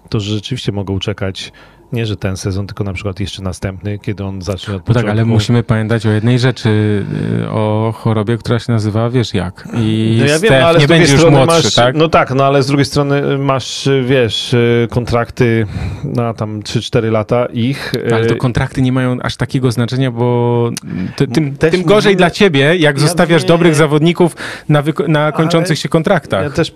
to 0.09 0.21
rzeczywiście 0.21 0.73
mogą 0.73 0.99
czekać 0.99 1.53
nie, 1.93 2.07
że 2.07 2.17
ten 2.17 2.37
sezon, 2.37 2.67
tylko 2.67 2.85
na 2.85 2.93
przykład 2.93 3.21
jeszcze 3.21 3.43
następny, 3.43 3.99
kiedy 3.99 4.25
on 4.25 4.43
zacznie 4.43 4.75
od 4.75 4.89
No 4.89 4.95
tak, 4.95 5.09
ale 5.09 5.25
musimy 5.25 5.63
pamiętać 5.63 6.07
o 6.07 6.11
jednej 6.11 6.39
rzeczy, 6.39 7.05
y, 7.43 7.51
o 7.51 7.95
chorobie, 7.97 8.39
która 8.39 8.59
się 8.59 8.73
nazywa 8.73 9.11
wiesz 9.11 9.35
jak. 9.35 9.69
I 9.75 10.17
no 10.21 10.27
ja 10.27 10.39
Steph 10.39 10.53
wiem, 10.53 10.65
ale 10.65 10.79
nie 10.79 10.89
będzie 10.89 11.13
już 11.13 11.25
młodszy, 11.25 11.47
masz, 11.47 11.75
tak? 11.75 11.95
No 11.95 12.09
tak, 12.09 12.35
no 12.35 12.45
ale 12.45 12.63
z 12.63 12.67
drugiej 12.67 12.85
strony 12.85 13.39
masz, 13.39 13.89
wiesz, 14.05 14.57
kontrakty 14.91 15.67
na 16.05 16.35
tam 16.35 16.61
3-4 16.61 17.11
lata 17.11 17.47
ich. 17.47 17.93
Ale 18.13 18.27
to 18.27 18.37
kontrakty 18.37 18.83
nie 18.83 18.93
mają 18.93 19.17
aż 19.23 19.37
takiego 19.37 19.73
znaczenia, 19.73 20.11
bo 20.11 20.71
tym, 21.17 21.57
tym 21.57 21.83
gorzej 21.83 22.13
nie... 22.13 22.17
dla 22.17 22.31
ciebie, 22.31 22.77
jak 22.77 22.97
ja 22.97 23.03
zostawiasz 23.03 23.45
dobrych 23.45 23.75
zawodników 23.75 24.37
na, 24.69 24.83
na 25.09 25.33
kończących 25.33 25.79
się 25.79 25.89
kontraktach. 25.89 26.43
Ja 26.43 26.51
też 26.51 26.71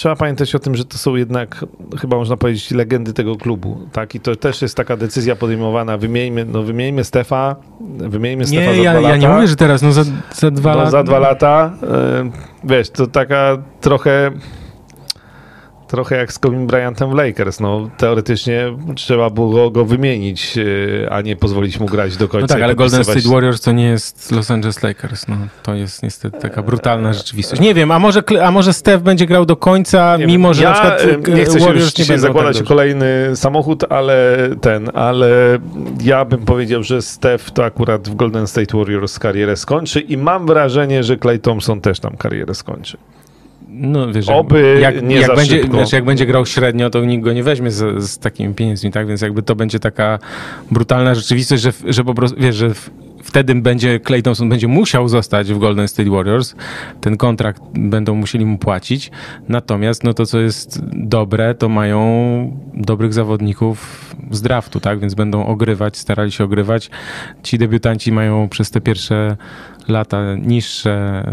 trzeba 0.00 0.16
pamiętać 0.16 0.54
o 0.54 0.58
tym, 0.58 0.74
że 0.74 0.84
to 0.84 0.98
są 0.98 1.14
jednak, 1.14 1.64
chyba 2.00 2.16
można 2.16 2.36
powiedzieć, 2.36 2.70
legendy 2.70 3.12
tego 3.12 3.36
klubu, 3.36 3.88
tak? 3.92 4.14
I 4.14 4.20
to 4.20 4.36
też 4.36 4.62
jest 4.62 4.76
taka 4.76 4.96
decyzja 4.96 5.36
podejmowana, 5.36 5.98
wymieńmy, 5.98 6.44
no 6.44 6.62
wymieńmy 6.62 7.04
Stefa, 7.04 7.56
wymieńmy 7.98 8.46
Stefa 8.46 8.70
nie, 8.70 8.76
za 8.76 8.82
ja, 8.82 8.92
dwa 8.92 9.00
lata. 9.00 9.14
ja 9.14 9.16
nie 9.16 9.28
mówię, 9.28 9.48
że 9.48 9.56
teraz, 9.56 9.82
no 9.82 9.92
za, 9.92 10.04
za 10.34 10.50
dwa 10.50 10.72
no, 10.72 10.78
lata. 10.78 10.90
za 10.90 11.02
dwa 11.02 11.18
lata, 11.18 11.72
yy, 11.82 12.30
wiesz, 12.64 12.90
to 12.90 13.06
taka 13.06 13.58
trochę 13.80 14.30
trochę 15.90 16.16
jak 16.16 16.32
z 16.32 16.38
Kobe 16.38 16.66
Bryantem 16.66 17.10
w 17.10 17.14
Lakers. 17.14 17.60
No, 17.60 17.90
teoretycznie 17.96 18.76
trzeba 18.94 19.30
było 19.30 19.70
go 19.70 19.84
wymienić, 19.84 20.58
e, 20.58 21.12
a 21.12 21.20
nie 21.20 21.36
pozwolić 21.36 21.80
mu 21.80 21.86
grać 21.86 22.16
do 22.16 22.28
końca. 22.28 22.42
No 22.42 22.48
tak, 22.48 22.62
ale 22.62 22.74
Golden 22.74 23.04
State 23.04 23.28
Warriors 23.28 23.60
to 23.60 23.72
nie 23.72 23.84
jest 23.84 24.32
Los 24.32 24.50
Angeles 24.50 24.82
Lakers. 24.82 25.28
No, 25.28 25.36
to 25.62 25.74
jest 25.74 26.02
niestety 26.02 26.38
taka 26.38 26.62
brutalna 26.62 27.12
rzeczywistość. 27.12 27.62
Nie 27.62 27.74
wiem, 27.74 27.90
a 27.90 27.98
może, 27.98 28.22
a 28.42 28.50
może 28.50 28.72
Steph 28.72 29.02
będzie 29.02 29.26
grał 29.26 29.46
do 29.46 29.56
końca, 29.56 30.16
nie 30.16 30.26
mimo 30.26 30.54
że 30.54 30.62
ja 30.62 30.70
na 30.70 30.74
przykład 30.74 31.28
e, 31.28 31.32
nie 31.32 31.44
chcę 31.44 31.60
się, 31.60 32.02
nie 32.02 32.06
tak 32.06 32.20
zakładać 32.20 32.58
tak 32.58 32.66
kolejny 32.66 33.30
samochód, 33.34 33.84
ale 33.88 34.36
ten, 34.60 34.90
ale 34.94 35.58
ja 36.02 36.24
bym 36.24 36.44
powiedział, 36.44 36.82
że 36.82 37.02
Steph 37.02 37.50
to 37.50 37.64
akurat 37.64 38.08
w 38.08 38.14
Golden 38.14 38.46
State 38.46 38.78
Warriors 38.78 39.18
karierę 39.18 39.56
skończy 39.56 40.00
i 40.00 40.16
mam 40.16 40.46
wrażenie, 40.46 41.02
że 41.02 41.16
Clay 41.16 41.38
Thompson 41.38 41.80
też 41.80 42.00
tam 42.00 42.16
karierę 42.16 42.54
skończy. 42.54 42.98
No 43.72 44.12
wiesz, 44.12 44.28
Oby 44.28 44.78
jak, 44.82 45.02
nie 45.02 45.16
jak, 45.16 45.36
będzie, 45.36 45.64
wiesz, 45.72 45.92
jak 45.92 46.04
będzie 46.04 46.26
grał 46.26 46.46
średnio, 46.46 46.90
to 46.90 47.04
nikt 47.04 47.24
go 47.24 47.32
nie 47.32 47.42
weźmie 47.42 47.70
z, 47.70 48.04
z, 48.04 48.18
takimi 48.18 48.54
pieniędzmi, 48.54 48.90
tak? 48.90 49.06
Więc 49.06 49.20
jakby 49.20 49.42
to 49.42 49.56
będzie 49.56 49.78
taka 49.78 50.18
brutalna 50.70 51.14
rzeczywistość, 51.14 51.62
że, 51.62 51.72
że 51.86 52.04
po 52.04 52.14
prostu, 52.14 52.40
wiesz, 52.40 52.56
że 52.56 52.70
wtedy 53.22 53.54
będzie 53.54 54.00
Clay 54.00 54.22
Thompson 54.22 54.48
będzie 54.48 54.68
musiał 54.68 55.08
zostać 55.08 55.52
w 55.52 55.58
Golden 55.58 55.88
State 55.88 56.10
Warriors. 56.10 56.54
Ten 57.00 57.16
kontrakt 57.16 57.62
będą 57.74 58.14
musieli 58.14 58.46
mu 58.46 58.58
płacić. 58.58 59.10
Natomiast 59.48 60.04
no 60.04 60.14
to, 60.14 60.26
co 60.26 60.38
jest 60.40 60.80
dobre, 60.92 61.54
to 61.54 61.68
mają 61.68 62.00
dobrych 62.74 63.12
zawodników 63.12 64.06
z 64.30 64.42
draftu, 64.42 64.80
tak? 64.80 64.98
Więc 64.98 65.14
będą 65.14 65.46
ogrywać, 65.46 65.96
starali 65.96 66.32
się 66.32 66.44
ogrywać. 66.44 66.90
Ci 67.42 67.58
debiutanci 67.58 68.12
mają 68.12 68.48
przez 68.48 68.70
te 68.70 68.80
pierwsze 68.80 69.36
lata 69.90 70.34
niższe 70.34 71.24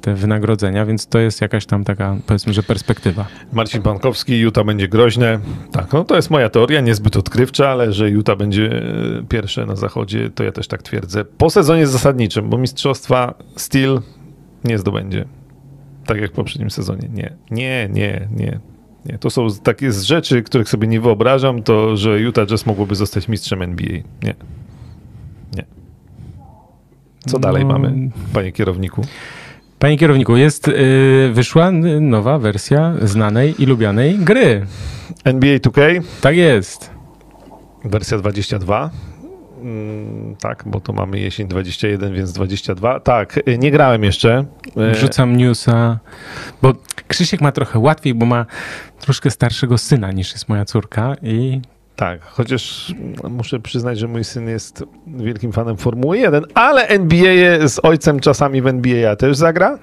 te 0.00 0.14
wynagrodzenia, 0.14 0.86
więc 0.86 1.06
to 1.06 1.18
jest 1.18 1.40
jakaś 1.40 1.66
tam 1.66 1.84
taka, 1.84 2.16
powiedzmy, 2.26 2.52
że 2.52 2.62
perspektywa. 2.62 3.26
Marcin 3.52 3.82
Pankowski, 3.82 4.38
Utah 4.38 4.64
będzie 4.64 4.88
groźne. 4.88 5.38
Tak, 5.72 5.92
no 5.92 6.04
to 6.04 6.16
jest 6.16 6.30
moja 6.30 6.48
teoria, 6.48 6.80
niezbyt 6.80 7.16
odkrywcza, 7.16 7.68
ale 7.68 7.92
że 7.92 8.10
Utah 8.10 8.36
będzie 8.36 8.82
e, 9.20 9.22
pierwsze 9.28 9.66
na 9.66 9.76
zachodzie, 9.76 10.30
to 10.30 10.44
ja 10.44 10.52
też 10.52 10.68
tak 10.68 10.82
twierdzę. 10.82 11.24
Po 11.24 11.50
sezonie 11.50 11.86
zasadniczym, 11.86 12.50
bo 12.50 12.58
mistrzostwa 12.58 13.34
Steel 13.56 14.00
nie 14.64 14.78
zdobędzie. 14.78 15.24
Tak 16.06 16.20
jak 16.20 16.30
w 16.30 16.34
poprzednim 16.34 16.70
sezonie. 16.70 17.08
Nie, 17.12 17.32
nie, 17.50 17.88
nie, 17.92 18.28
nie. 18.36 18.60
Nie, 19.06 19.18
to 19.18 19.30
są 19.30 19.46
takie 19.62 19.92
z 19.92 20.02
rzeczy, 20.02 20.42
których 20.42 20.68
sobie 20.68 20.88
nie 20.88 21.00
wyobrażam, 21.00 21.62
to 21.62 21.96
że 21.96 22.20
Utah 22.20 22.46
Jazz 22.46 22.66
mogłoby 22.66 22.94
zostać 22.94 23.28
mistrzem 23.28 23.62
NBA. 23.62 23.98
Nie. 24.22 24.34
Co 27.26 27.38
dalej 27.38 27.64
no... 27.64 27.72
mamy, 27.72 28.10
panie 28.32 28.52
kierowniku? 28.52 29.02
Panie 29.78 29.98
kierowniku, 29.98 30.36
jest, 30.36 30.68
yy, 30.68 31.30
wyszła 31.32 31.70
nowa 32.00 32.38
wersja 32.38 32.94
znanej 33.02 33.62
i 33.62 33.66
lubianej 33.66 34.18
gry. 34.18 34.66
NBA 35.24 35.56
2K? 35.56 36.02
Tak 36.20 36.36
jest. 36.36 36.90
Wersja 37.84 38.18
22. 38.18 38.90
Mm, 39.62 40.36
tak, 40.36 40.64
bo 40.66 40.80
to 40.80 40.92
mamy 40.92 41.20
jesień 41.20 41.48
21, 41.48 42.14
więc 42.14 42.32
22. 42.32 43.00
Tak, 43.00 43.40
y, 43.48 43.58
nie 43.58 43.70
grałem 43.70 44.04
jeszcze. 44.04 44.44
Y, 44.90 44.92
Wrzucam 44.92 45.36
newsa, 45.36 45.98
bo 46.62 46.72
Krzysiek 47.08 47.40
ma 47.40 47.52
trochę 47.52 47.78
łatwiej, 47.78 48.14
bo 48.14 48.26
ma 48.26 48.46
troszkę 49.00 49.30
starszego 49.30 49.78
syna 49.78 50.12
niż 50.12 50.32
jest 50.32 50.48
moja 50.48 50.64
córka 50.64 51.16
i 51.22 51.60
tak, 51.96 52.22
chociaż 52.22 52.94
muszę 53.30 53.60
przyznać, 53.60 53.98
że 53.98 54.08
mój 54.08 54.24
syn 54.24 54.48
jest 54.48 54.84
wielkim 55.06 55.52
fanem 55.52 55.76
Formuły 55.76 56.18
1, 56.18 56.44
ale 56.54 56.88
NBA 56.88 57.68
z 57.68 57.80
ojcem 57.82 58.20
czasami 58.20 58.62
w 58.62 58.66
NBA 58.66 59.16
też 59.16 59.36
zagra 59.36 59.78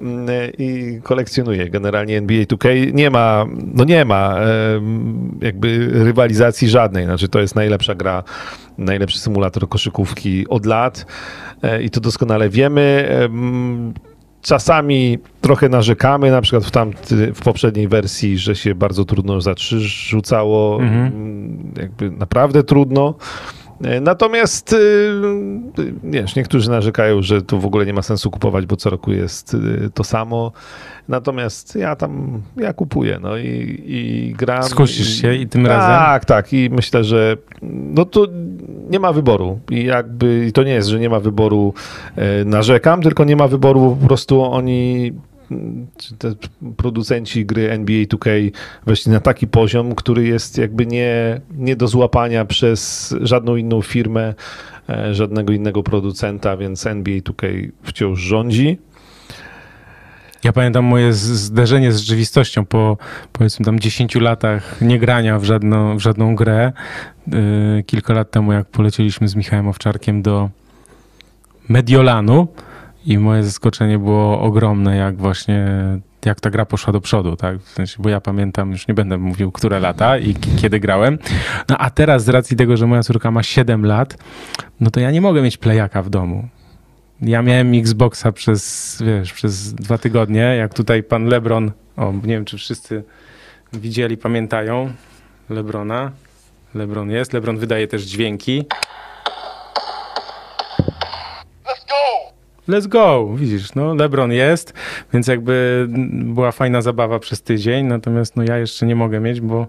mm, 0.00 0.26
i 0.58 1.00
kolekcjonuje 1.02 1.70
generalnie 1.70 2.18
NBA 2.18 2.42
2K. 2.42 2.94
Nie 2.94 3.10
ma, 3.10 3.46
no 3.74 3.84
nie 3.84 4.04
ma 4.04 4.36
jakby 5.40 5.88
rywalizacji 5.92 6.68
żadnej, 6.68 7.04
znaczy 7.04 7.28
to 7.28 7.40
jest 7.40 7.54
najlepsza 7.54 7.94
gra, 7.94 8.22
najlepszy 8.78 9.18
symulator 9.18 9.68
koszykówki 9.68 10.48
od 10.48 10.66
lat 10.66 11.06
e, 11.62 11.82
i 11.82 11.90
to 11.90 12.00
doskonale 12.00 12.48
wiemy 12.48 13.08
czasami 14.44 15.18
trochę 15.40 15.68
narzekamy, 15.68 16.30
na 16.30 16.40
przykład 16.40 16.64
w, 16.64 16.70
tamty, 16.70 17.32
w 17.32 17.42
poprzedniej 17.42 17.88
wersji, 17.88 18.38
że 18.38 18.56
się 18.56 18.74
bardzo 18.74 19.04
trudno 19.04 19.40
za 19.40 19.54
trzy 19.54 19.80
rzucało, 19.80 20.82
mhm. 20.82 21.06
Mm, 21.06 21.72
jakby 21.76 22.10
naprawdę 22.10 22.62
trudno. 22.62 23.14
E, 23.84 24.00
natomiast 24.00 24.72
y, 24.72 25.12
wiesz, 26.04 26.36
niektórzy 26.36 26.70
narzekają, 26.70 27.22
że 27.22 27.42
tu 27.42 27.60
w 27.60 27.66
ogóle 27.66 27.86
nie 27.86 27.92
ma 27.92 28.02
sensu 28.02 28.30
kupować, 28.30 28.66
bo 28.66 28.76
co 28.76 28.90
roku 28.90 29.12
jest 29.12 29.54
y, 29.54 29.90
to 29.94 30.04
samo. 30.04 30.52
Natomiast 31.08 31.76
ja 31.76 31.96
tam, 31.96 32.42
ja 32.56 32.72
kupuję, 32.72 33.18
no 33.22 33.36
i, 33.36 33.82
i 33.86 34.34
gram. 34.38 34.62
Skusisz 34.62 35.20
się 35.20 35.34
i 35.34 35.46
tym 35.46 35.62
tak, 35.62 35.70
razem? 35.70 35.90
Tak, 35.90 36.24
tak 36.24 36.52
i 36.52 36.70
myślę, 36.70 37.04
że 37.04 37.36
no 37.62 38.04
to 38.04 38.26
nie 38.90 39.00
ma 39.00 39.12
wyboru 39.12 39.60
i 39.70 39.84
jakby 39.84 40.50
to 40.54 40.62
nie 40.62 40.72
jest, 40.72 40.88
że 40.88 41.00
nie 41.00 41.10
ma 41.10 41.20
wyboru 41.20 41.74
e, 42.16 42.44
narzekam, 42.44 43.02
tylko 43.02 43.24
nie 43.24 43.36
ma 43.36 43.48
wyboru, 43.48 43.96
po 44.00 44.06
prostu 44.06 44.42
oni 44.42 45.12
te 46.18 46.34
producenci 46.76 47.46
gry 47.46 47.70
NBA 47.70 48.04
2K 48.04 48.50
weszli 48.86 49.12
na 49.12 49.20
taki 49.20 49.46
poziom, 49.46 49.94
który 49.94 50.26
jest 50.26 50.58
jakby 50.58 50.86
nie, 50.86 51.40
nie 51.56 51.76
do 51.76 51.88
złapania 51.88 52.44
przez 52.44 53.14
żadną 53.20 53.56
inną 53.56 53.82
firmę, 53.82 54.34
e, 54.88 55.14
żadnego 55.14 55.52
innego 55.52 55.82
producenta, 55.82 56.56
więc 56.56 56.86
NBA 56.86 57.18
2K 57.18 57.70
wciąż 57.82 58.20
rządzi. 58.20 58.78
Ja 60.44 60.52
pamiętam 60.52 60.84
moje 60.84 61.12
zderzenie 61.12 61.92
z 61.92 61.98
rzeczywistością 61.98 62.66
po 62.66 62.96
powiedzmy 63.32 63.64
tam 63.64 63.80
10 63.80 64.14
latach 64.14 64.80
niegrania 64.80 65.38
w 65.38 65.44
żadną, 65.44 65.96
w 65.96 66.00
żadną 66.00 66.34
grę. 66.34 66.72
Yy, 67.26 67.82
kilka 67.86 68.14
lat 68.14 68.30
temu, 68.30 68.52
jak 68.52 68.66
polecieliśmy 68.66 69.28
z 69.28 69.36
Michałem 69.36 69.68
Owczarkiem 69.68 70.22
do 70.22 70.50
Mediolanu 71.68 72.48
i 73.06 73.18
moje 73.18 73.44
zaskoczenie 73.44 73.98
było 73.98 74.40
ogromne, 74.40 74.96
jak 74.96 75.16
właśnie 75.16 75.66
jak 76.24 76.40
ta 76.40 76.50
gra 76.50 76.66
poszła 76.66 76.92
do 76.92 77.00
przodu, 77.00 77.36
tak? 77.36 77.58
W 77.58 77.68
sensie, 77.68 77.96
bo 77.98 78.08
ja 78.08 78.20
pamiętam, 78.20 78.72
już 78.72 78.88
nie 78.88 78.94
będę 78.94 79.18
mówił, 79.18 79.52
które 79.52 79.80
lata 79.80 80.18
i 80.18 80.34
kiedy 80.34 80.80
grałem. 80.80 81.18
No 81.68 81.78
a 81.78 81.90
teraz 81.90 82.24
z 82.24 82.28
racji 82.28 82.56
tego, 82.56 82.76
że 82.76 82.86
moja 82.86 83.02
córka 83.02 83.30
ma 83.30 83.42
7 83.42 83.86
lat, 83.86 84.16
no 84.80 84.90
to 84.90 85.00
ja 85.00 85.10
nie 85.10 85.20
mogę 85.20 85.42
mieć 85.42 85.56
playaka 85.56 86.02
w 86.02 86.10
domu. 86.10 86.48
Ja 87.20 87.42
miałem 87.42 87.74
Xboxa 87.74 88.32
przez, 88.32 89.02
wiesz, 89.06 89.32
przez 89.32 89.74
dwa 89.74 89.98
tygodnie, 89.98 90.40
jak 90.40 90.74
tutaj 90.74 91.02
pan 91.02 91.24
Lebron, 91.24 91.72
o, 91.96 92.12
nie 92.12 92.34
wiem, 92.34 92.44
czy 92.44 92.58
wszyscy 92.58 93.04
widzieli, 93.72 94.16
pamiętają 94.16 94.92
Lebrona. 95.50 96.12
Lebron 96.74 97.10
jest, 97.10 97.32
Lebron 97.32 97.58
wydaje 97.58 97.88
też 97.88 98.02
dźwięki. 98.02 98.64
Let's 101.64 101.88
go! 101.88 102.33
Let's 102.68 102.86
go! 102.86 103.28
Widzisz, 103.36 103.74
no 103.74 103.94
Lebron 103.94 104.32
jest, 104.32 104.74
więc 105.12 105.26
jakby 105.26 105.86
była 106.10 106.52
fajna 106.52 106.82
zabawa 106.82 107.18
przez 107.18 107.42
tydzień, 107.42 107.86
natomiast 107.86 108.36
no 108.36 108.42
ja 108.42 108.58
jeszcze 108.58 108.86
nie 108.86 108.96
mogę 108.96 109.20
mieć, 109.20 109.40
bo 109.40 109.66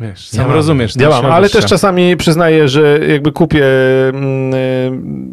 Wiesz, 0.00 0.28
sam 0.28 0.50
rozumiesz. 0.50 0.96
Mam, 0.96 1.26
ale 1.26 1.48
też 1.48 1.64
czasami 1.64 2.16
przyznaję, 2.16 2.68
że 2.68 2.98
jakby 3.08 3.32
kupię 3.32 3.64
mm, 4.08 4.54
y, 4.54 4.90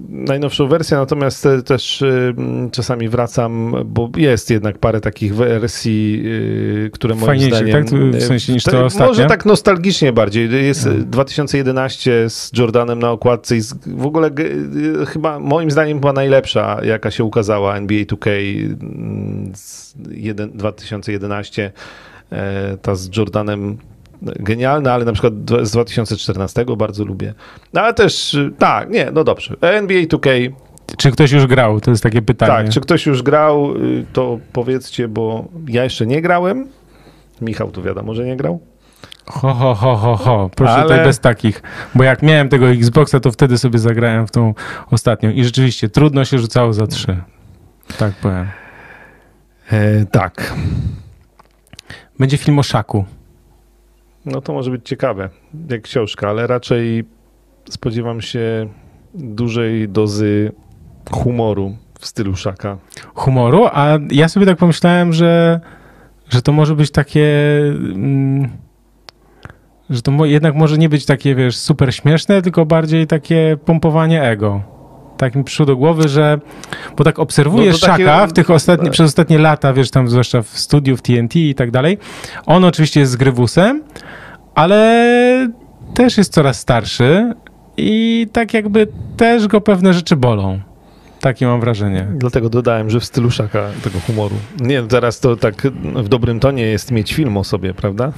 najnowszą 0.09 0.67
wersję, 0.67 0.97
natomiast 0.97 1.47
też 1.65 2.01
y, 2.01 2.33
czasami 2.71 3.09
wracam, 3.09 3.75
bo 3.85 4.09
jest 4.17 4.49
jednak 4.49 4.77
parę 4.77 5.01
takich 5.01 5.35
wersji, 5.35 6.23
y, 6.25 6.89
które 6.93 7.15
moim 7.15 7.25
Fajniejsze, 7.25 7.57
zdaniem... 7.57 7.85
tak? 7.85 8.19
W 8.19 8.23
sensie 8.23 8.53
niż 8.53 8.63
to 8.63 8.85
ostatnie? 8.85 9.07
Może 9.07 9.25
tak 9.25 9.45
nostalgicznie 9.45 10.13
bardziej. 10.13 10.65
Jest 10.65 10.89
2011 10.89 12.29
z 12.29 12.51
Jordanem 12.57 12.99
na 12.99 13.11
okładce 13.11 13.57
i 13.57 13.61
w 13.85 14.05
ogóle 14.05 14.29
chyba, 15.07 15.39
moim 15.39 15.71
zdaniem 15.71 15.99
była 15.99 16.13
najlepsza, 16.13 16.79
jaka 16.83 17.11
się 17.11 17.23
ukazała 17.23 17.77
NBA 17.77 18.03
2K 18.03 18.29
z 19.55 19.93
2011 20.53 21.71
e, 22.31 22.77
ta 22.81 22.95
z 22.95 23.17
Jordanem 23.17 23.77
genialne, 24.21 24.93
ale 24.93 25.05
na 25.05 25.13
przykład 25.13 25.33
z 25.63 25.71
2014 25.71 26.65
bardzo 26.77 27.05
lubię. 27.05 27.33
No 27.73 27.81
ale 27.81 27.93
też, 27.93 28.37
tak, 28.57 28.89
nie, 28.89 29.11
no 29.13 29.23
dobrze. 29.23 29.55
NBA 29.61 30.01
2K. 30.01 30.51
Czy 30.97 31.11
ktoś 31.11 31.31
już 31.31 31.47
grał? 31.47 31.81
To 31.81 31.91
jest 31.91 32.03
takie 32.03 32.21
pytanie. 32.21 32.51
Tak, 32.51 32.69
czy 32.69 32.81
ktoś 32.81 33.05
już 33.05 33.23
grał, 33.23 33.75
y, 33.75 34.05
to 34.13 34.39
powiedzcie, 34.53 35.07
bo 35.07 35.45
ja 35.67 35.83
jeszcze 35.83 36.05
nie 36.05 36.21
grałem. 36.21 36.67
Michał 37.41 37.71
to 37.71 37.81
wiadomo, 37.81 38.13
że 38.13 38.25
nie 38.25 38.37
grał. 38.37 38.59
Ho, 39.25 39.53
ho, 39.53 39.75
ho, 39.75 39.95
ho, 39.95 40.15
ho. 40.15 40.49
Proszę 40.55 40.73
ale... 40.73 40.83
tutaj 40.83 41.05
bez 41.05 41.19
takich. 41.19 41.63
Bo 41.95 42.03
jak 42.03 42.21
miałem 42.21 42.49
tego 42.49 42.69
Xboxa, 42.69 43.19
to 43.19 43.31
wtedy 43.31 43.57
sobie 43.57 43.79
zagrałem 43.79 44.27
w 44.27 44.31
tą 44.31 44.53
ostatnią. 44.91 45.29
I 45.29 45.43
rzeczywiście 45.43 45.89
trudno 45.89 46.25
się 46.25 46.39
rzucało 46.39 46.73
za 46.73 46.87
trzy. 46.87 47.17
Tak 47.97 48.13
powiem. 48.13 48.47
E, 49.71 50.05
tak. 50.05 50.53
Będzie 52.19 52.37
film 52.37 52.59
o 52.59 52.63
szaku. 52.63 53.05
No 54.25 54.41
to 54.41 54.53
może 54.53 54.71
być 54.71 54.81
ciekawe, 54.85 55.29
jak 55.69 55.81
książka, 55.81 56.29
ale 56.29 56.47
raczej 56.47 57.03
spodziewam 57.69 58.21
się 58.21 58.67
dużej 59.13 59.89
dozy 59.89 60.51
humoru 61.11 61.75
w 61.99 62.05
stylu 62.05 62.35
Szaka. 62.35 62.77
Humoru? 63.13 63.65
A 63.73 63.97
ja 64.11 64.29
sobie 64.29 64.45
tak 64.45 64.57
pomyślałem, 64.57 65.13
że, 65.13 65.59
że 66.29 66.41
to 66.41 66.51
może 66.51 66.75
być 66.75 66.91
takie... 66.91 67.27
Mm, 67.93 68.49
że 69.89 70.01
to 70.01 70.11
mo 70.11 70.25
jednak 70.25 70.55
może 70.55 70.77
nie 70.77 70.89
być 70.89 71.05
takie, 71.05 71.35
wiesz, 71.35 71.57
super 71.57 71.95
śmieszne, 71.95 72.41
tylko 72.41 72.65
bardziej 72.65 73.07
takie 73.07 73.57
pompowanie 73.65 74.23
ego 74.23 74.61
tak 75.21 75.35
mi 75.35 75.43
przyszło 75.43 75.65
do 75.65 75.75
głowy, 75.75 76.09
że 76.09 76.39
bo 76.97 77.03
tak 77.03 77.19
obserwujesz 77.19 77.81
no 77.81 77.87
Szaka 77.87 78.05
takie... 78.05 78.27
w 78.27 78.33
tych 78.33 78.49
ostatni, 78.49 78.89
przez 78.89 79.07
ostatnie 79.07 79.39
lata, 79.39 79.73
wiesz, 79.73 79.91
tam 79.91 80.07
zwłaszcza 80.07 80.41
w 80.41 80.47
studiu, 80.47 80.97
w 80.97 81.01
TNT 81.01 81.35
i 81.35 81.55
tak 81.55 81.71
dalej. 81.71 81.97
On 82.45 82.65
oczywiście 82.65 82.99
jest 82.99 83.11
z 83.11 83.15
Grywusem, 83.15 83.83
ale 84.61 85.49
też 85.93 86.17
jest 86.17 86.33
coraz 86.33 86.59
starszy 86.59 87.33
i 87.77 88.27
tak 88.31 88.53
jakby 88.53 88.87
też 89.17 89.47
go 89.47 89.61
pewne 89.61 89.93
rzeczy 89.93 90.15
bolą. 90.15 90.59
Takie 91.19 91.45
mam 91.45 91.59
wrażenie. 91.59 92.07
Dlatego 92.15 92.49
dodałem, 92.49 92.89
że 92.89 92.99
w 92.99 93.05
stylu 93.05 93.31
szaka 93.31 93.67
tego 93.83 93.99
humoru. 93.99 94.35
Nie, 94.59 94.83
teraz 94.83 95.19
to 95.19 95.35
tak 95.35 95.61
w 95.95 96.07
dobrym 96.07 96.39
tonie 96.39 96.63
jest 96.63 96.91
mieć 96.91 97.13
film 97.13 97.37
o 97.37 97.43
sobie, 97.43 97.73
prawda? 97.73 98.11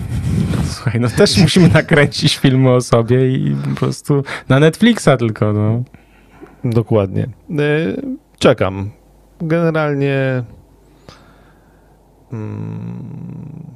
Słuchaj, 0.66 1.00
no 1.00 1.10
też 1.10 1.38
musimy 1.38 1.70
nakręcić 1.70 2.38
filmy 2.38 2.72
o 2.72 2.82
sobie 2.82 3.30
i 3.30 3.56
po 3.70 3.80
prostu 3.80 4.24
na 4.50 4.60
Netflixa 4.60 5.10
tylko, 5.20 5.54
no. 5.54 5.84
Dokładnie. 6.64 7.24
E, 7.24 7.58
czekam. 8.40 8.90
Generalnie 9.42 10.44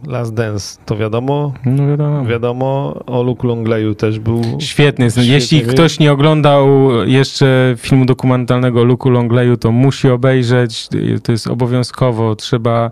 Last 0.07 0.33
Dance 0.33 0.79
to 0.85 0.97
wiadomo. 0.97 1.53
No 1.65 1.87
wiadomo. 1.87 2.25
Wiadomo, 2.25 2.99
o 3.05 3.23
Luke 3.23 3.47
Longleyu 3.47 3.95
też 3.95 4.19
był. 4.19 4.41
Świetny. 4.59 5.11
Świetny. 5.11 5.33
Jeśli 5.33 5.61
ktoś 5.61 5.99
nie 5.99 6.11
oglądał 6.11 6.67
jeszcze 7.05 7.75
filmu 7.77 8.05
dokumentalnego 8.05 8.81
o 8.81 8.83
Luke 8.83 9.09
Longleyu, 9.09 9.57
to 9.57 9.71
musi 9.71 10.09
obejrzeć. 10.09 10.89
To 11.23 11.31
jest 11.31 11.47
obowiązkowo. 11.47 12.35
Trzeba 12.35 12.91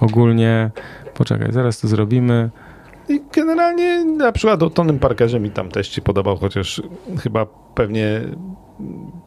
ogólnie. 0.00 0.70
Poczekaj, 1.14 1.52
zaraz 1.52 1.80
to 1.80 1.88
zrobimy. 1.88 2.50
I 3.08 3.20
generalnie 3.34 4.04
na 4.04 4.32
przykład 4.32 4.62
o 4.62 4.70
Tonym 4.70 4.98
Parkerze 4.98 5.40
mi 5.40 5.50
tam 5.50 5.68
też 5.68 5.92
się 5.92 6.02
podobał, 6.02 6.36
chociaż 6.36 6.82
chyba 7.22 7.46
pewnie 7.74 8.20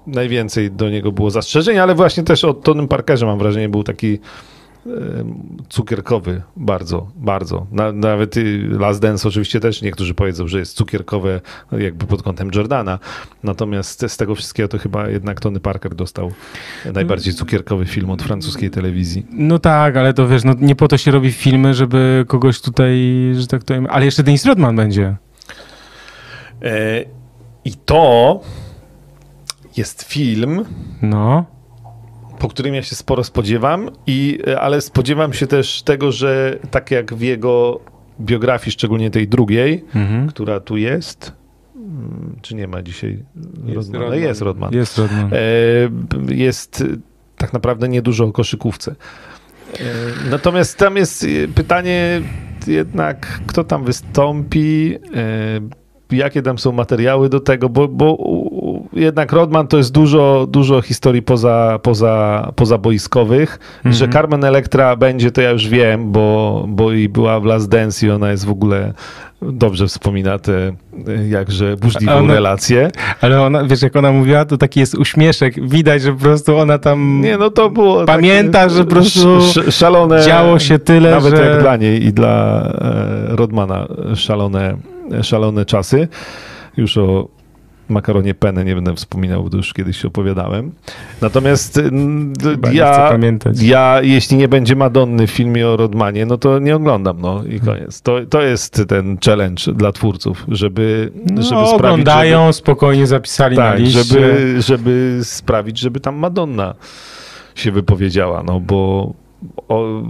najwięcej 0.07 0.72
do 0.72 0.90
niego 0.90 1.11
było 1.11 1.32
zastrzeżeń, 1.32 1.78
ale 1.78 1.95
właśnie 1.95 2.24
też 2.24 2.44
o 2.44 2.53
Tonym 2.53 2.88
Parkerze 2.88 3.26
mam 3.26 3.40
wrażenie 3.40 3.70
był 3.70 3.84
taki 3.84 4.20
cukierkowy 5.70 6.41
bardzo, 6.56 7.07
bardzo. 7.16 7.68
Na, 7.72 7.91
nawet 7.91 8.36
Last 8.70 9.02
Dance 9.02 9.28
oczywiście 9.28 9.60
też 9.60 9.82
niektórzy 9.82 10.14
powiedzą, 10.14 10.48
że 10.48 10.60
jest 10.60 10.78
cukierkowe 10.78 11.41
jakby 11.72 12.06
pod 12.06 12.24
kątem 12.24 12.52
Jordana. 12.56 12.99
Natomiast 13.44 14.06
z 14.07 14.18
tego 14.18 14.36
wszystkiego 14.36 14.70
to 14.70 14.78
chyba 14.78 15.10
jednak 15.10 15.40
Tony 15.40 15.60
Parker 15.60 15.95
dostał 15.95 16.32
najbardziej 16.94 17.34
cukierkowy 17.34 17.86
film 17.86 18.10
od 18.10 18.24
francuskiej 18.24 18.70
telewizji. 18.70 19.26
No 19.32 19.60
tak, 19.60 19.98
ale 19.98 20.14
to 20.14 20.28
wiesz, 20.28 20.44
no 20.44 20.53
nie 20.60 20.76
po 20.76 20.88
to 20.88 20.98
się 20.98 21.11
robi 21.11 21.32
filmy, 21.32 21.74
żeby 21.74 22.26
kogoś 22.28 22.61
tutaj, 22.61 22.98
że 23.34 23.48
tak 23.48 23.64
powiem, 23.64 23.88
ale 23.90 24.06
jeszcze 24.06 24.24
Dennis 24.24 24.45
Rodman 24.45 24.76
będzie. 24.76 25.16
E, 26.61 27.06
I 27.66 27.74
to 27.74 28.40
jest 29.78 30.03
film. 30.03 30.66
No 31.02 31.59
po 32.40 32.48
którym 32.48 32.76
ja 32.76 32.84
się 32.84 32.95
sporo 32.95 33.24
spodziewam, 33.24 33.90
i, 34.07 34.40
e, 34.48 34.60
ale 34.60 34.82
spodziewam 34.82 35.34
się 35.34 35.48
też 35.48 35.82
tego, 35.82 36.11
że 36.11 36.60
tak 36.72 36.91
jak 36.91 37.14
w 37.14 37.22
jego 37.22 37.80
biografii, 38.22 38.72
szczególnie 38.72 39.11
tej 39.11 39.28
drugiej, 39.28 39.86
mhm. 39.95 40.28
która 40.28 40.60
tu 40.60 40.78
jest, 40.78 41.34
mm, 41.76 42.36
czy 42.41 42.56
nie 42.56 42.68
ma 42.68 42.82
dzisiaj 42.82 43.24
jest 43.66 43.94
Rodman? 43.94 44.20
Jest 44.20 44.41
Rodman. 44.41 44.74
Jest, 44.74 44.98
Rodman. 44.98 45.32
E, 45.34 46.36
jest 46.36 46.84
tak 47.38 47.53
naprawdę 47.53 47.90
niedużo 47.90 48.26
o 48.26 48.32
koszykówce. 48.32 48.95
E, 49.74 49.84
natomiast 50.30 50.78
tam 50.78 50.95
jest 50.95 51.26
pytanie 51.56 52.22
jednak, 52.68 53.41
kto 53.48 53.64
tam 53.64 53.84
wystąpi, 53.84 54.98
jakie 56.11 56.41
tam 56.41 56.57
są 56.57 56.72
materiały 56.72 57.30
do 57.30 57.40
tego, 57.40 57.69
bo, 57.69 57.88
bo 57.88 58.18
jednak 58.94 59.31
Rodman 59.31 59.68
to 59.68 59.77
jest 59.77 59.91
dużo, 59.91 60.48
dużo 60.49 60.81
historii 60.81 61.22
poza, 61.22 61.80
poza, 61.84 62.52
pozaboiskowych. 62.56 63.60
Mm 63.84 63.94
-hmm. 63.94 63.98
Że 63.98 64.07
Carmen 64.07 64.44
Electra 64.44 64.95
będzie, 64.95 65.31
to 65.31 65.41
ja 65.41 65.49
już 65.49 65.68
wiem, 65.68 66.11
bo, 66.11 66.65
bo 66.68 66.91
i 66.91 67.10
była 67.10 67.40
w 67.40 67.45
Last 67.45 67.69
Dance 67.69 68.07
i 68.07 68.10
ona 68.10 68.31
jest 68.31 68.45
w 68.45 68.49
ogóle 68.49 68.94
dobrze 69.41 69.88
wspomina 69.88 70.40
te 70.40 70.73
jakże 71.30 71.77
burzliwą 71.77 72.14
ona, 72.14 72.34
relację. 72.34 72.91
Ale 73.22 73.41
ona, 73.41 73.64
wiesz, 73.64 73.81
jak 73.81 73.95
ona 73.95 74.11
mówiła, 74.11 74.45
to 74.45 74.57
taki 74.57 74.80
jest 74.80 74.95
uśmieszek. 74.95 75.69
Widać, 75.69 76.02
że 76.02 76.14
po 76.14 76.19
prostu 76.19 76.57
ona 76.57 76.77
tam 76.77 77.22
Nie, 77.22 77.38
no 77.38 77.49
to 77.49 77.69
było 77.69 78.06
pamięta, 78.06 78.69
że 78.69 78.84
po 78.84 78.90
prostu 78.90 79.40
szalone, 79.69 80.22
działo 80.22 80.60
się 80.60 80.80
tyle, 80.80 81.11
nawet 81.11 81.38
że... 81.38 81.45
jak 81.45 81.61
dla 81.61 81.77
niej 81.77 82.06
i 82.06 82.14
dla 82.14 82.61
e, 83.31 83.36
Rodmana 83.36 83.88
szalone, 84.15 84.77
szalone 85.22 85.65
czasy. 85.65 86.07
Już 86.77 86.98
o 86.98 87.27
makaronie 87.90 88.34
penę 88.34 88.65
nie 88.65 88.76
będę 88.76 88.95
wspominał, 88.95 89.44
bo 89.44 89.57
już 89.57 89.73
kiedyś 89.73 90.06
opowiadałem. 90.06 90.72
Natomiast 91.22 91.81
Chyba 92.41 92.72
ja, 92.72 93.18
ja, 93.61 93.99
jeśli 94.02 94.38
nie 94.38 94.48
będzie 94.48 94.76
Madonny 94.76 95.27
w 95.27 95.31
filmie 95.31 95.68
o 95.68 95.77
Rodmanie, 95.77 96.26
no 96.26 96.38
to 96.38 96.60
nie 96.60 96.76
oglądam, 96.76 97.22
no 97.22 97.44
i 97.44 97.60
koniec. 97.60 98.02
To, 98.02 98.18
to 98.30 98.41
jest 98.41 98.84
ten 98.88 99.18
challenge 99.26 99.64
dla 99.73 99.91
twórców, 99.91 100.45
żeby, 100.48 101.11
no, 101.15 101.41
żeby 101.41 101.61
sprawić, 101.61 101.73
oglądają, 101.73 102.41
żeby, 102.41 102.53
spokojnie 102.53 103.07
zapisali 103.07 103.56
tak, 103.56 103.65
na 103.65 103.86
liście. 103.86 104.03
Żeby, 104.03 104.56
żeby 104.61 105.19
sprawić, 105.23 105.80
żeby 105.80 105.99
tam 105.99 106.15
Madonna 106.15 106.76
się 107.56 107.72
wypowiedziała, 107.72 108.44
no 108.44 108.60
bo 108.60 109.14
o, 109.68 110.03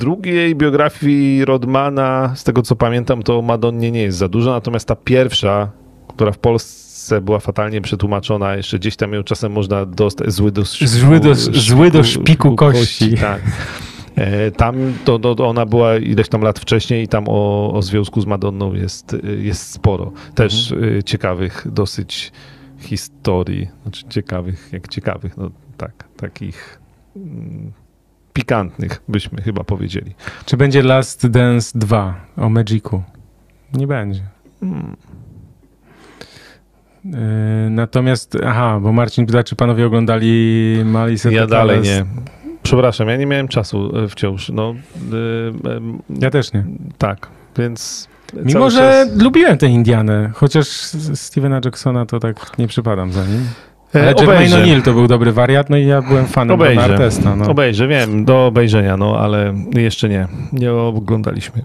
drugiej 0.00 0.54
biografii 0.54 1.44
Rodmana, 1.44 2.32
z 2.36 2.44
tego 2.44 2.62
co 2.62 2.76
pamiętam, 2.76 3.22
to 3.22 3.42
Madonnie 3.42 3.90
nie 3.90 4.02
jest 4.02 4.18
za 4.18 4.28
dużo, 4.28 4.50
natomiast 4.50 4.88
ta 4.88 4.96
pierwsza, 4.96 5.70
która 6.08 6.32
w 6.32 6.38
Polsce 6.38 7.20
była 7.20 7.38
fatalnie 7.38 7.80
przetłumaczona, 7.80 8.56
jeszcze 8.56 8.78
gdzieś 8.78 8.96
tam 8.96 9.12
ją 9.12 9.22
czasem 9.22 9.52
można 9.52 9.86
dostać, 9.86 10.30
zły 10.30 10.52
do 10.52 10.64
szpiku, 10.64 10.90
zły 10.90 11.20
do, 11.20 11.34
szpiku, 11.34 11.58
zły 11.58 11.90
do 11.90 12.04
szpiku 12.04 12.56
kości. 12.56 12.80
kości 12.80 13.16
tak. 13.16 13.40
E, 14.16 14.50
tam 14.50 14.76
to, 15.04 15.18
to, 15.18 15.48
ona 15.48 15.66
była 15.66 15.96
ileś 15.96 16.28
tam 16.28 16.42
lat 16.42 16.58
wcześniej 16.58 17.04
i 17.04 17.08
tam 17.08 17.24
o, 17.28 17.72
o 17.72 17.82
związku 17.82 18.20
z 18.20 18.26
Madonną 18.26 18.74
jest, 18.74 19.16
jest 19.38 19.72
sporo. 19.72 20.12
Też 20.34 20.72
mhm. 20.72 21.02
ciekawych 21.02 21.66
dosyć 21.72 22.32
historii, 22.78 23.68
znaczy 23.82 24.04
ciekawych, 24.08 24.68
jak 24.72 24.88
ciekawych, 24.88 25.36
no 25.36 25.50
tak, 25.76 26.08
takich 26.16 26.80
mm, 27.16 27.72
pikantnych 28.32 29.02
byśmy 29.08 29.42
chyba 29.42 29.64
powiedzieli. 29.64 30.14
Czy 30.44 30.56
będzie 30.56 30.82
Last 30.82 31.26
Dance 31.26 31.78
2 31.78 32.14
o 32.36 32.48
Magicu? 32.48 33.02
Nie 33.74 33.86
będzie. 33.86 34.22
Hmm. 34.60 34.96
Yy, 37.04 37.70
natomiast, 37.70 38.36
aha, 38.46 38.78
bo 38.82 38.92
Marcin 38.92 39.26
pyta, 39.26 39.44
czy 39.44 39.56
panowie 39.56 39.86
oglądali 39.86 40.82
Malice 40.84 41.32
Ja 41.32 41.46
dalej 41.46 41.80
nie. 41.80 42.04
Przepraszam, 42.62 43.08
ja 43.08 43.16
nie 43.16 43.26
miałem 43.26 43.48
czasu 43.48 43.96
e, 43.96 44.08
wciąż. 44.08 44.48
No, 44.48 44.74
yy, 45.10 45.52
ja 46.20 46.30
też 46.30 46.52
nie. 46.52 46.64
Tak, 46.98 47.28
więc... 47.58 48.08
Mimo, 48.44 48.70
że 48.70 48.78
czas- 48.78 49.22
lubiłem 49.22 49.58
tę 49.58 49.66
Indianę, 49.66 50.30
chociaż 50.34 50.66
Stevena 51.14 51.60
Jacksona 51.64 52.06
to 52.06 52.20
tak 52.20 52.58
nie 52.58 52.68
przypadam 52.68 53.12
za 53.12 53.26
nim. 53.26 53.48
E, 53.94 54.00
Ale 54.02 54.14
Jermaine. 54.18 54.56
O'Neal 54.56 54.82
to 54.82 54.92
był 54.92 55.06
dobry 55.06 55.32
wariat, 55.32 55.70
no 55.70 55.76
i 55.76 55.86
ja 55.86 56.02
byłem 56.02 56.26
fanem 56.26 56.54
Obejrzę. 56.54 56.82
Artesta. 56.82 57.36
No. 57.36 57.50
Obejrzę, 57.50 57.88
wiem, 57.88 58.24
do 58.24 58.46
obejrzenia, 58.46 58.96
no 58.96 59.18
ale 59.20 59.54
jeszcze 59.74 60.08
nie. 60.08 60.28
Nie 60.52 60.72
oglądaliśmy. 60.72 61.62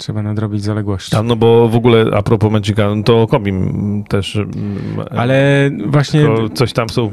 Trzeba 0.00 0.22
nadrobić 0.22 0.62
zaległości. 0.62 1.16
A 1.16 1.22
no 1.22 1.36
bo 1.36 1.68
w 1.68 1.76
ogóle 1.76 2.06
a 2.14 2.22
propos 2.22 2.52
Magica, 2.52 2.94
no 2.94 3.02
to 3.02 3.26
Kobim 3.26 4.04
też. 4.08 4.38
Ale 5.10 5.70
właśnie 5.86 6.24
coś 6.54 6.72
tam 6.72 6.88
są. 6.88 7.10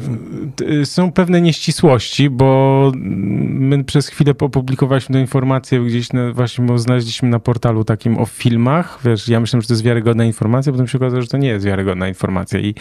są 0.83 1.11
pewne 1.11 1.41
nieścisłości, 1.41 2.29
bo 2.29 2.91
my 2.95 3.83
przez 3.83 4.07
chwilę 4.07 4.33
opublikowaliśmy 4.41 5.13
tę 5.13 5.21
informację 5.21 5.79
gdzieś, 5.79 6.13
na, 6.13 6.33
właśnie 6.33 6.65
bo 6.65 6.77
znaleźliśmy 6.77 7.29
na 7.29 7.39
portalu 7.39 7.83
takim 7.83 8.17
o 8.17 8.25
filmach, 8.25 8.99
wiesz, 9.05 9.27
ja 9.27 9.39
myślałem, 9.39 9.61
że 9.61 9.67
to 9.67 9.73
jest 9.73 9.83
wiarygodna 9.83 10.25
informacja, 10.25 10.71
potem 10.71 10.87
się 10.87 10.97
okazało, 10.97 11.21
że 11.21 11.27
to 11.27 11.37
nie 11.37 11.47
jest 11.47 11.65
wiarygodna 11.65 12.07
informacja 12.07 12.59
i 12.59 12.75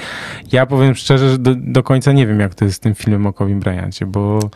ja 0.52 0.66
powiem 0.66 0.94
szczerze, 0.94 1.30
że 1.30 1.38
do, 1.38 1.54
do 1.54 1.82
końca 1.82 2.12
nie 2.12 2.26
wiem, 2.26 2.40
jak 2.40 2.54
to 2.54 2.64
jest 2.64 2.76
z 2.76 2.80
tym 2.80 2.94
filmem 2.94 3.26
o 3.26 3.32
Kowim 3.32 3.60
Bryancie, 3.60 4.06
bo 4.06 4.50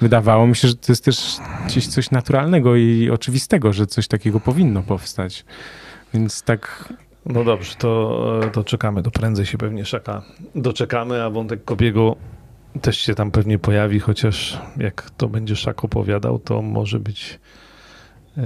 wydawało 0.00 0.46
mi 0.46 0.56
się, 0.56 0.68
że 0.68 0.74
to 0.74 0.92
jest 0.92 1.04
też 1.04 1.36
gdzieś 1.66 1.86
coś 1.86 2.10
naturalnego 2.10 2.76
i 2.76 3.10
oczywistego, 3.10 3.72
że 3.72 3.86
coś 3.86 4.08
takiego 4.08 4.40
powinno 4.40 4.82
powstać. 4.82 5.44
Więc 6.14 6.42
tak 6.42 6.92
No 7.26 7.44
dobrze, 7.44 7.74
to, 7.78 8.40
to 8.52 8.64
czekamy. 8.64 9.02
To 9.02 9.10
prędzej 9.10 9.46
się 9.46 9.58
pewnie 9.58 9.84
szaka. 9.84 10.22
Doczekamy, 10.54 11.22
a 11.24 11.30
wątek 11.30 11.64
Kobiego 11.64 12.16
też 12.80 12.98
się 12.98 13.14
tam 13.14 13.30
pewnie 13.30 13.58
pojawi, 13.58 14.00
chociaż 14.00 14.58
jak 14.76 15.10
to 15.16 15.28
będzie 15.28 15.56
Szak 15.56 15.84
opowiadał, 15.84 16.38
to 16.38 16.62
może 16.62 17.00
być. 17.00 17.40
e, 18.38 18.42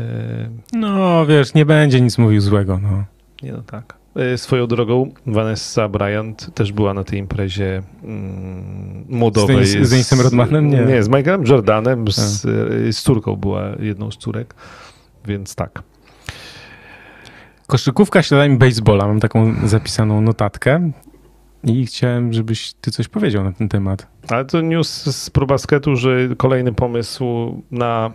No, 0.73 1.27
wiesz, 1.27 1.55
nie 1.55 1.67
będzie 1.67 2.01
nic 2.01 2.19
mówił 2.19 2.41
złego, 2.41 2.79
no. 2.79 3.05
Nie 3.43 3.53
no 3.53 3.63
tak. 3.63 4.00
E, 4.17 4.39
Swoją 4.39 4.67
drogą 4.67 5.11
Vanessa 5.27 5.89
Bryant 5.89 6.55
też 6.55 6.73
była 6.73 6.95
na 6.95 7.05
tej 7.05 7.19
imprezie 7.19 7.83
mm, 8.05 9.05
modowej. 9.09 9.67
Z 9.67 10.07
z 10.09 10.21
Rodmanem? 10.23 10.69
Nie. 10.71 10.81
Nie, 10.81 11.03
z 11.03 11.09
Michaelem 11.09 11.47
Jordanem, 11.47 12.05
z, 12.13 12.45
e, 12.89 12.93
z 12.93 13.03
córką 13.03 13.37
była 13.37 13.63
jedną 13.81 14.11
z 14.11 14.17
córek, 14.17 14.55
więc 15.27 15.55
tak. 15.55 15.83
Koszykówka 17.67 18.23
śladami 18.23 18.57
baseballa. 18.57 19.07
Mam 19.07 19.21
taką 19.21 19.55
zapisaną 19.65 20.21
notatkę 20.21 20.91
i 21.65 21.87
chciałem, 21.87 22.33
żebyś 22.33 22.73
ty 22.81 22.91
coś 22.91 23.09
powiedział 23.09 23.45
na 23.45 23.53
ten 23.53 23.69
temat. 23.69 24.07
Ale 24.29 24.45
to 24.45 24.61
news 24.61 24.89
z 25.17 25.31
ProBasketu, 25.31 25.97
że 25.97 26.11
kolejny 26.37 26.73
pomysł 26.73 27.25
na 27.71 28.11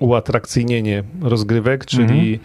uatrakcyjnienie 0.00 1.02
rozgrywek, 1.20 1.86
czyli 1.86 2.34
Mhm. 2.34 2.38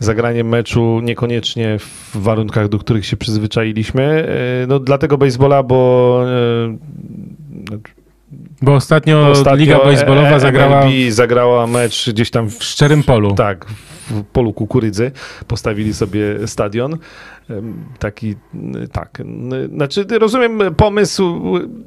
Zagranie 0.00 0.44
meczu 0.44 1.00
niekoniecznie 1.02 1.78
w 1.78 2.10
warunkach, 2.14 2.68
do 2.68 2.78
których 2.78 3.06
się 3.06 3.16
przyzwyczailiśmy. 3.16 4.28
E, 4.62 4.66
No 4.66 4.78
dlatego 4.78 5.18
baseballa, 5.18 5.62
bo 5.62 6.20
e, 7.72 7.78
Bo 8.62 8.74
ostatnio, 8.74 9.28
ostatnio 9.30 9.64
Liga 9.64 9.78
Baseballowa 9.78 10.36
e- 10.36 10.40
zagrała 10.40 10.84
MLB 10.84 11.10
zagrała 11.12 11.66
mecz 11.66 12.10
gdzieś 12.10 12.30
tam 12.30 12.50
w 12.50 12.58
w 12.58 12.64
szczerym 12.64 13.02
polu. 13.02 13.34
tak, 13.34 13.66
w 14.10 14.22
polu 14.24 14.52
kukurydzy. 14.52 15.10
Postawili 15.46 15.94
sobie 15.94 16.46
stadion. 16.46 16.98
Taki, 17.98 18.34
tak. 18.92 19.22
Znaczy, 19.74 20.06
rozumiem 20.18 20.60
pomysł. 20.76 21.40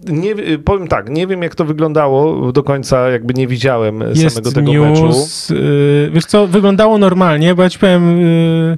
Nie, 0.10 0.36
powiem 0.66 0.88
tak, 0.88 1.10
nie 1.10 1.28
wiem 1.28 1.42
jak 1.44 1.56
to 1.56 1.66
wyglądało 1.66 2.52
do 2.52 2.64
końca, 2.64 3.10
jakby 3.10 3.34
nie 3.34 3.48
widziałem 3.48 4.02
Jest 4.02 4.36
samego 4.36 4.52
tego 4.52 4.74
meczu. 4.74 5.06
news. 5.06 5.52
y, 5.52 6.10
wiesz 6.14 6.26
co, 6.26 6.48
wyglądało 6.48 6.98
normalnie, 6.98 7.56
bo 7.56 7.64
ja 7.64 7.70
ci 7.70 7.80
powiem, 7.80 8.20
y, 8.20 8.78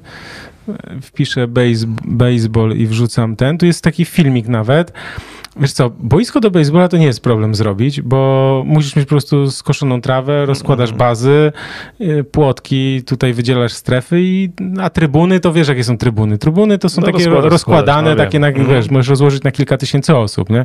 wpiszę 1.02 1.48
base, 1.48 1.86
baseball 2.04 2.72
i 2.76 2.86
wrzucam 2.86 3.36
ten. 3.36 3.58
Tu 3.58 3.66
jest 3.66 3.84
taki 3.84 4.04
filmik 4.04 4.48
nawet. 4.48 4.92
Wiesz 5.56 5.72
co, 5.72 5.90
boisko 5.90 6.40
do 6.40 6.50
baseballa 6.50 6.88
to 6.88 6.96
nie 6.96 7.06
jest 7.06 7.20
problem 7.20 7.54
zrobić, 7.54 8.00
bo 8.00 8.62
musisz 8.66 8.96
mieć 8.96 9.06
po 9.06 9.10
prostu 9.10 9.50
skoszoną 9.50 10.00
trawę, 10.00 10.46
rozkładasz 10.46 10.92
bazy, 10.92 11.52
y, 12.00 12.24
płotki, 12.24 13.02
tutaj 13.02 13.32
wydzielasz 13.32 13.72
strefy 13.72 14.20
i 14.20 14.50
a 14.80 14.90
trybuny 14.90 15.40
to 15.40 15.52
wiesz 15.52 15.68
jakie 15.68 15.84
są 15.84 15.98
trybuny. 15.98 16.38
Trybuny 16.38 16.78
to 16.78 16.88
są 16.88 17.00
No, 17.00 17.06
takie 17.06 17.24
rozkładasz, 17.24 17.52
rozkładane, 17.52 18.10
składasz, 18.10 18.18
no 18.18 18.24
takie 18.24 18.38
na, 18.38 18.52
wiesz, 18.74 18.90
możesz 18.90 19.08
rozłożyć 19.08 19.42
na 19.42 19.50
kilka 19.50 19.76
tysięcy 19.76 20.16
osób, 20.16 20.50
nie? 20.50 20.64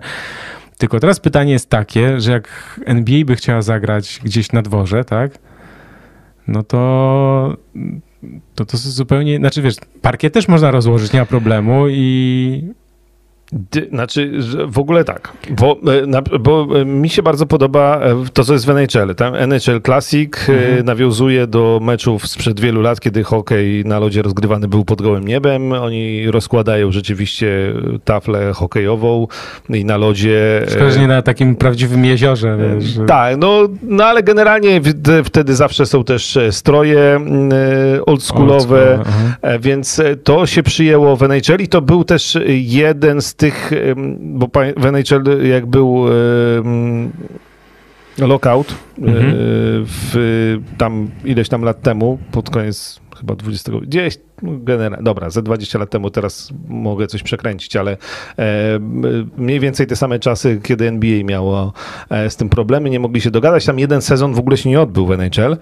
Tylko 0.78 1.00
teraz 1.00 1.20
pytanie 1.20 1.52
jest 1.52 1.70
takie, 1.70 2.20
że 2.20 2.32
jak 2.32 2.80
NBA 2.86 3.26
by 3.26 3.36
chciała 3.36 3.62
zagrać 3.62 4.20
gdzieś 4.24 4.52
na 4.52 4.62
dworze, 4.62 5.04
tak? 5.04 5.32
No 6.48 6.64
to 6.64 7.58
to, 8.56 8.66
to 8.66 8.78
jest 8.78 8.94
zupełnie, 8.94 9.38
znaczy 9.38 9.62
wiesz, 9.62 9.76
parkiet 10.02 10.34
też 10.34 10.48
można 10.48 10.72
rozłożyć, 10.72 11.14
nie 11.14 11.20
ma 11.20 11.26
problemu 11.26 11.86
i 11.90 12.64
Znaczy, 13.92 14.32
w 14.68 14.80
ogóle 14.80 15.04
tak, 15.04 15.34
bo, 15.50 15.78
e, 16.34 16.40
bo 16.40 16.68
e, 16.82 16.86
mi 16.86 17.10
się 17.10 17.24
bardzo 17.24 17.46
podoba 17.46 18.00
e, 18.02 18.24
to, 18.34 18.44
co 18.44 18.54
jest 18.54 18.66
w 18.66 18.70
NHL. 18.70 19.16
Tam 19.16 19.36
NHL 19.36 19.82
Classic 19.86 20.50
Mhm. 20.50 20.86
nawiązuje 20.86 21.48
do 21.48 21.80
meczów 21.84 22.28
sprzed 22.28 22.60
wielu 22.60 22.82
lat, 22.82 23.00
kiedy 23.00 23.24
hokej 23.24 23.86
na 23.86 24.00
lodzie 24.00 24.22
rozgrywany 24.22 24.68
był 24.68 24.86
pod 24.86 25.02
gołym 25.02 25.28
niebem. 25.28 25.74
Oni 25.74 26.32
rozkładają 26.32 26.92
rzeczywiście 26.92 27.74
taflę 28.06 28.54
hokejową 28.54 29.28
i 29.70 29.86
na 29.86 29.98
lodzie... 29.98 30.66
szkoda, 30.70 30.92
że 30.92 31.00
nie 31.00 31.08
na 31.08 31.22
takim 31.22 31.56
prawdziwym 31.56 32.06
jeziorze, 32.06 32.58
wiesz, 32.80 33.00
Tak, 33.08 33.38
no, 33.38 33.62
no 33.84 34.06
ale 34.06 34.24
generalnie 34.24 34.82
wtedy 35.24 35.56
zawsze 35.56 35.86
są 35.86 36.04
też 36.04 36.38
stroje 36.52 37.00
mm, 37.16 37.52
oldschoolowe. 38.06 39.04
E, 39.42 39.60
Więc 39.60 40.02
to 40.24 40.46
się 40.46 40.64
przyjęło 40.64 41.16
w 41.16 41.24
NHL 41.24 41.60
i 41.60 41.68
to 41.68 41.82
był 41.82 42.04
też 42.04 42.38
jeden 42.48 43.22
z 43.22 43.36
tych, 43.40 43.72
bo 44.20 44.48
w 44.78 44.86
NHL 44.86 45.24
jak 45.48 45.66
był 45.66 46.06
lockout 48.18 48.72
e, 48.72 48.76
Mhm. 49.06 49.34
w, 49.86 50.58
tam 50.78 51.08
ileś 51.26 51.50
tam 51.50 51.62
lat 51.62 51.82
temu, 51.82 52.18
pod 52.32 52.50
koniec 52.50 53.00
chyba 53.20 53.36
20, 53.36 53.72
gdzieś, 53.82 54.18
no, 54.42 54.52
generalnie, 54.58 55.04
dobra, 55.04 55.30
ze 55.30 55.42
20 55.42 55.80
lat 55.80 55.90
temu 55.90 56.10
teraz 56.10 56.54
mogę 56.68 57.08
coś 57.08 57.24
przekręcić, 57.24 57.76
ale 57.76 57.92
e, 58.40 58.80
mniej 59.38 59.60
więcej 59.60 59.88
te 59.88 59.96
same 59.96 60.20
czasy, 60.20 60.60
kiedy 60.64 60.88
NBA 60.88 61.24
miało 61.24 61.74
e, 62.10 62.30
z 62.30 62.36
tym 62.36 62.50
problemy, 62.50 62.90
nie 62.90 63.00
mogli 63.00 63.22
się 63.22 63.32
dogadać. 63.32 63.66
Tam 63.66 63.80
jeden 63.80 64.02
sezon 64.02 64.34
w 64.34 64.40
ogóle 64.40 64.58
się 64.58 64.70
nie 64.70 64.82
odbył 64.82 65.06
w 65.06 65.12
NHL 65.12 65.52
e, 65.52 65.58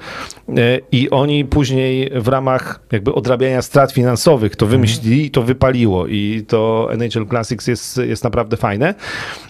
i 0.92 1.10
oni 1.10 1.46
później 1.46 2.12
w 2.16 2.28
ramach 2.28 2.80
jakby 2.92 3.14
odrabiania 3.14 3.62
strat 3.62 3.92
finansowych 3.92 4.56
to 4.56 4.66
wymyślili 4.66 5.26
i 5.26 5.32
to 5.32 5.42
wypaliło 5.42 6.08
i 6.08 6.46
to 6.48 6.90
NHL 6.92 7.28
Classics 7.28 7.68
jest, 7.68 7.98
jest 7.98 8.24
naprawdę 8.24 8.58
fajne. 8.58 8.96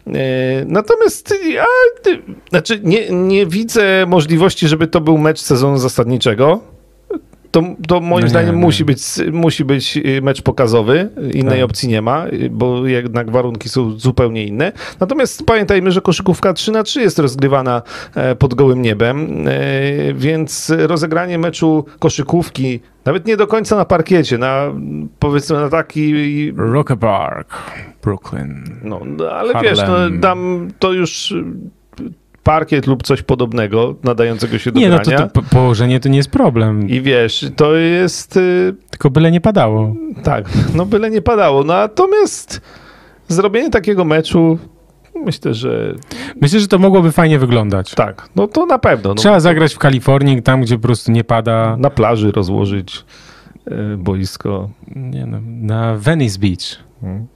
E, 0.07 0.65
Natomiast 0.65 1.34
ja, 1.49 1.65
znaczy 2.49 2.79
nie, 2.84 3.09
nie 3.09 3.45
widzę 3.45 4.05
możliwości, 4.07 4.67
żeby 4.67 4.88
to 4.88 5.01
był 5.01 5.17
mecz 5.17 5.39
sezonu 5.39 5.77
zasadniczego. 5.77 6.77
To, 7.52 7.64
to 7.88 7.99
moim 7.99 8.19
No 8.19 8.26
nie, 8.26 8.30
zdaniem 8.30 8.56
nie. 8.56 8.61
musi 8.61 8.86
być, 8.86 8.99
musi 9.32 9.65
być 9.65 9.98
y, 9.98 10.22
mecz 10.22 10.41
pokazowy. 10.41 11.10
Innej 11.34 11.60
Tak. 11.60 11.65
opcji 11.69 11.90
nie 11.90 12.02
ma, 12.02 12.28
y, 12.28 12.49
bo 12.52 12.88
jednak 12.88 13.32
warunki 13.32 13.69
są 13.69 13.99
zupełnie 13.99 14.45
inne. 14.45 14.72
Natomiast 14.99 15.45
pamiętajmy, 15.45 15.91
że 15.91 16.02
koszykówka 16.02 16.53
3 16.53 16.72
na 16.72 16.84
3 16.84 17.02
jest 17.02 17.19
rozgrywana 17.19 17.82
e, 18.15 18.36
pod 18.36 18.53
gołym 18.53 18.82
niebem, 18.82 19.28
e, 19.48 20.14
więc 20.14 20.74
rozegranie 20.78 21.38
meczu 21.40 21.86
koszykówki, 21.99 22.80
nawet 23.06 23.26
nie 23.28 23.38
do 23.38 23.48
końca 23.48 23.76
na 23.76 23.86
parkiecie, 23.86 24.38
na 24.38 24.74
powiedzmy 25.19 25.56
na 25.60 25.69
taki 25.69 26.14
Rocker 26.57 26.98
Park, 26.98 27.53
Brooklyn. 28.03 28.64
no, 28.84 29.02
no 29.06 29.30
ale 29.32 29.53
Harlem. 29.53 29.76
wiesz, 29.76 29.88
no, 29.88 30.19
tam 30.22 30.68
to 30.80 30.94
już 30.94 31.34
parkiet 32.48 32.88
lub 32.88 33.03
coś 33.03 33.22
podobnego 33.22 33.95
nadającego 34.03 34.57
się 34.57 34.72
do 34.72 34.80
Nie, 34.80 34.90
no 34.90 34.95
grania. 34.99 35.18
to, 35.18 35.24
to 35.28 35.41
po- 35.41 35.49
położenie 35.56 35.99
to 35.99 36.10
nie 36.10 36.18
jest 36.18 36.32
problem, 36.32 36.90
I 36.90 37.02
wiesz, 37.02 37.45
to 37.56 37.76
jest 37.76 38.38
y, 38.38 38.76
tylko 38.90 39.10
byle 39.10 39.32
nie 39.32 39.41
padało. 39.41 39.95
tak, 40.24 40.45
no 40.76 40.86
byle 40.86 41.10
nie 41.10 41.22
padało. 41.22 41.64
No, 41.64 41.74
natomiast 41.74 42.61
zrobienie 43.28 43.69
takiego 43.69 44.06
meczu 44.06 44.57
myślę, 45.26 45.53
że 45.53 45.95
Myślę, 46.41 46.60
że 46.60 46.68
to 46.68 46.80
mogłoby 46.80 47.11
fajnie 47.11 47.40
wyglądać. 47.40 47.95
tak, 47.95 48.30
no 48.36 48.48
to 48.48 48.65
na 48.65 48.80
pewno. 48.80 49.10
No, 49.10 49.15
Trzeba 49.15 49.40
zagrać 49.40 49.74
w 49.74 49.78
Kalifornii, 49.80 50.41
tam 50.41 50.61
gdzie 50.61 50.76
po 50.76 50.82
prostu 50.82 51.11
nie 51.11 51.24
pada. 51.24 51.78
na 51.80 51.90
plaży 51.90 52.32
rozłożyć 52.32 53.06
y, 53.94 53.98
boisko. 53.98 54.69
Nie 54.95 55.26
no, 55.26 55.38
na 55.44 55.95
Venice 55.95 56.40
Beach. 56.40 56.80
Mm. 57.03 57.28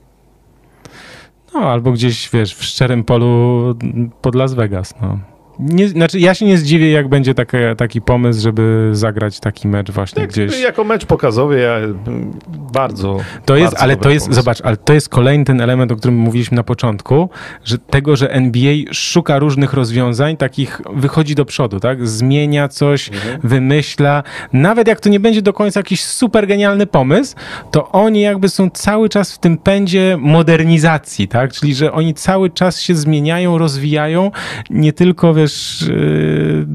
No, 1.54 1.60
albo 1.60 1.92
gdzieś, 1.92 2.30
wiesz, 2.30 2.54
w 2.54 2.64
szczerym 2.64 3.04
polu 3.04 3.74
pod 4.22 4.34
Las 4.34 4.54
Vegas, 4.54 4.94
no. 5.00 5.18
Nie, 5.58 5.88
znaczy 5.88 6.18
ja 6.20 6.34
się 6.34 6.46
nie 6.46 6.58
zdziwię, 6.58 6.90
jak 6.90 7.08
będzie 7.08 7.34
takie, 7.34 7.74
taki 7.76 8.00
pomysł, 8.02 8.40
żeby 8.42 8.90
zagrać 8.92 9.40
taki 9.40 9.68
mecz 9.68 9.90
właśnie 9.90 10.22
Jak, 10.22 10.30
gdzieś. 10.30 10.60
jako 10.60 10.84
mecz 10.84 11.06
pokazowy, 11.06 11.60
ja 11.60 11.74
mm, 11.76 12.32
bardzo. 12.72 13.18
To 13.44 13.56
jest, 13.56 13.72
bardzo 13.72 13.82
ale 13.84 13.96
to 13.96 14.10
jest, 14.10 14.26
pomysł. 14.26 14.40
zobacz, 14.42 14.60
ale 14.60 14.76
to 14.76 14.92
jest 14.92 15.08
kolejny 15.08 15.44
ten 15.44 15.60
element, 15.60 15.92
o 15.92 15.96
którym 15.96 16.16
mówiliśmy 16.16 16.56
na 16.56 16.62
początku, 16.62 17.28
że 17.64 17.78
tego, 17.78 18.16
że 18.16 18.30
NBA 18.32 18.72
szuka 18.92 19.38
różnych 19.38 19.72
rozwiązań, 19.72 20.36
takich 20.36 20.80
wychodzi 20.94 21.34
do 21.34 21.44
przodu, 21.44 21.80
tak? 21.80 22.06
Zmienia 22.08 22.68
coś, 22.68 23.08
Mhm. 23.08 23.40
wymyśla. 23.44 24.22
Nawet 24.52 24.88
jak 24.88 25.00
to 25.00 25.08
nie 25.08 25.20
będzie 25.20 25.42
do 25.42 25.52
końca 25.52 25.80
jakiś 25.80 26.04
super 26.04 26.46
genialny 26.46 26.86
pomysł, 26.86 27.36
to 27.70 27.88
oni 27.92 28.20
jakby 28.20 28.48
są 28.48 28.70
cały 28.70 29.08
czas 29.08 29.32
w 29.32 29.38
tym 29.38 29.58
pędzie 29.58 30.16
modernizacji, 30.20 31.28
tak? 31.28 31.52
Czyli, 31.52 31.74
że 31.74 31.92
oni 31.92 32.14
cały 32.14 32.50
czas 32.50 32.80
się 32.80 32.94
zmieniają, 32.94 33.58
rozwijają, 33.58 34.30
nie 34.70 34.92
tylko, 34.92 35.34
wiesz, 35.42 35.84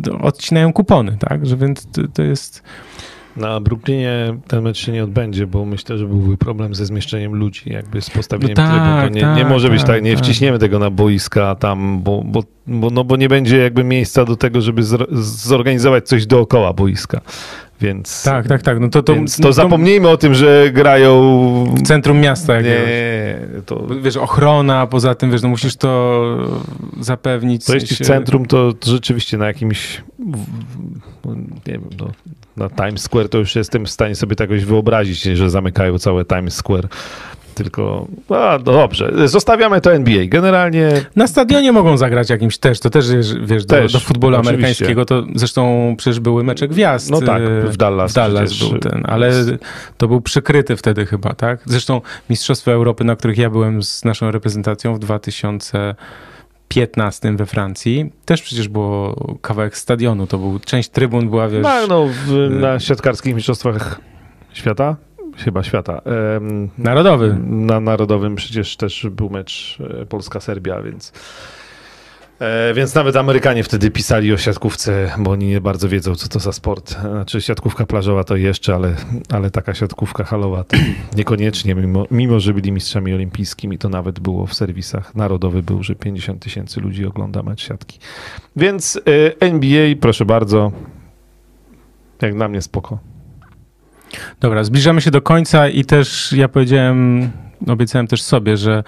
yy, 0.05 0.17
odcinają 0.21 0.73
kupony, 0.73 1.17
tak? 1.19 1.45
Że 1.45 1.57
więc 1.57 1.87
to, 1.91 2.01
to 2.13 2.23
jest... 2.23 2.63
Na 3.37 3.59
Brooklynie 3.59 4.37
ten 4.47 4.63
mecz 4.63 4.77
się 4.77 4.91
nie 4.91 5.03
odbędzie, 5.03 5.47
bo 5.47 5.65
myślę, 5.65 5.97
że 5.97 6.05
byłby 6.05 6.37
problem 6.37 6.75
ze 6.75 6.85
zmieszczeniem 6.85 7.35
ludzi, 7.35 7.69
jakby 7.69 8.01
z 8.01 8.09
postawieniem 8.09 8.55
No 8.57 8.63
tak, 8.63 8.71
trybu. 8.71 9.19
To 9.19 9.27
nie, 9.27 9.35
nie 9.35 9.41
tak, 9.41 9.49
może 9.51 9.69
być 9.69 9.79
tak, 9.81 9.87
tak, 9.87 10.03
nie 10.03 10.15
tak. 10.15 10.23
wciśniemy 10.23 10.59
tego 10.59 10.79
na 10.79 10.89
boiska 10.89 11.55
tam, 11.55 12.01
bo, 12.03 12.23
bo, 12.25 12.43
bo, 12.67 12.89
no, 12.89 13.03
bo 13.03 13.15
nie 13.15 13.29
będzie 13.29 13.57
jakby 13.57 13.83
miejsca 13.83 14.25
do 14.25 14.35
tego, 14.35 14.61
żeby 14.61 14.81
zorganizować 15.11 16.07
coś 16.07 16.25
dookoła 16.25 16.73
boiska. 16.73 17.21
Więc, 17.81 18.23
Tak, 18.23 18.47
tak, 18.47 18.61
tak. 18.61 18.79
No 18.79 18.89
to, 18.89 19.03
to, 19.03 19.13
więc 19.15 19.37
to 19.37 19.53
zapomnijmy 19.53 20.09
o 20.09 20.17
tym, 20.17 20.35
że 20.35 20.71
grają... 20.73 21.17
w 21.75 21.81
centrum 21.81 22.19
miasta 22.19 22.55
jakiegoś. 22.55 22.87
Nie, 22.87 23.61
to, 23.65 23.87
Wiesz, 24.01 24.17
ochrona, 24.17 24.87
poza 24.87 25.15
tym, 25.15 25.31
wiesz, 25.31 25.41
no 25.41 25.49
musisz 25.49 25.75
to 25.75 26.23
zapewnić. 26.99 27.65
to 27.65 27.73
jeśli 27.73 27.95
w 27.95 27.99
centrum, 27.99 28.45
to, 28.45 28.73
to 28.73 28.91
rzeczywiście 28.91 29.37
na 29.37 29.47
jakimś, 29.47 30.03
nie 31.67 31.73
wiem, 31.73 31.83
no, 31.99 32.11
na 32.57 32.69
Times 32.69 33.01
Square 33.01 33.29
to 33.29 33.37
już 33.37 33.55
jestem 33.55 33.85
w 33.85 33.89
stanie 33.89 34.15
sobie 34.15 34.35
to 34.35 34.43
jakoś 34.43 34.65
wyobrazić, 34.65 35.21
że 35.21 35.49
zamykają 35.49 35.99
całe 35.99 36.25
Times 36.25 36.55
Square. 36.55 36.87
Tylko, 37.57 38.07
a, 38.29 38.59
no 38.65 38.71
dobrze, 38.71 39.27
zostawiamy 39.27 39.81
to 39.81 39.93
NBA. 39.93 40.25
Generalnie 40.27 40.91
Na 41.15 41.27
stadionie 41.27 41.71
mogą 41.71 41.97
zagrać 41.97 42.29
jakimś 42.29 42.57
też, 42.57 42.79
to 42.79 42.89
też, 42.89 43.05
wiesz, 43.41 43.65
do, 43.65 43.75
Też, 43.75 43.93
do 43.93 43.99
futbolu 43.99 44.35
oczywiście. 44.35 44.53
amerykańskiego, 44.53 45.05
to 45.05 45.23
zresztą 45.35 45.95
przecież 45.97 46.19
były 46.19 46.43
mecze 46.43 46.67
gwiazd. 46.67 47.11
No 47.11 47.21
tak, 47.21 47.41
e, 47.41 47.67
w 47.67 47.77
Dallas 47.77 48.11
W 48.11 48.15
Dallas 48.15 48.59
był 48.59 48.79
ten, 48.79 49.03
ale 49.05 49.31
to 49.97 50.07
był 50.07 50.21
przykryty 50.21 50.75
wtedy 50.75 51.05
chyba, 51.05 51.33
tak? 51.33 51.59
Zresztą 51.65 52.01
Mistrzostwa 52.29 52.71
Europy, 52.71 53.03
na 53.03 53.15
których 53.15 53.37
ja 53.37 53.49
byłem 53.49 53.83
z 53.83 54.05
naszą 54.05 54.31
reprezentacją 54.31 54.95
w 54.95 54.99
2015 54.99 57.35
we 57.35 57.45
Francji, 57.45 58.11
też 58.25 58.41
przecież 58.41 58.67
było 58.67 59.15
kawałek 59.41 59.77
stadionu, 59.77 60.27
to 60.27 60.37
był, 60.37 60.59
część 60.59 60.89
trybun 60.89 61.29
była, 61.29 61.47
wiesz... 61.47 61.63
no, 61.63 61.87
no, 61.87 62.07
w, 62.25 62.49
na 62.49 62.79
siatkarskich 62.79 63.35
mistrzostwach 63.35 63.99
świata, 64.53 64.95
chyba 65.37 65.63
świata, 65.63 66.01
Narodowy. 66.77 67.37
na 67.45 67.79
narodowym 67.79 68.35
przecież 68.35 68.77
też 68.77 69.07
był 69.11 69.29
mecz 69.29 69.77
e, 70.01 70.05
Polska-Serbia, 70.05 70.81
więc 70.81 71.11
e, 72.39 72.73
więc 72.73 72.95
nawet 72.95 73.15
Amerykanie 73.15 73.63
wtedy 73.63 73.91
pisali 73.91 74.33
o 74.33 74.37
siatkówce, 74.37 75.11
bo 75.17 75.31
oni 75.31 75.47
nie 75.47 75.61
bardzo 75.61 75.89
wiedzą, 75.89 76.15
co 76.15 76.27
to 76.27 76.39
za 76.39 76.51
sport. 76.51 76.99
Znaczy 76.99 77.41
siatkówka 77.41 77.85
plażowa 77.85 78.23
to 78.23 78.35
jeszcze, 78.35 78.75
ale, 78.75 78.95
ale 79.29 79.51
taka 79.51 79.73
siatkówka 79.73 80.23
halowa 80.23 80.63
to 80.63 80.77
niekoniecznie, 81.17 81.75
mimo, 81.75 82.05
mimo 82.11 82.39
że 82.39 82.53
byli 82.53 82.71
mistrzami 82.71 83.13
olimpijskimi, 83.13 83.77
to 83.77 83.89
nawet 83.89 84.19
było 84.19 84.45
w 84.45 84.53
serwisach. 84.53 85.15
Narodowy 85.15 85.63
był, 85.63 85.83
że 85.83 85.95
50 85.95 86.43
tysięcy 86.43 86.81
ludzi 86.81 87.05
ogląda 87.05 87.43
mecz 87.43 87.67
siatki. 87.67 87.99
Więc 88.55 89.01
e, 89.07 89.41
NBA, 89.41 89.95
proszę 90.01 90.25
bardzo, 90.25 90.71
jak 92.21 92.35
dla 92.35 92.47
mnie 92.47 92.61
spoko. 92.61 92.99
Dobra, 94.39 94.63
zbliżamy 94.63 95.01
się 95.01 95.11
do 95.11 95.21
końca 95.21 95.67
i 95.69 95.85
też 95.85 96.33
ja 96.33 96.47
powiedziałem, 96.47 97.31
obiecałem 97.67 98.07
też 98.07 98.21
sobie, 98.21 98.57
że 98.57 98.83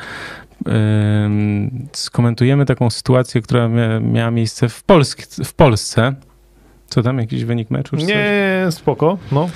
ym, 0.68 1.88
skomentujemy 1.94 2.66
taką 2.66 2.90
sytuację, 2.90 3.42
która 3.42 3.68
mia, 3.68 4.00
miała 4.00 4.32
miejsce 4.32 4.70
w, 4.70 4.84
Polsk, 4.84 5.22
w 5.46 5.54
Polsce. 5.54 6.14
Co 6.88 7.04
tam, 7.04 7.20
jakiś 7.20 7.46
wynik 7.46 7.70
meczu? 7.70 7.98
czy 7.98 8.02
coś? 8.02 8.10
Nie, 8.16 8.68
spoko, 8.70 9.18
no. 9.32 9.50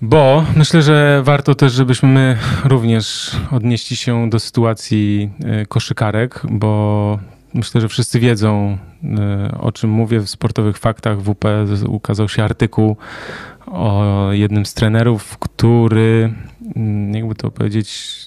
Bo 0.00 0.44
myślę, 0.56 0.82
że 0.82 1.22
warto 1.24 1.54
też, 1.54 1.72
żebyśmy 1.72 2.08
my 2.08 2.38
również 2.64 3.36
odnieśli 3.50 3.96
się 3.96 4.30
do 4.30 4.40
sytuacji 4.40 5.30
y, 5.62 5.66
koszykarek, 5.66 6.42
bo 6.50 7.18
myślę, 7.54 7.80
że 7.80 7.88
wszyscy 7.88 8.20
wiedzą, 8.20 8.78
y, 9.52 9.58
o 9.60 9.72
czym 9.72 9.90
mówię 9.90 10.20
w 10.20 10.30
sportowych 10.30 10.78
faktach. 10.78 11.22
W 11.22 11.28
UP 11.28 11.44
ukazał 11.86 12.28
się 12.28 12.44
artykuł 12.44 12.96
o 13.72 14.28
jednym 14.32 14.66
z 14.66 14.74
trenerów, 14.74 15.38
który, 15.38 16.32
mm, 16.76 17.14
jakby 17.14 17.34
to 17.34 17.50
powiedzieć, 17.50 18.18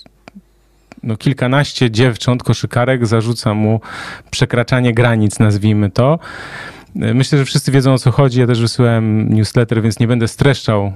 no 1.03 1.17
kilkanaście 1.17 1.91
dziewcząt, 1.91 2.43
koszykarek 2.43 3.07
zarzuca 3.07 3.53
mu 3.53 3.81
przekraczanie 4.31 4.93
granic, 4.93 5.39
nazwijmy 5.39 5.89
to. 5.91 6.19
Myślę, 6.95 7.37
że 7.37 7.45
wszyscy 7.45 7.71
wiedzą 7.71 7.93
o 7.93 7.97
co 7.97 8.11
chodzi. 8.11 8.39
Ja 8.39 8.47
też 8.47 8.61
wysyłałem 8.61 9.33
newsletter, 9.33 9.81
więc 9.81 9.99
nie 9.99 10.07
będę 10.07 10.27
streszczał 10.27 10.85
y, 10.85 10.91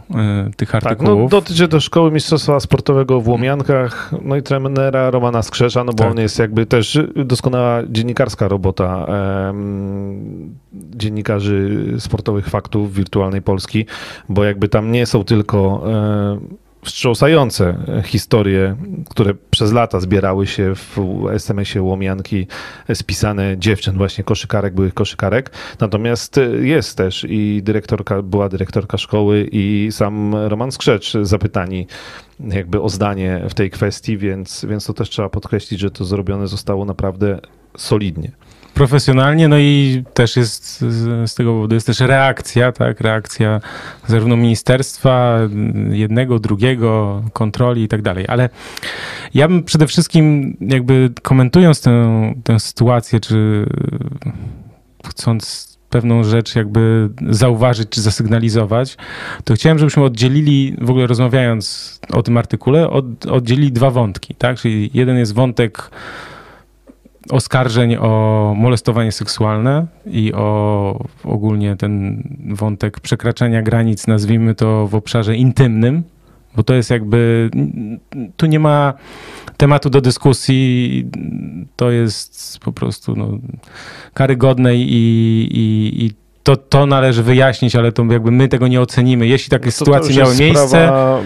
tych 0.58 0.72
Tak, 0.72 0.84
no 0.84 0.90
artykułów. 0.90 1.32
dotyczy 1.32 1.68
to 1.68 1.80
Szkoły 1.80 2.12
Mistrzostwa 2.12 2.60
Sportowego 2.60 3.22
w 3.22 3.28
Łomiankach, 3.28 4.12
no 4.26 4.36
i 4.36 4.42
trenera 4.44 5.12
Romana 5.12 5.42
Skrzesza, 5.42 5.84
no 5.84 5.92
bo 5.92 5.98
Tak. 6.04 6.12
on 6.12 6.18
jest 6.18 6.40
jakby 6.40 6.66
też 6.66 7.00
doskonała 7.26 7.82
dziennikarska 7.90 8.48
robota 8.48 9.06
em, 9.50 10.56
dziennikarzy 10.74 11.88
sportowych 12.00 12.48
faktów 12.50 12.94
wirtualnej 12.94 13.42
Polski, 13.42 13.86
bo 14.30 14.44
jakby 14.44 14.68
tam 14.70 14.92
nie 14.92 15.06
są 15.06 15.24
tylko 15.24 15.84
em, 16.32 16.40
wstrząsające 16.86 17.78
historie, 18.04 18.76
które 19.10 19.34
przez 19.52 19.72
lata 19.72 20.00
zbierały 20.00 20.48
się 20.48 20.76
w 20.76 20.98
SMS-ie 21.32 21.84
Łomianki, 21.84 22.48
spisane 22.94 23.58
dziewczyn, 23.58 23.98
właśnie 23.98 24.24
koszykarek, 24.24 24.74
byłych 24.74 24.94
koszykarek. 24.94 25.52
Natomiast 25.80 26.40
jest 26.62 26.98
też 26.98 27.26
i 27.30 27.62
dyrektorka, 27.64 28.22
była 28.22 28.50
dyrektorka 28.50 28.98
szkoły 28.98 29.50
i 29.52 29.88
sam 29.92 30.36
Roman 30.36 30.72
Skrzecz 30.72 31.14
zapytani 31.22 31.88
jakby 32.40 32.82
o 32.82 32.90
zdanie 32.90 33.42
w 33.50 33.54
tej 33.54 33.70
kwestii, 33.70 34.18
więc, 34.18 34.66
więc 34.70 34.86
to 34.86 34.94
też 34.94 35.10
trzeba 35.10 35.30
podkreślić, 35.30 35.80
że 35.80 35.92
to 35.92 36.06
zrobione 36.06 36.48
zostało 36.48 36.86
naprawdę 36.86 37.40
solidnie. 37.78 38.32
Profesjonalnie, 38.76 39.48
no 39.48 39.58
i 39.58 40.04
też 40.14 40.36
jest 40.36 40.82
z, 40.82 41.36
tego 41.36 41.54
powodu 41.54 41.76
jest 41.76 41.88
też 41.88 42.00
reakcja, 42.00 42.72
tak, 42.72 43.02
reakcja 43.02 43.60
zarówno 44.08 44.36
ministerstwa, 44.36 45.40
jednego, 45.90 46.40
drugiego, 46.40 47.24
kontroli 47.34 47.84
i 47.84 47.88
tak 47.88 48.02
dalej. 48.02 48.26
Ale 48.28 48.50
ja 49.34 49.48
bym 49.48 49.64
przede 49.64 49.88
wszystkim 49.88 50.58
jakby 50.62 51.10
komentując 51.22 51.82
tę, 51.82 52.34
tę 52.44 52.60
sytuację, 52.60 53.20
czy 53.20 53.66
chcąc 55.08 55.76
pewną 55.90 56.24
rzecz 56.24 56.56
jakby 56.56 57.10
zauważyć 57.30 57.90
czy 57.90 58.02
zasygnalizować, 58.02 58.98
to 59.44 59.54
chciałem, 59.54 59.80
żebyśmy 59.80 60.04
oddzielili, 60.04 60.76
w 60.82 60.90
ogóle 60.90 61.08
rozmawiając 61.08 62.00
o 62.14 62.24
tym 62.24 62.38
artykule, 62.38 62.90
od, 62.90 63.26
oddzielili 63.26 63.72
dwa 63.72 63.90
wątki, 63.90 64.36
tak? 64.36 64.58
Czyli 64.58 64.90
jeden 64.94 65.18
jest 65.18 65.34
wątek 65.34 65.92
oskarżeń 67.30 67.96
o 67.96 68.54
molestowanie 68.58 69.12
seksualne 69.12 69.88
i 70.06 70.34
o 70.34 71.00
ogólnie 71.24 71.76
ten 71.76 72.24
wątek 72.50 73.00
przekraczania 73.00 73.62
granic, 73.62 74.08
nazwijmy 74.08 74.56
to 74.56 74.88
w 74.88 74.96
obszarze 74.96 75.36
intymnym, 75.36 76.04
bo 76.56 76.64
to 76.64 76.74
jest 76.74 76.90
jakby, 76.90 77.50
tu 78.38 78.46
nie 78.46 78.60
ma 78.60 78.94
tematu 79.58 79.90
do 79.90 80.02
dyskusji, 80.02 81.06
to 81.76 81.92
jest 81.92 82.60
po 82.60 82.72
prostu 82.72 83.16
no, 83.16 83.30
karygodne 84.14 84.76
i, 84.76 84.82
i, 84.82 86.06
i 86.06 86.25
to, 86.46 86.56
to 86.58 86.86
należy 86.86 87.24
wyjaśnić, 87.24 87.76
ale 87.76 87.92
to 87.92 88.06
jakby 88.06 88.32
my 88.32 88.48
tego 88.48 88.68
nie 88.68 88.82
ocenimy. 88.82 89.28
Jeśli 89.28 89.50
takie 89.50 89.66
No 89.66 89.72
to- 89.72 89.78
to 89.78 89.86
sytuacje 89.86 90.10
już 90.10 90.18
miały 90.18 90.36
miejsce, 90.36 90.68
sprawa, 90.68 91.22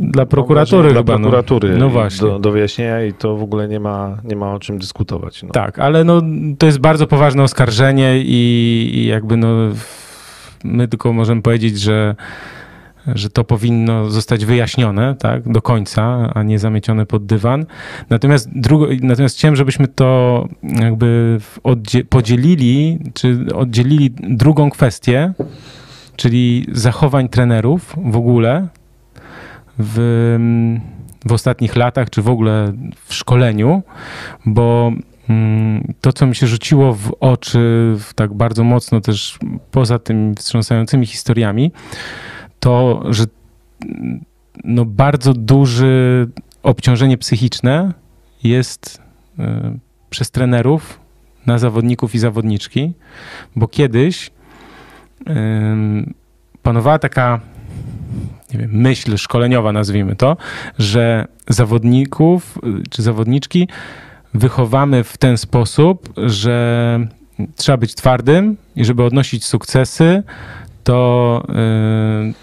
dla 0.00 0.26
prokuratury 0.26 0.90
dla 0.90 1.00
chyba, 1.00 1.12
no. 1.12 1.18
prokuratury 1.18 1.76
No 1.78 1.88
właśnie. 1.88 2.28
Do, 2.28 2.38
do 2.38 2.50
wyjaśnienia 2.50 3.04
i 3.04 3.12
to 3.12 3.36
w 3.36 3.42
ogóle 3.42 3.68
nie 3.68 3.80
ma, 3.80 4.18
nie 4.24 4.36
ma 4.36 4.54
o 4.54 4.58
czym 4.58 4.78
dyskutować. 4.78 5.42
No. 5.42 5.48
Tak, 5.48 5.78
ale 5.78 6.04
no, 6.04 6.22
to 6.58 6.66
jest 6.66 6.78
bardzo 6.78 7.06
poważne 7.06 7.42
oskarżenie 7.42 8.18
i, 8.18 8.90
i 8.94 9.06
jakby 9.06 9.36
no, 9.36 9.48
my 10.64 10.88
tylko 10.88 11.12
możemy 11.12 11.42
powiedzieć, 11.42 11.80
że, 11.80 12.14
że 13.06 13.30
to 13.30 13.44
powinno 13.44 14.10
zostać 14.10 14.44
wyjaśnione 14.44 15.14
tak, 15.14 15.52
do 15.52 15.62
końca, 15.62 16.32
a 16.34 16.42
nie 16.42 16.58
zamiecione 16.58 17.06
pod 17.06 17.26
dywan. 17.26 17.66
Natomiast, 18.10 18.48
drugo, 18.54 18.86
natomiast 19.02 19.36
chciałem, 19.36 19.56
żebyśmy 19.56 19.88
to 19.88 20.48
jakby 20.62 21.38
podzielili, 22.08 22.98
czy 23.14 23.46
oddzielili 23.54 24.10
drugą 24.10 24.70
kwestię, 24.70 25.32
czyli 26.16 26.66
zachowań 26.72 27.28
trenerów 27.28 27.94
w 28.04 28.16
ogóle 28.16 28.68
w, 29.78 29.96
w 31.26 31.32
ostatnich 31.32 31.76
latach, 31.76 32.10
czy 32.10 32.22
w 32.22 32.28
ogóle 32.28 32.72
w 33.06 33.14
szkoleniu, 33.14 33.82
bo 34.46 34.92
mm, 35.28 35.94
to, 36.00 36.12
co 36.12 36.26
mi 36.26 36.36
się 36.36 36.46
rzuciło 36.46 36.94
w 36.94 37.12
oczy 37.20 37.96
tak 38.14 38.34
bardzo 38.34 38.64
mocno 38.64 39.00
też 39.00 39.38
poza 39.70 39.98
tymi 39.98 40.34
wstrząsającymi 40.34 41.06
historiami, 41.06 41.72
to, 42.64 43.02
że 43.10 43.24
no 44.64 44.84
bardzo 44.84 45.34
duże 45.34 45.86
obciążenie 46.62 47.18
psychiczne 47.18 47.92
jest 48.44 49.02
e, 49.38 49.78
przez 50.10 50.30
trenerów 50.30 51.00
na 51.46 51.58
zawodników 51.58 52.14
i 52.14 52.18
zawodniczki, 52.18 52.92
bo 53.56 53.68
kiedyś 53.68 54.30
panowała 56.62 56.98
taka 56.98 57.40
wiem, 58.50 58.70
myśl 58.72 59.16
szkoleniowa, 59.16 59.72
nazwijmy 59.72 60.16
to, 60.16 60.36
że 60.78 61.26
zawodników 61.48 62.58
czy 62.90 63.02
zawodniczki 63.02 63.68
wychowamy 64.34 65.04
w 65.04 65.16
ten 65.16 65.36
sposób, 65.36 66.12
że 66.16 67.06
trzeba 67.56 67.76
być 67.76 67.94
twardym 67.94 68.56
i 68.76 68.84
żeby 68.84 69.02
odnosić 69.02 69.44
sukcesy, 69.44 70.22
to 70.84 71.42
yy, 71.48 72.34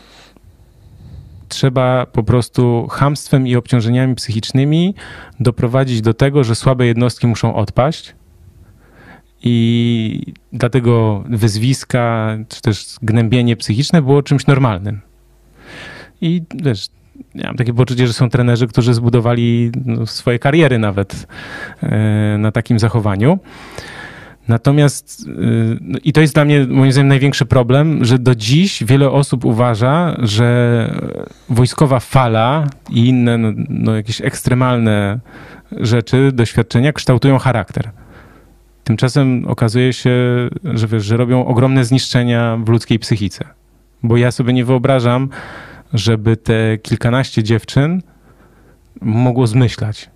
trzeba 1.52 2.06
po 2.06 2.23
prostu 2.23 2.88
hamstwem 2.88 3.48
i 3.48 3.56
obciążeniami 3.56 4.15
psychicznymi 4.15 4.95
doprowadzić 5.40 6.02
do 6.02 6.14
tego, 6.14 6.44
że 6.44 6.56
słabe 6.56 6.86
jednostki 6.86 7.28
muszą 7.28 7.56
odpaść. 7.56 8.15
I 9.44 10.34
dlatego 10.53 11.23
wyzwiska, 11.30 12.38
czy 12.49 12.61
też 12.61 12.95
gnębienie 13.02 13.56
psychiczne 13.56 14.02
było 14.02 14.23
czymś 14.23 14.48
normalnym. 14.48 15.02
I 16.22 16.41
wiesz, 16.64 16.88
ja 17.36 17.48
mam 17.48 17.57
takie 17.57 17.73
poczucie, 17.73 18.07
że 18.07 18.14
są 18.14 18.30
trenerzy, 18.30 18.68
którzy 18.68 18.94
zbudowali 18.94 19.72
no, 19.86 20.06
swoje 20.06 20.40
kariery 20.40 20.80
nawet 20.80 21.28
e, 21.84 22.38
na 22.38 22.52
takim 22.52 22.80
zachowaniu. 22.80 23.40
Natomiast, 24.52 25.26
e, 25.28 25.32
no 25.82 25.99
i 26.03 26.14
to 26.14 26.22
jest 26.22 26.34
dla 26.34 26.45
mnie 26.45 26.65
moim 26.69 26.91
zdaniem 26.91 27.07
największy 27.07 27.45
problem, 27.45 28.06
że 28.06 28.19
do 28.19 28.36
dziś 28.36 28.84
wiele 28.84 29.11
osób 29.11 29.45
uważa, 29.45 30.15
że 30.19 30.48
wojskowa 31.49 31.99
fala 31.99 32.68
i 32.90 33.07
inne 33.07 33.38
no, 33.38 33.52
no 33.69 33.95
jakieś 33.95 34.22
ekstremalne 34.22 35.19
rzeczy, 35.72 36.32
doświadczenia 36.34 36.94
kształtują 36.94 37.38
charakter. 37.38 37.91
Tymczasem 38.84 39.45
okazuje 39.48 39.94
się, 39.94 40.11
że 40.64 40.88
wiesz, 40.88 41.06
że 41.06 41.18
robią 41.18 41.45
ogromne 41.45 41.86
zniszczenia 41.86 42.57
w 42.64 42.69
ludzkiej 42.69 42.99
psychice. 42.99 43.45
Bo 44.03 44.18
ja 44.18 44.32
sobie 44.32 44.53
nie 44.53 44.65
wyobrażam, 44.65 45.30
żeby 45.94 46.38
te 46.38 46.78
kilkanaście 46.78 47.44
dziewczyn 47.44 48.02
mogło 49.02 49.48
zmyślać. 49.48 50.10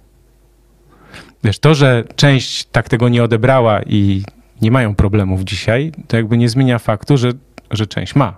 Wiesz, 1.45 1.59
to, 1.59 1.75
że 1.75 2.03
część 2.15 2.65
tak 2.65 2.89
tego 2.89 3.09
nie 3.09 3.23
odebrała 3.23 3.81
i 3.81 4.23
nie 4.61 4.71
mają 4.71 4.95
problemów 4.95 5.43
dzisiaj, 5.43 5.91
to 6.07 6.17
jakby 6.17 6.37
nie 6.37 6.49
zmienia 6.49 6.79
faktu, 6.79 7.17
że, 7.17 7.31
że 7.71 7.87
część 7.87 8.15
ma. 8.15 8.35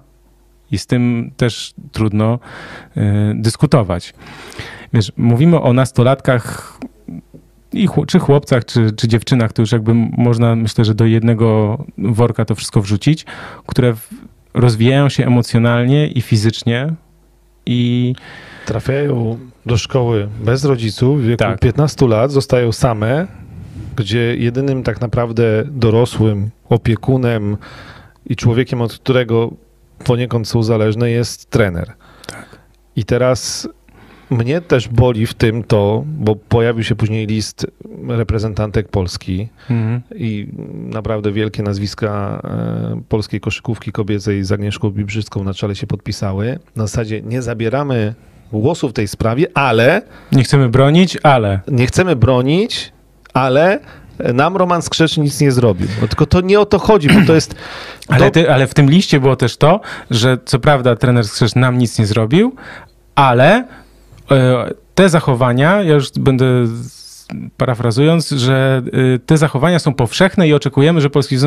I 0.72 0.78
z 0.78 0.88
tym 0.88 1.32
też 1.38 1.74
trudno 1.92 2.40
y, 2.98 3.02
dyskutować. 3.36 4.14
Wiesz, 4.94 5.12
mówimy 5.18 5.62
o 5.62 5.74
nastolatkach 5.74 6.80
i 7.74 7.88
czy 8.08 8.20
chłopcach, 8.20 8.66
czy, 8.66 8.92
czy 8.92 9.08
dziewczynach, 9.08 9.54
to 9.54 9.62
już 9.62 9.72
jakby 9.72 9.94
można, 9.94 10.56
myślę, 10.56 10.86
że 10.86 10.96
do 10.96 11.06
jednego 11.06 11.78
worka 11.98 12.46
to 12.46 12.56
wszystko 12.56 12.82
wrzucić, 12.82 13.26
które 13.68 13.94
rozwijają 14.54 15.10
się 15.10 15.26
emocjonalnie 15.26 16.08
i 16.08 16.22
fizycznie 16.22 16.94
i 17.66 18.16
trafiają 18.66 19.40
do 19.68 19.78
szkoły 19.78 20.28
bez 20.44 20.66
rodziców 20.66 21.22
w 21.22 21.26
wieku 21.26 21.38
tak. 21.38 21.60
15 21.60 22.08
lat, 22.08 22.32
zostają 22.32 22.72
same, 22.72 23.28
gdzie 23.96 24.36
jedynym 24.36 24.84
tak 24.84 25.02
naprawdę 25.02 25.64
dorosłym 25.72 26.50
opiekunem 26.70 27.58
i 28.26 28.36
człowiekiem, 28.36 28.82
od 28.82 28.94
którego 28.94 29.52
poniekąd 30.04 30.48
są 30.48 30.64
zależne, 30.64 31.10
jest 31.10 31.50
trener. 31.50 31.94
Tak. 32.28 32.60
I 32.96 33.06
teraz 33.06 33.70
mnie 34.30 34.62
też 34.62 34.88
boli 34.88 35.26
w 35.26 35.34
tym 35.34 35.64
to, 35.64 36.04
bo 36.06 36.36
pojawił 36.36 36.84
się 36.84 36.96
później 36.96 37.28
list 37.28 37.68
reprezentantek 38.08 38.90
Polski 38.90 39.50
mhm. 39.70 40.02
i 40.16 40.48
naprawdę 40.74 41.32
wielkie 41.32 41.64
nazwiska 41.64 42.42
e, 42.44 43.02
polskiej 43.10 43.40
koszykówki 43.40 43.92
kobiecej 43.92 44.44
z 44.44 44.52
Agnieszką 44.52 44.90
Bibrzyską 44.90 45.44
na 45.44 45.54
czele 45.54 45.76
się 45.76 45.88
podpisały. 45.88 46.60
Na 46.76 46.88
zasadzie 46.88 47.22
nie 47.22 47.42
zabieramy 47.42 48.16
głosu 48.52 48.90
w 48.90 48.94
tej 48.94 49.08
sprawie, 49.08 49.48
ale... 49.54 50.02
Nie 50.32 50.44
chcemy 50.44 50.70
bronić, 50.70 51.18
ale... 51.24 51.60
Nie 51.68 51.88
chcemy 51.88 52.16
bronić, 52.16 52.92
ale 53.34 53.80
nam 54.34 54.58
Roman 54.58 54.82
Skrzecz 54.82 55.18
nic 55.18 55.42
nie 55.42 55.52
zrobił. 55.52 55.88
No, 56.02 56.08
tylko 56.08 56.26
to 56.26 56.42
nie 56.42 56.60
o 56.60 56.66
to 56.66 56.80
chodzi, 56.80 57.08
bo 57.10 57.26
to 57.28 57.36
jest... 57.36 57.56
To... 58.08 58.14
Ale, 58.14 58.32
ty, 58.32 58.52
ale 58.52 58.68
w 58.68 58.74
tym 58.74 58.90
liście 58.90 59.20
było 59.20 59.36
też 59.36 59.58
to, 59.58 59.82
że 60.12 60.38
co 60.46 60.60
prawda 60.60 60.96
trener 60.96 61.28
Skrzecz 61.28 61.56
nam 61.56 61.78
nic 61.78 62.00
nie 62.00 62.06
zrobił, 62.06 62.56
ale 63.16 63.66
E, 64.32 64.70
te 64.96 65.10
zachowania, 65.10 65.84
ja 65.84 65.94
już 65.94 66.12
będę 66.12 66.46
parafrazując, 67.58 68.30
że 68.30 68.82
e, 69.16 69.20
te 69.20 69.38
zachowania 69.38 69.80
są 69.80 69.94
powszechne 69.94 70.48
i 70.48 70.54
oczekujemy, 70.54 71.02
że 71.02 71.10
Polski, 71.10 71.38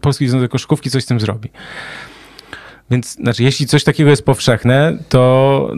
Polski 0.00 0.28
Związek 0.28 0.50
Koszykówki 0.50 0.90
coś 0.90 1.02
z 1.02 1.06
tym 1.06 1.20
zrobi. 1.20 1.50
Więc 2.90 3.12
znaczy, 3.12 3.42
jeśli 3.42 3.66
coś 3.66 3.84
takiego 3.84 4.10
jest 4.10 4.24
powszechne, 4.24 4.98
to 5.08 5.72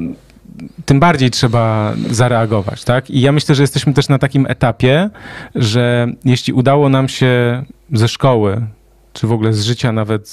tym 0.85 1.01
bardziej 1.01 1.31
trzeba 1.31 1.95
zareagować, 2.11 2.85
tak? 2.85 3.11
I 3.11 3.21
ja 3.21 3.33
myślę, 3.33 3.55
że 3.55 3.63
jesteśmy 3.63 3.93
też 3.95 4.09
na 4.09 4.19
takim 4.19 4.47
etapie, 4.47 5.11
że 5.55 6.13
jeśli 6.25 6.53
udało 6.53 6.89
nam 6.89 7.09
się 7.09 7.65
ze 7.93 8.09
szkoły, 8.09 8.67
czy 9.13 9.27
w 9.27 9.33
ogóle 9.33 9.53
z 9.53 9.65
życia 9.65 9.93
nawet 9.93 10.31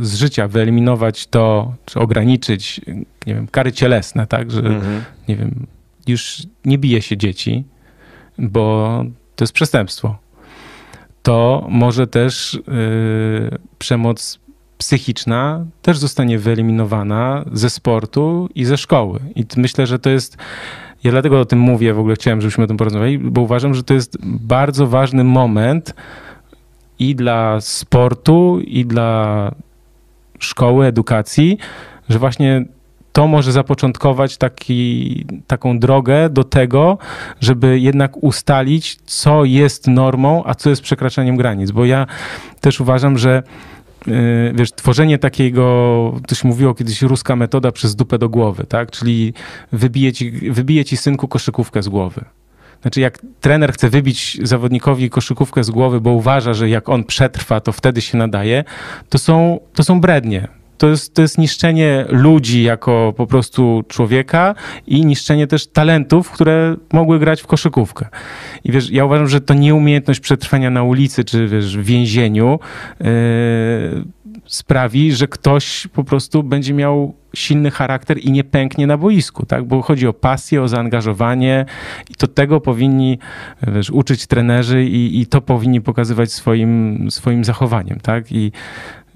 z 0.00 0.14
życia 0.14 0.48
wyeliminować 0.48 1.26
to, 1.26 1.74
czy 1.84 2.00
ograniczyć, 2.00 2.80
nie 3.26 3.34
wiem, 3.34 3.46
kary 3.48 3.72
cielesne, 3.72 4.26
tak, 4.26 4.50
że, 4.50 4.60
mhm. 4.60 5.02
nie 5.28 5.36
wiem, 5.36 5.66
już 6.06 6.42
nie 6.64 6.78
bije 6.78 7.02
się 7.02 7.16
dzieci, 7.16 7.64
bo 8.38 9.04
to 9.36 9.44
jest 9.44 9.52
przestępstwo. 9.52 10.18
To 11.22 11.66
może 11.68 12.06
też 12.06 12.60
yy, 12.68 13.58
przemoc 13.78 14.38
psychiczna 14.78 15.64
też 15.82 15.98
zostanie 15.98 16.38
wyeliminowana 16.38 17.44
ze 17.52 17.70
sportu 17.70 18.48
i 18.54 18.64
ze 18.64 18.76
szkoły. 18.76 19.20
I 19.34 19.44
myślę, 19.56 19.86
że 19.86 19.98
to 19.98 20.10
jest. 20.10 20.36
Ja 21.04 21.10
dlatego 21.10 21.40
o 21.40 21.44
tym 21.44 21.58
mówię, 21.58 21.94
w 21.94 21.98
ogóle 21.98 22.14
chciałem, 22.14 22.40
żebyśmy 22.40 22.64
o 22.64 22.66
tym 22.66 22.76
porozmawiali, 22.76 23.18
bo 23.18 23.40
uważam, 23.40 23.74
że 23.74 23.82
to 23.82 23.94
jest 23.94 24.16
bardzo 24.22 24.86
ważny 24.86 25.24
moment 25.24 25.94
i 26.98 27.14
dla 27.14 27.60
sportu, 27.60 28.60
i 28.60 28.84
dla 28.84 29.50
szkoły, 30.38 30.86
edukacji, 30.86 31.58
że 32.08 32.18
właśnie 32.18 32.64
to 33.12 33.26
może 33.26 33.52
zapoczątkować 33.52 34.36
taki, 34.36 35.24
taką 35.46 35.78
drogę 35.78 36.30
do 36.30 36.44
tego, 36.44 36.98
żeby 37.40 37.80
jednak 37.80 38.22
ustalić, 38.22 38.96
co 39.04 39.44
jest 39.44 39.86
normą, 39.86 40.42
a 40.46 40.54
co 40.54 40.70
jest 40.70 40.82
przekraczaniem 40.82 41.36
granic. 41.36 41.70
Bo 41.70 41.84
ja 41.84 42.06
też 42.60 42.80
uważam, 42.80 43.18
że 43.18 43.42
wiesz, 44.54 44.72
tworzenie 44.72 45.18
takiego, 45.18 46.14
to 46.26 46.34
się 46.34 46.48
mówiło 46.48 46.74
kiedyś, 46.74 47.02
ruska 47.02 47.36
metoda 47.36 47.72
przez 47.72 47.96
dupę 47.96 48.18
do 48.18 48.28
głowy, 48.28 48.64
tak? 48.64 48.90
Czyli 48.90 49.34
wybije 49.72 50.12
ci, 50.12 50.30
wybije 50.30 50.84
ci 50.84 50.96
synku 50.96 51.28
koszykówkę 51.28 51.82
z 51.82 51.88
głowy. 51.88 52.24
Znaczy, 52.82 53.00
jak 53.00 53.18
trener 53.40 53.72
chce 53.72 53.90
wybić 53.90 54.38
zawodnikowi 54.42 55.10
koszykówkę 55.10 55.64
z 55.64 55.70
głowy, 55.70 56.00
bo 56.00 56.10
uważa, 56.10 56.54
że 56.54 56.68
jak 56.68 56.88
on 56.88 57.04
przetrwa, 57.04 57.60
to 57.60 57.72
wtedy 57.72 58.00
się 58.00 58.18
nadaje, 58.18 58.64
to 59.08 59.18
są, 59.18 59.60
to 59.74 59.84
są 59.84 60.00
brednie. 60.00 60.48
To 60.78 60.88
jest, 60.88 61.14
to 61.14 61.22
jest 61.22 61.38
niszczenie 61.38 62.04
ludzi 62.08 62.62
jako 62.62 63.14
po 63.16 63.26
prostu 63.26 63.84
człowieka 63.88 64.54
i 64.86 65.06
niszczenie 65.06 65.46
też 65.46 65.66
talentów, 65.66 66.30
które 66.30 66.76
mogły 66.92 67.18
grać 67.18 67.42
w 67.42 67.46
koszykówkę. 67.46 68.06
I 68.64 68.72
wiesz, 68.72 68.90
ja 68.90 69.04
uważam, 69.04 69.28
że 69.28 69.40
to 69.40 69.54
nieumiejętność 69.54 70.20
przetrwania 70.20 70.70
na 70.70 70.82
ulicy 70.82 71.24
czy 71.24 71.48
wiesz, 71.48 71.78
w 71.78 71.84
więzieniu 71.84 72.58
yy, 73.00 73.06
sprawi, 74.46 75.12
że 75.12 75.28
ktoś 75.28 75.86
po 75.92 76.04
prostu 76.04 76.42
będzie 76.42 76.74
miał 76.74 77.14
silny 77.34 77.70
charakter 77.70 78.18
i 78.18 78.32
nie 78.32 78.44
pęknie 78.44 78.86
na 78.86 78.96
boisku, 78.96 79.46
tak? 79.46 79.64
Bo 79.64 79.82
chodzi 79.82 80.06
o 80.06 80.12
pasję, 80.12 80.62
o 80.62 80.68
zaangażowanie 80.68 81.64
i 82.10 82.14
to 82.14 82.26
tego 82.26 82.60
powinni 82.60 83.18
wiesz, 83.66 83.90
uczyć 83.90 84.26
trenerzy 84.26 84.84
i, 84.84 85.20
i 85.20 85.26
to 85.26 85.40
powinni 85.40 85.80
pokazywać 85.80 86.32
swoim, 86.32 87.06
swoim 87.10 87.44
zachowaniem, 87.44 88.00
tak? 88.00 88.32
I 88.32 88.52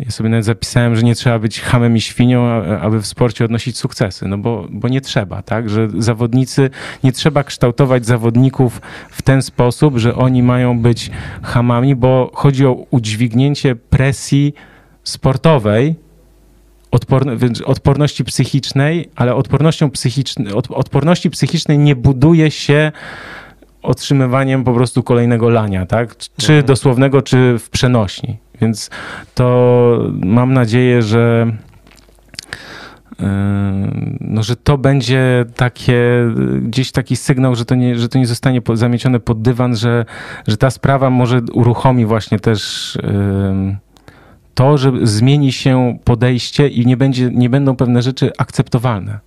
ja 0.04 0.10
sobie 0.10 0.28
nawet 0.30 0.44
zapisałem, 0.44 0.96
że 0.96 1.02
nie 1.02 1.14
trzeba 1.14 1.38
być 1.38 1.60
hamem 1.60 1.96
i 1.96 2.00
świnią, 2.00 2.46
aby 2.62 3.00
w 3.02 3.06
sporcie 3.06 3.44
odnosić 3.44 3.78
sukcesy, 3.78 4.28
no 4.28 4.38
bo, 4.38 4.66
bo 4.70 4.88
nie 4.88 5.00
trzeba, 5.00 5.42
tak? 5.42 5.70
Że 5.70 5.88
zawodnicy, 5.98 6.70
nie 7.04 7.12
trzeba 7.12 7.44
kształtować 7.44 8.06
zawodników 8.06 8.80
w 9.10 9.22
ten 9.22 9.42
sposób, 9.42 9.98
że 9.98 10.14
oni 10.14 10.42
mają 10.42 10.78
być 10.78 11.10
hamami, 11.42 11.96
bo 11.96 12.30
chodzi 12.34 12.66
o 12.66 12.86
udźwignięcie 12.90 13.76
presji 13.76 14.54
sportowej, 15.04 15.94
odporności 17.66 18.24
psychicznej, 18.24 19.10
ale 19.16 19.34
odpornością 19.34 19.90
psychicznej, 19.90 20.52
odporności 20.54 21.30
psychicznej 21.30 21.78
nie 21.78 21.96
buduje 21.96 22.50
się 22.50 22.92
otrzymywaniem 23.82 24.64
po 24.64 24.72
prostu 24.74 25.02
kolejnego 25.02 25.50
lania, 25.50 25.86
tak? 25.86 26.16
Czy 26.16 26.52
Mhm. 26.52 26.66
dosłownego, 26.66 27.22
czy 27.22 27.58
w 27.58 27.70
przenośni. 27.70 28.36
Więc 28.60 28.90
to 29.34 29.98
mam 30.12 30.52
nadzieję, 30.52 31.02
że 31.02 31.52
yy, 33.18 33.26
no, 34.20 34.42
że 34.42 34.56
to 34.56 34.78
będzie 34.78 35.44
takie, 35.56 36.02
gdzieś 36.60 36.92
taki 36.92 37.16
sygnał, 37.16 37.54
że 37.54 37.64
to 37.64 37.74
nie, 37.74 37.98
że 37.98 38.08
to 38.08 38.18
nie 38.18 38.26
zostanie 38.26 38.60
zamiecione 38.74 39.20
pod 39.20 39.42
dywan, 39.42 39.76
że, 39.76 40.04
że 40.46 40.56
ta 40.56 40.70
sprawa 40.70 41.10
może 41.10 41.40
uruchomi 41.52 42.06
właśnie 42.06 42.38
też 42.38 42.98
yy, 43.02 43.76
to, 44.54 44.78
że 44.78 44.92
zmieni 45.02 45.52
się 45.52 45.98
podejście 46.04 46.68
i 46.68 46.86
nie, 46.86 46.96
będzie, 46.96 47.30
nie 47.32 47.50
będą 47.50 47.76
pewne 47.76 48.02
rzeczy 48.02 48.32
akceptowalne. 48.38 49.18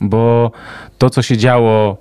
Bo 0.00 0.52
to, 0.98 1.10
co 1.10 1.22
się 1.22 1.36
działo 1.36 1.98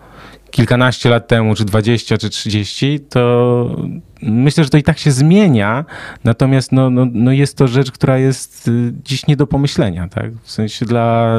kilkanaście 0.52 1.10
lat 1.10 1.28
temu, 1.28 1.56
czy 1.56 1.66
20, 1.66 2.18
czy 2.18 2.30
30, 2.30 3.00
to 3.00 3.76
myślę, 4.22 4.64
że 4.64 4.70
to 4.70 4.78
i 4.78 4.84
tak 4.84 5.00
się 5.00 5.12
zmienia, 5.12 5.86
natomiast 6.24 6.72
no, 6.72 6.90
no, 6.90 7.08
no 7.14 7.32
jest 7.32 7.58
to 7.58 7.68
rzecz, 7.68 7.92
która 7.92 8.18
jest 8.18 8.68
y, 8.68 8.94
dziś 9.04 9.28
nie 9.28 9.36
do 9.36 9.48
pomyślenia, 9.48 10.08
tak? 10.08 10.32
W 10.44 10.52
sensie 10.52 10.86
dla, 10.86 11.36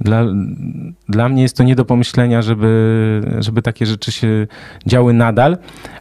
dla, 0.00 0.24
dla 1.08 1.28
mnie 1.28 1.42
jest 1.42 1.56
to 1.56 1.62
nie 1.62 1.74
do 1.74 1.84
pomyślenia, 1.84 2.42
żeby, 2.42 3.20
żeby 3.38 3.62
takie 3.62 3.86
rzeczy 3.86 4.12
się 4.12 4.46
działy 4.86 5.12
nadal, 5.12 5.58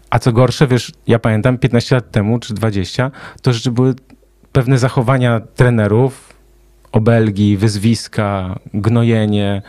a 0.10 0.20
co 0.20 0.34
gorsze, 0.34 0.68
wiesz, 0.68 0.92
ja 1.08 1.20
pamiętam 1.20 1.58
15 1.58 1.96
lat 1.96 2.12
temu, 2.12 2.40
czy 2.40 2.54
20, 2.54 3.12
to 3.42 3.54
rzeczy 3.54 3.72
były 3.72 3.96
pewne 4.52 4.78
zachowania 4.78 5.40
trenerów, 5.40 6.34
obelgi, 6.92 7.58
wyzwiska, 7.58 8.60
gnojenie, 8.74 9.62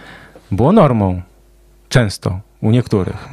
było 0.50 0.72
normą. 0.72 1.22
Często. 1.88 2.47
U 2.60 2.70
niektórych. 2.70 3.28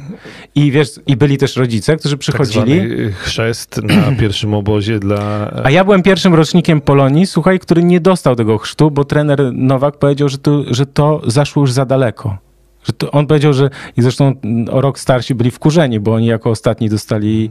I 0.54 0.70
wiesz, 0.72 1.00
i 1.06 1.16
byli 1.16 1.38
też 1.38 1.56
rodzice, 1.56 1.96
którzy 1.96 2.14
Tak 2.14 2.20
przychodzili. 2.20 2.76
zwany 2.78 3.12
chrzest 3.12 3.80
na 3.82 4.12
pierwszym 4.20 4.54
obozie 4.54 4.98
dla... 4.98 5.50
A 5.64 5.70
ja 5.70 5.84
byłem 5.84 6.02
pierwszym 6.02 6.34
rocznikiem 6.34 6.80
Polonii, 6.80 7.26
słuchaj, 7.26 7.58
który 7.58 7.84
nie 7.84 8.00
dostał 8.00 8.36
tego 8.36 8.58
chrztu, 8.58 8.90
bo 8.90 9.04
trener 9.04 9.40
Nowak 9.52 9.96
powiedział, 9.98 10.28
że 10.28 10.38
to, 10.38 10.62
że 10.74 10.86
to 10.86 11.22
zaszło 11.26 11.60
już 11.62 11.72
za 11.72 11.84
daleko. 11.86 12.38
Że 12.86 12.92
to 12.92 13.10
on 13.10 13.26
powiedział, 13.26 13.52
że 13.52 13.70
i 13.96 14.02
zresztą 14.02 14.34
o 14.70 14.80
rok 14.80 14.98
starsi 14.98 15.34
byli 15.34 15.50
wkurzeni, 15.50 16.00
bo 16.00 16.14
oni 16.14 16.26
jako 16.26 16.50
ostatni 16.50 16.88
dostali, 16.88 17.50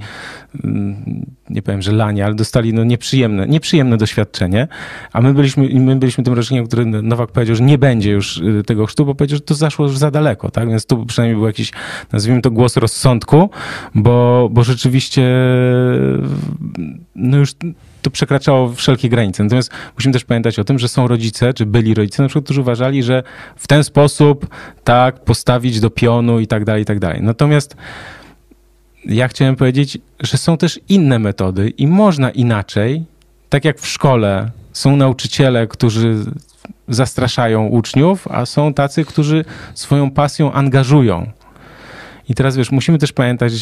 mm, 0.63 1.25
nie 1.49 1.61
powiem, 1.61 1.81
że 1.81 1.91
lanie, 1.91 2.25
ale 2.25 2.35
dostali 2.35 2.73
no 2.73 2.83
nieprzyjemne, 2.83 3.47
nieprzyjemne 3.47 3.97
doświadczenie. 3.97 4.67
A 5.13 5.21
my 5.21 5.33
byliśmy, 5.33 5.69
my 5.79 5.95
byliśmy 5.95 6.23
tym 6.23 6.33
rocznikiem, 6.33 6.67
który 6.67 6.85
Nowak 6.85 7.31
powiedział, 7.31 7.55
że 7.55 7.63
nie 7.63 7.77
będzie 7.77 8.11
już 8.11 8.37
y, 8.37 8.63
tego 8.65 8.85
chrztu, 8.85 9.05
bo 9.05 9.15
powiedział, 9.15 9.37
że 9.37 9.41
to 9.41 9.53
zaszło 9.53 9.85
już 9.85 9.97
za 9.97 10.11
daleko, 10.11 10.51
tak? 10.51 10.69
Więc 10.69 10.85
tu 10.85 11.05
przynajmniej 11.05 11.37
był 11.37 11.47
jakiś, 11.47 11.71
nazwijmy 12.11 12.41
to, 12.41 12.51
głos 12.51 12.77
rozsądku, 12.77 13.49
bo, 13.95 14.49
bo 14.51 14.63
rzeczywiście 14.63 15.23
no 17.15 17.37
już 17.37 17.51
to 18.05 18.11
przekraczało 18.11 18.73
wszelkie 18.73 19.09
granice. 19.09 19.43
Natomiast 19.43 19.71
musimy 19.95 20.13
też 20.13 20.25
pamiętać 20.25 20.59
o 20.59 20.63
tym, 20.63 20.79
że 20.79 20.87
są 20.87 21.07
rodzice, 21.07 21.53
czy 21.53 21.65
byli 21.65 21.93
rodzice, 21.93 22.23
na 22.23 22.29
przykład, 22.29 22.45
którzy 22.45 22.61
uważali, 22.61 23.03
że 23.03 23.23
w 23.55 23.67
ten 23.67 23.83
sposób 23.83 24.47
tak 24.83 25.19
postawić 25.19 25.79
do 25.79 25.89
pionu 25.89 26.39
i 26.39 26.47
tak 26.47 26.65
dalej, 26.65 26.81
i 26.81 26.85
tak 26.85 26.99
dalej. 26.99 27.21
Natomiast 27.21 27.75
ja 29.05 29.27
chciałem 29.27 29.55
powiedzieć, 29.55 29.97
że 30.19 30.37
są 30.37 30.57
też 30.57 30.79
inne 30.89 31.19
metody 31.19 31.69
i 31.69 31.87
można 31.87 32.29
inaczej, 32.29 33.03
tak 33.49 33.65
jak 33.65 33.79
w 33.79 33.87
szkole 33.87 34.51
są 34.73 34.95
nauczyciele, 34.95 35.67
którzy 35.67 36.15
zastraszają 36.87 37.67
uczniów, 37.67 38.27
a 38.27 38.45
są 38.45 38.73
tacy, 38.73 39.05
którzy 39.05 39.45
swoją 39.73 40.11
pasją 40.11 40.51
angażują. 40.51 41.31
I 42.29 42.35
teraz 42.35 42.57
wiesz, 42.57 42.71
musimy 42.71 42.97
też 42.97 43.11
pamiętać 43.11 43.53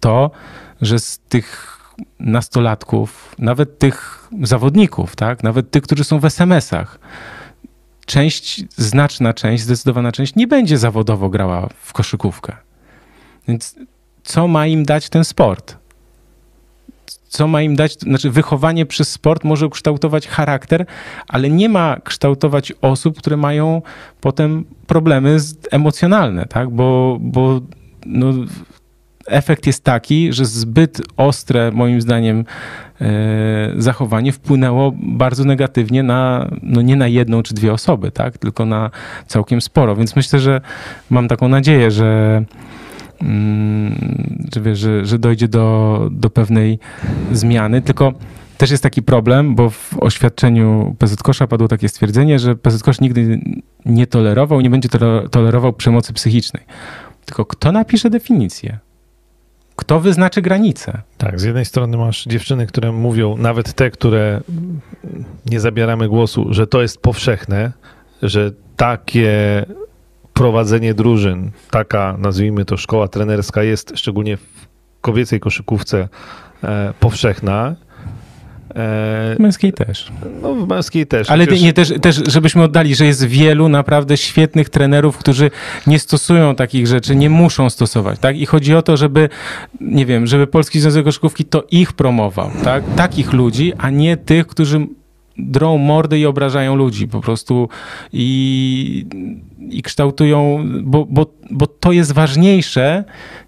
to, 0.00 0.30
że 0.82 0.98
z 0.98 1.18
tych 1.18 1.75
nastolatków, 2.20 3.34
nawet 3.38 3.78
tych 3.78 4.28
zawodników, 4.42 5.16
tak, 5.16 5.42
nawet 5.42 5.70
tych, 5.70 5.82
którzy 5.82 6.04
są 6.04 6.18
w 6.18 6.24
SMS-ach, 6.24 6.98
część, 8.06 8.64
znaczna 8.76 9.34
część, 9.34 9.62
zdecydowana 9.62 10.12
część 10.12 10.34
nie 10.34 10.46
będzie 10.46 10.78
zawodowo 10.78 11.28
grała 11.28 11.68
w 11.82 11.92
koszykówkę. 11.92 12.56
Więc 13.48 13.76
co 14.22 14.48
ma 14.48 14.66
im 14.66 14.84
dać 14.84 15.08
ten 15.08 15.24
sport? 15.24 15.76
Co 17.28 17.46
ma 17.46 17.62
im 17.62 17.76
dać, 17.76 17.92
znaczy 17.92 18.30
wychowanie 18.30 18.86
przez 18.86 19.12
sport 19.12 19.44
może 19.44 19.68
kształtować 19.68 20.28
charakter, 20.28 20.86
ale 21.28 21.50
nie 21.50 21.68
ma 21.68 21.96
kształtować 22.04 22.72
osób, 22.80 23.18
które 23.18 23.36
mają 23.36 23.82
potem 24.20 24.64
problemy 24.86 25.38
emocjonalne, 25.70 26.46
tak? 26.46 26.70
Bo, 26.70 27.18
bo 27.20 27.60
no, 28.06 28.32
efekt 29.28 29.66
jest 29.66 29.84
taki, 29.84 30.32
że 30.32 30.44
zbyt 30.44 31.00
ostre, 31.16 31.70
moim 31.72 32.00
zdaniem, 32.00 32.44
e, 33.00 33.72
zachowanie 33.76 34.32
wpłynęło 34.32 34.92
bardzo 34.96 35.44
negatywnie 35.44 36.02
na, 36.02 36.50
no 36.62 36.82
nie 36.82 36.96
na 36.96 37.08
jedną 37.08 37.42
czy 37.42 37.54
dwie 37.54 37.72
osoby, 37.72 38.10
tak? 38.10 38.38
tylko 38.38 38.64
na 38.64 38.90
całkiem 39.26 39.60
sporo. 39.60 39.96
Więc 39.96 40.16
myślę, 40.16 40.38
że 40.38 40.60
mam 41.10 41.28
taką 41.28 41.48
nadzieję, 41.48 41.90
że, 41.90 42.42
mm, 43.20 44.48
że, 44.54 44.60
wiesz, 44.60 44.78
że, 44.78 45.06
że 45.06 45.18
dojdzie 45.18 45.48
do, 45.48 46.08
do 46.12 46.30
pewnej 46.30 46.78
zmiany. 47.32 47.82
Tylko 47.82 48.12
też 48.56 48.70
jest 48.70 48.82
taki 48.82 49.02
problem, 49.02 49.54
bo 49.54 49.70
w 49.70 49.94
oświadczeniu 50.00 50.96
PZ 50.98 51.22
Kosza 51.22 51.46
padło 51.46 51.68
takie 51.68 51.88
stwierdzenie, 51.88 52.38
że 52.38 52.56
PZ 52.56 52.82
Kosz 52.82 53.00
nigdy 53.00 53.40
nie 53.86 54.06
tolerował, 54.06 54.60
nie 54.60 54.70
będzie 54.70 54.88
tole- 54.88 55.28
tolerował 55.28 55.72
przemocy 55.72 56.12
psychicznej. 56.12 56.62
Tylko 57.24 57.44
kto 57.44 57.72
napisze 57.72 58.10
definicję? 58.10 58.78
Kto 59.76 60.00
wyznaczy 60.00 60.42
granice? 60.42 61.02
Tak, 61.18 61.40
z 61.40 61.44
jednej 61.44 61.64
strony 61.64 61.96
masz 61.96 62.24
dziewczyny, 62.24 62.66
które 62.66 62.92
mówią, 62.92 63.36
nawet 63.36 63.72
te, 63.72 63.90
które 63.90 64.40
nie 65.46 65.60
zabieramy 65.60 66.08
głosu, 66.08 66.46
że 66.50 66.66
to 66.66 66.82
jest 66.82 66.98
powszechne, 66.98 67.72
że 68.22 68.50
takie 68.76 69.64
prowadzenie 70.34 70.94
drużyn, 70.94 71.50
taka 71.70 72.16
nazwijmy 72.18 72.64
to 72.64 72.76
szkoła 72.76 73.08
trenerska 73.08 73.62
jest 73.62 73.92
szczególnie 73.98 74.36
w 74.36 74.68
kobiecej 75.00 75.40
koszykówce 75.40 76.08
e, 76.64 76.92
powszechna. 77.00 77.76
E, 78.76 79.34
W 79.34 79.38
męskiej 79.38 79.72
też. 79.72 80.12
no 80.42 80.54
w 80.54 80.68
męskiej 80.68 81.06
też. 81.06 81.30
Ale 81.30 81.44
Chociaż- 81.44 81.62
nie, 81.62 81.72
też, 81.72 81.92
też, 82.02 82.22
żebyśmy 82.26 82.62
oddali, 82.62 82.94
że 82.94 83.06
jest 83.06 83.24
wielu 83.26 83.68
naprawdę 83.68 84.16
świetnych 84.16 84.68
trenerów, 84.68 85.18
którzy 85.18 85.50
nie 85.86 85.98
stosują 85.98 86.54
takich 86.54 86.86
rzeczy, 86.86 87.16
nie 87.16 87.30
muszą 87.30 87.70
stosować, 87.70 88.18
tak? 88.18 88.36
I 88.36 88.46
chodzi 88.46 88.74
o 88.74 88.82
to, 88.82 88.96
żeby, 88.96 89.28
nie 89.80 90.06
wiem, 90.06 90.26
żeby 90.26 90.46
Polski 90.46 90.80
Związek 90.80 91.04
Koszykówki 91.04 91.44
to 91.44 91.64
ich 91.70 91.92
promował, 91.92 92.50
tak? 92.64 92.84
Takich 92.96 93.32
ludzi, 93.32 93.72
a 93.78 93.90
nie 93.90 94.16
tych, 94.16 94.46
którzy 94.46 94.86
drą 95.38 95.78
mordy 95.78 96.18
i 96.18 96.26
obrażają 96.26 96.76
ludzi 96.76 97.08
po 97.08 97.20
prostu 97.20 97.68
i, 98.12 99.06
i 99.70 99.82
kształtują, 99.82 100.64
bo, 100.82 101.06
bo, 101.10 101.26
bo 101.50 101.66
to 101.66 101.92
jest 101.92 102.12
ważniejsze 102.12 103.04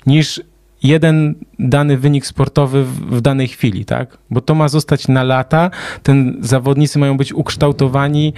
niż 0.07 0.43
jeden 0.83 1.35
dany 1.59 1.97
wynik 1.97 2.27
sportowy 2.27 2.85
w, 2.85 3.17
w 3.17 3.21
danej 3.21 3.49
chwili, 3.49 3.85
tak? 3.85 4.19
Bo 4.31 4.41
to 4.41 4.55
ma 4.55 4.69
zostać 4.69 5.09
na 5.09 5.23
lata. 5.23 5.71
Ten 6.03 6.37
zawodnicy 6.41 6.99
mają 6.99 7.17
być 7.17 7.33
ukształtowani 7.33 8.33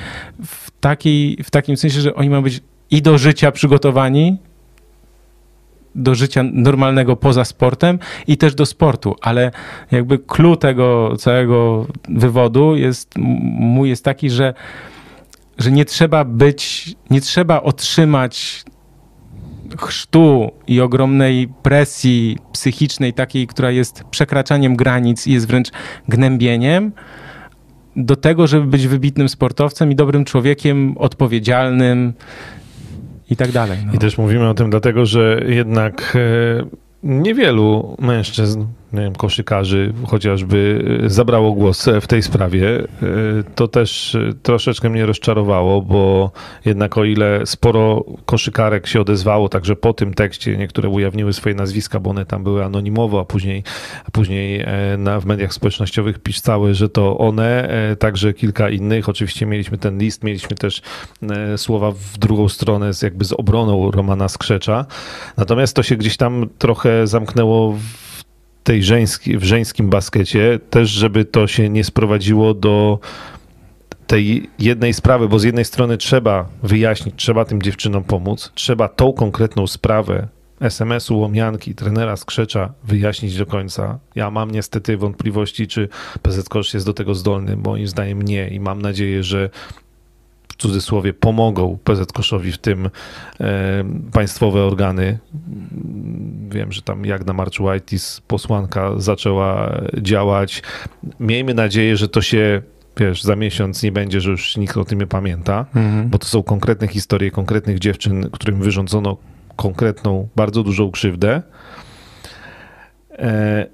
w, 0.47 0.71
takiej, 0.71 1.39
w 1.45 1.51
takim 1.51 1.77
sensie, 1.77 2.01
że 2.01 2.15
oni 2.15 2.31
mają 2.31 2.43
być 2.43 2.61
i 2.91 3.03
do 3.03 3.19
życia 3.19 3.53
przygotowani, 3.53 4.39
do 5.95 6.15
życia 6.15 6.43
normalnego 6.53 7.17
poza 7.17 7.45
sportem 7.45 7.99
i 8.27 8.37
też 8.37 8.55
do 8.55 8.67
sportu, 8.67 9.17
ale 9.23 9.51
jakby 9.91 10.19
clue 10.19 10.57
tego 10.57 11.17
całego 11.19 11.87
wywodu 12.09 12.77
jest, 12.77 13.15
mój 13.59 13.89
jest 13.89 14.05
taki, 14.05 14.31
że, 14.31 14.55
że 15.59 15.71
nie 15.71 15.85
trzeba 15.85 16.25
być, 16.25 16.95
nie 17.11 17.21
trzeba 17.21 17.63
otrzymać 17.63 18.65
chrztu 19.81 20.51
i 20.67 20.81
ogromnej 20.81 21.49
presji 21.63 22.39
psychicznej, 22.53 23.13
takiej, 23.13 23.47
która 23.47 23.71
jest 23.71 24.05
przekraczaniem 24.11 24.77
granic 24.77 25.27
i 25.27 25.33
jest 25.33 25.47
wręcz 25.47 25.71
gnębieniem, 26.09 26.93
do 27.97 28.17
tego, 28.17 28.47
żeby 28.47 28.67
być 28.67 28.87
wybitnym 28.87 29.29
sportowcem 29.29 29.93
i 29.93 29.95
dobrym 29.95 30.25
człowiekiem, 30.25 30.99
odpowiedzialnym 30.99 32.13
i 33.31 33.37
tak 33.37 33.53
dalej. 33.53 33.79
No. 33.87 33.93
I 33.93 33.99
też 33.99 34.19
mówimy 34.19 34.49
o 34.49 34.55
tym 34.55 34.71
dlatego, 34.71 35.07
że 35.07 35.43
jednak 35.47 36.17
e, 36.17 36.67
niewielu 37.03 37.97
mężczyzn 38.01 38.65
nie 38.93 39.01
wiem, 39.01 39.15
koszykarzy 39.15 39.93
chociażby 40.07 40.85
zabrało 41.07 41.53
głos 41.53 41.89
w 42.01 42.07
tej 42.07 42.23
sprawie. 42.23 42.87
To 43.55 43.69
też 43.69 44.17
troszeczkę 44.43 44.91
mnie 44.91 45.07
rozczarowało, 45.07 45.83
bo 45.83 46.31
jednak 46.65 46.99
o 46.99 47.05
ile 47.05 47.47
sporo 47.47 48.05
koszykarek 48.27 48.87
się 48.87 49.01
odezwało, 49.01 49.49
także 49.49 49.77
po 49.77 49.93
tym 49.93 50.15
tekście 50.15 50.57
niektóre 50.57 50.89
ujawniły 50.89 51.33
swoje 51.33 51.55
nazwiska, 51.55 52.01
bo 52.01 52.11
one 52.11 52.27
tam 52.27 52.45
były 52.45 52.65
anonimowo, 52.65 53.21
a 53.21 53.25
później, 53.25 53.63
a 54.09 54.11
później 54.11 54.65
na, 54.99 55.21
w 55.21 55.27
mediach 55.27 55.55
społecznościowych 55.55 56.19
pisały, 56.19 56.75
że 56.75 56.89
to 56.89 57.19
one, 57.19 57.69
także 57.99 58.35
kilka 58.35 58.71
innych. 58.71 59.09
Oczywiście 59.09 59.47
mieliśmy 59.47 59.79
ten 59.79 59.99
list, 59.99 60.25
mieliśmy 60.25 60.57
też 60.57 60.83
słowa 61.57 61.91
w 61.91 62.19
drugą 62.19 62.49
stronę 62.49 62.95
z 62.95 63.03
jakby 63.03 63.25
z 63.25 63.33
obroną 63.33 63.91
Romana 63.91 64.29
Skrzecza. 64.29 64.87
Natomiast 65.37 65.77
to 65.77 65.83
się 65.83 65.97
gdzieś 65.97 66.17
tam 66.17 66.49
trochę 66.59 67.07
zamknęło 67.07 67.73
w 67.73 68.10
tej 68.71 68.83
żeński, 68.83 69.39
w 69.39 69.45
żeńskim 69.45 69.91
baskecie, 69.91 70.59
też 70.71 70.91
żeby 70.91 71.25
to 71.25 71.47
się 71.47 71.69
nie 71.69 71.85
sprowadziło 71.85 72.55
do 72.55 72.99
tej 74.07 74.51
jednej 74.59 74.95
sprawy, 74.95 75.29
bo 75.29 75.39
z 75.39 75.45
jednej 75.45 75.65
strony 75.65 75.97
trzeba 75.99 76.49
wyjaśnić, 76.63 77.15
trzeba 77.17 77.45
tym 77.45 77.63
dziewczynom 77.63 78.05
pomóc, 78.05 78.53
trzeba 78.55 78.89
tą 78.89 79.13
konkretną 79.13 79.67
sprawę 79.67 80.29
SMS-u, 80.61 81.19
łomianki, 81.19 81.75
trenera 81.75 82.17
Skrzecza 82.17 82.73
wyjaśnić 82.85 83.37
do 83.37 83.47
końca. 83.47 83.99
Ja 84.15 84.31
mam 84.31 84.51
niestety 84.51 84.97
wątpliwości, 84.97 85.67
czy 85.67 85.89
PZ 86.23 86.49
Kosz 86.49 86.75
jest 86.75 86.87
do 86.87 86.95
tego 86.95 87.15
zdolny. 87.15 87.57
Moim 87.57 87.89
zdaniem 87.89 88.23
nie 88.23 88.49
i 88.49 88.61
mam 88.61 88.83
nadzieję, 88.83 89.23
że 89.23 89.51
cudzysłowie 90.61 91.13
pomogą 91.13 91.79
PZ 91.85 92.13
Koszowi 92.13 92.53
w 92.53 92.59
tym 92.59 92.91
e, 93.41 93.85
państwowe 94.13 94.65
organy. 94.65 95.19
Wiem, 96.51 96.73
że 96.73 96.83
tam 96.83 97.05
Jagna 97.05 97.33
Marczułajtis, 97.33 98.21
posłanka, 98.27 98.93
zaczęła 98.97 99.81
działać. 99.99 100.63
Miejmy 101.21 101.55
nadzieję, 101.55 101.97
że 101.97 102.09
to 102.09 102.23
się 102.23 102.63
wiesz, 102.97 103.23
za 103.23 103.37
miesiąc 103.37 103.83
nie 103.83 103.93
będzie, 103.93 104.21
że 104.21 104.31
już 104.31 104.57
nikt 104.57 104.77
o 104.77 104.85
tym 104.85 104.99
nie 104.99 105.07
pamięta, 105.07 105.67
mhm. 105.75 106.09
bo 106.09 106.19
to 106.19 106.27
są 106.27 106.43
konkretne 106.43 106.89
historie 106.89 107.31
konkretnych 107.31 107.79
dziewczyn, 107.79 108.31
którym 108.31 108.63
wyrządzono 108.63 109.17
konkretną, 109.57 110.29
bardzo 110.37 110.63
dużą 110.63 110.91
krzywdę. 110.91 111.43
E, 113.13 113.67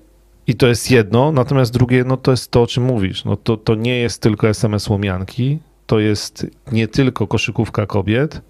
I 0.47 0.55
to 0.55 0.67
jest 0.67 0.91
jedno, 0.91 1.33
natomiast 1.33 1.73
drugie, 1.73 2.05
no 2.05 2.17
to 2.17 2.31
jest 2.31 2.51
to, 2.51 2.63
o 2.63 2.67
czym 2.67 2.85
mówisz. 2.85 3.25
No 3.25 3.37
to, 3.37 3.57
to 3.57 3.75
nie 3.75 3.99
jest 3.99 4.23
tylko 4.23 4.49
SMS 4.49 4.89
łomianki, 4.89 5.59
to 5.87 5.99
jest 5.99 6.47
nie 6.73 6.89
tylko 6.89 7.27
koszykówka 7.27 7.87
kobiet, 7.87 8.41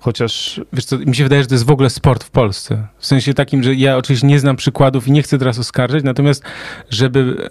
chociaż... 0.00 0.60
Wiesz 0.72 0.84
co, 0.84 0.98
mi 0.98 1.14
się 1.14 1.22
wydaje, 1.22 1.42
że 1.42 1.48
to 1.48 1.54
jest 1.54 1.66
w 1.66 1.70
ogóle 1.70 1.90
sport 1.90 2.24
w 2.24 2.30
Polsce. 2.30 2.86
W 2.98 3.06
sensie 3.06 3.34
takim, 3.34 3.62
że 3.62 3.74
ja 3.74 3.96
oczywiście 3.96 4.26
nie 4.26 4.40
znam 4.40 4.56
przykładów 4.56 5.08
i 5.08 5.12
nie 5.12 5.22
chcę 5.22 5.38
teraz 5.38 5.58
oskarżać, 5.58 6.04
natomiast 6.04 6.42
żeby, 6.90 7.48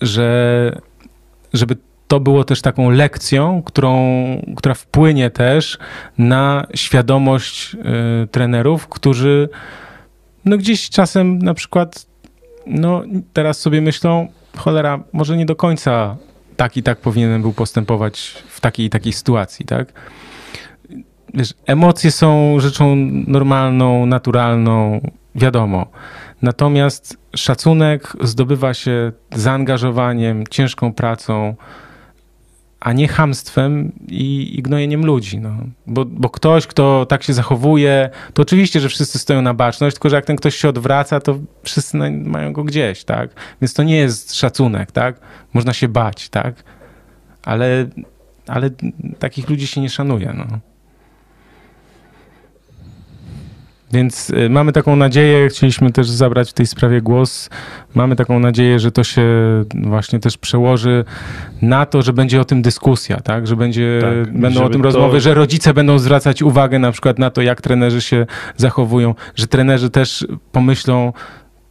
że, 0.00 0.80
żeby 1.52 1.76
to 2.08 2.20
było 2.20 2.44
też 2.44 2.62
taką 2.62 2.90
lekcją, 2.90 3.62
którą, 3.62 3.96
która 4.56 4.74
wpłynie 4.74 5.30
też 5.30 5.78
na 6.18 6.66
świadomość 6.74 7.74
y, 7.74 8.26
trenerów, 8.26 8.88
którzy 8.88 9.48
no 10.44 10.58
gdzieś 10.58 10.90
czasem 10.90 11.38
na 11.38 11.54
przykład 11.54 12.06
no 12.66 13.02
teraz 13.32 13.60
sobie 13.60 13.80
myślą, 13.80 14.28
cholera, 14.56 15.04
może 15.12 15.36
nie 15.36 15.46
do 15.46 15.56
końca 15.56 16.16
tak 16.58 16.76
i 16.76 16.82
tak 16.82 16.98
powinienem 16.98 17.42
był 17.42 17.52
postępować 17.52 18.44
w 18.48 18.60
takiej 18.60 18.86
i 18.86 18.90
takiej 18.90 19.12
sytuacji, 19.12 19.66
tak? 19.66 19.92
Wiesz, 21.34 21.54
emocje 21.66 22.10
są 22.10 22.60
rzeczą 22.60 22.96
normalną, 23.26 24.06
naturalną, 24.06 25.00
wiadomo. 25.34 25.86
Natomiast 26.42 27.18
szacunek 27.36 28.12
zdobywa 28.20 28.74
się 28.74 29.12
zaangażowaniem, 29.34 30.44
ciężką 30.50 30.92
pracą, 30.92 31.54
a 32.80 32.92
nie 32.92 33.08
hamstwem 33.08 33.92
i, 34.08 34.58
i 34.58 34.62
gnojeniem 34.62 35.06
ludzi. 35.06 35.38
No. 35.38 35.56
Bo, 35.86 36.04
bo 36.04 36.30
ktoś, 36.30 36.66
kto 36.66 37.06
tak 37.06 37.22
się 37.22 37.32
zachowuje, 37.32 38.10
to 38.34 38.42
oczywiście, 38.42 38.80
że 38.80 38.88
wszyscy 38.88 39.18
stoją 39.18 39.42
na 39.42 39.54
baczność, 39.54 39.96
tylko 39.96 40.08
że 40.08 40.16
jak 40.16 40.24
ten 40.24 40.36
ktoś 40.36 40.56
się 40.56 40.68
odwraca, 40.68 41.20
to 41.20 41.38
wszyscy 41.62 41.96
mają 42.10 42.52
go 42.52 42.64
gdzieś, 42.64 43.04
tak? 43.04 43.30
Więc 43.60 43.74
to 43.74 43.82
nie 43.82 43.96
jest 43.96 44.34
szacunek, 44.34 44.92
tak? 44.92 45.20
Można 45.54 45.72
się 45.72 45.88
bać, 45.88 46.28
tak? 46.28 46.54
Ale, 47.42 47.86
ale 48.46 48.70
takich 49.18 49.50
ludzi 49.50 49.66
się 49.66 49.80
nie 49.80 49.90
szanuje, 49.90 50.34
no. 50.36 50.58
Więc 53.92 54.30
y, 54.30 54.48
mamy 54.50 54.72
taką 54.72 54.96
nadzieję, 54.96 55.48
chcieliśmy 55.48 55.92
też 55.92 56.10
zabrać 56.10 56.50
w 56.50 56.52
tej 56.52 56.66
sprawie 56.66 57.00
głos. 57.00 57.50
Mamy 57.94 58.16
taką 58.16 58.38
nadzieję, 58.40 58.78
że 58.78 58.92
to 58.92 59.04
się 59.04 59.24
właśnie 59.74 60.18
też 60.18 60.38
przełoży 60.38 61.04
na 61.62 61.86
to, 61.86 62.02
że 62.02 62.12
będzie 62.12 62.40
o 62.40 62.44
tym 62.44 62.62
dyskusja, 62.62 63.20
tak? 63.20 63.46
Że 63.46 63.56
będzie, 63.56 63.98
tak, 64.00 64.38
będą 64.38 64.64
o 64.64 64.68
tym 64.68 64.80
to... 64.80 64.84
rozmowy, 64.84 65.20
że 65.20 65.34
rodzice 65.34 65.74
będą 65.74 65.98
zwracać 65.98 66.42
uwagę 66.42 66.78
na 66.78 66.92
przykład 66.92 67.18
na 67.18 67.30
to, 67.30 67.42
jak 67.42 67.60
trenerzy 67.60 68.00
się 68.00 68.26
zachowują, 68.56 69.14
że 69.34 69.46
trenerzy 69.46 69.90
też 69.90 70.26
pomyślą 70.52 71.12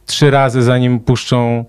trzy 0.06 0.30
razy, 0.30 0.62
zanim 0.62 1.00
puszczą 1.00 1.64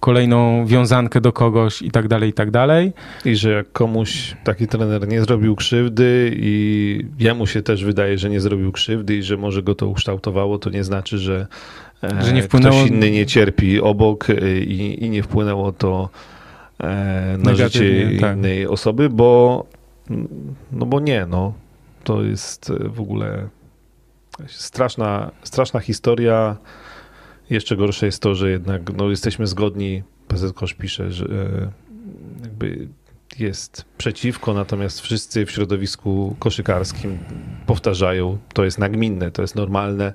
kolejną 0.00 0.66
wiązankę 0.66 1.20
do 1.20 1.32
kogoś 1.32 1.82
i 1.82 1.90
tak 1.90 2.08
dalej, 2.08 2.30
i 2.30 2.32
tak 2.32 2.50
dalej. 2.50 2.92
I 3.24 3.36
że 3.36 3.50
jak 3.50 3.72
komuś 3.72 4.36
taki 4.44 4.66
trener 4.66 5.08
nie 5.08 5.22
zrobił 5.22 5.56
krzywdy 5.56 6.32
i 6.36 7.04
jemu 7.18 7.46
się 7.46 7.62
też 7.62 7.84
wydaje, 7.84 8.18
że 8.18 8.30
nie 8.30 8.40
zrobił 8.40 8.72
krzywdy 8.72 9.16
i 9.16 9.22
że 9.22 9.36
może 9.36 9.62
go 9.62 9.74
to 9.74 9.86
ukształtowało, 9.86 10.58
to 10.58 10.70
nie 10.70 10.84
znaczy, 10.84 11.18
że, 11.18 11.46
e, 12.02 12.22
że 12.22 12.32
nie 12.32 12.42
wpłynęło... 12.42 12.76
ktoś 12.76 12.90
inny 12.90 13.10
nie 13.10 13.26
cierpi 13.26 13.80
obok 13.80 14.30
e, 14.30 14.58
i, 14.58 15.04
i 15.04 15.10
nie 15.10 15.22
wpłynęło 15.22 15.72
to 15.72 16.08
e, 16.80 17.36
na 17.38 17.54
życie 17.54 18.10
tak. 18.20 18.36
innej 18.36 18.66
osoby, 18.66 19.10
bo 19.10 19.66
no 20.72 20.86
bo 20.86 21.00
nie, 21.00 21.26
no. 21.26 21.52
To 22.04 22.22
jest 22.22 22.72
w 22.84 23.00
ogóle 23.00 23.48
straszna, 24.46 25.30
straszna 25.42 25.80
historia 25.80 26.56
jeszcze 27.50 27.76
gorsze 27.76 28.06
jest 28.06 28.22
to, 28.22 28.34
że 28.34 28.50
jednak 28.50 28.96
no, 28.96 29.10
jesteśmy 29.10 29.46
zgodni, 29.46 30.02
PZ 30.28 30.52
Kosz 30.52 30.74
pisze, 30.74 31.12
że 31.12 31.24
e, 31.24 31.70
jakby 32.42 32.88
jest 33.38 33.84
przeciwko, 33.98 34.54
natomiast 34.54 35.00
wszyscy 35.00 35.46
w 35.46 35.50
środowisku 35.50 36.36
koszykarskim 36.38 37.18
powtarzają, 37.66 38.38
to 38.54 38.64
jest 38.64 38.78
nagminne, 38.78 39.30
to 39.30 39.42
jest 39.42 39.54
normalne, 39.54 40.12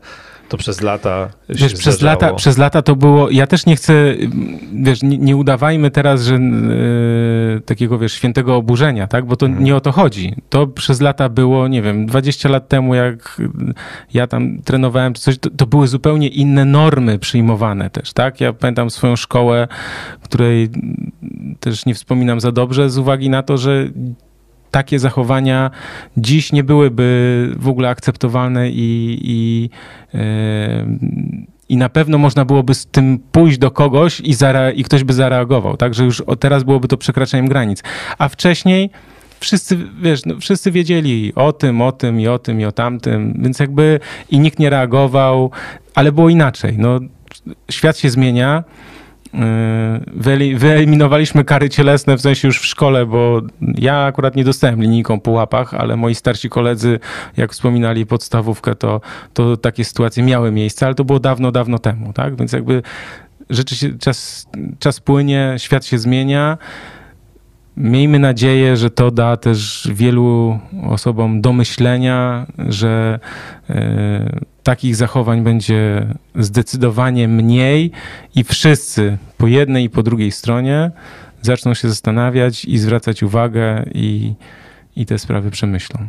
to 0.49 0.57
przez 0.57 0.81
lata 0.81 1.29
wiesz, 1.49 1.73
przez 1.73 2.01
lata, 2.01 2.33
przez 2.33 2.57
lata 2.57 2.81
to 2.81 2.95
było, 2.95 3.29
ja 3.29 3.47
też 3.47 3.65
nie 3.65 3.75
chcę, 3.75 3.93
wiesz, 4.73 5.03
nie, 5.03 5.17
nie 5.17 5.35
udawajmy 5.35 5.91
teraz, 5.91 6.21
że 6.21 6.35
yy, 6.35 7.61
takiego, 7.65 7.99
wiesz, 7.99 8.13
świętego 8.13 8.55
oburzenia, 8.55 9.07
tak, 9.07 9.25
bo 9.25 9.35
to 9.35 9.45
hmm. 9.45 9.63
nie 9.63 9.75
o 9.75 9.81
to 9.81 9.91
chodzi. 9.91 10.35
To 10.49 10.67
przez 10.67 11.01
lata 11.01 11.29
było, 11.29 11.67
nie 11.67 11.81
wiem, 11.81 12.05
20 12.05 12.49
lat 12.49 12.67
temu, 12.67 12.95
jak 12.95 13.41
ja 14.13 14.27
tam 14.27 14.61
trenowałem 14.61 15.13
czy 15.13 15.21
coś, 15.21 15.37
to, 15.37 15.49
to 15.49 15.65
były 15.65 15.87
zupełnie 15.87 16.27
inne 16.27 16.65
normy 16.65 17.19
przyjmowane 17.19 17.89
też, 17.89 18.13
tak. 18.13 18.41
Ja 18.41 18.53
pamiętam 18.53 18.89
swoją 18.89 19.15
szkołę, 19.15 19.67
której 20.21 20.69
też 21.59 21.85
nie 21.85 21.95
wspominam 21.95 22.39
za 22.39 22.51
dobrze, 22.51 22.89
z 22.89 22.97
uwagi 22.97 23.29
na 23.29 23.43
to, 23.43 23.57
że 23.57 23.89
takie 24.73 24.99
zachowania 24.99 25.71
dziś 26.17 26.51
nie 26.51 26.63
byłyby 26.63 27.49
w 27.57 27.67
ogóle 27.67 27.89
akceptowalne 27.89 28.69
i, 28.69 29.19
i, 29.21 29.69
yy, 30.13 30.19
i 31.69 31.77
na 31.77 31.89
pewno 31.89 32.17
można 32.17 32.45
byłoby 32.45 32.73
z 32.73 32.85
tym 32.85 33.19
pójść 33.31 33.57
do 33.57 33.71
kogoś 33.71 34.19
i, 34.19 34.35
i 34.75 34.83
ktoś 34.83 35.03
by 35.03 35.13
zareagował, 35.13 35.77
tak, 35.77 35.93
że 35.93 36.05
już 36.05 36.23
teraz 36.39 36.63
byłoby 36.63 36.87
to 36.87 36.97
przekraczeniem 36.97 37.47
granic. 37.47 37.83
A 38.17 38.29
wcześniej 38.29 38.89
wszyscy, 39.39 39.77
wiesz, 40.01 40.25
no, 40.25 40.39
wszyscy 40.39 40.71
wiedzieli 40.71 41.33
o 41.35 41.53
tym, 41.53 41.81
o 41.81 41.91
tym 41.91 42.19
i 42.19 42.27
o 42.27 42.39
tym 42.39 42.61
i 42.61 42.65
o 42.65 42.71
tamtym, 42.71 43.39
więc 43.43 43.59
jakby 43.59 43.99
i 44.29 44.39
nikt 44.39 44.59
nie 44.59 44.69
reagował, 44.69 45.51
ale 45.95 46.11
było 46.11 46.29
inaczej. 46.29 46.75
No, 46.77 46.99
świat 47.71 47.97
się 47.97 48.09
zmienia, 48.09 48.63
wyeliminowaliśmy 50.57 51.43
kary 51.43 51.69
cielesne 51.69 52.17
w 52.17 52.21
sensie 52.21 52.47
już 52.47 52.59
w 52.59 52.65
szkole, 52.65 53.05
bo 53.05 53.41
ja 53.61 54.03
akurat 54.03 54.35
nie 54.35 54.43
dostałem 54.43 54.81
linijką 54.81 55.19
po 55.19 55.31
łapach, 55.31 55.73
ale 55.73 55.95
moi 55.95 56.15
starsi 56.15 56.49
koledzy, 56.49 56.99
jak 57.37 57.51
wspominali 57.51 58.05
podstawówkę, 58.05 58.75
to, 58.75 59.01
to 59.33 59.57
takie 59.57 59.85
sytuacje 59.85 60.23
miały 60.23 60.51
miejsce, 60.51 60.85
ale 60.85 60.95
to 60.95 61.05
było 61.05 61.19
dawno, 61.19 61.51
dawno 61.51 61.79
temu, 61.79 62.13
tak? 62.13 62.35
Więc 62.35 62.51
jakby 62.51 62.81
rzeczy 63.49 63.75
się, 63.75 63.97
czas, 63.97 64.47
czas 64.79 64.99
płynie, 64.99 65.55
świat 65.57 65.85
się 65.85 65.99
zmienia. 65.99 66.57
Miejmy 67.77 68.19
nadzieję, 68.19 68.77
że 68.77 68.89
to 68.89 69.11
da 69.11 69.37
też 69.37 69.89
wielu 69.93 70.59
osobom 70.89 71.41
do 71.41 71.53
myślenia, 71.53 72.45
że 72.69 73.19
y, 73.69 73.73
takich 74.63 74.95
zachowań 74.95 75.43
będzie 75.43 76.07
zdecydowanie 76.35 77.27
mniej 77.27 77.91
i 78.35 78.43
wszyscy 78.43 79.17
po 79.37 79.47
jednej 79.47 79.83
i 79.85 79.89
po 79.89 80.03
drugiej 80.03 80.31
stronie 80.31 80.91
zaczną 81.41 81.73
się 81.73 81.89
zastanawiać 81.89 82.65
i 82.65 82.77
zwracać 82.77 83.23
uwagę 83.23 83.85
i, 83.93 84.33
i 84.95 85.05
te 85.05 85.19
sprawy 85.19 85.51
przemyślą. 85.51 86.07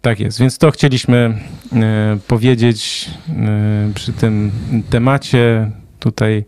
Tak 0.00 0.20
jest, 0.20 0.40
więc 0.40 0.58
to 0.58 0.70
chcieliśmy 0.70 1.38
e, 1.72 2.18
powiedzieć 2.26 3.10
e, 3.28 3.90
przy 3.94 4.12
tym 4.12 4.50
temacie. 4.90 5.70
Tutaj 6.00 6.44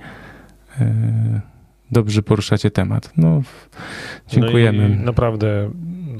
e, 0.81 1.41
dobrze 1.93 2.23
poruszacie 2.23 2.71
temat. 2.71 3.13
No, 3.17 3.43
dziękujemy. 4.29 4.89
No 4.89 5.05
naprawdę 5.05 5.71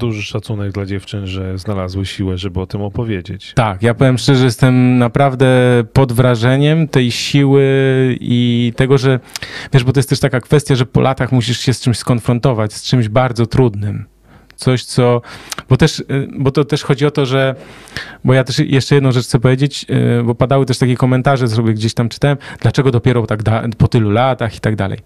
duży 0.01 0.23
szacunek 0.23 0.71
dla 0.71 0.85
dziewczyn, 0.85 1.27
że 1.27 1.57
znalazły 1.57 2.05
siłę, 2.05 2.37
żeby 2.37 2.59
o 2.59 2.67
tym 2.67 2.81
opowiedzieć. 2.81 3.53
Tak, 3.55 3.83
ja 3.83 3.93
powiem 3.93 4.17
szczerze, 4.17 4.45
jestem 4.45 4.97
naprawdę 4.97 5.47
pod 5.93 6.13
wrażeniem 6.13 6.87
tej 6.87 7.11
siły 7.11 7.63
i 8.21 8.73
tego, 8.75 8.97
że 8.97 9.19
wiesz, 9.73 9.83
bo 9.83 9.93
to 9.93 9.99
jest 9.99 10.09
też 10.09 10.19
taka 10.19 10.39
kwestia, 10.39 10.75
że 10.75 10.85
po 10.85 11.01
latach 11.01 11.31
musisz 11.31 11.59
się 11.59 11.73
z 11.73 11.81
czymś 11.81 11.97
skonfrontować, 11.97 12.73
z 12.73 12.83
czymś 12.83 13.09
bardzo 13.09 13.45
trudnym 13.45 14.05
coś, 14.61 14.83
co. 14.85 15.21
Bo 15.69 15.77
też, 15.77 15.99
y, 15.99 16.03
bo 16.37 16.51
to 16.51 16.65
też 16.65 16.83
chodzi 16.83 17.05
o 17.05 17.11
to, 17.11 17.25
że. 17.25 17.55
Bo 18.23 18.33
ja 18.33 18.43
też 18.43 18.59
jeszcze 18.59 18.95
jedną 18.95 19.11
rzecz 19.11 19.25
chcę 19.25 19.39
powiedzieć, 19.39 19.85
y, 20.19 20.23
bo 20.23 20.35
padały 20.35 20.65
też 20.65 20.77
takie 20.77 20.95
komentarze, 20.95 21.47
sobie 21.47 21.73
gdzieś 21.73 21.93
tam 21.93 22.09
czytałem, 22.09 22.37
dlaczego 22.61 22.91
dopiero 22.91 23.27
tak 23.27 23.43
da, 23.43 23.63
po 23.77 23.87
tylu 23.87 24.09
latach 24.09 24.55
i 24.55 24.59
tak 24.59 24.75
dalej. 24.75 24.99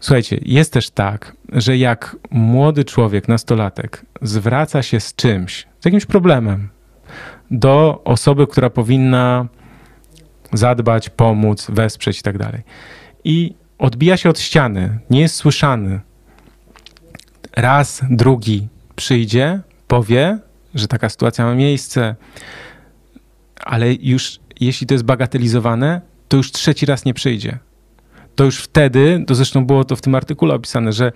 Słuchajcie, 0.00 0.40
jest 0.42 0.72
też 0.72 0.90
tak, 0.90 1.36
że 1.52 1.76
jak 1.76 2.16
młody 2.30 2.84
człowiek, 2.84 3.28
nastolatek, 3.28 4.06
zwraca 4.22 4.82
się 4.82 5.00
z 5.00 5.14
czymś, 5.14 5.66
z 5.80 5.84
jakimś 5.84 6.06
problemem 6.06 6.68
do 7.50 8.02
osoby, 8.04 8.46
która 8.46 8.70
powinna 8.70 9.46
zadbać, 10.52 11.08
pomóc, 11.08 11.66
wesprzeć 11.70 12.18
i 12.18 12.22
tak 12.22 12.38
dalej. 12.38 12.62
I 13.24 13.54
odbija 13.78 14.16
się 14.16 14.30
od 14.30 14.40
ściany, 14.40 14.98
nie 15.10 15.20
jest 15.20 15.34
słyszany, 15.34 16.00
raz, 17.56 18.02
drugi 18.10 18.68
przyjdzie, 18.96 19.60
powie, 19.88 20.38
że 20.74 20.88
taka 20.88 21.08
sytuacja 21.08 21.44
ma 21.44 21.54
miejsce, 21.54 22.16
ale 23.60 23.94
już 23.94 24.40
jeśli 24.60 24.86
to 24.86 24.94
jest 24.94 25.04
bagatelizowane, 25.04 26.00
to 26.28 26.36
już 26.36 26.52
trzeci 26.52 26.86
raz 26.86 27.04
nie 27.04 27.14
przyjdzie. 27.14 27.58
To 28.38 28.44
już 28.44 28.58
wtedy, 28.58 29.24
to 29.26 29.34
zresztą 29.34 29.66
było 29.66 29.84
to 29.84 29.96
w 29.96 30.00
tym 30.00 30.14
artykule 30.14 30.54
opisane, 30.54 30.92
że 30.92 31.12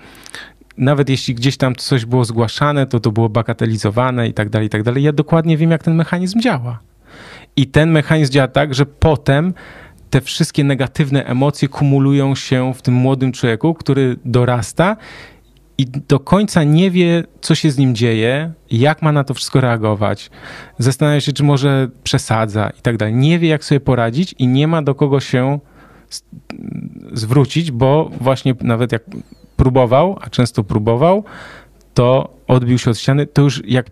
nawet 0.77 1.09
jeśli 1.09 1.35
gdzieś 1.35 1.57
tam 1.57 1.77
coś 1.77 2.05
było 2.05 2.25
zgłaszane, 2.25 2.87
to 2.87 3.01
to 3.01 3.13
było 3.13 3.29
bagatelizowane 3.29 4.29
i 4.29 4.35
tak 4.35 4.49
dalej, 4.49 4.67
i 4.67 4.71
tak 4.71 4.83
dalej. 4.83 5.03
Ja 5.03 5.13
dokładnie 5.13 5.57
wiem, 5.57 5.71
jak 5.71 5.83
ten 5.83 5.95
mechanizm 5.95 6.41
działa. 6.41 6.79
I 7.57 7.67
ten 7.67 7.91
mechanizm 7.91 8.33
działa 8.33 8.49
tak, 8.49 8.75
że 8.75 8.87
potem 8.87 9.55
te 10.11 10.21
wszystkie 10.21 10.65
negatywne 10.65 11.25
emocje 11.25 11.69
kumulują 11.69 12.35
się 12.35 12.75
w 12.75 12.83
tym 12.83 12.95
młodym 12.95 13.33
człowieku, 13.33 13.75
który 13.75 14.17
dorasta 14.25 14.97
i 15.79 15.87
do 15.87 16.21
końca 16.21 16.65
nie 16.65 16.91
wie, 16.91 17.25
co 17.41 17.55
się 17.55 17.71
z 17.71 17.79
nim 17.79 17.95
dzieje, 17.95 18.53
jak 18.71 19.03
ma 19.03 19.13
na 19.13 19.25
to 19.25 19.35
wszystko 19.35 19.61
reagować. 19.61 20.31
Zastanawia 20.79 21.21
się, 21.21 21.33
czy 21.33 21.45
może 21.45 21.89
przesadza 22.05 22.71
i 22.79 22.83
tak 22.83 22.97
dalej. 22.97 23.15
Nie 23.15 23.39
wie, 23.39 23.49
jak 23.49 23.65
sobie 23.65 23.81
poradzić 23.81 24.35
i 24.39 24.47
nie 24.47 24.69
ma 24.69 24.83
do 24.83 24.95
kogo 24.95 25.21
się 25.21 25.59
zwrócić, 27.13 27.71
bo 27.71 28.11
właśnie 28.21 28.55
nawet 28.61 28.93
jak 28.93 29.03
próbował, 29.57 30.19
a 30.21 30.31
często 30.31 30.65
próbował, 30.65 31.25
to 31.95 32.37
odbił 32.47 32.79
się 32.79 32.91
od 32.91 32.99
ściany. 32.99 33.27
To 33.27 33.43
już 33.43 33.63
jak, 33.67 33.87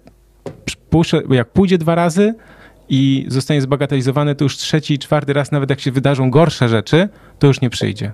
jak 1.30 1.52
pójdzie 1.52 1.78
dwa 1.78 1.94
razy 1.94 2.34
i 2.88 3.26
zostanie 3.28 3.60
zbagatelizowany, 3.60 4.34
to 4.34 4.44
już 4.44 4.56
trzeci 4.56 4.94
i 4.94 4.98
czwarty 4.98 5.32
raz, 5.32 5.52
nawet 5.52 5.70
jak 5.70 5.80
się 5.80 5.92
wydarzą 5.92 6.30
gorsze 6.30 6.68
rzeczy, 6.68 7.08
to 7.38 7.46
już 7.46 7.60
nie 7.60 7.70
przyjdzie. 7.70 8.12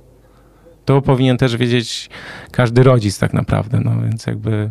To 0.84 1.02
powinien 1.02 1.36
też 1.36 1.56
wiedzieć 1.56 2.10
każdy 2.50 2.82
rodzic 2.82 3.18
tak 3.18 3.32
naprawdę, 3.32 3.80
no 3.84 4.02
więc 4.02 4.26
jakby 4.26 4.70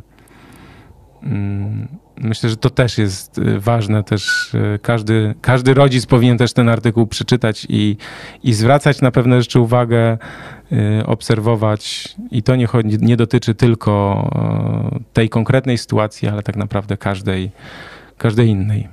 mm, 1.23 1.87
myślę, 2.17 2.49
że 2.49 2.57
to 2.57 2.69
też 2.69 2.97
jest 2.97 3.37
y, 3.37 3.59
ważne, 3.59 4.03
też 4.03 4.53
y, 4.53 4.79
każdy, 4.81 5.35
każdy 5.41 5.73
rodzic 5.73 6.05
powinien 6.05 6.37
też 6.37 6.53
ten 6.53 6.69
artykuł 6.69 7.07
przeczytać 7.07 7.67
i, 7.69 7.97
i 8.43 8.53
zwracać 8.53 9.01
na 9.01 9.11
pewne 9.11 9.41
rzeczy 9.41 9.59
uwagę, 9.59 10.17
y, 10.71 11.05
obserwować 11.05 12.15
i 12.31 12.43
to 12.43 12.55
nie, 12.55 12.67
chodzi, 12.67 12.97
nie 13.01 13.17
dotyczy 13.17 13.55
tylko 13.55 14.29
tej 15.13 15.29
konkretnej 15.29 15.77
sytuacji, 15.77 16.27
ale 16.27 16.43
tak 16.43 16.55
naprawdę 16.55 16.97
każdej, 16.97 17.51
każdej 18.17 18.47
innej. 18.47 18.87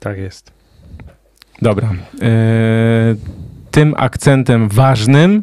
Tak 0.00 0.18
jest. 0.18 0.52
Dobra 1.62 1.90
tym 3.72 3.94
akcentem 3.96 4.68
ważnym 4.68 5.42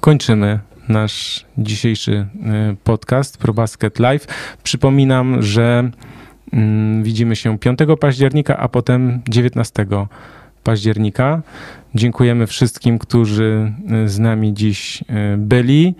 kończymy 0.00 0.58
nasz 0.88 1.44
dzisiejszy 1.58 2.12
y, 2.12 2.76
podcast 2.84 3.38
ProBasket 3.38 3.98
Live. 3.98 4.26
Przypominam, 4.62 5.42
że 5.42 5.90
mm, 6.52 7.02
widzimy 7.02 7.36
się 7.36 7.58
5 7.58 7.78
października, 8.00 8.56
a 8.56 8.68
potem 8.68 9.22
19 9.28 9.86
października. 10.64 11.42
Dziękujemy 11.94 12.46
wszystkim, 12.46 12.98
którzy 12.98 13.72
e, 13.90 14.08
z 14.08 14.18
nami 14.18 14.54
dziś 14.54 15.04
e, 15.08 15.36
byli. 15.36 15.94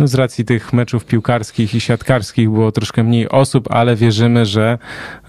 No 0.00 0.06
z 0.06 0.14
racji 0.14 0.44
tych 0.44 0.72
meczów 0.72 1.04
piłkarskich 1.04 1.74
i 1.74 1.80
siatkarskich 1.80 2.50
było 2.50 2.72
troszkę 2.72 3.02
mniej 3.02 3.28
osób, 3.28 3.70
ale 3.70 3.96
wierzymy, 3.96 4.46
że 4.46 4.78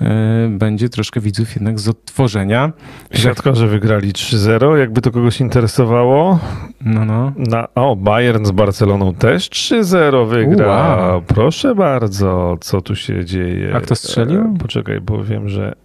e, 0.02 0.48
będzie 0.50 0.90
troszkę 0.90 1.20
widzów 1.20 1.56
jednak 1.56 1.80
z 1.80 1.88
odtworzenia. 1.88 2.72
Siatkarze 3.14 3.68
wygrali 3.68 4.14
3-0, 4.14 4.76
jakby 4.76 5.02
to 5.02 5.12
kogoś 5.12 5.42
interesowało. 5.42 6.40
No, 6.82 7.06
no. 7.06 7.32
Na, 7.38 7.68
o, 7.76 7.96
Bayern 7.96 8.46
z 8.46 8.52
Barceloną 8.52 9.14
też 9.14 9.50
3-0 9.50 10.30
wygra. 10.30 10.68
Wow. 10.68 11.22
Proszę 11.22 11.76
bardzo, 11.76 12.58
co 12.62 12.82
tu 12.82 12.96
się 12.96 13.26
dzieje? 13.26 13.76
A 13.76 13.82
kto 13.82 13.96
strzelił? 13.96 14.58
Poczekaj, 14.60 15.02
bo 15.02 15.24
wiem, 15.24 15.50
że 15.50 15.76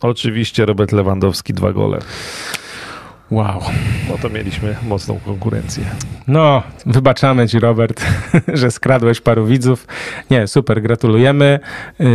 oczywiście 0.00 0.66
Robert 0.66 0.92
Lewandowski 0.92 1.54
dwa 1.54 1.72
gole. 1.72 1.98
Wow. 3.30 3.60
No 4.08 4.18
to 4.22 4.28
mieliśmy 4.28 4.76
mocną 4.82 5.20
konkurencję. 5.24 5.84
No, 6.28 6.62
wybaczamy 6.86 7.48
ci, 7.48 7.60
Robert, 7.60 8.02
że 8.54 8.70
skradłeś 8.70 9.20
paru 9.20 9.46
widzów. 9.46 9.86
Nie, 10.30 10.46
super, 10.46 10.82
gratulujemy. 10.82 11.60
Yy, 11.98 12.08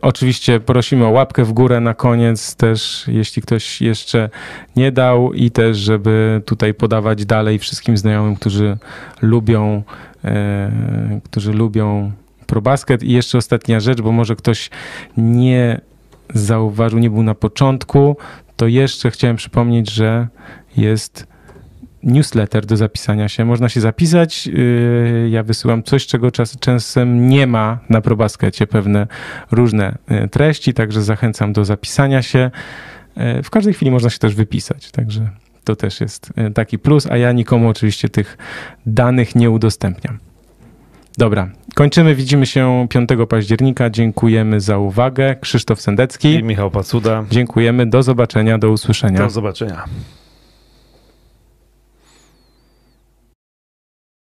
oczywiście 0.00 0.60
prosimy 0.60 1.06
o 1.06 1.10
łapkę 1.10 1.44
w 1.44 1.52
górę 1.52 1.80
na 1.80 1.94
koniec 1.94 2.56
też, 2.56 3.04
jeśli 3.08 3.42
ktoś 3.42 3.80
jeszcze 3.80 4.30
nie 4.76 4.92
dał 4.92 5.32
i 5.32 5.50
też, 5.50 5.78
żeby 5.78 6.42
tutaj 6.46 6.74
podawać 6.74 7.24
dalej 7.24 7.58
wszystkim 7.58 7.96
znajomym, 7.96 8.36
którzy 8.36 8.76
lubią, 9.22 9.82
yy, 10.24 10.30
którzy 11.24 11.52
lubią 11.52 12.12
ProBasket. 12.46 13.02
I 13.02 13.12
jeszcze 13.12 13.38
ostatnia 13.38 13.80
rzecz, 13.80 14.00
bo 14.00 14.12
może 14.12 14.36
ktoś 14.36 14.70
nie 15.16 15.80
zauważył, 16.34 16.98
nie 16.98 17.10
był 17.10 17.22
na 17.22 17.34
początku, 17.34 18.16
to 18.56 18.66
jeszcze 18.66 19.10
chciałem 19.10 19.36
przypomnieć, 19.36 19.90
że 19.90 20.28
jest 20.76 21.26
newsletter 22.02 22.66
do 22.66 22.76
zapisania 22.76 23.28
się. 23.28 23.44
Można 23.44 23.68
się 23.68 23.80
zapisać. 23.80 24.46
Yy, 24.46 25.28
ja 25.30 25.42
wysyłam 25.42 25.82
coś, 25.82 26.06
czego 26.06 26.30
czas, 26.30 26.58
czasem 26.60 27.28
nie 27.28 27.46
ma 27.46 27.78
na 27.88 28.00
ProBaskecie, 28.00 28.66
pewne 28.66 29.06
różne 29.50 29.98
yy, 30.10 30.28
treści, 30.28 30.74
także 30.74 31.02
zachęcam 31.02 31.52
do 31.52 31.64
zapisania 31.64 32.22
się. 32.22 32.50
Yy, 33.16 33.42
w 33.42 33.50
każdej 33.50 33.74
chwili 33.74 33.90
można 33.90 34.10
się 34.10 34.18
też 34.18 34.34
wypisać, 34.34 34.90
także 34.90 35.30
to 35.64 35.76
też 35.76 36.00
jest 36.00 36.32
taki 36.54 36.78
plus, 36.78 37.06
a 37.10 37.16
ja 37.16 37.32
nikomu 37.32 37.68
oczywiście 37.68 38.08
tych 38.08 38.38
danych 38.86 39.34
nie 39.34 39.50
udostępniam. 39.50 40.18
Dobra, 41.18 41.50
kończymy. 41.74 42.14
Widzimy 42.14 42.46
się 42.46 42.86
5 42.90 43.08
października. 43.28 43.90
Dziękujemy 43.90 44.60
za 44.60 44.78
uwagę. 44.78 45.36
Krzysztof 45.40 45.80
Sendecki 45.80 46.34
i 46.34 46.42
Michał 46.42 46.70
Pacuda. 46.70 47.24
Dziękujemy. 47.30 47.86
Do 47.86 48.02
zobaczenia, 48.02 48.58
do 48.58 48.70
usłyszenia. 48.70 49.18
Do 49.18 49.30
zobaczenia. 49.30 49.84